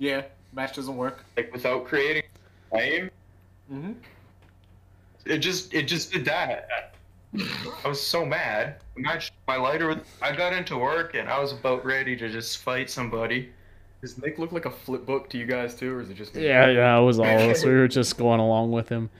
Yeah, 0.00 0.22
match 0.52 0.74
doesn't 0.76 0.96
work. 0.96 1.24
like 1.36 1.52
without 1.52 1.84
creating 1.86 2.22
flame. 2.70 3.10
Mm-hmm. 3.72 3.92
It 5.26 5.38
just 5.38 5.72
it 5.74 5.82
just 5.84 6.12
did 6.12 6.24
that. 6.24 6.94
I 7.84 7.86
was 7.88 8.04
so 8.04 8.24
mad. 8.26 8.76
Match 8.96 9.30
my 9.46 9.56
lighter. 9.56 9.86
with- 9.88 10.04
I 10.20 10.34
got 10.34 10.52
into 10.52 10.76
work 10.76 11.14
and 11.14 11.28
I 11.28 11.38
was 11.38 11.52
about 11.52 11.84
ready 11.84 12.16
to 12.16 12.28
just 12.28 12.58
fight 12.58 12.90
somebody. 12.90 13.50
Does 14.00 14.18
Nick 14.18 14.38
look 14.38 14.50
like 14.50 14.64
a 14.64 14.70
flip 14.70 15.04
book 15.06 15.28
to 15.30 15.38
you 15.38 15.44
guys 15.46 15.74
too, 15.74 15.94
or 15.94 16.00
is 16.00 16.08
it 16.10 16.14
just 16.14 16.34
me? 16.34 16.46
Yeah, 16.46 16.68
yeah, 16.70 16.98
it 16.98 17.02
was 17.04 17.18
all 17.20 17.26
of 17.26 17.50
us. 17.50 17.62
We 17.64 17.70
were 17.72 17.86
just 18.00 18.16
going 18.16 18.40
along 18.40 18.72
with 18.72 18.88
him. 18.88 19.10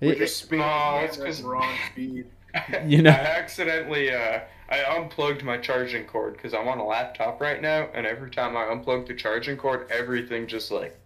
We're 0.00 0.12
It- 0.14 0.18
just 0.18 0.38
speeding. 0.38 0.60
No, 0.60 0.64
yeah, 0.66 1.00
it's 1.02 1.18
we're 1.18 1.26
'cause- 1.26 1.42
wrong 1.42 1.74
speed. 1.92 2.26
You 2.86 3.02
know- 3.02 3.10
I 3.10 3.14
accidentally 3.14 4.10
uh, 4.12 4.40
I 4.68 4.82
unplugged 4.96 5.42
my 5.44 5.58
charging 5.58 6.04
cord 6.06 6.34
because 6.34 6.54
I'm 6.54 6.68
on 6.68 6.78
a 6.78 6.84
laptop 6.84 7.40
right 7.40 7.60
now, 7.60 7.88
and 7.94 8.06
every 8.06 8.30
time 8.30 8.56
I 8.56 8.64
unplug 8.64 9.06
the 9.06 9.14
charging 9.14 9.56
cord, 9.56 9.86
everything 9.90 10.46
just 10.46 10.70
like 10.70 10.98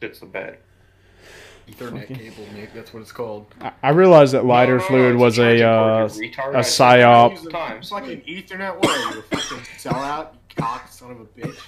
hits 0.00 0.20
the 0.20 0.26
bed. 0.26 0.58
Ethernet 1.68 2.00
Fucking- 2.00 2.16
cable, 2.16 2.46
Nick. 2.54 2.74
That's 2.74 2.92
what 2.92 3.00
it's 3.00 3.12
called. 3.12 3.46
I- 3.60 3.72
I 3.82 3.90
realized 3.90 4.34
that 4.34 4.44
lighter 4.44 4.72
No, 4.72 4.78
no, 4.78 4.82
no, 4.82 4.88
fluid 4.88 5.14
it's 5.14 5.20
was 5.20 5.38
a 5.38 5.42
charging 5.42 5.64
uh, 5.64 6.08
cord, 6.08 6.12
you 6.16 6.30
retard. 6.30 6.54
a 6.54 6.58
I 6.58 6.60
said 6.62 6.84
that 6.84 7.00
psyop. 7.06 7.30
Use 7.32 7.46
a 7.46 7.50
Times. 7.50 7.88
Fucking 7.88 8.20
Ethernet. 8.22 8.76
What 8.76 8.88
are 8.88 9.14
you, 9.14 9.18
a 9.20 9.22
fucking 9.22 9.64
sellout? 9.78 10.32
You 10.34 10.38
cock 10.62 10.88
son 10.88 11.10
of 11.12 11.20
a 11.20 11.24
bitch. 11.24 11.58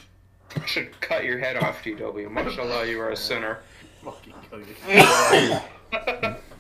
I 0.61 0.67
should 0.67 1.01
cut 1.01 1.25
your 1.25 1.39
head 1.39 1.57
off, 1.57 1.83
DW. 1.83 2.31
Mashallah, 2.31 2.87
you 2.87 3.01
are 3.01 3.11
a 3.11 3.17
sinner. 3.17 3.59
Fucking 4.05 4.35
kill 4.51 4.61
you. 4.61 5.59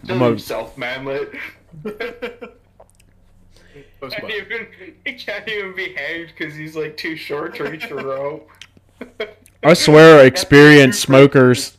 Kill 0.07 0.17
Mo- 0.17 0.31
yourself, 0.33 0.79
manlet. 0.79 1.35
Post 4.01 4.16
can't 4.16 4.32
even, 4.32 4.66
he 5.05 5.12
can't 5.15 5.48
even 5.48 5.74
be 5.74 5.94
hanged 5.94 6.28
because 6.36 6.55
he's 6.55 6.77
like 6.77 6.97
too 6.97 7.16
short 7.16 7.55
to 7.57 7.65
reach 7.65 7.90
a 7.90 7.94
rope. 7.97 8.48
I 9.62 9.74
swear, 9.74 10.24
experienced 10.27 11.01
smokers 11.01 11.77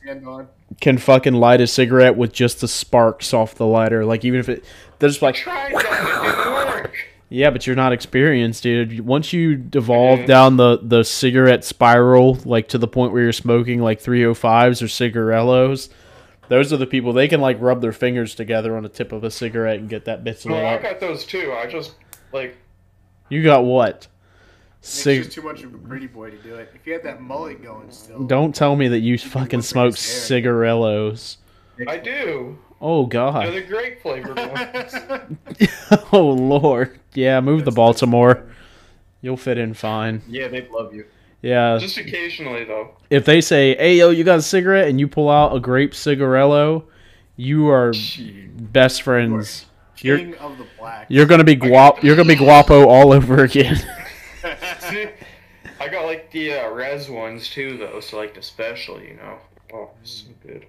can 0.81 0.97
fucking 0.97 1.33
light 1.33 1.61
a 1.61 1.67
cigarette 1.67 2.15
with 2.17 2.33
just 2.33 2.61
the 2.61 2.67
sparks 2.67 3.33
off 3.33 3.55
the 3.55 3.65
lighter. 3.65 4.05
Like 4.05 4.23
even 4.25 4.39
if 4.39 4.49
it, 4.49 4.63
they're 4.99 5.09
just 5.09 5.21
like, 5.21 5.35
Tried 5.35 5.73
that, 5.73 5.85
it 5.85 6.35
didn't 6.43 6.81
work. 6.83 6.95
yeah, 7.29 7.49
but 7.49 7.65
you're 7.65 7.75
not 7.75 7.93
experienced, 7.93 8.63
dude. 8.63 8.99
Once 8.99 9.31
you 9.33 9.55
devolve 9.55 10.19
Mhm. 10.21 10.27
down 10.27 10.57
the 10.57 10.79
the 10.83 11.03
cigarette 11.03 11.63
spiral, 11.63 12.37
like 12.45 12.67
to 12.69 12.77
the 12.77 12.87
point 12.87 13.13
where 13.13 13.23
you're 13.23 13.31
smoking 13.31 13.81
like 13.81 13.99
305s 14.01 14.81
or 14.81 14.85
cigarellos, 14.87 15.89
those 16.49 16.71
are 16.73 16.77
the 16.77 16.87
people. 16.87 17.13
They 17.13 17.27
can 17.27 17.41
like 17.41 17.57
rub 17.59 17.81
their 17.81 17.91
fingers 17.91 18.35
together 18.35 18.75
on 18.77 18.83
the 18.83 18.89
tip 18.89 19.11
of 19.11 19.23
a 19.23 19.31
cigarette 19.31 19.79
and 19.79 19.89
get 19.89 20.05
that 20.05 20.23
bit 20.23 20.43
lit 20.45 20.55
No, 20.55 20.65
I 20.65 20.77
got 20.77 20.99
those 20.99 21.25
too. 21.25 21.53
I 21.53 21.67
just 21.67 21.95
Like, 22.31 22.57
You 23.29 23.43
got 23.43 23.63
what? 23.63 24.07
It's 24.79 24.89
Cig- 24.89 25.23
just 25.23 25.33
too 25.33 25.41
much 25.41 25.63
of 25.63 25.73
a 25.73 25.77
pretty 25.77 26.07
boy 26.07 26.29
to 26.31 26.37
do 26.37 26.55
it. 26.55 26.71
If 26.73 26.85
you 26.85 26.93
had 26.93 27.03
that 27.03 27.21
mullet 27.21 27.61
going 27.61 27.91
still. 27.91 28.23
Don't 28.23 28.53
tell 28.53 28.75
me 28.75 28.87
that 28.89 28.99
you 28.99 29.17
fucking 29.17 29.61
smoke 29.61 29.95
his 29.95 30.05
cigarellos. 30.05 31.37
I 31.87 31.97
do. 31.97 32.57
Oh 32.79 33.05
god. 33.05 33.45
They're 33.45 33.61
god. 33.61 33.63
the 33.63 33.67
grape 33.67 34.01
flavored 34.01 34.37
ones. 34.37 36.09
oh 36.13 36.29
lord. 36.29 36.99
Yeah, 37.13 37.41
move 37.41 37.65
the 37.65 37.71
Baltimore. 37.71 38.43
You'll 39.21 39.37
fit 39.37 39.57
in 39.57 39.73
fine. 39.73 40.21
Yeah, 40.27 40.47
they'd 40.47 40.69
love 40.69 40.93
you. 40.93 41.05
Yeah. 41.47 41.77
Just 41.79 41.97
occasionally, 41.97 42.65
though. 42.65 42.89
If 43.09 43.23
they 43.23 43.39
say, 43.39 43.75
"Hey 43.77 43.95
yo, 43.97 44.09
you 44.09 44.23
got 44.25 44.39
a 44.39 44.41
cigarette?" 44.41 44.87
and 44.89 44.99
you 44.99 45.07
pull 45.07 45.29
out 45.29 45.55
a 45.55 45.59
grape 45.61 45.91
cigarello, 45.93 46.83
you 47.37 47.69
are 47.69 47.91
Gee. 47.91 48.47
best 48.47 49.01
friends. 49.03 49.65
You're 49.99 50.17
King 50.17 50.35
of 50.35 50.57
the 50.57 50.65
black. 50.77 51.05
you're 51.09 51.25
gonna 51.25 51.43
be 51.45 51.55
guap. 51.55 52.03
You're 52.03 52.15
gonna 52.17 52.27
be 52.27 52.35
guapo 52.35 52.87
all 52.87 53.13
over 53.13 53.43
again. 53.43 53.77
See, 54.79 55.07
I 55.79 55.87
got 55.87 56.05
like 56.05 56.29
the 56.31 56.53
uh, 56.53 56.69
res 56.69 57.09
ones 57.09 57.49
too, 57.49 57.77
though. 57.77 57.99
So 58.01 58.17
like 58.17 58.33
the 58.35 58.41
special, 58.41 59.01
you 59.01 59.15
know. 59.15 59.37
Oh, 59.73 59.89
so 60.03 60.27
good. 60.45 60.65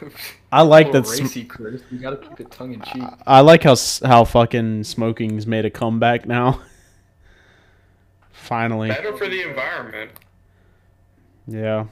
I 0.52 0.62
like 0.62 0.88
Oh, 0.88 0.92
that. 0.92 1.06
sm- 1.06 1.22
racy, 1.24 1.44
Chris. 1.44 1.82
You 1.90 1.98
gotta 1.98 2.16
keep 2.16 2.40
it 2.40 2.50
tongue 2.50 2.72
in 2.74 2.80
cheek. 2.82 3.02
I 3.26 3.40
like 3.40 3.62
how 3.62 3.76
how 4.04 4.24
fucking 4.24 4.84
smoking's 4.84 5.46
made 5.46 5.64
a 5.66 5.70
comeback 5.70 6.26
now. 6.26 6.60
Finally, 8.40 8.88
Better 8.88 9.16
for 9.16 9.28
the 9.28 9.42
environment. 9.48 10.10
yeah. 11.46 11.86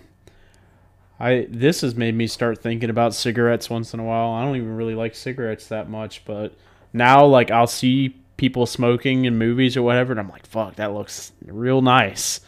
I 1.20 1.46
this 1.50 1.82
has 1.82 1.94
made 1.94 2.14
me 2.14 2.26
start 2.26 2.62
thinking 2.62 2.90
about 2.90 3.14
cigarettes 3.14 3.68
once 3.68 3.92
in 3.92 4.00
a 4.00 4.04
while. 4.04 4.30
I 4.30 4.44
don't 4.44 4.56
even 4.56 4.76
really 4.76 4.94
like 4.94 5.14
cigarettes 5.14 5.66
that 5.68 5.90
much, 5.90 6.24
but 6.24 6.54
now 6.92 7.26
like 7.26 7.50
I'll 7.50 7.66
see 7.66 8.16
people 8.36 8.66
smoking 8.66 9.24
in 9.24 9.36
movies 9.36 9.76
or 9.76 9.82
whatever, 9.82 10.12
and 10.12 10.20
I'm 10.20 10.28
like, 10.28 10.46
fuck, 10.46 10.76
that 10.76 10.94
looks 10.94 11.32
real 11.44 11.82
nice. 11.82 12.40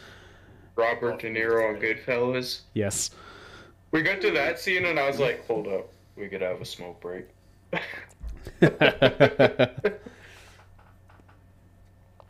Robert 0.75 1.19
De 1.19 1.29
Niro 1.29 1.69
on 1.69 1.79
Goodfellas. 1.81 2.61
Yes. 2.73 3.11
We 3.91 4.01
got 4.01 4.21
to 4.21 4.31
that 4.31 4.57
scene 4.59 4.85
and 4.85 4.97
I 4.97 5.07
was 5.07 5.19
like, 5.19 5.45
hold 5.45 5.67
up, 5.67 5.89
we 6.15 6.27
could 6.27 6.41
have 6.41 6.59
a 6.61 6.65
smoke 6.65 6.99
break. 7.01 7.27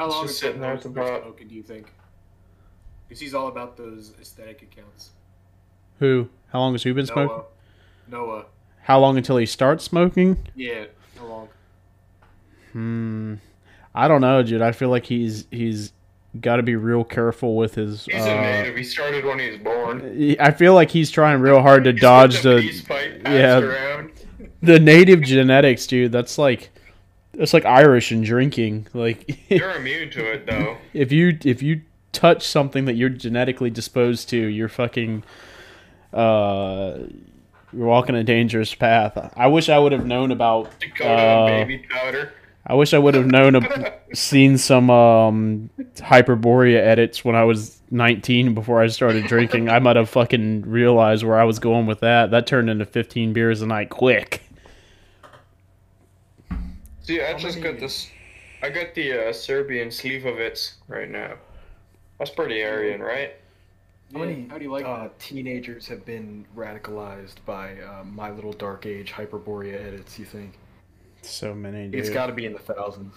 How 0.01 0.09
long 0.09 0.23
just 0.23 0.33
is 0.33 0.39
sitting 0.39 0.61
there 0.61 0.71
that 0.71 0.77
at 0.77 0.83
the 0.83 0.89
bar. 0.89 1.21
smoking, 1.21 1.47
do 1.47 1.53
you 1.53 1.61
think? 1.61 1.93
Because 3.07 3.19
he's 3.19 3.35
all 3.35 3.49
about 3.49 3.77
those 3.77 4.13
aesthetic 4.19 4.63
accounts. 4.63 5.11
Who? 5.99 6.27
How 6.51 6.59
long 6.59 6.73
has 6.73 6.81
who 6.81 6.95
been 6.95 7.05
smoking? 7.05 7.43
Noah. 8.09 8.25
Noah. 8.25 8.45
How 8.81 8.99
long 8.99 9.17
until 9.17 9.37
he 9.37 9.45
starts 9.45 9.83
smoking? 9.83 10.47
Yeah. 10.55 10.85
How 11.19 11.25
long? 11.27 11.49
Hmm. 12.71 13.35
I 13.93 14.07
don't 14.07 14.21
know, 14.21 14.41
dude. 14.41 14.63
I 14.63 14.71
feel 14.71 14.89
like 14.89 15.05
he's 15.05 15.45
he's 15.51 15.93
got 16.39 16.55
to 16.55 16.63
be 16.63 16.75
real 16.75 17.03
careful 17.03 17.55
with 17.55 17.75
his. 17.75 18.05
He's 18.05 18.15
uh, 18.25 18.29
a 18.29 18.41
native. 18.41 18.77
He 18.77 18.83
started 18.83 19.23
when 19.23 19.37
he 19.37 19.51
was 19.51 19.59
born. 19.59 20.35
I 20.39 20.49
feel 20.49 20.73
like 20.73 20.89
he's 20.89 21.11
trying 21.11 21.41
real 21.41 21.61
hard 21.61 21.83
to 21.83 21.91
He's 21.91 22.01
dodge 22.01 22.41
got 22.41 22.43
the 22.43 22.61
peace 22.61 22.81
pipe 22.81 23.23
passed 23.23 23.35
yeah. 23.35 23.59
around. 23.59 24.11
the 24.63 24.79
native 24.79 25.21
genetics, 25.21 25.85
dude. 25.85 26.11
That's 26.11 26.39
like 26.39 26.71
that's 27.33 27.53
like 27.53 27.65
Irish 27.65 28.11
and 28.11 28.23
drinking. 28.23 28.87
Like 28.93 29.39
You're 29.49 29.71
immune 29.75 30.09
to 30.11 30.31
it 30.31 30.45
though. 30.45 30.77
if 30.93 31.11
you 31.11 31.37
if 31.43 31.61
you 31.61 31.81
touch 32.11 32.45
something 32.45 32.85
that 32.85 32.93
you're 32.95 33.09
genetically 33.09 33.69
disposed 33.69 34.29
to, 34.29 34.37
you're 34.37 34.69
fucking 34.69 35.23
uh 36.13 36.97
you're 37.73 37.85
walking 37.87 38.15
a 38.15 38.23
dangerous 38.23 38.75
path. 38.75 39.31
I 39.37 39.47
wish 39.47 39.69
I 39.69 39.79
would 39.79 39.93
have 39.93 40.05
known 40.05 40.31
about 40.31 40.77
Dakota 40.79 41.09
uh, 41.09 41.45
baby 41.47 41.85
powder. 41.89 42.33
I 42.67 42.75
wish 42.75 42.93
I 42.93 42.99
would 42.99 43.15
have 43.15 43.25
known 43.25 43.55
ab- 43.55 43.93
seen 44.13 44.57
some 44.57 44.89
um 44.89 45.69
Hyperborea 45.95 46.77
edits 46.77 47.23
when 47.23 47.35
I 47.35 47.43
was 47.45 47.81
19 47.91 48.53
before 48.53 48.81
I 48.81 48.87
started 48.87 49.25
drinking. 49.25 49.69
I 49.69 49.79
might 49.79 49.95
have 49.95 50.09
fucking 50.09 50.63
realized 50.69 51.23
where 51.23 51.39
I 51.39 51.43
was 51.45 51.59
going 51.59 51.85
with 51.85 52.01
that. 52.01 52.31
That 52.31 52.45
turned 52.45 52.69
into 52.69 52.85
15 52.85 53.33
beers 53.33 53.61
a 53.61 53.67
night 53.67 53.89
quick. 53.89 54.43
See, 57.11 57.21
I 57.21 57.33
How 57.33 57.37
just 57.37 57.57
many- 57.59 57.71
got 57.73 57.79
this. 57.81 58.09
I 58.63 58.69
got 58.69 58.93
the 58.95 59.27
uh, 59.29 59.33
Serbian 59.33 59.89
Slivovic 59.89 60.75
right 60.87 61.09
now. 61.09 61.33
That's 62.19 62.31
pretty 62.31 62.63
Aryan, 62.63 63.01
right? 63.01 63.33
How 64.13 64.19
Yeah, 64.19 64.25
many 64.25 64.47
How 64.47 64.57
do 64.57 64.63
you 64.63 64.71
like 64.71 64.85
uh, 64.85 65.03
that? 65.03 65.19
teenagers 65.19 65.87
have 65.89 66.05
been 66.05 66.45
radicalized 66.55 67.35
by 67.45 67.73
uh, 67.81 68.05
My 68.05 68.31
Little 68.31 68.53
Dark 68.53 68.85
Age 68.85 69.11
Hyperborea 69.11 69.73
edits? 69.87 70.17
You 70.17 70.23
think 70.23 70.53
So 71.21 71.53
many, 71.53 71.89
dude. 71.89 71.99
it's 71.99 72.09
got 72.09 72.27
to 72.27 72.33
be 72.33 72.45
in 72.45 72.53
the 72.53 72.59
thousands? 72.59 73.15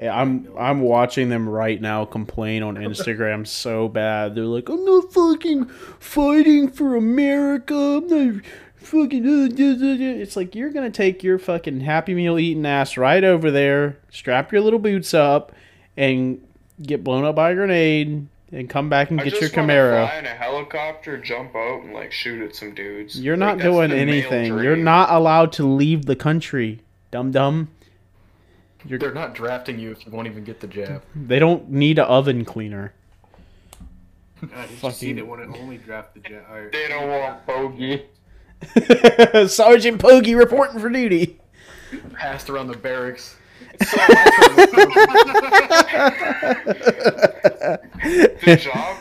Yeah, 0.00 0.16
I'm 0.16 0.48
I'm 0.58 0.80
watching 0.80 1.28
them 1.28 1.48
right 1.48 1.80
now 1.80 2.04
complain 2.04 2.62
on 2.62 2.76
Instagram 2.76 3.46
so 3.46 3.88
bad. 3.88 4.34
They're 4.36 4.44
like, 4.44 4.68
I'm 4.68 4.84
not 4.84 5.12
fucking 5.12 5.66
fighting 5.98 6.68
for 6.68 6.94
America. 6.94 7.74
I'm 7.74 8.06
not 8.08 8.44
fucking. 8.84 9.24
uh, 9.26 9.48
duh, 9.48 9.74
duh, 9.74 9.96
duh." 9.96 10.20
It's 10.20 10.36
like 10.36 10.54
you're 10.54 10.70
gonna 10.70 10.90
take 10.90 11.22
your 11.22 11.38
fucking 11.38 11.80
Happy 11.80 12.14
Meal 12.14 12.38
eating 12.38 12.64
ass 12.66 12.96
right 12.96 13.22
over 13.24 13.50
there, 13.50 13.96
strap 14.10 14.52
your 14.52 14.60
little 14.60 14.78
boots 14.78 15.12
up, 15.14 15.52
and 15.96 16.40
get 16.82 17.02
blown 17.04 17.24
up 17.24 17.34
by 17.36 17.50
a 17.52 17.54
grenade, 17.54 18.26
and 18.52 18.68
come 18.70 18.88
back 18.88 19.10
and 19.10 19.20
I 19.20 19.24
get 19.24 19.32
your 19.34 19.42
just 19.42 19.56
wanna 19.56 19.72
Camaro. 19.72 20.08
fly 20.08 20.18
in 20.18 20.26
a 20.26 20.28
helicopter, 20.30 21.16
jump 21.18 21.54
out, 21.56 21.82
and 21.84 21.92
like 21.92 22.12
shoot 22.12 22.42
at 22.42 22.54
some 22.54 22.74
dudes. 22.74 23.20
You're 23.20 23.36
Like, 23.36 23.56
not 23.58 23.62
doing 23.62 23.92
anything. 23.92 24.46
You're 24.58 24.76
not 24.76 25.10
allowed 25.10 25.52
to 25.54 25.64
leave 25.66 26.06
the 26.06 26.16
country, 26.16 26.80
dum 27.10 27.30
dum. 27.32 27.68
You're, 28.86 28.98
They're 28.98 29.14
not 29.14 29.34
drafting 29.34 29.78
you 29.78 29.92
if 29.92 30.04
you 30.04 30.12
won't 30.12 30.26
even 30.26 30.44
get 30.44 30.60
the 30.60 30.66
jab. 30.66 31.02
they 31.16 31.38
don't 31.38 31.70
need 31.70 31.98
an 31.98 32.04
oven 32.04 32.44
cleaner. 32.44 32.92
God, 34.40 34.50
did 34.50 34.70
you 34.70 34.76
see 34.76 34.76
fucking- 34.76 35.16
that 35.16 35.26
when 35.26 35.40
it 35.40 35.48
only 35.58 35.78
drafted 35.78 36.24
jet? 36.24 36.44
Or, 36.50 36.68
They 36.70 36.88
don't 36.88 37.08
want 37.08 37.46
bogey. 37.46 38.02
Sergeant 39.48 40.00
Pogi 40.00 40.36
reporting 40.36 40.80
for 40.80 40.88
duty. 40.88 41.38
Passed 42.12 42.50
around 42.50 42.68
the 42.68 42.76
barracks. 42.76 43.36
The 48.44 48.56
job, 48.56 48.96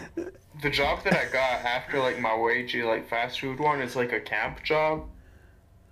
the 0.61 0.69
job 0.69 1.03
that 1.03 1.14
I 1.14 1.26
got 1.26 1.65
after 1.65 1.99
like 1.99 2.19
my 2.19 2.30
wagey 2.30 2.88
like 2.88 3.10
fast 3.10 3.41
food 3.41 3.60
one 3.60 3.81
is 3.81 3.95
like 3.95 4.14
a 4.14 4.22
camp 4.22 4.64
job. 4.64 5.03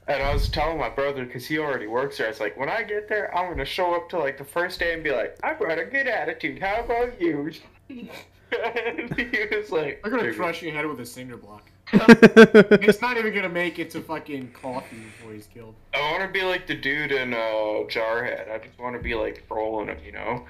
And 0.07 0.23
I 0.23 0.33
was 0.33 0.49
telling 0.49 0.77
my 0.77 0.89
brother 0.89 1.25
because 1.25 1.45
he 1.45 1.59
already 1.59 1.87
works 1.87 2.17
there. 2.17 2.27
It's 2.27 2.39
like 2.39 2.57
when 2.57 2.69
I 2.69 2.83
get 2.83 3.09
there, 3.09 3.35
I'm 3.35 3.49
gonna 3.49 3.65
show 3.65 3.93
up 3.93 4.09
to 4.09 4.19
like 4.19 4.37
the 4.37 4.45
first 4.45 4.79
day 4.79 4.93
and 4.93 5.03
be 5.03 5.11
like, 5.11 5.37
"I 5.43 5.53
brought 5.53 5.77
a 5.77 5.85
good 5.85 6.07
attitude. 6.07 6.59
How 6.59 6.81
about 6.81 7.19
you?" 7.21 7.51
and 7.89 9.13
he 9.17 9.55
was 9.55 9.71
like, 9.71 10.01
I'm 10.03 10.11
gonna 10.11 10.33
crush 10.33 10.61
your 10.61 10.73
head 10.73 10.85
with 10.85 10.99
a 10.99 11.05
cinder 11.05 11.37
block. 11.37 11.69
It's 11.93 13.01
not 13.01 13.17
even 13.17 13.33
gonna 13.33 13.49
make 13.49 13.79
it 13.79 13.89
to 13.91 14.01
fucking 14.01 14.51
coffee 14.51 14.97
before 14.97 15.33
he's 15.33 15.47
killed. 15.47 15.75
I 15.93 16.11
want 16.11 16.23
to 16.23 16.29
be 16.29 16.45
like 16.45 16.67
the 16.67 16.75
dude 16.75 17.11
in 17.11 17.33
uh, 17.33 17.87
Jarhead. 17.87 18.51
I 18.51 18.59
just 18.59 18.77
want 18.79 18.95
to 18.95 19.01
be 19.01 19.15
like 19.15 19.43
rolling 19.49 19.87
him, 19.87 19.97
you 20.05 20.11
know. 20.11 20.45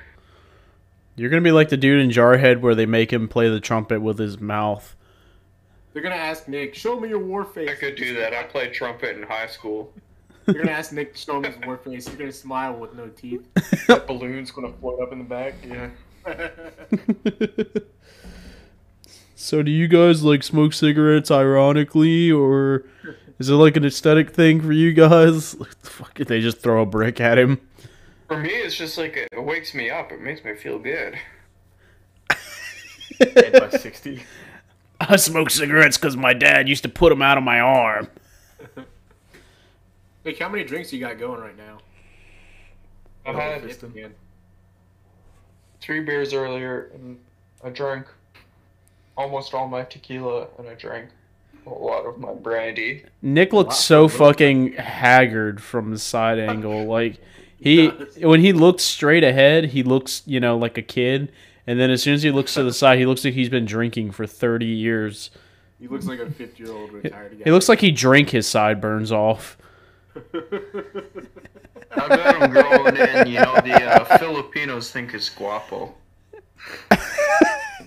You're 1.15 1.29
gonna 1.29 1.41
be 1.41 1.51
like 1.51 1.69
the 1.69 1.77
dude 1.77 2.01
in 2.01 2.09
Jarhead 2.09 2.61
where 2.61 2.75
they 2.75 2.85
make 2.85 3.11
him 3.11 3.27
play 3.27 3.49
the 3.49 3.59
trumpet 3.59 4.01
with 4.01 4.17
his 4.17 4.39
mouth. 4.39 4.95
They're 5.93 6.03
gonna 6.03 6.15
ask 6.15 6.47
Nick, 6.47 6.75
"Show 6.75 6.99
me 6.99 7.09
your 7.09 7.19
war 7.19 7.43
face." 7.43 7.69
I 7.69 7.75
could 7.75 7.95
do 7.95 8.15
that. 8.15 8.33
I 8.33 8.43
played 8.43 8.73
trumpet 8.73 9.17
in 9.17 9.23
high 9.23 9.47
school. 9.47 9.93
You're 10.47 10.63
gonna 10.63 10.71
ask 10.71 10.91
Nick 10.91 11.13
to 11.13 11.19
show 11.19 11.37
him 11.37 11.43
his 11.43 11.55
war 11.65 11.77
face. 11.77 12.07
You're 12.07 12.17
gonna 12.17 12.31
smile 12.31 12.73
with 12.73 12.93
no 12.93 13.07
teeth. 13.09 13.45
That 13.87 14.07
balloon's 14.07 14.51
gonna 14.51 14.73
float 14.73 15.01
up 15.01 15.11
in 15.11 15.19
the 15.19 15.25
back. 15.25 15.55
Yeah. 15.63 15.89
so, 19.41 19.63
do 19.63 19.71
you 19.71 19.87
guys 19.87 20.23
like 20.23 20.43
smoke 20.43 20.73
cigarettes 20.73 21.31
ironically, 21.31 22.31
or 22.31 22.85
is 23.39 23.49
it 23.49 23.53
like 23.55 23.75
an 23.75 23.83
aesthetic 23.85 24.31
thing 24.31 24.61
for 24.61 24.71
you 24.71 24.93
guys? 24.93 25.55
Like, 25.59 25.75
fuck 25.83 26.19
it, 26.19 26.27
they 26.27 26.39
just 26.41 26.59
throw 26.59 26.81
a 26.81 26.85
brick 26.85 27.19
at 27.19 27.37
him. 27.37 27.59
For 28.27 28.37
me, 28.37 28.49
it's 28.49 28.75
just 28.75 28.97
like 28.97 29.17
it, 29.17 29.27
it 29.31 29.43
wakes 29.43 29.73
me 29.73 29.89
up. 29.89 30.11
It 30.11 30.21
makes 30.21 30.43
me 30.43 30.55
feel 30.55 30.79
good. 30.79 31.17
Dead 33.19 33.53
by 33.53 33.69
sixty. 33.77 34.23
I 35.01 35.15
smoke 35.15 35.49
cigarettes 35.49 35.97
because 35.97 36.15
my 36.15 36.33
dad 36.33 36.69
used 36.69 36.83
to 36.83 36.89
put 36.89 37.09
them 37.09 37.21
out 37.21 37.37
of 37.37 37.43
my 37.43 37.59
arm. 37.59 38.07
Nick, 40.25 40.37
how 40.39 40.49
many 40.49 40.63
drinks 40.63 40.93
you 40.93 40.99
got 40.99 41.17
going 41.17 41.41
right 41.41 41.57
now? 41.57 41.79
I 43.25 43.31
had 43.31 43.61
Fist 43.63 43.83
him. 43.83 43.91
Again. 43.91 44.13
three 45.79 46.01
beers 46.01 46.33
earlier, 46.33 46.91
and 46.93 47.19
I 47.63 47.69
drank 47.69 48.07
almost 49.17 49.53
all 49.53 49.67
my 49.67 49.83
tequila, 49.83 50.47
and 50.57 50.67
I 50.67 50.75
drank 50.75 51.09
a 51.65 51.69
lot 51.69 52.05
of 52.05 52.17
my 52.17 52.33
brandy. 52.33 53.05
Nick 53.21 53.53
looks 53.53 53.77
so 53.77 54.07
fucking 54.07 54.73
haggard 54.73 55.61
from 55.61 55.91
the 55.91 55.99
side 55.99 56.39
angle. 56.39 56.85
Like 56.85 57.19
he 57.59 57.87
when 58.21 58.41
he 58.41 58.53
looks 58.53 58.83
straight 58.83 59.23
ahead, 59.23 59.65
he 59.65 59.83
looks, 59.83 60.23
you 60.25 60.39
know, 60.39 60.57
like 60.57 60.77
a 60.77 60.81
kid. 60.81 61.31
And 61.67 61.79
then 61.79 61.91
as 61.91 62.01
soon 62.01 62.15
as 62.15 62.23
he 62.23 62.31
looks 62.31 62.55
to 62.55 62.63
the 62.63 62.73
side, 62.73 62.97
he 62.97 63.05
looks 63.05 63.23
like 63.23 63.35
he's 63.35 63.49
been 63.49 63.65
drinking 63.65 64.11
for 64.11 64.25
30 64.25 64.65
years. 64.65 65.29
He 65.79 65.87
looks 65.87 66.05
like 66.05 66.19
a 66.19 66.29
50 66.29 66.63
year 66.63 66.73
old 66.73 66.91
retired 66.91 67.37
guy. 67.37 67.43
He 67.43 67.51
looks 67.51 67.69
like 67.69 67.79
he 67.79 67.91
drank 67.91 68.29
his 68.31 68.47
sideburns 68.47 69.11
off. 69.11 69.57
I 71.93 72.07
bet 72.07 72.41
I'm 72.41 72.51
growing 72.51 72.97
in. 72.97 73.27
You 73.27 73.39
know, 73.41 73.55
the 73.61 73.83
uh, 73.83 74.17
Filipinos 74.17 74.91
think 74.91 75.13
it's 75.13 75.29
guapo. 75.29 75.93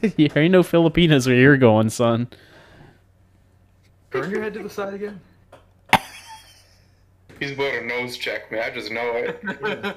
there 0.16 0.38
ain't 0.42 0.52
no 0.52 0.62
Filipinos 0.62 1.26
where 1.26 1.36
you're 1.36 1.56
going, 1.56 1.90
son. 1.90 2.28
Turn 4.10 4.30
your 4.30 4.42
head 4.42 4.54
to 4.54 4.62
the 4.62 4.70
side 4.70 4.94
again. 4.94 5.20
He's 7.40 7.52
about 7.52 7.72
to 7.72 7.84
nose 7.84 8.16
check 8.16 8.50
me. 8.52 8.60
I 8.60 8.70
just 8.70 8.90
know 8.92 9.12
it. 9.14 9.96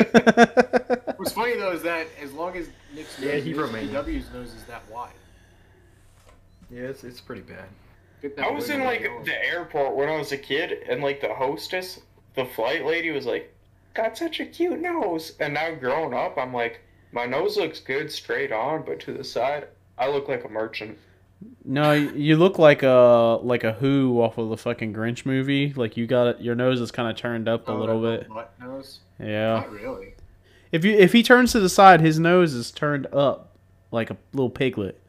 What's 1.16 1.32
funny 1.32 1.56
though 1.56 1.72
is 1.72 1.82
that 1.82 2.06
as 2.22 2.32
long 2.32 2.56
as 2.56 2.68
Nick's 2.94 3.18
nose 3.18 3.28
Yeah, 3.28 3.36
he 3.40 3.50
is, 3.50 3.92
W's 3.92 4.32
nose 4.32 4.54
is 4.54 4.64
that 4.64 4.82
wide. 4.90 5.12
Yeah, 6.70 6.82
it's, 6.82 7.04
it's 7.04 7.20
pretty 7.20 7.42
bad. 7.42 7.66
I 8.38 8.50
was 8.50 8.70
in 8.70 8.84
like 8.84 9.00
your 9.00 9.24
the 9.24 9.44
airport 9.44 9.96
when 9.96 10.08
I 10.08 10.16
was 10.16 10.32
a 10.32 10.36
kid, 10.36 10.84
and 10.88 11.02
like 11.02 11.20
the 11.20 11.34
hostess, 11.34 12.00
the 12.34 12.44
flight 12.44 12.84
lady 12.84 13.10
was 13.10 13.26
like, 13.26 13.52
"Got 13.94 14.18
such 14.18 14.40
a 14.40 14.46
cute 14.46 14.80
nose." 14.80 15.32
And 15.40 15.54
now 15.54 15.74
growing 15.74 16.12
up, 16.12 16.36
I'm 16.36 16.52
like, 16.52 16.82
my 17.12 17.26
nose 17.26 17.56
looks 17.56 17.80
good 17.80 18.10
straight 18.10 18.52
on, 18.52 18.84
but 18.84 19.00
to 19.00 19.12
the 19.12 19.24
side, 19.24 19.68
I 19.98 20.08
look 20.10 20.28
like 20.28 20.44
a 20.44 20.48
merchant. 20.48 20.98
No, 21.64 21.92
you 21.92 22.36
look 22.36 22.58
like 22.58 22.82
a 22.82 23.38
like 23.42 23.64
a 23.64 23.72
Who 23.72 24.20
off 24.20 24.36
of 24.38 24.50
the 24.50 24.56
fucking 24.56 24.92
Grinch 24.92 25.24
movie. 25.24 25.72
Like 25.74 25.96
you 25.96 26.06
got 26.06 26.26
it, 26.26 26.40
your 26.40 26.54
nose 26.54 26.80
is 26.80 26.90
kind 26.90 27.08
of 27.08 27.16
turned 27.16 27.48
up 27.48 27.66
a 27.68 27.72
Oh, 27.72 27.76
little 27.78 28.00
bit. 28.02 28.28
butt 28.28 28.52
nose. 28.60 29.00
Yeah. 29.18 29.54
Not 29.60 29.70
really. 29.72 30.14
If 30.70 30.84
you 30.84 30.92
if 30.92 31.12
he 31.12 31.22
turns 31.22 31.52
to 31.52 31.60
the 31.60 31.68
side, 31.70 32.00
his 32.02 32.18
nose 32.18 32.52
is 32.54 32.70
turned 32.70 33.06
up 33.12 33.56
like 33.90 34.10
a 34.10 34.16
little 34.32 34.50
piglet. 34.50 35.00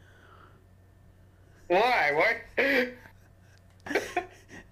Why? 1.67 2.11
What? 2.13 2.95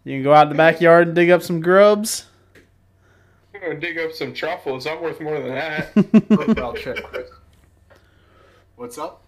You 0.05 0.15
can 0.15 0.23
go 0.23 0.33
out 0.33 0.43
in 0.43 0.49
the 0.49 0.55
backyard 0.55 1.07
and 1.07 1.15
dig 1.15 1.29
up 1.29 1.41
some 1.43 1.59
grubs. 1.61 2.25
I'm 3.61 3.67
gonna 3.67 3.79
dig 3.79 3.97
up 3.99 4.13
some 4.13 4.33
truffles. 4.33 4.87
I'm 4.87 5.01
worth 5.01 5.19
more 5.19 5.39
than 5.39 5.53
that. 5.53 5.93
Profile 6.29 6.73
check, 6.73 7.03
Chris. 7.03 7.29
What's 8.77 8.97
up? 8.97 9.23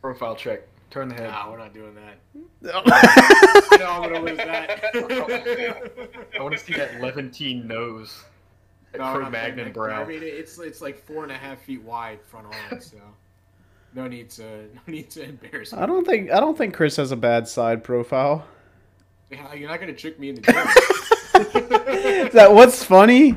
Profile 0.00 0.34
check. 0.34 0.62
Turn 0.90 1.08
the 1.08 1.14
head. 1.14 1.30
Nah, 1.30 1.50
we're 1.50 1.58
not 1.58 1.72
doing 1.72 1.94
that. 1.94 2.18
I 2.74 3.76
know 3.78 3.86
I'm 3.86 4.02
gonna 4.02 4.24
lose 4.24 4.38
that. 4.38 4.84
I 6.38 6.42
want 6.42 6.56
to 6.56 6.58
see 6.58 6.72
that 6.74 7.00
Levantine 7.00 7.68
nose. 7.68 8.24
That 8.90 8.98
No, 8.98 9.14
we're 9.14 9.20
Cro-Magnon 9.20 9.72
brow. 9.72 10.02
I 10.02 10.04
mean, 10.04 10.20
it's 10.22 10.58
it's 10.58 10.80
like 10.80 10.98
four 10.98 11.22
and 11.22 11.30
a 11.30 11.36
half 11.36 11.60
feet 11.60 11.82
wide 11.82 12.20
front 12.22 12.46
on, 12.46 12.80
so 12.80 12.96
no 13.94 14.08
need 14.08 14.30
to 14.30 14.64
no 14.64 14.80
need 14.88 15.10
to 15.10 15.22
embarrass 15.22 15.72
me. 15.72 15.78
I 15.78 15.86
don't 15.86 16.04
think 16.04 16.32
I 16.32 16.40
don't 16.40 16.58
think 16.58 16.74
Chris 16.74 16.96
has 16.96 17.12
a 17.12 17.16
bad 17.16 17.46
side 17.46 17.84
profile. 17.84 18.44
Yeah, 19.30 19.54
You're 19.54 19.68
not 19.68 19.78
gonna 19.78 19.92
trick 19.92 20.18
me 20.18 20.30
in 20.30 20.36
the 20.36 20.42
that 22.32 22.52
what's 22.52 22.82
funny? 22.82 23.36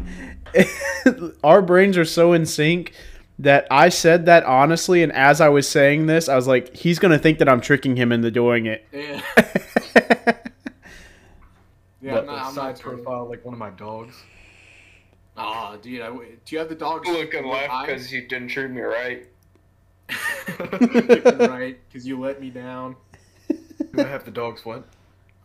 Our 1.43 1.61
brains 1.61 1.97
are 1.97 2.05
so 2.05 2.33
in 2.33 2.45
sync 2.45 2.93
that 3.39 3.67
I 3.71 3.89
said 3.89 4.25
that 4.25 4.43
honestly, 4.43 5.01
and 5.01 5.11
as 5.13 5.39
I 5.41 5.49
was 5.49 5.67
saying 5.67 6.07
this, 6.07 6.27
I 6.27 6.35
was 6.35 6.47
like, 6.47 6.75
he's 6.75 6.99
gonna 6.99 7.17
think 7.17 7.39
that 7.39 7.49
I'm 7.49 7.61
tricking 7.61 7.95
him 7.95 8.11
into 8.11 8.29
doing 8.31 8.65
it. 8.65 8.85
yeah, 8.91 9.21
yeah. 12.01 12.13
But 12.13 12.19
I'm 12.19 12.25
not, 12.25 12.25
the 12.25 12.31
I'm 12.31 12.53
side 12.53 12.73
not 12.73 12.79
profile 12.79 13.29
like 13.29 13.45
one 13.45 13.53
of 13.53 13.59
my 13.59 13.69
dogs. 13.71 14.15
Aw, 15.37 15.77
dude, 15.77 16.01
I 16.01 16.07
w 16.07 16.27
do 16.43 16.55
you 16.55 16.59
have 16.59 16.67
the 16.67 16.75
dogs? 16.75 17.07
Looking 17.07 17.47
left 17.47 17.87
because 17.87 18.11
you 18.11 18.27
didn't 18.27 18.49
treat 18.49 18.71
me 18.71 18.81
right. 18.81 19.25
Right 20.59 21.79
because 21.87 22.05
you 22.05 22.19
let 22.19 22.41
me 22.41 22.49
down. 22.49 22.95
Do 23.47 24.03
I 24.03 24.03
have 24.03 24.25
the 24.25 24.31
dogs? 24.31 24.65
What? 24.65 24.85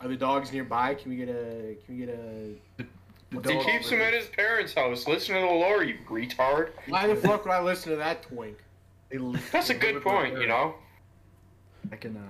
Are 0.00 0.08
the 0.08 0.16
dogs 0.16 0.52
nearby? 0.52 0.94
Can 0.94 1.10
we 1.10 1.16
get 1.16 1.28
a? 1.28 1.76
Can 1.84 1.96
we 1.98 2.06
get 2.06 2.08
a? 2.08 2.84
The 3.42 3.52
He 3.52 3.58
He 3.58 3.64
keeps 3.64 3.90
him 3.90 4.00
at 4.00 4.14
his 4.14 4.26
parents' 4.26 4.74
house. 4.74 5.06
Listen 5.06 5.34
to 5.34 5.40
the 5.40 5.46
lore, 5.46 5.84
you 5.84 5.96
retard. 6.08 6.70
Why 6.88 7.06
the 7.06 7.16
fuck 7.16 7.44
would 7.44 7.52
I 7.52 7.60
listen 7.62 7.90
to 7.92 7.96
that 7.96 8.22
twink? 8.22 8.58
They 9.10 9.18
li- 9.18 9.38
That's 9.52 9.70
a 9.70 9.74
good 9.74 10.02
point, 10.02 10.38
you 10.40 10.46
know. 10.46 10.74
I 11.92 11.96
can. 11.96 12.16
Uh, 12.16 12.20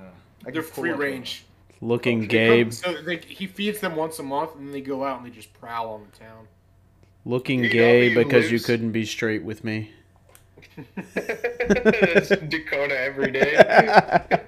I 0.42 0.44
can 0.46 0.54
They're 0.54 0.62
free 0.62 0.90
up 0.90 0.98
range. 0.98 1.44
Looking 1.80 2.22
They 2.22 2.26
Gabe, 2.26 2.66
come- 2.66 2.72
so 2.72 3.02
they, 3.02 3.16
he 3.18 3.46
feeds 3.46 3.80
them 3.80 3.96
once 3.96 4.18
a 4.18 4.22
month, 4.22 4.54
and 4.56 4.66
then 4.66 4.72
they 4.72 4.80
go 4.80 5.04
out 5.04 5.18
and 5.18 5.26
they 5.26 5.30
just 5.34 5.52
prowl 5.54 5.94
on 5.94 6.06
the 6.10 6.18
town. 6.18 6.46
looking 7.24 7.64
You 7.64 7.70
gay 7.70 8.08
he 8.10 8.14
because 8.14 8.50
you 8.50 8.58
couldn't 8.60 8.92
be 8.92 9.04
straight 9.04 9.42
with 9.44 9.64
me. 9.64 9.92
That's 11.14 12.28
Dakota 12.48 12.98
every 12.98 13.30
day. 13.30 13.54
a 13.56 14.40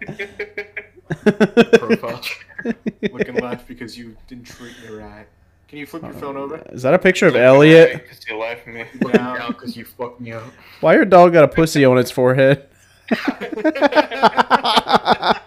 Profile 1.78 2.20
check. 2.20 2.76
Looking 3.12 3.36
left 3.36 3.68
because 3.68 3.96
you 3.96 4.16
didn't 4.28 4.46
treat 4.46 4.74
me 4.82 4.96
right. 4.96 5.26
Can 5.68 5.78
you 5.78 5.86
flip 5.86 6.02
your 6.02 6.12
uh, 6.14 6.18
phone 6.18 6.36
over? 6.36 6.62
Is 6.70 6.82
that 6.82 6.94
a 6.94 6.98
picture 6.98 7.26
of 7.26 7.34
Elliot? 7.34 8.02
Because 8.02 8.26
you 8.28 8.38
left 8.38 8.66
me. 8.66 8.84
Down. 9.12 9.38
Down 9.38 9.52
because 9.52 9.76
you 9.76 9.84
fucked 9.84 10.20
me 10.20 10.32
up. 10.32 10.44
Why 10.80 10.94
your 10.94 11.04
dog 11.04 11.32
got 11.32 11.44
a 11.44 11.48
pussy 11.48 11.84
on 11.84 11.98
its 11.98 12.10
forehead? 12.10 12.68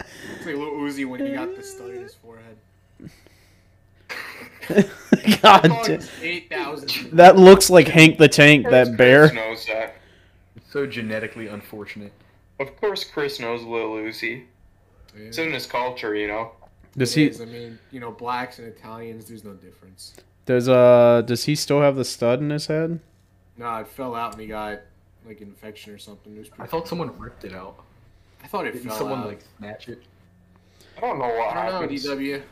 It's 0.00 0.46
like 0.46 0.56
little 0.56 0.74
Uzi 0.74 1.06
when 1.06 1.24
he 1.26 1.32
got 1.32 1.54
the 1.56 1.62
stud 1.62 1.90
in 1.90 2.02
his 2.02 2.14
forehead. 2.14 2.56
God, 5.42 5.62
Dog 5.62 5.86
da- 5.86 5.92
is 5.94 6.10
eight 6.22 6.48
thousand. 6.50 7.10
that 7.16 7.36
looks 7.36 7.70
like 7.70 7.88
Hank 7.88 8.18
the 8.18 8.28
Tank, 8.28 8.68
that 8.68 8.96
bear. 8.96 9.32
Knows 9.32 9.66
that. 9.66 9.96
It's 10.56 10.72
so 10.72 10.86
genetically 10.86 11.48
unfortunate. 11.48 12.12
Of 12.60 12.76
course, 12.76 13.04
Chris 13.04 13.40
knows 13.40 13.62
Lil 13.62 13.88
Uzi. 13.88 14.44
It's 15.16 15.38
in 15.38 15.52
his 15.52 15.66
culture, 15.66 16.14
you 16.14 16.28
know. 16.28 16.52
Does 16.96 17.14
he? 17.14 17.30
I 17.40 17.44
mean, 17.44 17.78
you 17.90 18.00
know, 18.00 18.10
blacks 18.10 18.58
and 18.58 18.66
Italians. 18.68 19.26
There's 19.26 19.44
no 19.44 19.52
difference. 19.54 20.14
Does 20.46 20.68
uh? 20.68 21.22
Does 21.26 21.44
he 21.44 21.54
still 21.54 21.80
have 21.80 21.96
the 21.96 22.04
stud 22.04 22.40
in 22.40 22.50
his 22.50 22.66
head? 22.66 23.00
No, 23.56 23.76
it 23.76 23.88
fell 23.88 24.14
out 24.14 24.32
and 24.32 24.40
he 24.40 24.46
got 24.48 24.80
like 25.26 25.40
an 25.40 25.48
infection 25.48 25.92
or 25.92 25.98
something. 25.98 26.34
It 26.36 26.38
was 26.40 26.50
I 26.58 26.66
thought 26.66 26.88
someone 26.88 27.16
ripped 27.18 27.44
it 27.44 27.52
out. 27.52 27.76
I 28.42 28.46
thought 28.46 28.66
it 28.66 28.72
Didn't 28.72 28.88
fell 28.88 28.98
someone 28.98 29.20
out. 29.20 29.26
like 29.26 29.40
snatch 29.58 29.88
it? 29.88 30.02
I 30.96 31.00
don't 31.00 31.18
know 31.18 31.26
what 31.26 31.56
I 31.56 31.66
don't 31.66 31.72
know, 31.74 31.80
happens. 31.82 32.06
DW. 32.06 32.42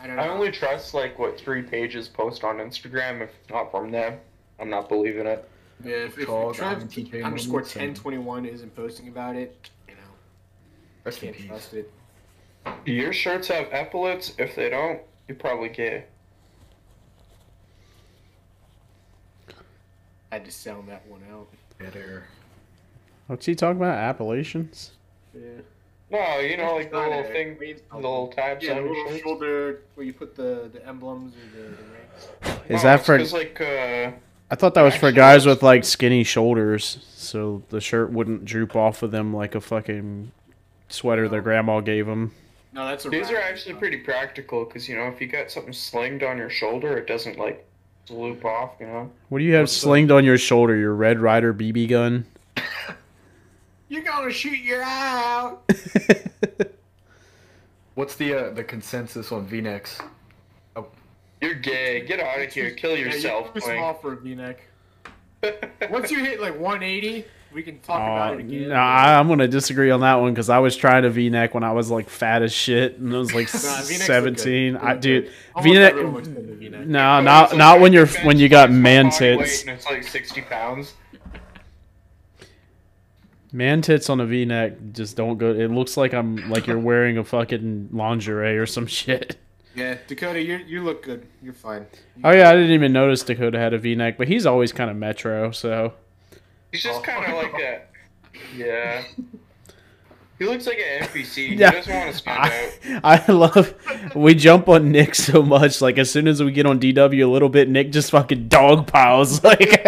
I 0.00 0.06
don't 0.06 0.16
know. 0.16 0.22
I 0.22 0.28
only 0.28 0.50
trust 0.50 0.94
like 0.94 1.18
what 1.18 1.38
three 1.38 1.62
pages 1.62 2.08
post 2.08 2.44
on 2.44 2.56
Instagram. 2.56 3.20
If 3.22 3.30
not 3.50 3.70
from 3.70 3.90
them, 3.90 4.18
I'm 4.58 4.68
not 4.70 4.88
believing 4.88 5.26
it. 5.26 5.48
Yeah, 5.84 5.92
if, 5.96 6.18
if 6.18 6.26
Dog, 6.26 6.54
Trev 6.54 6.80
I'm 6.82 6.88
TJ 6.88 7.24
underscore 7.24 7.52
moments 7.60 7.72
ten 7.72 7.88
and- 7.88 7.96
twenty 7.96 8.18
one 8.18 8.46
isn't 8.46 8.74
posting 8.74 9.08
about 9.08 9.36
it, 9.36 9.70
you 9.88 9.94
know, 9.94 10.00
Rest 11.04 11.22
in 11.22 11.28
can't 11.28 11.36
peace. 11.38 11.46
trust 11.48 11.74
it. 11.74 11.92
Do 12.84 12.92
your 12.92 13.12
shirts 13.12 13.48
have 13.48 13.68
epaulets? 13.72 14.34
If 14.38 14.54
they 14.56 14.70
don't, 14.70 15.00
you're 15.28 15.36
probably 15.36 15.68
gay. 15.68 16.04
I 20.30 20.36
had 20.36 20.44
to 20.44 20.50
sound 20.50 20.88
that 20.88 21.06
one 21.08 21.20
out. 21.32 21.46
Better. 21.78 22.24
What's 23.26 23.46
he 23.46 23.54
talking 23.54 23.76
about? 23.76 23.96
Appalachians? 23.98 24.92
Yeah. 25.34 25.40
No, 26.10 26.38
you 26.40 26.56
know, 26.56 26.76
like 26.76 26.90
the 26.90 26.98
little 26.98 27.20
a- 27.20 27.24
thing, 27.24 27.56
the 27.58 27.76
little 27.96 28.28
tabs 28.28 28.64
Yeah, 28.64 28.74
the 28.74 28.80
on 28.80 28.86
your 28.86 29.04
little 29.04 29.18
shoulder 29.18 29.80
where 29.94 30.04
you 30.06 30.12
put 30.12 30.34
the, 30.36 30.68
the 30.72 30.86
emblems 30.86 31.34
or 31.34 31.56
the, 31.58 31.68
the 31.68 31.82
rings. 32.50 32.60
Is 32.68 32.82
No, 32.82 32.90
that 32.90 33.00
for? 33.00 33.04
for? 33.04 33.18
'cause, 33.18 33.32
like 33.32 33.60
uh, 33.60 34.10
I 34.50 34.54
thought 34.54 34.74
that 34.74 34.82
was 34.82 34.94
for 34.94 35.10
guys 35.12 35.46
with 35.46 35.62
like 35.62 35.84
skinny 35.84 36.24
shoulders, 36.24 36.98
so 37.14 37.62
the 37.70 37.80
shirt 37.80 38.10
wouldn't 38.12 38.44
droop 38.44 38.76
off 38.76 39.02
of 39.02 39.10
them 39.10 39.34
like 39.34 39.54
a 39.54 39.60
fucking 39.60 40.32
sweater 40.88 41.28
their 41.28 41.40
grandma 41.40 41.80
gave 41.80 42.04
them. 42.06 42.34
No, 42.72 42.86
that's 42.86 43.04
a 43.04 43.10
these 43.10 43.30
are 43.30 43.34
rack. 43.34 43.50
actually 43.52 43.74
pretty 43.74 43.98
practical 43.98 44.64
because 44.64 44.88
you 44.88 44.96
know 44.96 45.06
if 45.08 45.20
you 45.20 45.26
got 45.26 45.50
something 45.50 45.72
slinged 45.72 46.24
on 46.24 46.38
your 46.38 46.50
shoulder, 46.50 46.96
it 46.96 47.06
doesn't 47.06 47.38
like 47.38 47.66
loop 48.08 48.44
off. 48.44 48.72
You 48.80 48.86
know. 48.86 49.10
What 49.28 49.38
do 49.38 49.44
you 49.44 49.54
have 49.54 49.68
slinged 49.68 50.10
on 50.10 50.24
your 50.24 50.38
shoulder? 50.38 50.76
Your 50.76 50.94
Red 50.94 51.20
Ryder 51.20 51.52
BB 51.52 51.88
gun? 51.88 52.24
You're 53.88 54.02
gonna 54.02 54.32
shoot 54.32 54.58
your 54.58 54.82
eye 54.82 55.22
out. 55.24 55.70
What's 57.94 58.16
the 58.16 58.34
uh, 58.34 58.50
the 58.54 58.64
consensus 58.64 59.32
on 59.32 59.46
V-necks? 59.46 60.00
You're 61.42 61.54
gay. 61.54 62.06
Get 62.06 62.20
out 62.20 62.40
of 62.40 62.52
here. 62.52 62.70
Kill 62.70 62.96
yourself, 62.96 63.46
Yeah, 63.46 63.52
you're 63.54 63.74
too 63.74 63.78
small 63.78 63.94
for 63.94 64.12
a 64.12 64.16
V-neck. 64.16 64.62
Once 65.90 66.08
you 66.12 66.20
hit 66.20 66.40
like 66.40 66.56
180, 66.58 67.24
we 67.54 67.62
can 67.62 67.78
talk 67.80 68.00
Uh, 68.00 68.02
about 68.02 68.34
it 68.34 68.40
again. 68.40 68.68
nah, 68.68 69.18
I'm 69.20 69.28
gonna 69.28 69.48
disagree 69.48 69.90
on 69.90 70.00
that 70.00 70.14
one 70.16 70.32
because 70.32 70.48
I 70.50 70.58
was 70.58 70.76
trying 70.76 71.02
to 71.02 71.10
V-neck 71.10 71.54
when 71.54 71.62
I 71.64 71.72
was 71.72 71.90
like 71.90 72.08
fat 72.08 72.42
as 72.42 72.52
shit 72.52 72.98
and 72.98 73.14
I 73.14 73.18
was 73.18 73.34
like 73.34 73.46
Nah, 73.54 73.60
V-necks 73.60 73.88
look 73.90 73.98
good. 73.98 74.00
17. 74.06 74.76
I 74.76 74.94
dude. 74.96 75.30
V-neck. 75.62 75.92
everyone 75.92 76.14
looks 76.14 76.28
good 76.28 76.44
in 76.44 76.50
a 76.50 76.54
V-neck. 76.54 76.86
No, 76.86 77.20
not 77.20 77.50
like 77.50 77.58
not 77.58 77.80
when 77.80 77.92
you're 77.92 78.06
when 78.24 78.38
you 78.38 78.48
got 78.48 78.70
man 78.70 79.10
tits. 79.10 79.62
And 79.62 79.70
it's 79.70 79.86
like 79.86 80.02
60 80.04 80.40
pounds. 80.42 80.94
Man 83.52 83.82
tits 83.82 84.08
on 84.08 84.18
a 84.20 84.24
V-neck 84.26 84.72
just 84.92 85.14
don't 85.16 85.36
go. 85.36 85.50
It 85.52 85.70
looks 85.70 85.96
like 85.98 86.14
I'm 86.14 86.48
like 86.50 86.66
you're 86.66 86.78
wearing 86.78 87.18
a 87.18 87.24
fucking 87.24 87.90
lingerie 87.92 88.56
or 88.56 88.64
some 88.66 88.86
shit. 88.86 89.36
Yeah, 89.74 89.96
Dakota, 90.06 90.40
you 90.40 90.56
you 90.66 90.82
look 90.82 91.02
good. 91.02 91.26
You're 91.42 91.52
fine. 91.52 91.86
Oh 92.24 92.30
yeah, 92.30 92.48
I 92.50 92.52
didn't 92.54 92.72
even 92.72 92.92
notice 92.92 93.22
Dakota 93.22 93.58
had 93.58 93.72
a 93.74 93.78
V-neck, 93.78 94.16
but 94.18 94.28
he's 94.28 94.46
always 94.46 94.72
kind 94.72 94.90
of 94.90 94.96
metro. 94.96 95.50
So 95.50 95.92
He's 96.72 96.82
just 96.82 97.00
Oh. 97.00 97.02
kind 97.02 97.24
of 97.32 97.34
like 97.42 97.54
a. 97.62 97.82
Yeah. 98.56 99.02
He 100.38 100.46
looks 100.48 100.66
like 100.66 100.78
an 100.78 101.04
NPC. 101.06 101.56
Yeah. 101.56 101.70
Doesn't 101.70 101.94
want 101.94 102.10
to 102.10 102.18
stand 102.18 102.40
I, 102.42 103.20
out. 103.20 103.28
I 103.28 103.32
love 103.32 103.74
we 104.16 104.34
jump 104.34 104.68
on 104.68 104.90
Nick 104.90 105.14
so 105.14 105.40
much. 105.42 105.80
Like 105.80 105.98
as 105.98 106.10
soon 106.10 106.26
as 106.26 106.42
we 106.42 106.50
get 106.50 106.66
on 106.66 106.80
DW 106.80 107.22
a 107.24 107.28
little 107.30 107.48
bit, 107.48 107.68
Nick 107.68 107.92
just 107.92 108.10
fucking 108.10 108.48
dog 108.48 108.86
piles. 108.88 109.40
Like, 109.44 109.82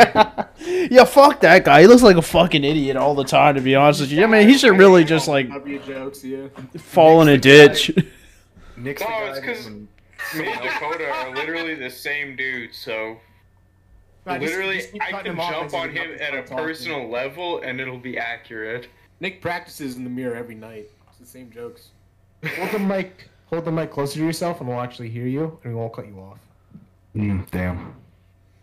yeah, 0.90 1.04
fuck 1.04 1.40
that 1.40 1.64
guy. 1.64 1.80
He 1.80 1.86
looks 1.86 2.02
like 2.02 2.16
a 2.16 2.22
fucking 2.22 2.62
idiot 2.62 2.96
all 2.96 3.14
the 3.14 3.24
time. 3.24 3.56
To 3.56 3.60
be 3.60 3.74
honest 3.74 4.02
with 4.02 4.12
you, 4.12 4.22
I 4.22 4.26
mean, 4.26 4.48
he 4.48 4.56
should 4.56 4.76
really 4.78 5.02
just 5.04 5.26
like 5.26 5.48
W 5.48 5.78
jokes, 5.80 6.22
yeah. 6.24 6.46
fall 6.78 7.22
in 7.22 7.28
a 7.28 7.38
ditch. 7.38 7.90
Nick's 8.76 9.00
No, 9.02 9.06
the 9.06 9.12
guy 9.12 9.28
it's 9.30 9.40
'cause- 9.40 9.64
when- 9.64 9.88
Me 10.36 10.46
and 10.50 10.62
Dakota 10.62 11.08
are 11.10 11.34
literally 11.34 11.74
the 11.74 11.90
same 11.90 12.34
dude, 12.36 12.74
so 12.74 13.16
Nah, 14.26 14.36
literally 14.36 14.76
just 14.78 14.92
keep 14.92 15.02
I 15.02 15.22
can 15.22 15.36
jump 15.36 15.74
on 15.74 15.90
him 15.90 16.16
at 16.18 16.34
a 16.34 16.38
up 16.38 16.46
talking. 16.46 16.64
personal 16.64 17.08
level 17.10 17.60
and 17.60 17.80
it'll 17.80 17.98
be 17.98 18.16
accurate. 18.18 18.88
Nick 19.20 19.40
practices 19.40 19.96
in 19.96 20.04
the 20.04 20.10
mirror 20.10 20.34
every 20.34 20.54
night. 20.54 20.90
It's 21.08 21.18
the 21.18 21.26
same 21.26 21.50
jokes. 21.50 21.88
Hold 22.56 22.70
the 22.70 22.78
mic. 22.78 23.28
Hold 23.46 23.64
the 23.66 23.72
mic 23.72 23.90
closer 23.90 24.18
to 24.18 24.24
yourself, 24.24 24.60
and 24.60 24.68
we'll 24.68 24.80
actually 24.80 25.10
hear 25.10 25.26
you, 25.26 25.58
and 25.62 25.74
we 25.74 25.78
won't 25.78 25.92
cut 25.92 26.06
you 26.06 26.18
off. 26.18 26.38
Mm, 27.14 27.48
damn. 27.50 27.94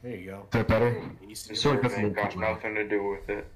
There 0.03 0.15
you 0.15 0.31
go. 0.31 0.39
Is 0.39 0.45
that 0.51 0.67
better? 0.67 1.01
Easy. 1.27 1.55
Sorry, 1.55 1.79
that's 1.81 1.93
a 1.93 1.97
Ain't 1.99 2.09
little 2.09 2.23
got 2.23 2.35
nothing 2.37 2.75
to 2.75 2.87
do 2.87 3.03
with 3.03 3.29
it. 3.29 3.47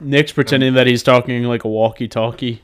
Nick's 0.00 0.32
pretending 0.32 0.74
that 0.74 0.86
he's 0.86 1.02
talking 1.02 1.44
like 1.44 1.64
a 1.64 1.68
walkie-talkie. 1.68 2.62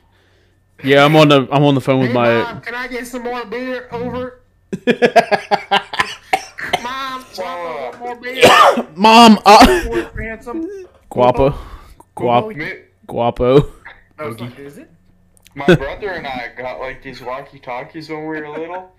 Yeah, 0.83 1.05
I'm 1.05 1.15
on 1.15 1.29
the 1.29 1.47
I'm 1.51 1.63
on 1.63 1.73
the 1.73 1.81
phone 1.81 2.01
with 2.01 2.11
my. 2.11 2.59
can 2.63 2.75
I 2.75 2.87
get 2.87 3.07
some 3.07 3.23
more 3.23 3.45
beer? 3.45 3.87
Over. 3.91 4.41
Mom, 6.83 7.25
Uh, 7.39 7.91
more 7.99 8.15
beer. 8.15 8.41
Mom, 8.95 9.39
uh, 9.45 9.65
handsome. 10.17 10.67
guapo, 11.09 11.53
guapo, 12.15 12.53
guapo. 13.07 13.59
No, 14.17 14.27
it's 14.29 14.41
not, 14.41 14.59
is 14.59 14.77
it? 14.77 14.89
my 15.55 15.65
brother 15.75 16.09
and 16.11 16.27
I 16.27 16.51
got 16.57 16.79
like 16.79 17.01
these 17.01 17.21
walkie-talkies 17.21 18.09
when 18.09 18.19
we 18.21 18.25
were 18.41 18.49
little. 18.49 18.91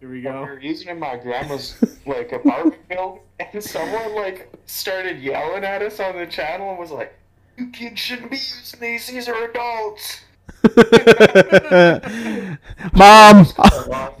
Here 0.00 0.10
we 0.10 0.20
go. 0.20 0.42
We 0.42 0.48
were 0.48 0.60
using 0.60 0.88
in 0.88 0.98
my 0.98 1.16
grandma's 1.16 1.76
like 2.06 2.32
apartment 2.32 2.76
building, 2.88 3.20
and 3.38 3.62
someone 3.62 4.14
like 4.16 4.52
started 4.66 5.20
yelling 5.20 5.64
at 5.64 5.82
us 5.82 6.00
on 6.00 6.16
the 6.16 6.26
channel 6.26 6.70
and 6.70 6.78
was 6.78 6.90
like, 6.90 7.14
"You 7.56 7.70
kids 7.70 8.00
shouldn't 8.00 8.30
be 8.30 8.36
using 8.36 8.80
these. 8.80 9.06
These 9.06 9.28
are 9.28 9.44
adults." 9.48 10.22
Mom, 12.94 13.46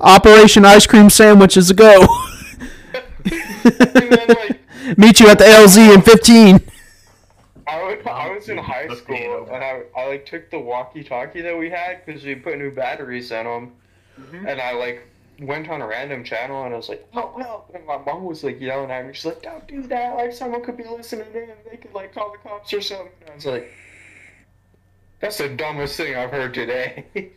Operation 0.00 0.64
Ice 0.64 0.86
Cream 0.86 1.10
Sandwiches 1.10 1.70
a 1.70 1.74
go. 1.74 2.06
And 3.24 4.12
then 4.12 4.28
like 4.28 4.62
Meet 4.96 5.20
you 5.20 5.28
at 5.28 5.38
the 5.38 5.44
LZ 5.44 5.94
in 5.94 6.02
15. 6.02 6.60
I, 7.66 7.84
would, 7.84 8.06
I 8.06 8.34
was 8.34 8.48
in 8.48 8.58
high 8.58 8.88
school 8.88 9.48
and 9.50 9.62
I, 9.62 9.82
I 9.96 10.08
like 10.08 10.26
took 10.26 10.50
the 10.50 10.58
walkie-talkie 10.58 11.40
that 11.42 11.56
we 11.56 11.70
had 11.70 12.04
because 12.04 12.24
we 12.24 12.34
put 12.34 12.58
new 12.58 12.70
batteries 12.70 13.30
in 13.30 13.44
them, 13.44 13.72
and 14.46 14.60
I 14.60 14.72
like 14.72 15.06
went 15.40 15.68
on 15.68 15.80
a 15.80 15.86
random 15.86 16.24
channel 16.24 16.64
and 16.64 16.74
I 16.74 16.76
was 16.76 16.88
like, 16.88 17.06
"Oh 17.14 17.32
well," 17.36 17.66
and 17.74 17.86
my 17.86 17.98
mom 17.98 18.24
was 18.24 18.44
like 18.44 18.60
yelling 18.60 18.90
at 18.90 19.06
me. 19.06 19.12
She's 19.14 19.24
like, 19.24 19.42
"Don't 19.42 19.66
do 19.66 19.82
that! 19.84 20.16
Like 20.16 20.32
someone 20.32 20.62
could 20.62 20.76
be 20.76 20.84
listening 20.84 21.28
in. 21.34 21.50
They 21.70 21.76
could 21.76 21.94
like 21.94 22.14
call 22.14 22.32
the 22.32 22.38
cops 22.38 22.72
or 22.72 22.80
something." 22.80 23.08
And 23.22 23.30
I 23.30 23.34
was 23.36 23.46
like, 23.46 23.72
"That's 25.20 25.38
the 25.38 25.48
dumbest 25.48 25.96
thing 25.96 26.16
I've 26.16 26.30
heard 26.30 26.52
today." 26.52 27.06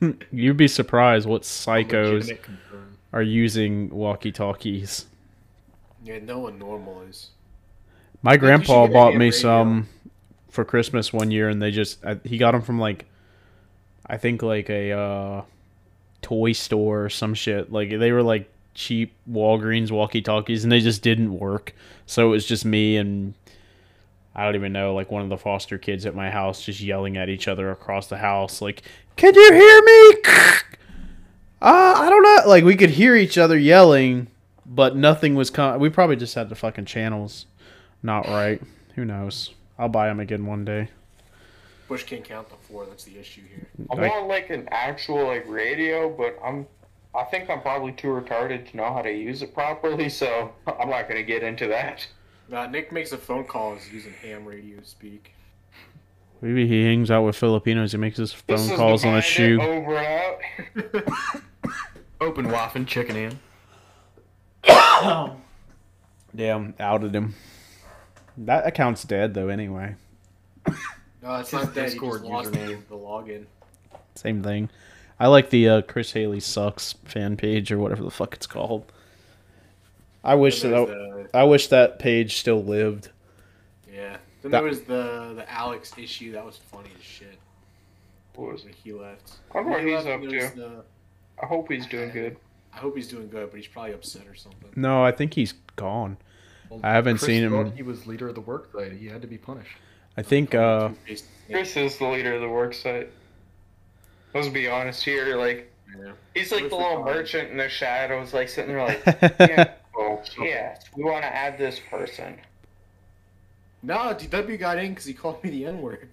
You'd 0.32 0.56
be 0.56 0.68
surprised 0.68 1.28
what 1.28 1.42
psychos 1.42 2.12
Legitimate 2.12 2.42
concern. 2.42 2.87
Are 3.12 3.22
using 3.22 3.90
walkie-talkies. 3.90 5.06
Yeah, 6.04 6.18
no 6.20 6.38
one 6.40 6.58
normal 6.58 7.02
is. 7.02 7.30
My 8.22 8.34
you 8.34 8.38
grandpa 8.38 8.86
bought 8.86 9.14
me 9.14 9.26
radio. 9.26 9.30
some 9.30 9.88
for 10.50 10.64
Christmas 10.64 11.12
one 11.12 11.30
year, 11.30 11.48
and 11.48 11.60
they 11.60 11.70
just 11.70 12.04
I, 12.04 12.18
he 12.24 12.38
got 12.38 12.52
them 12.52 12.62
from 12.62 12.78
like 12.78 13.06
I 14.06 14.16
think 14.16 14.42
like 14.42 14.70
a 14.70 14.92
uh, 14.92 15.42
toy 16.22 16.52
store 16.52 17.04
or 17.04 17.10
some 17.10 17.34
shit. 17.34 17.72
Like 17.72 17.90
they 17.90 18.12
were 18.12 18.22
like 18.22 18.50
cheap 18.74 19.14
Walgreens 19.30 19.90
walkie-talkies, 19.90 20.64
and 20.64 20.72
they 20.72 20.80
just 20.80 21.02
didn't 21.02 21.38
work. 21.38 21.74
So 22.06 22.28
it 22.28 22.30
was 22.30 22.46
just 22.46 22.64
me 22.64 22.96
and 22.96 23.34
I 24.34 24.44
don't 24.44 24.54
even 24.54 24.72
know, 24.72 24.94
like 24.94 25.10
one 25.10 25.22
of 25.22 25.28
the 25.30 25.36
foster 25.36 25.78
kids 25.78 26.06
at 26.06 26.14
my 26.14 26.30
house, 26.30 26.62
just 26.62 26.80
yelling 26.80 27.16
at 27.16 27.28
each 27.28 27.48
other 27.48 27.72
across 27.72 28.06
the 28.06 28.18
house, 28.18 28.62
like, 28.62 28.82
"Can 29.16 29.34
you 29.34 29.52
hear 29.52 29.82
me?" 29.82 30.22
Uh, 31.60 31.94
I 31.96 32.08
don't 32.08 32.22
know. 32.22 32.42
Like 32.48 32.64
we 32.64 32.76
could 32.76 32.90
hear 32.90 33.16
each 33.16 33.36
other 33.38 33.58
yelling, 33.58 34.28
but 34.66 34.96
nothing 34.96 35.34
was 35.34 35.50
coming. 35.50 35.80
We 35.80 35.90
probably 35.90 36.16
just 36.16 36.34
had 36.34 36.48
the 36.48 36.54
fucking 36.54 36.84
channels 36.84 37.46
not 38.02 38.26
right. 38.28 38.60
Who 38.94 39.04
knows? 39.04 39.54
I'll 39.78 39.88
buy 39.88 40.06
them 40.08 40.20
again 40.20 40.46
one 40.46 40.64
day. 40.64 40.88
Bush 41.88 42.04
can't 42.04 42.24
count 42.24 42.48
the 42.48 42.56
four. 42.56 42.84
That's 42.86 43.04
the 43.04 43.18
issue 43.18 43.42
here. 43.48 43.66
I 43.90 43.94
Like- 43.94 44.12
on 44.12 44.28
like 44.28 44.50
an 44.50 44.68
actual 44.70 45.26
like 45.26 45.48
radio, 45.48 46.08
but 46.10 46.38
I'm 46.44 46.66
I 47.14 47.24
think 47.24 47.48
I'm 47.50 47.62
probably 47.62 47.92
too 47.92 48.08
retarded 48.08 48.70
to 48.70 48.76
know 48.76 48.92
how 48.92 49.02
to 49.02 49.10
use 49.10 49.42
it 49.42 49.54
properly, 49.54 50.08
so 50.20 50.52
I'm 50.66 50.90
not 50.90 51.08
gonna 51.08 51.22
get 51.22 51.42
into 51.42 51.66
that. 51.68 52.06
Uh, 52.52 52.66
Nick 52.66 52.92
makes 52.92 53.12
a 53.12 53.18
phone 53.18 53.44
call. 53.44 53.74
He's 53.74 53.92
using 53.92 54.12
ham 54.22 54.44
radio 54.44 54.78
speak. 54.82 55.32
Maybe 56.40 56.66
he 56.68 56.84
hangs 56.84 57.10
out 57.10 57.22
with 57.24 57.34
Filipinos. 57.36 57.92
He 57.92 57.98
makes 57.98 58.16
his 58.16 58.32
phone 58.32 58.68
calls 58.76 59.04
on 59.04 59.14
a 59.14 59.20
Divided 59.20 59.24
shoe. 59.24 59.60
Over 59.60 59.98
out. 59.98 60.38
Open 62.20 62.46
waffin, 62.46 62.86
chicken 62.86 63.16
in. 63.16 63.38
Damn, 66.34 66.74
outed 66.78 67.14
him. 67.14 67.34
That 68.36 68.66
account's 68.66 69.04
dead 69.04 69.34
though. 69.34 69.48
Anyway, 69.48 69.94
No, 71.22 71.36
it's 71.36 71.50
His 71.50 71.64
not 71.64 71.74
that. 71.74 71.84
He 71.86 71.90
Discord 71.90 72.22
just 72.22 72.50
username. 72.52 72.66
the, 72.88 72.94
the 72.94 72.96
login. 72.96 73.46
same 74.14 74.42
thing. 74.42 74.68
I 75.20 75.26
like 75.26 75.50
the 75.50 75.68
uh, 75.68 75.82
Chris 75.82 76.12
Haley 76.12 76.38
sucks 76.40 76.92
fan 77.04 77.36
page 77.36 77.72
or 77.72 77.78
whatever 77.78 78.02
the 78.04 78.10
fuck 78.10 78.34
it's 78.34 78.46
called. 78.46 78.92
I 80.22 80.34
wish 80.34 80.62
that 80.62 80.68
there's 80.68 81.28
I 81.34 81.44
wish 81.44 81.68
that 81.68 81.98
page 81.98 82.36
still 82.36 82.62
lived. 82.62 83.10
yeah. 83.92 84.18
Then 84.42 84.50
That- 84.52 84.60
there 84.60 84.68
was 84.68 84.82
the 84.82 85.32
the 85.36 85.50
Alex 85.50 85.92
issue. 85.98 86.32
That 86.32 86.44
was 86.44 86.56
funny 86.56 86.90
as 86.96 87.02
shit. 87.04 87.38
What 88.34 88.52
was 88.52 88.62
When 88.62 88.72
it? 88.72 88.78
he 88.84 88.92
left. 88.92 89.32
I 89.52 89.58
wonder 89.58 89.70
what 89.70 89.80
He 89.80 89.86
he's 89.94 90.04
left, 90.04 90.24
up 90.24 90.30
to. 90.30 90.84
The- 91.38 91.44
I 91.44 91.48
hope 91.48 91.70
he's 91.70 91.86
doing 91.86 92.10
good. 92.10 92.36
I 92.72 92.78
hope 92.78 92.96
he's 92.96 93.08
doing 93.08 93.28
good, 93.28 93.50
but 93.50 93.56
he's 93.56 93.66
probably 93.66 93.92
upset 93.94 94.26
or 94.26 94.34
something. 94.34 94.70
No, 94.76 95.02
I 95.04 95.10
think 95.12 95.34
he's 95.34 95.54
gone. 95.76 96.16
Well, 96.70 96.80
I 96.82 96.90
haven't 96.92 97.18
Chris 97.18 97.26
seen 97.26 97.42
him- 97.44 97.72
He 97.72 97.82
was 97.82 98.06
leader 98.06 98.28
of 98.28 98.34
the 98.34 98.40
work 98.40 98.70
site. 98.72 98.92
He 98.92 99.06
had 99.06 99.22
to 99.22 99.28
be 99.28 99.38
punished. 99.38 99.76
I 100.16 100.22
think 100.22 100.54
uh, 100.54 100.90
Chris 101.50 101.76
is 101.76 101.98
the 101.98 102.06
leader 102.08 102.34
of 102.34 102.40
the 102.40 102.48
work 102.48 102.74
site. 102.74 103.10
Let's 104.34 104.48
be 104.48 104.68
honest 104.68 105.02
here, 105.04 105.36
like 105.36 105.72
Yeah. 105.98 106.12
he's 106.34 106.52
like 106.52 106.64
the 106.64 106.68
Chris 106.68 106.72
is 106.80 106.86
little 106.88 107.04
merchant 107.04 107.50
in 107.50 107.56
the 107.56 107.68
shadows, 107.68 108.34
like 108.34 108.48
sitting 108.48 108.74
there 108.74 108.84
like, 108.84 109.02
yeah, 109.40 109.72
yes, 110.40 110.84
we 110.96 111.04
want 111.04 111.22
to 111.22 111.34
add 111.34 111.56
this 111.56 111.80
person. 111.90 112.36
No, 113.82 113.94
DW 114.14 114.58
got 114.58 114.78
in 114.78 114.90
because 114.90 115.04
he 115.06 115.14
called 115.14 115.42
me 115.42 115.50
the 115.50 115.66
N 115.66 115.80
word. 115.80 116.08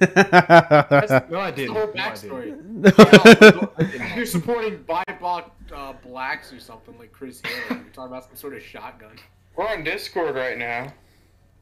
No, 0.00 0.08
I 0.08 0.08
That's 0.08 1.10
the 1.10 1.20
didn't. 1.54 2.82
No, 2.82 3.72
I 3.78 3.82
didn't. 3.84 4.16
You're 4.16 4.26
supporting 4.26 4.78
BIPOC 4.84 5.50
uh, 5.74 5.92
blacks 6.04 6.52
or 6.52 6.60
something 6.60 6.96
like 6.98 7.12
Chris 7.12 7.40
Haley. 7.44 7.80
You're 7.82 7.92
talking 7.92 8.12
about 8.12 8.24
some 8.24 8.36
sort 8.36 8.54
of 8.54 8.62
shotgun. 8.62 9.16
We're 9.56 9.68
on 9.68 9.84
Discord 9.84 10.34
right 10.34 10.58
now, 10.58 10.92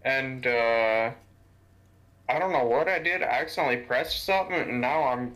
and 0.04 0.46
uh, 0.46 1.10
I 2.28 2.38
don't 2.38 2.52
know 2.52 2.64
what 2.64 2.88
I 2.88 2.98
did. 2.98 3.22
I 3.22 3.26
accidentally 3.26 3.78
pressed 3.78 4.24
something, 4.24 4.54
and 4.56 4.80
now 4.80 5.02
I'm 5.04 5.34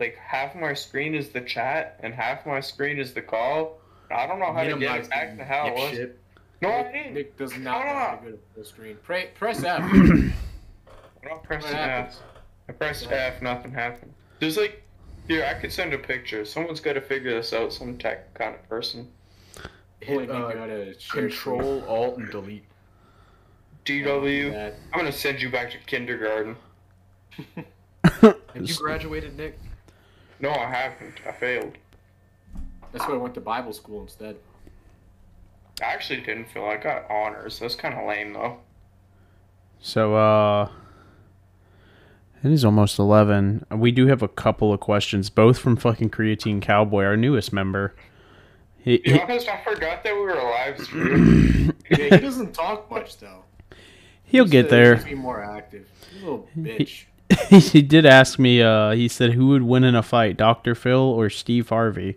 like 0.00 0.16
half 0.16 0.54
my 0.54 0.74
screen 0.74 1.14
is 1.14 1.30
the 1.30 1.40
chat 1.40 1.98
and 2.02 2.14
half 2.14 2.46
my 2.46 2.60
screen 2.60 2.98
is 2.98 3.12
the 3.12 3.22
call. 3.22 3.78
I 4.10 4.26
don't 4.26 4.38
know 4.38 4.52
how 4.52 4.62
to 4.64 4.78
get 4.78 5.00
it 5.04 5.10
back 5.10 5.36
to 5.36 5.44
how 5.44 5.66
it 5.66 5.74
was. 5.74 5.92
dipshit. 5.92 6.12
No, 6.62 6.70
I 6.70 6.82
Nick, 6.82 6.92
didn't. 6.92 7.14
Nick 7.14 7.36
does 7.36 7.56
not 7.58 7.78
Shut 7.82 7.86
know 7.86 7.94
how 7.94 8.16
to 8.16 8.24
go 8.24 8.30
to 8.32 8.38
full 8.54 8.64
screen. 8.64 8.96
Pre- 9.02 9.26
press 9.34 9.62
F. 9.64 9.82
I 11.28 11.34
don't 11.34 11.42
press 11.42 11.62
What 11.64 11.74
F. 11.74 12.22
pressed 12.78 13.12
F. 13.12 13.42
Nothing 13.42 13.72
happened. 13.72 14.14
There's 14.40 14.56
like, 14.56 14.82
here 15.26 15.44
I 15.44 15.60
could 15.60 15.72
send 15.72 15.92
a 15.92 15.98
picture. 15.98 16.44
Someone's 16.46 16.80
got 16.80 16.94
to 16.94 17.02
figure 17.02 17.34
this 17.34 17.52
out. 17.52 17.72
Some 17.72 17.98
tech 17.98 18.32
kind 18.34 18.54
of 18.54 18.66
person. 18.68 19.08
Hit 20.00 20.20
Nick, 20.20 20.30
uh, 20.30 20.52
gotta 20.52 20.94
Control 21.10 21.84
Alt 21.86 22.18
and 22.18 22.30
Delete. 22.30 22.64
DW. 23.84 24.52
that. 24.52 24.74
I'm 24.92 25.00
gonna 25.00 25.12
send 25.12 25.42
you 25.42 25.50
back 25.50 25.70
to 25.72 25.78
kindergarten. 25.78 26.56
Have 28.20 28.36
you 28.54 28.74
graduated, 28.76 29.36
Nick? 29.36 29.58
No, 30.40 30.50
I 30.50 30.70
haven't. 30.70 31.14
I 31.26 31.32
failed. 31.32 31.76
That's 32.92 33.06
why 33.06 33.14
I 33.14 33.16
went 33.18 33.34
to 33.34 33.40
Bible 33.40 33.72
school 33.72 34.02
instead. 34.02 34.36
I 35.82 35.86
actually 35.86 36.20
didn't 36.20 36.46
feel 36.46 36.64
I 36.64 36.76
got 36.76 37.10
honors. 37.10 37.58
That's 37.58 37.74
kind 37.74 37.94
of 37.94 38.06
lame 38.06 38.32
though. 38.34 38.58
So, 39.80 40.14
uh, 40.14 40.68
it 42.44 42.50
is 42.52 42.64
almost 42.64 42.98
11. 42.98 43.66
We 43.70 43.90
do 43.92 44.06
have 44.06 44.22
a 44.22 44.28
couple 44.28 44.72
of 44.72 44.80
questions, 44.80 45.30
both 45.30 45.58
from 45.58 45.76
fucking 45.76 46.10
Creatine 46.10 46.60
Cowboy, 46.62 47.04
our 47.04 47.16
newest 47.16 47.52
member. 47.52 47.94
He, 48.78 48.98
To 48.98 49.04
be 49.04 49.10
he, 49.12 49.20
honest, 49.20 49.48
I 49.48 49.62
forgot 49.64 50.02
that 50.04 50.14
we 50.14 50.20
were 50.20 50.34
live 50.34 50.78
streaming. 50.80 51.72
Yeah, 51.90 51.96
he 52.16 52.18
doesn't 52.18 52.52
talk 52.54 52.90
much 52.90 53.16
though. 53.18 53.44
He'll 54.24 54.44
He's 54.44 54.52
get 54.52 54.62
the- 54.64 54.76
there. 54.76 54.94
He's 54.96 55.04
be 55.04 55.14
more 55.14 55.42
active. 55.42 55.86
He's 56.12 56.22
a 56.22 56.24
little 56.24 56.48
bitch. 56.58 57.04
he 57.72 57.80
did 57.82 58.04
ask 58.06 58.38
me. 58.38 58.60
Uh, 58.62 58.90
he 58.92 59.08
said, 59.08 59.32
"Who 59.32 59.48
would 59.48 59.62
win 59.62 59.84
in 59.84 59.94
a 59.94 60.02
fight, 60.02 60.36
Dr. 60.36 60.74
Phil 60.74 60.98
or 61.00 61.28
Steve 61.30 61.70
Harvey?" 61.70 62.16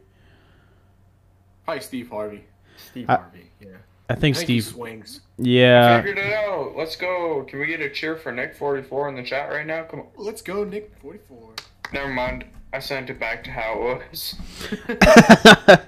Probably 1.65 1.81
Steve 1.81 2.09
Harvey. 2.09 2.43
Steve 2.77 3.09
I- 3.09 3.15
Harvey. 3.15 3.51
Yeah. 3.61 3.67
I 4.11 4.17
I 4.17 4.19
think 4.19 4.35
think 4.35 4.45
Steve. 4.45 4.65
swings. 4.65 5.21
Yeah, 5.37 6.01
Figured 6.01 6.17
it 6.17 6.33
out. 6.33 6.73
Let's 6.75 6.95
go. 6.95 7.43
Can 7.47 7.59
we 7.59 7.65
get 7.67 7.79
a 7.81 7.89
cheer 7.89 8.15
for 8.15 8.31
Nick 8.31 8.55
forty 8.55 8.83
four 8.83 9.07
in 9.09 9.15
the 9.15 9.23
chat 9.23 9.49
right 9.49 9.65
now? 9.65 9.83
Come 9.83 10.01
on. 10.01 10.07
Let's 10.17 10.41
go, 10.41 10.63
Nick. 10.63 10.91
Forty-four. 11.01 11.49
Never 11.93 12.09
mind. 12.09 12.45
I 12.73 12.79
sent 12.79 13.09
it 13.09 13.19
back 13.19 13.43
to 13.45 13.51
how 13.51 13.73
it 13.73 14.01
was. 14.11 14.35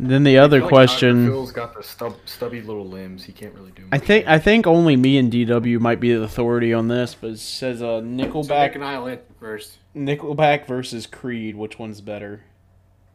then 0.00 0.24
the 0.24 0.38
other 0.38 0.56
I 0.58 0.60
like 0.60 0.62
Dr. 0.62 0.68
question. 0.68 1.26
Phil's 1.26 1.52
got 1.52 1.74
the 1.74 1.82
stub, 1.82 2.16
stubby 2.24 2.60
little 2.60 2.86
limbs. 2.86 3.24
He 3.24 3.32
can't 3.32 3.54
really 3.54 3.70
do. 3.72 3.82
I 3.92 3.96
much. 3.98 4.06
think 4.06 4.26
I 4.26 4.38
think 4.38 4.66
only 4.66 4.96
me 4.96 5.18
and 5.18 5.32
DW 5.32 5.78
might 5.80 6.00
be 6.00 6.12
the 6.14 6.22
authority 6.22 6.72
on 6.72 6.88
this, 6.88 7.14
but 7.14 7.30
it 7.30 7.38
says 7.38 7.82
uh, 7.82 8.00
Nickelback 8.00 8.48
Nick 8.68 8.74
and 8.76 8.84
I 8.84 8.98
went 8.98 9.20
first. 9.38 9.78
Nickelback 9.94 10.66
versus 10.66 11.06
Creed. 11.06 11.56
Which 11.56 11.78
one's 11.78 12.00
better? 12.00 12.42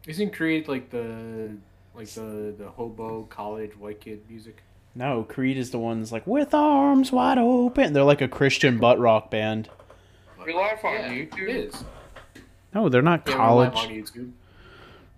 Isn't 0.08 0.32
Creed 0.34 0.68
like 0.68 0.90
the 0.90 1.52
like 1.96 2.08
the 2.10 2.54
the 2.58 2.70
hobo 2.70 3.24
college 3.24 3.78
white 3.78 4.00
kid 4.02 4.22
music? 4.30 4.64
No, 4.96 5.24
Creed 5.24 5.58
is 5.58 5.72
the 5.72 5.80
ones 5.80 6.12
like 6.12 6.26
with 6.28 6.54
arms 6.54 7.12
wide 7.12 7.38
open. 7.38 7.94
They're 7.94 8.04
like 8.04 8.22
a 8.22 8.28
Christian 8.28 8.78
butt 8.78 9.00
rock 9.00 9.32
band. 9.32 9.70
We 10.46 10.54
live 10.54 10.84
on 10.84 10.94
Yeah, 10.96 11.10
YouTube. 11.12 11.42
It 11.50 11.50
is. 11.56 11.84
No, 12.74 12.90
they're 12.90 13.02
not 13.02 13.28
Yeah, 13.28 13.36
we're 13.36 13.56
live 13.64 13.74
college. 13.74 13.90
on 13.90 13.96
YouTube. 13.96 14.32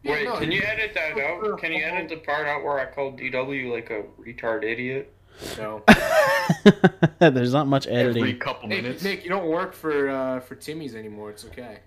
Wait, 0.04 0.24
Yeah, 0.24 0.30
no, 0.34 0.38
can 0.38 0.52
you 0.52 0.62
edit 0.62 0.92
that 0.96 1.18
out? 1.18 1.58
Can 1.60 1.72
you 1.72 1.84
edit 1.84 2.10
the 2.10 2.18
part 2.18 2.46
out 2.46 2.64
where 2.64 2.78
I 2.80 2.86
called 2.86 3.18
DW 3.20 3.72
like 3.72 3.90
a 3.90 4.04
retard 4.22 4.64
idiot? 4.64 5.14
No. 5.58 5.82
There's 7.20 7.54
not 7.54 7.68
much 7.68 7.88
editing. 7.88 8.08
every 8.10 8.22
editing. 8.22 8.40
couple 8.40 8.68
Nick, 8.70 8.84
minutes. 8.84 9.04
Nick, 9.04 9.24
you 9.24 9.30
don't 9.30 9.48
work 9.48 9.74
for 9.74 10.10
uh, 10.10 10.40
for 10.42 10.56
Timmy's 10.56 10.94
anymore. 10.94 11.30
It's 11.32 11.46
okay. 11.46 11.80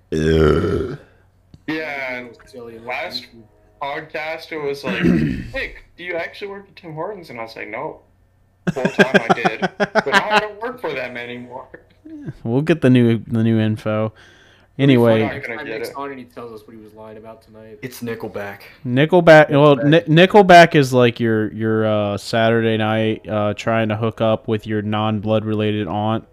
Yeah, 1.68 2.28
Silly 2.46 2.76
enough. 2.76 2.86
last- 2.86 3.26
podcast 3.80 4.52
it 4.52 4.58
was 4.58 4.84
like, 4.84 5.02
Nick, 5.54 5.84
do 5.96 6.04
you 6.04 6.14
actually 6.14 6.48
work 6.48 6.68
at 6.68 6.76
Tim 6.76 6.94
Hortons? 6.94 7.30
And 7.30 7.38
I 7.38 7.42
was 7.42 7.56
like, 7.56 7.68
no. 7.68 8.00
Full 8.72 8.82
time 8.84 9.22
I 9.30 9.34
did. 9.34 9.60
But 9.78 10.06
now 10.06 10.28
I 10.30 10.40
don't 10.40 10.60
work 10.60 10.80
for 10.80 10.92
them 10.92 11.16
anymore. 11.16 11.68
We'll 12.42 12.62
get 12.62 12.80
the 12.80 12.90
new 12.90 13.18
the 13.18 13.44
new 13.44 13.58
info. 13.60 14.12
Anyway, 14.78 15.22
Not 15.22 15.32
Next 15.32 15.46
gonna 15.46 15.58
time 15.58 15.66
get 15.66 15.78
Nick's 15.78 15.88
it. 15.90 15.96
on 15.96 16.10
and 16.10 16.18
he 16.18 16.24
tells 16.26 16.52
us 16.52 16.66
what 16.66 16.76
he 16.76 16.82
was 16.82 16.92
lying 16.92 17.16
about 17.16 17.40
tonight. 17.42 17.78
It's 17.80 18.02
Nickelback. 18.02 18.60
Nickelback. 18.84 19.50
Well, 19.50 19.76
Ni- 19.76 20.00
Nickelback 20.02 20.74
is 20.74 20.92
like 20.92 21.18
your 21.18 21.50
your 21.52 21.86
uh, 21.86 22.18
Saturday 22.18 22.76
night 22.76 23.26
uh, 23.28 23.54
trying 23.54 23.88
to 23.88 23.96
hook 23.96 24.20
up 24.20 24.48
with 24.48 24.66
your 24.66 24.82
non 24.82 25.20
blood 25.20 25.44
related 25.44 25.86
aunt 25.88 26.26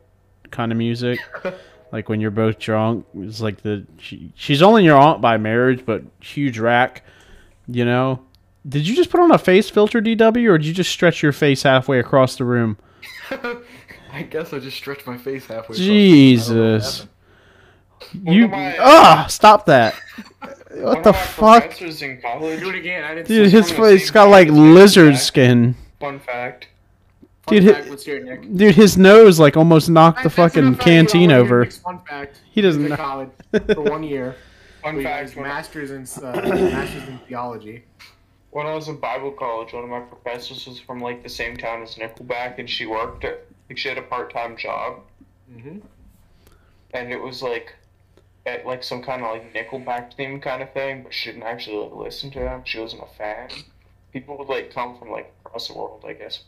kind 0.51 0.71
of 0.71 0.77
music. 0.77 1.19
like 1.93 2.09
when 2.09 2.19
you're 2.19 2.31
both 2.31 2.59
drunk, 2.59 3.05
it's 3.19 3.39
like 3.39 3.61
the 3.61 3.85
she, 3.97 4.33
she's 4.35 4.61
only 4.61 4.83
your 4.83 4.97
aunt 4.97 5.21
by 5.21 5.37
marriage, 5.37 5.85
but 5.85 6.01
huge 6.19 6.57
rack. 6.59 7.03
You 7.67 7.85
know. 7.85 8.21
Did 8.67 8.87
you 8.87 8.95
just 8.95 9.09
put 9.09 9.19
on 9.19 9.31
a 9.31 9.37
face 9.37 9.69
filter, 9.69 10.01
DW, 10.01 10.49
or 10.49 10.57
did 10.57 10.65
you 10.67 10.73
just 10.73 10.89
stretch 10.91 11.21
your 11.21 11.33
face 11.33 11.63
halfway 11.63 11.99
across 11.99 12.37
the 12.37 12.45
room? 12.45 12.77
I 14.11 14.21
guess 14.23 14.53
I 14.53 14.59
just 14.59 14.77
stretched 14.77 15.05
my 15.07 15.17
face 15.17 15.45
halfway. 15.47 15.75
Jesus. 15.75 17.07
One 18.21 18.33
You 18.35 18.47
my- 18.47 18.77
ah, 18.79 19.25
stop 19.29 19.65
that! 19.67 19.95
What 20.75 21.03
the 21.03 21.13
fuck, 21.13 21.61
Professors 21.65 22.01
in 22.01 22.19
college. 22.19 22.59
Do 22.59 22.69
it 22.69 22.75
again. 22.75 23.23
Dude? 23.25 23.51
His 23.51 23.71
from 23.71 23.83
the 23.83 23.89
face 23.91 24.09
got 24.09 24.29
like 24.29 24.47
time 24.47 24.55
as 24.57 24.61
me, 24.63 24.73
lizard 24.73 25.13
Jack. 25.13 25.21
skin. 25.21 25.75
Fun 25.99 26.19
fact. 26.19 26.67
Fun 27.43 27.55
dude, 27.55 27.65
fact, 27.71 27.83
hit- 27.83 27.91
let's 27.91 28.03
hear 28.03 28.17
it, 28.17 28.23
Nick. 28.25 28.55
Dude, 28.57 28.73
his 28.73 28.97
nose 28.97 29.39
like 29.39 29.55
almost 29.55 29.87
knocked 29.91 30.23
the 30.23 30.29
That's 30.29 30.35
fucking 30.35 30.73
fact, 30.75 30.87
you 30.87 30.93
know, 30.93 30.97
canteen 30.97 31.31
I 31.31 31.35
wanna 31.35 31.45
hear 31.45 31.61
over. 31.61 31.71
Fun 31.71 31.99
fact. 32.09 32.41
He 32.49 32.61
doesn't 32.61 32.87
know. 32.89 32.95
college 32.97 33.29
for 33.51 33.81
one 33.81 34.01
year. 34.01 34.35
Fun 34.83 34.97
He 34.97 35.03
fact. 35.03 35.37
masters 35.37 35.91
in 35.91 36.01
uh, 36.23 36.31
masters 36.45 37.07
in 37.07 37.17
theology. 37.27 37.83
when 38.51 38.65
I 38.67 38.75
was 38.75 38.87
in 38.89 38.97
Bible 38.97 39.31
college, 39.31 39.73
one 39.73 39.83
of 39.83 39.89
my 39.89 40.01
professors 40.01 40.65
was 40.67 40.79
from 40.79 40.99
like 40.99 41.23
the 41.23 41.29
same 41.29 41.57
town 41.57 41.81
as 41.81 41.95
Nickelback, 41.95 42.59
and 42.59 42.69
she 42.69 42.85
worked 42.85 43.23
at 43.23 43.45
like 43.69 43.77
she 43.77 43.87
had 43.89 43.97
a 43.97 44.01
part 44.03 44.31
time 44.33 44.57
job, 44.57 44.99
Mm-hmm. 45.51 45.79
and 46.93 47.11
it 47.11 47.21
was 47.21 47.41
like 47.43 47.73
at 48.45 48.65
like 48.65 48.83
some 48.83 49.01
kind 49.03 49.21
of 49.23 49.31
like 49.31 49.53
Nickelback 49.53 50.15
theme 50.15 50.39
kind 50.41 50.61
of 50.61 50.71
thing, 50.73 51.03
but 51.03 51.13
she 51.13 51.31
didn't 51.31 51.43
actually 51.43 51.77
like, 51.77 51.93
listen 51.95 52.29
to 52.31 52.39
them. 52.39 52.61
She 52.65 52.79
wasn't 52.79 53.03
a 53.03 53.17
fan. 53.17 53.49
People 54.11 54.37
would 54.37 54.47
like 54.49 54.73
come 54.73 54.97
from 54.99 55.09
like 55.11 55.31
across 55.45 55.67
the 55.67 55.73
world, 55.75 56.03
I 56.07 56.13
guess, 56.13 56.43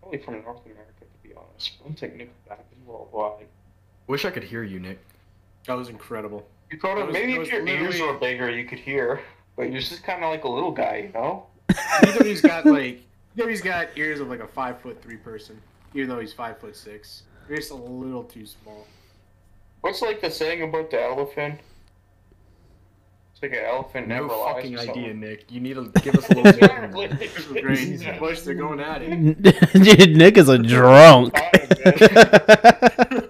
probably 0.00 0.18
from 0.18 0.34
North 0.42 0.64
America 0.64 1.00
to 1.00 1.28
be 1.28 1.34
honest. 1.34 1.72
I 1.80 1.84
don't 1.88 1.98
think 1.98 2.14
Nickelback 2.14 2.60
is 2.72 2.86
worldwide. 2.86 3.46
Wish 4.06 4.24
I 4.24 4.30
could 4.30 4.44
hear 4.44 4.62
you, 4.62 4.78
Nick. 4.80 4.98
That 5.66 5.74
was 5.74 5.88
incredible. 5.88 6.46
You 6.72 6.78
could 6.78 6.88
That 6.90 6.98
have 6.98 7.06
was- 7.08 7.12
maybe 7.14 7.32
if 7.34 7.38
was 7.40 7.48
your 7.50 7.66
ears 7.68 8.00
were 8.00 8.14
bigger, 8.14 8.50
you 8.50 8.64
could 8.64 8.78
hear, 8.78 9.20
but 9.56 9.70
you're 9.70 9.80
just 9.80 10.02
kind 10.02 10.24
of 10.24 10.30
like 10.30 10.44
a 10.44 10.48
little 10.48 10.72
guy, 10.72 11.08
you 11.08 11.12
know. 11.12 11.46
Even 12.06 12.26
he's 12.26 12.40
got 12.40 12.64
like, 12.66 13.02
even 13.36 13.50
he's 13.50 13.60
got 13.60 13.88
ears 13.96 14.20
of 14.20 14.28
like 14.28 14.40
a 14.40 14.46
five 14.46 14.80
foot 14.80 15.00
three 15.02 15.16
person, 15.18 15.60
even 15.94 16.08
though 16.08 16.18
he's 16.20 16.32
five 16.32 16.58
foot 16.58 16.74
six. 16.76 17.24
You're 17.48 17.58
just 17.58 17.70
a 17.72 17.74
little 17.76 18.24
too 18.24 18.46
small. 18.46 18.86
What's 19.82 20.00
like 20.00 20.20
the 20.22 20.30
saying 20.30 20.62
about 20.62 20.90
the 20.90 21.02
elephant? 21.02 21.60
It's 23.32 23.42
like 23.42 23.52
an 23.52 23.64
elephant 23.66 24.08
No 24.08 24.14
never 24.14 24.28
lies. 24.28 24.54
fucking 24.54 24.76
or 24.76 24.80
idea. 24.80 25.12
Nick. 25.14 25.50
You 25.50 25.60
need 25.60 25.74
to 25.74 25.90
give 26.02 26.14
us 26.14 26.28
a 26.30 26.34
little 26.34 26.52
bit. 27.08 27.18
This 27.18 27.36
is 27.38 27.46
great. 27.46 27.78
He's 27.78 28.06
a 28.06 28.16
bush. 28.18 28.40
They're 28.42 28.54
going 28.54 28.80
at 28.80 29.02
it. 29.02 29.42
Dude, 29.72 30.16
Nick 30.16 30.36
is 30.38 30.48
a 30.48 30.56
drunk. 30.58 31.34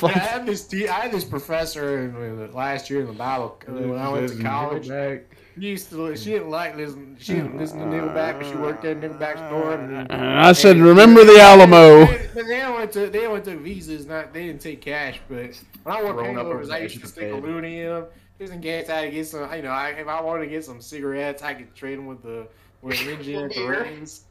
what 0.00 0.12
a 0.12 0.16
I 0.16 0.18
fuck. 0.20 0.30
had 0.30 0.46
this 0.46 0.66
te- 0.66 0.88
I 0.88 1.00
had 1.00 1.12
this 1.12 1.24
professor 1.24 2.04
in, 2.04 2.14
uh, 2.42 2.48
last 2.52 2.88
year 2.90 3.00
in 3.00 3.06
the 3.06 3.12
Bible 3.12 3.58
uh, 3.68 3.72
when 3.72 3.98
I 3.98 4.08
went 4.08 4.28
to 4.30 4.42
college. 4.42 4.86
She 4.86 5.66
used 5.68 5.90
to. 5.90 6.16
She 6.16 6.30
didn't 6.30 6.48
like 6.50 6.76
listen. 6.76 7.16
She 7.20 7.34
didn't 7.34 7.58
listen 7.58 7.78
to 7.80 7.84
Nickelback, 7.84 8.38
but 8.38 8.46
she 8.48 8.54
worked 8.56 8.84
at 8.86 9.00
Nickelback's 9.00 9.40
store. 9.48 9.74
And, 9.74 10.10
And 10.10 10.38
I 10.40 10.52
said, 10.52 10.78
remember 10.78 11.24
the 11.24 11.38
Alamo. 11.40 12.06
But 12.06 12.46
they 12.46 12.64
went 12.70 12.92
to 12.92 13.08
they 13.10 13.28
went 13.28 13.44
to 13.44 13.56
visas. 13.58 14.06
Not 14.06 14.32
they 14.32 14.46
didn't 14.46 14.62
take 14.62 14.80
cash. 14.80 15.20
But 15.28 15.60
when 15.84 15.94
I 15.96 16.02
worked 16.02 16.18
Thrown 16.20 16.38
up 16.38 16.46
hangovers, 16.46 16.70
I 16.70 16.78
used 16.78 17.00
to 17.00 17.06
stick 17.06 17.30
a 17.32 17.34
bed. 17.34 17.42
loonie 17.44 17.80
in 17.80 17.88
them. 17.88 18.04
Just 18.38 18.52
in 18.54 18.60
case 18.62 18.88
I 18.88 18.94
had 18.96 19.02
to 19.02 19.10
get 19.10 19.26
some. 19.26 19.52
You 19.54 19.62
know, 19.62 19.70
I, 19.70 19.90
if 19.90 20.08
I 20.08 20.20
wanted 20.22 20.44
to 20.46 20.50
get 20.50 20.64
some 20.64 20.80
cigarettes, 20.80 21.42
I 21.42 21.52
could 21.54 21.74
trade 21.74 21.98
them 21.98 22.06
with 22.06 22.22
the 22.22 22.48
with 22.80 22.96
Ninja 22.96 23.44
at 23.44 23.54
the 23.54 23.66
Rains. 23.66 24.24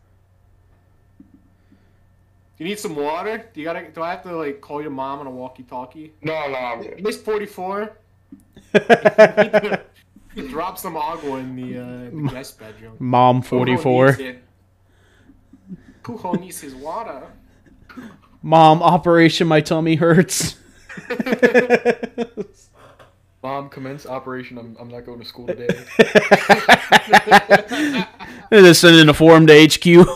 You 2.62 2.68
need 2.68 2.78
some 2.78 2.96
water? 2.96 3.50
Do 3.52 3.60
you 3.60 3.66
gotta? 3.66 3.90
Do 3.90 4.04
I 4.04 4.12
have 4.12 4.22
to 4.22 4.38
like 4.38 4.62
call 4.62 4.84
your 4.84 4.92
mom 4.92 5.18
on 5.18 5.26
a 5.26 5.32
walkie-talkie? 5.32 6.14
No, 6.22 6.48
no, 6.48 6.56
I'm 6.56 6.84
good. 6.84 7.02
Miss 7.02 7.20
Forty 7.20 7.48
Four. 7.48 7.98
Drop 10.48 10.78
some 10.78 10.96
agua 10.96 11.38
in 11.38 11.56
the, 11.56 11.80
uh, 11.80 12.12
the 12.12 12.30
guest 12.32 12.60
bedroom. 12.60 12.98
Mom 13.00 13.42
44. 13.42 14.16
Pujo 16.04 16.40
needs 16.40 16.62
his 16.62 16.76
water. 16.76 17.24
Mom, 18.44 18.84
Operation 18.84 19.48
My 19.48 19.62
Tummy 19.62 19.96
Hurts. 19.96 20.56
Mom, 23.42 23.70
commence 23.70 24.06
operation. 24.06 24.60
I'm, 24.60 24.78
I'm 24.80 24.88
not 24.88 25.04
going 25.04 25.20
to 25.20 25.26
school 25.26 25.48
today. 25.48 25.68
They're 28.52 28.62
just 28.62 28.82
sending 28.82 29.10
a 29.10 29.16
form 29.16 29.48
to 29.48 29.68
HQ. 29.68 30.08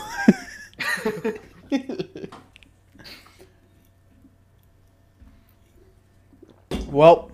Well, 6.96 7.32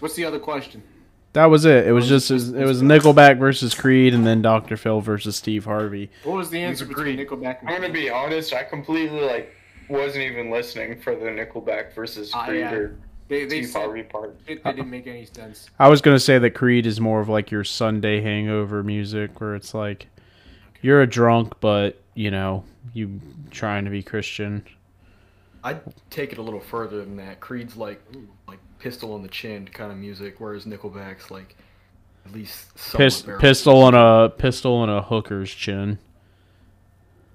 What's 0.00 0.14
the 0.14 0.24
other 0.24 0.38
question? 0.38 0.82
that 1.32 1.46
was 1.46 1.64
it. 1.66 1.86
It 1.86 1.92
was 1.92 2.08
just 2.08 2.30
it 2.30 2.64
was 2.66 2.82
Nickelback 2.82 3.38
versus 3.38 3.74
Creed, 3.74 4.14
and 4.14 4.26
then 4.26 4.40
Dr. 4.42 4.76
Phil 4.76 5.00
versus 5.00 5.36
Steve 5.36 5.64
Harvey. 5.64 6.10
What 6.24 6.36
was 6.36 6.50
the 6.50 6.60
answer 6.60 6.84
between 6.86 7.18
agreed. 7.18 7.28
Nickelback 7.28 7.60
and 7.60 7.68
I'm 7.70 7.80
gonna 7.82 7.92
be 7.92 8.08
honest. 8.10 8.52
I 8.54 8.62
completely 8.64 9.20
like 9.20 9.54
wasn't 9.88 10.24
even 10.24 10.50
listening 10.50 11.00
for 11.00 11.14
the 11.14 11.26
Nickelback 11.26 11.94
versus 11.94 12.30
Ah, 12.34 12.46
Creed 12.46 12.60
yeah. 12.60 12.72
or 12.72 12.96
They, 13.28 13.44
they 13.44 13.62
Steve 13.62 13.66
said 13.68 13.78
Harvey 13.82 14.02
part. 14.02 14.36
it, 14.46 14.64
that 14.64 14.76
didn't 14.76 14.90
make 14.90 15.06
any 15.06 15.26
sense. 15.26 15.68
I 15.78 15.88
was 15.88 16.00
gonna 16.00 16.18
say 16.18 16.38
that 16.38 16.50
Creed 16.50 16.86
is 16.86 17.00
more 17.00 17.20
of 17.20 17.28
like 17.28 17.50
your 17.50 17.64
Sunday 17.64 18.20
hangover 18.22 18.82
music, 18.82 19.40
where 19.40 19.54
it's 19.54 19.74
like 19.74 20.08
you're 20.82 21.02
a 21.02 21.06
drunk, 21.06 21.54
but 21.60 22.00
you 22.14 22.30
know 22.30 22.64
you 22.94 23.20
trying 23.50 23.84
to 23.84 23.90
be 23.90 24.02
Christian. 24.02 24.64
I'd 25.64 25.80
take 26.10 26.32
it 26.32 26.38
a 26.38 26.42
little 26.42 26.60
further 26.60 26.98
than 27.04 27.16
that. 27.16 27.40
Creed's 27.40 27.76
like 27.76 28.00
like 28.48 28.58
pistol 28.86 29.14
on 29.14 29.22
the 29.22 29.28
chin 29.28 29.66
kind 29.66 29.90
of 29.90 29.98
music, 29.98 30.36
whereas 30.38 30.64
Nickelback's 30.64 31.28
like 31.28 31.56
at 32.24 32.32
least 32.32 32.78
somewhat 32.78 33.04
Pis- 33.04 33.22
bearable. 33.22 33.40
pistol 33.40 33.82
on 33.82 33.94
a 33.96 34.28
pistol 34.28 34.74
on 34.76 34.88
a 34.88 35.02
hooker's 35.02 35.52
chin. 35.52 35.98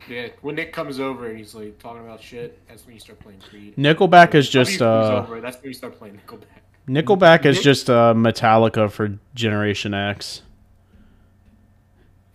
Yeah, 0.08 0.30
when 0.42 0.56
Nick 0.56 0.72
comes 0.72 0.98
over 1.02 1.28
and 1.28 1.38
he's 1.38 1.54
like 1.54 1.78
talking 1.78 2.04
about 2.06 2.22
shit, 2.22 2.58
that's 2.70 2.86
when 2.86 2.94
you 2.96 3.02
start 3.02 3.20
playing 3.20 3.42
Creed. 3.42 3.76
Nickelback 3.76 4.34
is 4.34 4.50
just 4.50 4.82
uh 4.82 5.26
over, 5.28 5.42
that's 5.42 5.58
when 5.58 5.68
you 5.68 5.74
start 5.74 5.98
playing 5.98 6.22
Nickelback. 6.26 6.46
Nickelback 6.88 7.46
is 7.46 7.58
Nick- 7.58 7.64
just 7.66 7.90
uh 7.90 8.14
Metallica 8.16 8.90
for 8.90 9.20
Generation 9.36 9.94
X. 9.94 10.44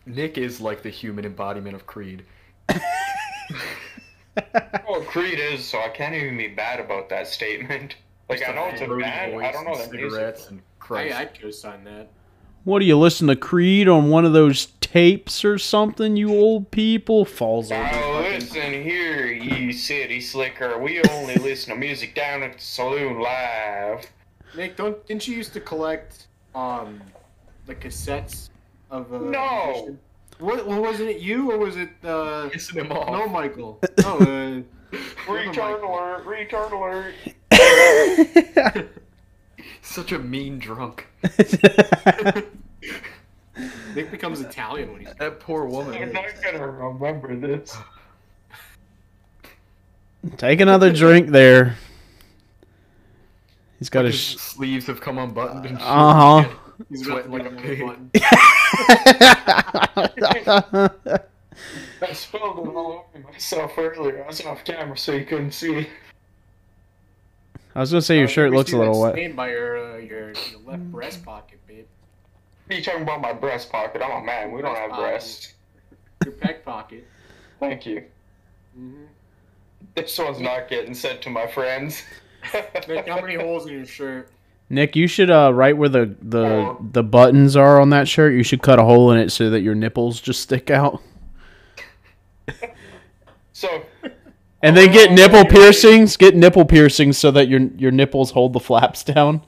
Nick 0.04 0.36
is 0.36 0.60
like 0.60 0.82
the 0.82 0.90
human 0.90 1.24
embodiment 1.24 1.74
of 1.74 1.86
Creed. 1.86 2.24
Well, 4.86 5.00
Creed 5.00 5.38
is, 5.38 5.64
so 5.64 5.80
I 5.80 5.88
can't 5.88 6.14
even 6.14 6.36
be 6.36 6.48
bad 6.48 6.78
about 6.78 7.08
that 7.08 7.26
statement. 7.26 7.96
Like 8.28 8.48
I 8.48 8.52
know 8.52 8.66
it's 8.66 8.80
a 8.80 8.86
band. 8.86 9.42
I 9.44 9.52
don't 9.52 9.64
know 9.64 9.74
and 9.74 9.90
the 9.90 9.96
music. 9.96 10.36
and 10.48 10.62
Christ. 10.78 11.14
I, 11.14 11.20
I'd 11.20 11.40
co-sign 11.40 11.84
that. 11.84 12.08
What 12.64 12.80
do 12.80 12.84
you 12.84 12.98
listen 12.98 13.28
to 13.28 13.36
Creed 13.36 13.86
on 13.88 14.08
one 14.10 14.24
of 14.24 14.32
those 14.32 14.66
tapes 14.80 15.44
or 15.44 15.56
something? 15.56 16.16
You 16.16 16.30
old 16.34 16.72
people 16.72 17.24
falls 17.24 17.70
over. 17.70 17.80
Now 17.80 18.20
listen 18.22 18.72
here, 18.82 19.26
you 19.26 19.72
city 19.72 20.20
slicker. 20.20 20.76
We 20.78 21.00
only 21.10 21.34
listen 21.36 21.74
to 21.74 21.78
music 21.78 22.16
down 22.16 22.42
at 22.42 22.54
the 22.54 22.60
saloon 22.60 23.20
live. 23.20 24.04
Nick, 24.56 24.76
don't 24.76 25.04
didn't 25.06 25.28
you 25.28 25.36
used 25.36 25.52
to 25.52 25.60
collect 25.60 26.26
um 26.56 27.00
the 27.66 27.74
cassettes 27.74 28.48
of 28.90 29.12
uh, 29.12 29.18
No. 29.18 29.96
What, 30.38 30.66
what 30.66 30.82
wasn't 30.82 31.08
it 31.10 31.20
you 31.20 31.50
or 31.52 31.58
was 31.58 31.76
it 31.76 31.90
uh 32.02 32.48
Pissing 32.50 32.74
him 32.84 32.92
off. 32.92 33.08
no 33.10 33.28
Michael? 33.28 33.80
No, 34.02 34.18
uh, 34.18 34.60
Retard 34.92 35.82
alert! 35.82 36.24
Return 36.26 36.72
alert! 36.72 37.14
Such 39.82 40.12
a 40.12 40.18
mean 40.18 40.58
drunk. 40.58 41.06
Nick 43.94 44.10
becomes 44.10 44.40
Italian 44.42 44.92
when 44.92 45.00
he's 45.00 45.14
That 45.14 45.40
poor 45.40 45.64
I'm 45.64 45.70
woman. 45.70 46.12
not 46.12 46.24
gonna 46.42 46.66
remember 46.68 47.34
this. 47.36 47.76
Take 50.36 50.60
another 50.60 50.92
drink 50.92 51.30
there. 51.30 51.76
He's 53.78 53.88
got 53.88 54.04
His 54.04 54.14
his. 54.14 54.22
Sh- 54.22 54.36
sleeves 54.36 54.86
have 54.86 55.00
come 55.00 55.18
unbuttoned 55.18 55.64
and 55.66 55.78
shit. 55.78 55.86
uh 55.86 56.42
huh. 56.42 56.48
he's 56.90 57.04
Sweating 57.04 57.30
like 57.30 57.46
a 57.46 57.50
pig. 57.50 57.82
button. 62.00 62.10
I 62.10 62.14
spilled 62.14 62.58
it 62.58 62.74
all 62.74 63.06
over 63.14 63.24
myself 63.32 63.72
earlier. 63.78 64.22
I 64.24 64.26
was 64.26 64.44
off 64.44 64.64
camera, 64.64 64.96
so 64.96 65.12
you 65.12 65.24
couldn't 65.24 65.52
see. 65.52 65.88
I 67.74 67.80
was 67.80 67.90
gonna 67.90 68.02
say 68.02 68.16
your 68.16 68.24
Uh, 68.24 68.28
shirt 68.28 68.52
looks 68.52 68.72
a 68.72 68.78
little 68.78 69.00
wet. 69.00 69.12
stain 69.14 69.34
by 69.36 69.50
your, 69.50 69.76
uh, 69.94 69.96
your 69.98 70.28
your 70.28 70.60
left 70.64 70.82
breast 70.90 71.24
pocket, 71.24 71.58
babe. 71.66 71.84
What 72.66 72.74
are 72.74 72.78
you 72.78 72.84
talking 72.84 73.02
about 73.02 73.20
my 73.20 73.32
breast 73.32 73.70
pocket? 73.70 74.00
I'm 74.02 74.22
a 74.22 74.24
man. 74.24 74.50
We 74.52 74.62
don't 74.62 74.76
have 74.76 74.90
breasts. 74.96 75.52
Your 76.24 76.34
pec 76.34 76.64
pocket. 76.64 77.06
Thank 77.60 77.84
you. 77.86 78.04
hmm 78.74 79.04
This 79.94 80.18
one's 80.18 80.40
not 80.40 80.68
getting 80.68 80.94
sent 80.94 81.20
to 81.22 81.30
my 81.30 81.46
friends. 81.46 82.02
Nick, 82.88 83.08
how 83.08 83.20
many 83.20 83.34
holes 83.34 83.66
in 83.66 83.72
your 83.72 83.86
shirt? 83.86 84.30
Nick, 84.68 84.96
you 84.96 85.06
should 85.06 85.30
uh, 85.30 85.52
right 85.54 85.76
where 85.76 85.88
the 85.88 86.14
the 86.22 86.76
the 86.92 87.02
buttons 87.02 87.56
are 87.56 87.80
on 87.80 87.90
that 87.90 88.08
shirt. 88.08 88.32
You 88.34 88.42
should 88.42 88.62
cut 88.62 88.78
a 88.78 88.82
hole 88.84 89.10
in 89.12 89.18
it 89.18 89.30
so 89.30 89.50
that 89.50 89.60
your 89.60 89.74
nipples 89.74 90.20
just 90.20 90.40
stick 90.40 90.70
out, 90.70 91.00
So, 93.56 93.86
and 94.62 94.76
then 94.76 94.92
get 94.92 95.12
nipple 95.12 95.38
yeah. 95.38 95.44
piercings. 95.44 96.18
Get 96.18 96.36
nipple 96.36 96.66
piercings 96.66 97.16
so 97.16 97.30
that 97.30 97.48
your 97.48 97.60
your 97.78 97.90
nipples 97.90 98.32
hold 98.32 98.52
the 98.52 98.60
flaps 98.60 99.02
down. 99.02 99.40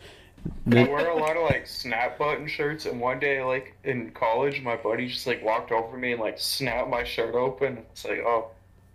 I 0.67 0.85
wear 0.85 1.11
a 1.11 1.15
lot 1.15 1.37
of 1.37 1.43
like 1.43 1.67
snap 1.67 2.17
button 2.17 2.49
shirts, 2.49 2.87
and 2.87 2.99
one 2.99 3.19
day, 3.19 3.43
like 3.43 3.75
in 3.85 4.11
college, 4.13 4.63
my 4.63 4.77
buddy 4.77 5.09
just 5.09 5.27
like 5.27 5.45
walked 5.45 5.73
over 5.73 5.99
me 5.99 6.13
and 6.13 6.21
like 6.23 6.39
snapped 6.39 6.89
my 6.89 7.05
shirt 7.05 7.35
open. 7.35 7.85
It's 7.93 8.07
like, 8.07 8.21
oh, 8.21 8.49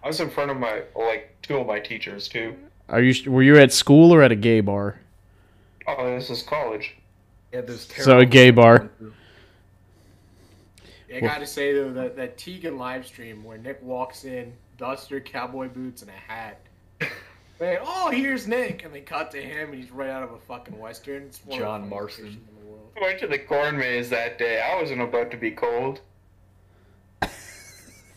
I 0.04 0.08
was 0.08 0.20
in 0.20 0.32
front 0.32 0.50
of 0.50 0.58
my 0.58 0.82
like 0.96 1.36
two 1.44 1.58
of 1.58 1.68
my 1.68 1.80
teachers 1.80 2.28
too. 2.28 2.56
Are 2.90 3.04
you 3.04 3.30
were 3.30 3.44
you 3.44 3.60
at 3.60 3.72
school 3.72 4.12
or 4.12 4.24
at 4.24 4.32
a 4.32 4.36
gay 4.36 4.62
bar? 4.62 5.00
Oh, 5.86 6.16
this 6.16 6.32
is 6.32 6.42
college. 6.42 6.96
Yeah, 7.54 7.62
those 7.62 7.88
So 8.00 8.18
a 8.18 8.26
gay 8.26 8.50
bar. 8.50 8.90
I 11.14 11.20
gotta 11.20 11.46
say 11.46 11.72
though 11.72 11.94
that 11.94 12.16
that 12.16 12.40
Tegan 12.40 12.80
live 12.80 13.06
stream 13.06 13.44
where 13.44 13.60
Nick 13.60 13.80
walks 13.84 14.26
in, 14.26 14.54
duster, 14.78 15.20
cowboy 15.20 15.70
boots, 15.70 16.02
and 16.02 16.12
a 16.12 16.14
hat. 16.14 16.60
Man, 17.60 17.78
oh 17.84 18.10
here's 18.12 18.48
Nick, 18.48 18.84
and 18.84 18.94
they 18.94 19.02
cut 19.02 19.32
to 19.32 19.42
him, 19.42 19.70
and 19.72 19.76
he's 19.82 19.92
right 19.92 20.10
out 20.10 20.24
of 20.24 20.32
a 20.32 20.40
fucking 20.40 20.78
western. 20.78 21.24
It's 21.24 21.46
one 21.46 21.54
of 21.54 21.60
the 21.60 21.66
John 21.66 21.82
funniest 21.90 22.20
Marston. 22.20 22.48
the 22.60 22.66
world. 22.68 22.92
I 22.98 23.02
went 23.02 23.20
to 23.20 23.28
the 23.28 23.40
corn 23.40 23.78
maze 23.78 24.10
that 24.10 24.38
day. 24.38 24.62
I 24.62 24.80
wasn't 24.82 25.02
about 25.02 25.32
to 25.32 25.38
be 25.38 25.52
cold. 25.52 26.02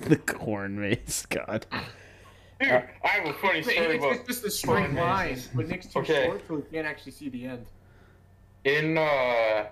The 0.01 0.17
corn 0.17 0.79
maze, 0.79 1.27
God. 1.31 1.65
Dude, 2.61 2.71
I 2.71 3.09
have 3.09 3.27
a 3.27 3.33
funny 3.35 3.63
story 3.63 3.77
It's, 3.97 4.05
about 4.05 4.17
it's 4.17 4.27
just 4.29 4.45
a 4.45 4.51
straight 4.51 4.93
line, 4.93 4.95
mazes. 5.31 5.49
but 5.55 5.69
Nick's 5.69 5.87
too 5.87 6.01
Okay. 6.01 6.27
short, 6.27 6.43
so 6.47 6.57
he 6.57 6.63
can't 6.75 6.87
actually 6.87 7.13
see 7.13 7.29
the 7.31 7.47
end. 7.47 7.67
in 8.65 8.99
uh 8.99 9.67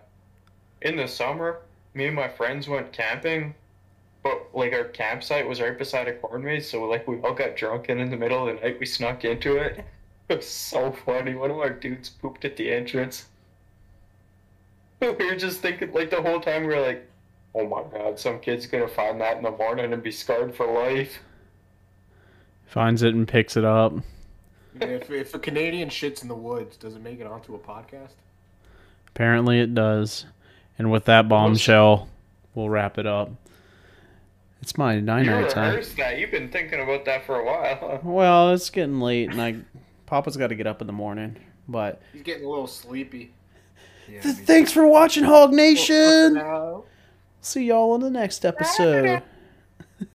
in 0.82 0.96
the 0.96 1.06
summer, 1.06 1.60
me 1.94 2.06
and 2.06 2.16
my 2.16 2.28
friends 2.28 2.68
went 2.68 2.90
camping, 2.92 3.54
but 4.24 4.48
like 4.54 4.72
our 4.72 4.84
campsite 4.84 5.46
was 5.46 5.60
right 5.60 5.78
beside 5.78 6.08
a 6.08 6.14
corn 6.14 6.42
maze, 6.42 6.68
so 6.68 6.82
like 6.84 7.06
we 7.06 7.18
all 7.20 7.34
got 7.34 7.54
drunk 7.54 7.90
and 7.90 8.00
in 8.00 8.10
the 8.10 8.16
middle 8.16 8.48
of 8.48 8.56
the 8.56 8.60
night 8.60 8.80
we 8.80 8.86
snuck 8.86 9.24
into 9.24 9.56
it. 9.58 9.84
It 10.26 10.38
was 10.38 10.48
so 10.48 10.90
funny. 10.90 11.34
One 11.34 11.50
of 11.50 11.58
our 11.58 11.68
dudes 11.68 12.08
pooped 12.08 12.46
at 12.46 12.56
the 12.56 12.72
entrance. 12.72 13.26
We 15.02 15.10
were 15.10 15.36
just 15.36 15.60
thinking 15.60 15.92
like 15.92 16.08
the 16.08 16.22
whole 16.22 16.40
time 16.40 16.62
we 16.62 16.68
were 16.68 16.80
like, 16.80 17.06
Oh 17.54 17.68
my 17.68 17.82
god, 17.92 18.18
some 18.18 18.40
kid's 18.40 18.66
gonna 18.66 18.88
find 18.88 19.20
that 19.20 19.36
in 19.36 19.42
the 19.42 19.50
morning 19.50 19.92
and 19.92 20.02
be 20.02 20.10
scarred 20.10 20.56
for 20.56 20.66
life. 20.66 21.18
Finds 22.66 23.02
it 23.02 23.14
and 23.14 23.28
picks 23.28 23.58
it 23.58 23.66
up. 23.66 23.92
if, 24.80 25.10
if 25.10 25.34
a 25.34 25.38
Canadian 25.38 25.90
shits 25.90 26.22
in 26.22 26.28
the 26.28 26.34
woods, 26.34 26.78
does 26.78 26.96
it 26.96 27.02
make 27.02 27.20
it 27.20 27.26
onto 27.26 27.54
a 27.54 27.58
podcast? 27.58 28.14
Apparently 29.08 29.60
it 29.60 29.74
does. 29.74 30.24
And 30.78 30.90
with 30.90 31.04
that 31.04 31.28
bombshell, 31.28 32.08
we'll 32.54 32.70
wrap 32.70 32.96
it 32.96 33.06
up. 33.06 33.30
It's 34.64 34.78
my 34.78 34.98
night 34.98 35.26
You 35.26 35.30
night 35.30 35.50
time. 35.50 35.72
rehearsed 35.72 35.94
that. 35.98 36.18
You've 36.18 36.30
been 36.30 36.48
thinking 36.48 36.80
about 36.80 37.04
that 37.04 37.26
for 37.26 37.38
a 37.38 37.44
while. 37.44 38.00
Well, 38.02 38.52
it's 38.54 38.70
getting 38.70 38.98
late, 38.98 39.28
and 39.30 39.38
I, 39.42 39.56
Papa's 40.06 40.38
got 40.38 40.46
to 40.46 40.54
get 40.54 40.66
up 40.66 40.80
in 40.80 40.86
the 40.86 40.92
morning. 40.94 41.36
But 41.68 42.00
He's 42.14 42.22
getting 42.22 42.46
a 42.46 42.48
little 42.48 42.66
sleepy. 42.66 43.34
Yeah, 44.10 44.22
Th- 44.22 44.34
thanks 44.36 44.72
for 44.72 44.86
watching, 44.86 45.22
Hog 45.24 45.52
Nation. 45.52 46.40
See 47.42 47.64
y'all 47.64 47.90
on 47.90 48.00
the 48.00 48.08
next 48.08 48.46
episode. 48.46 49.22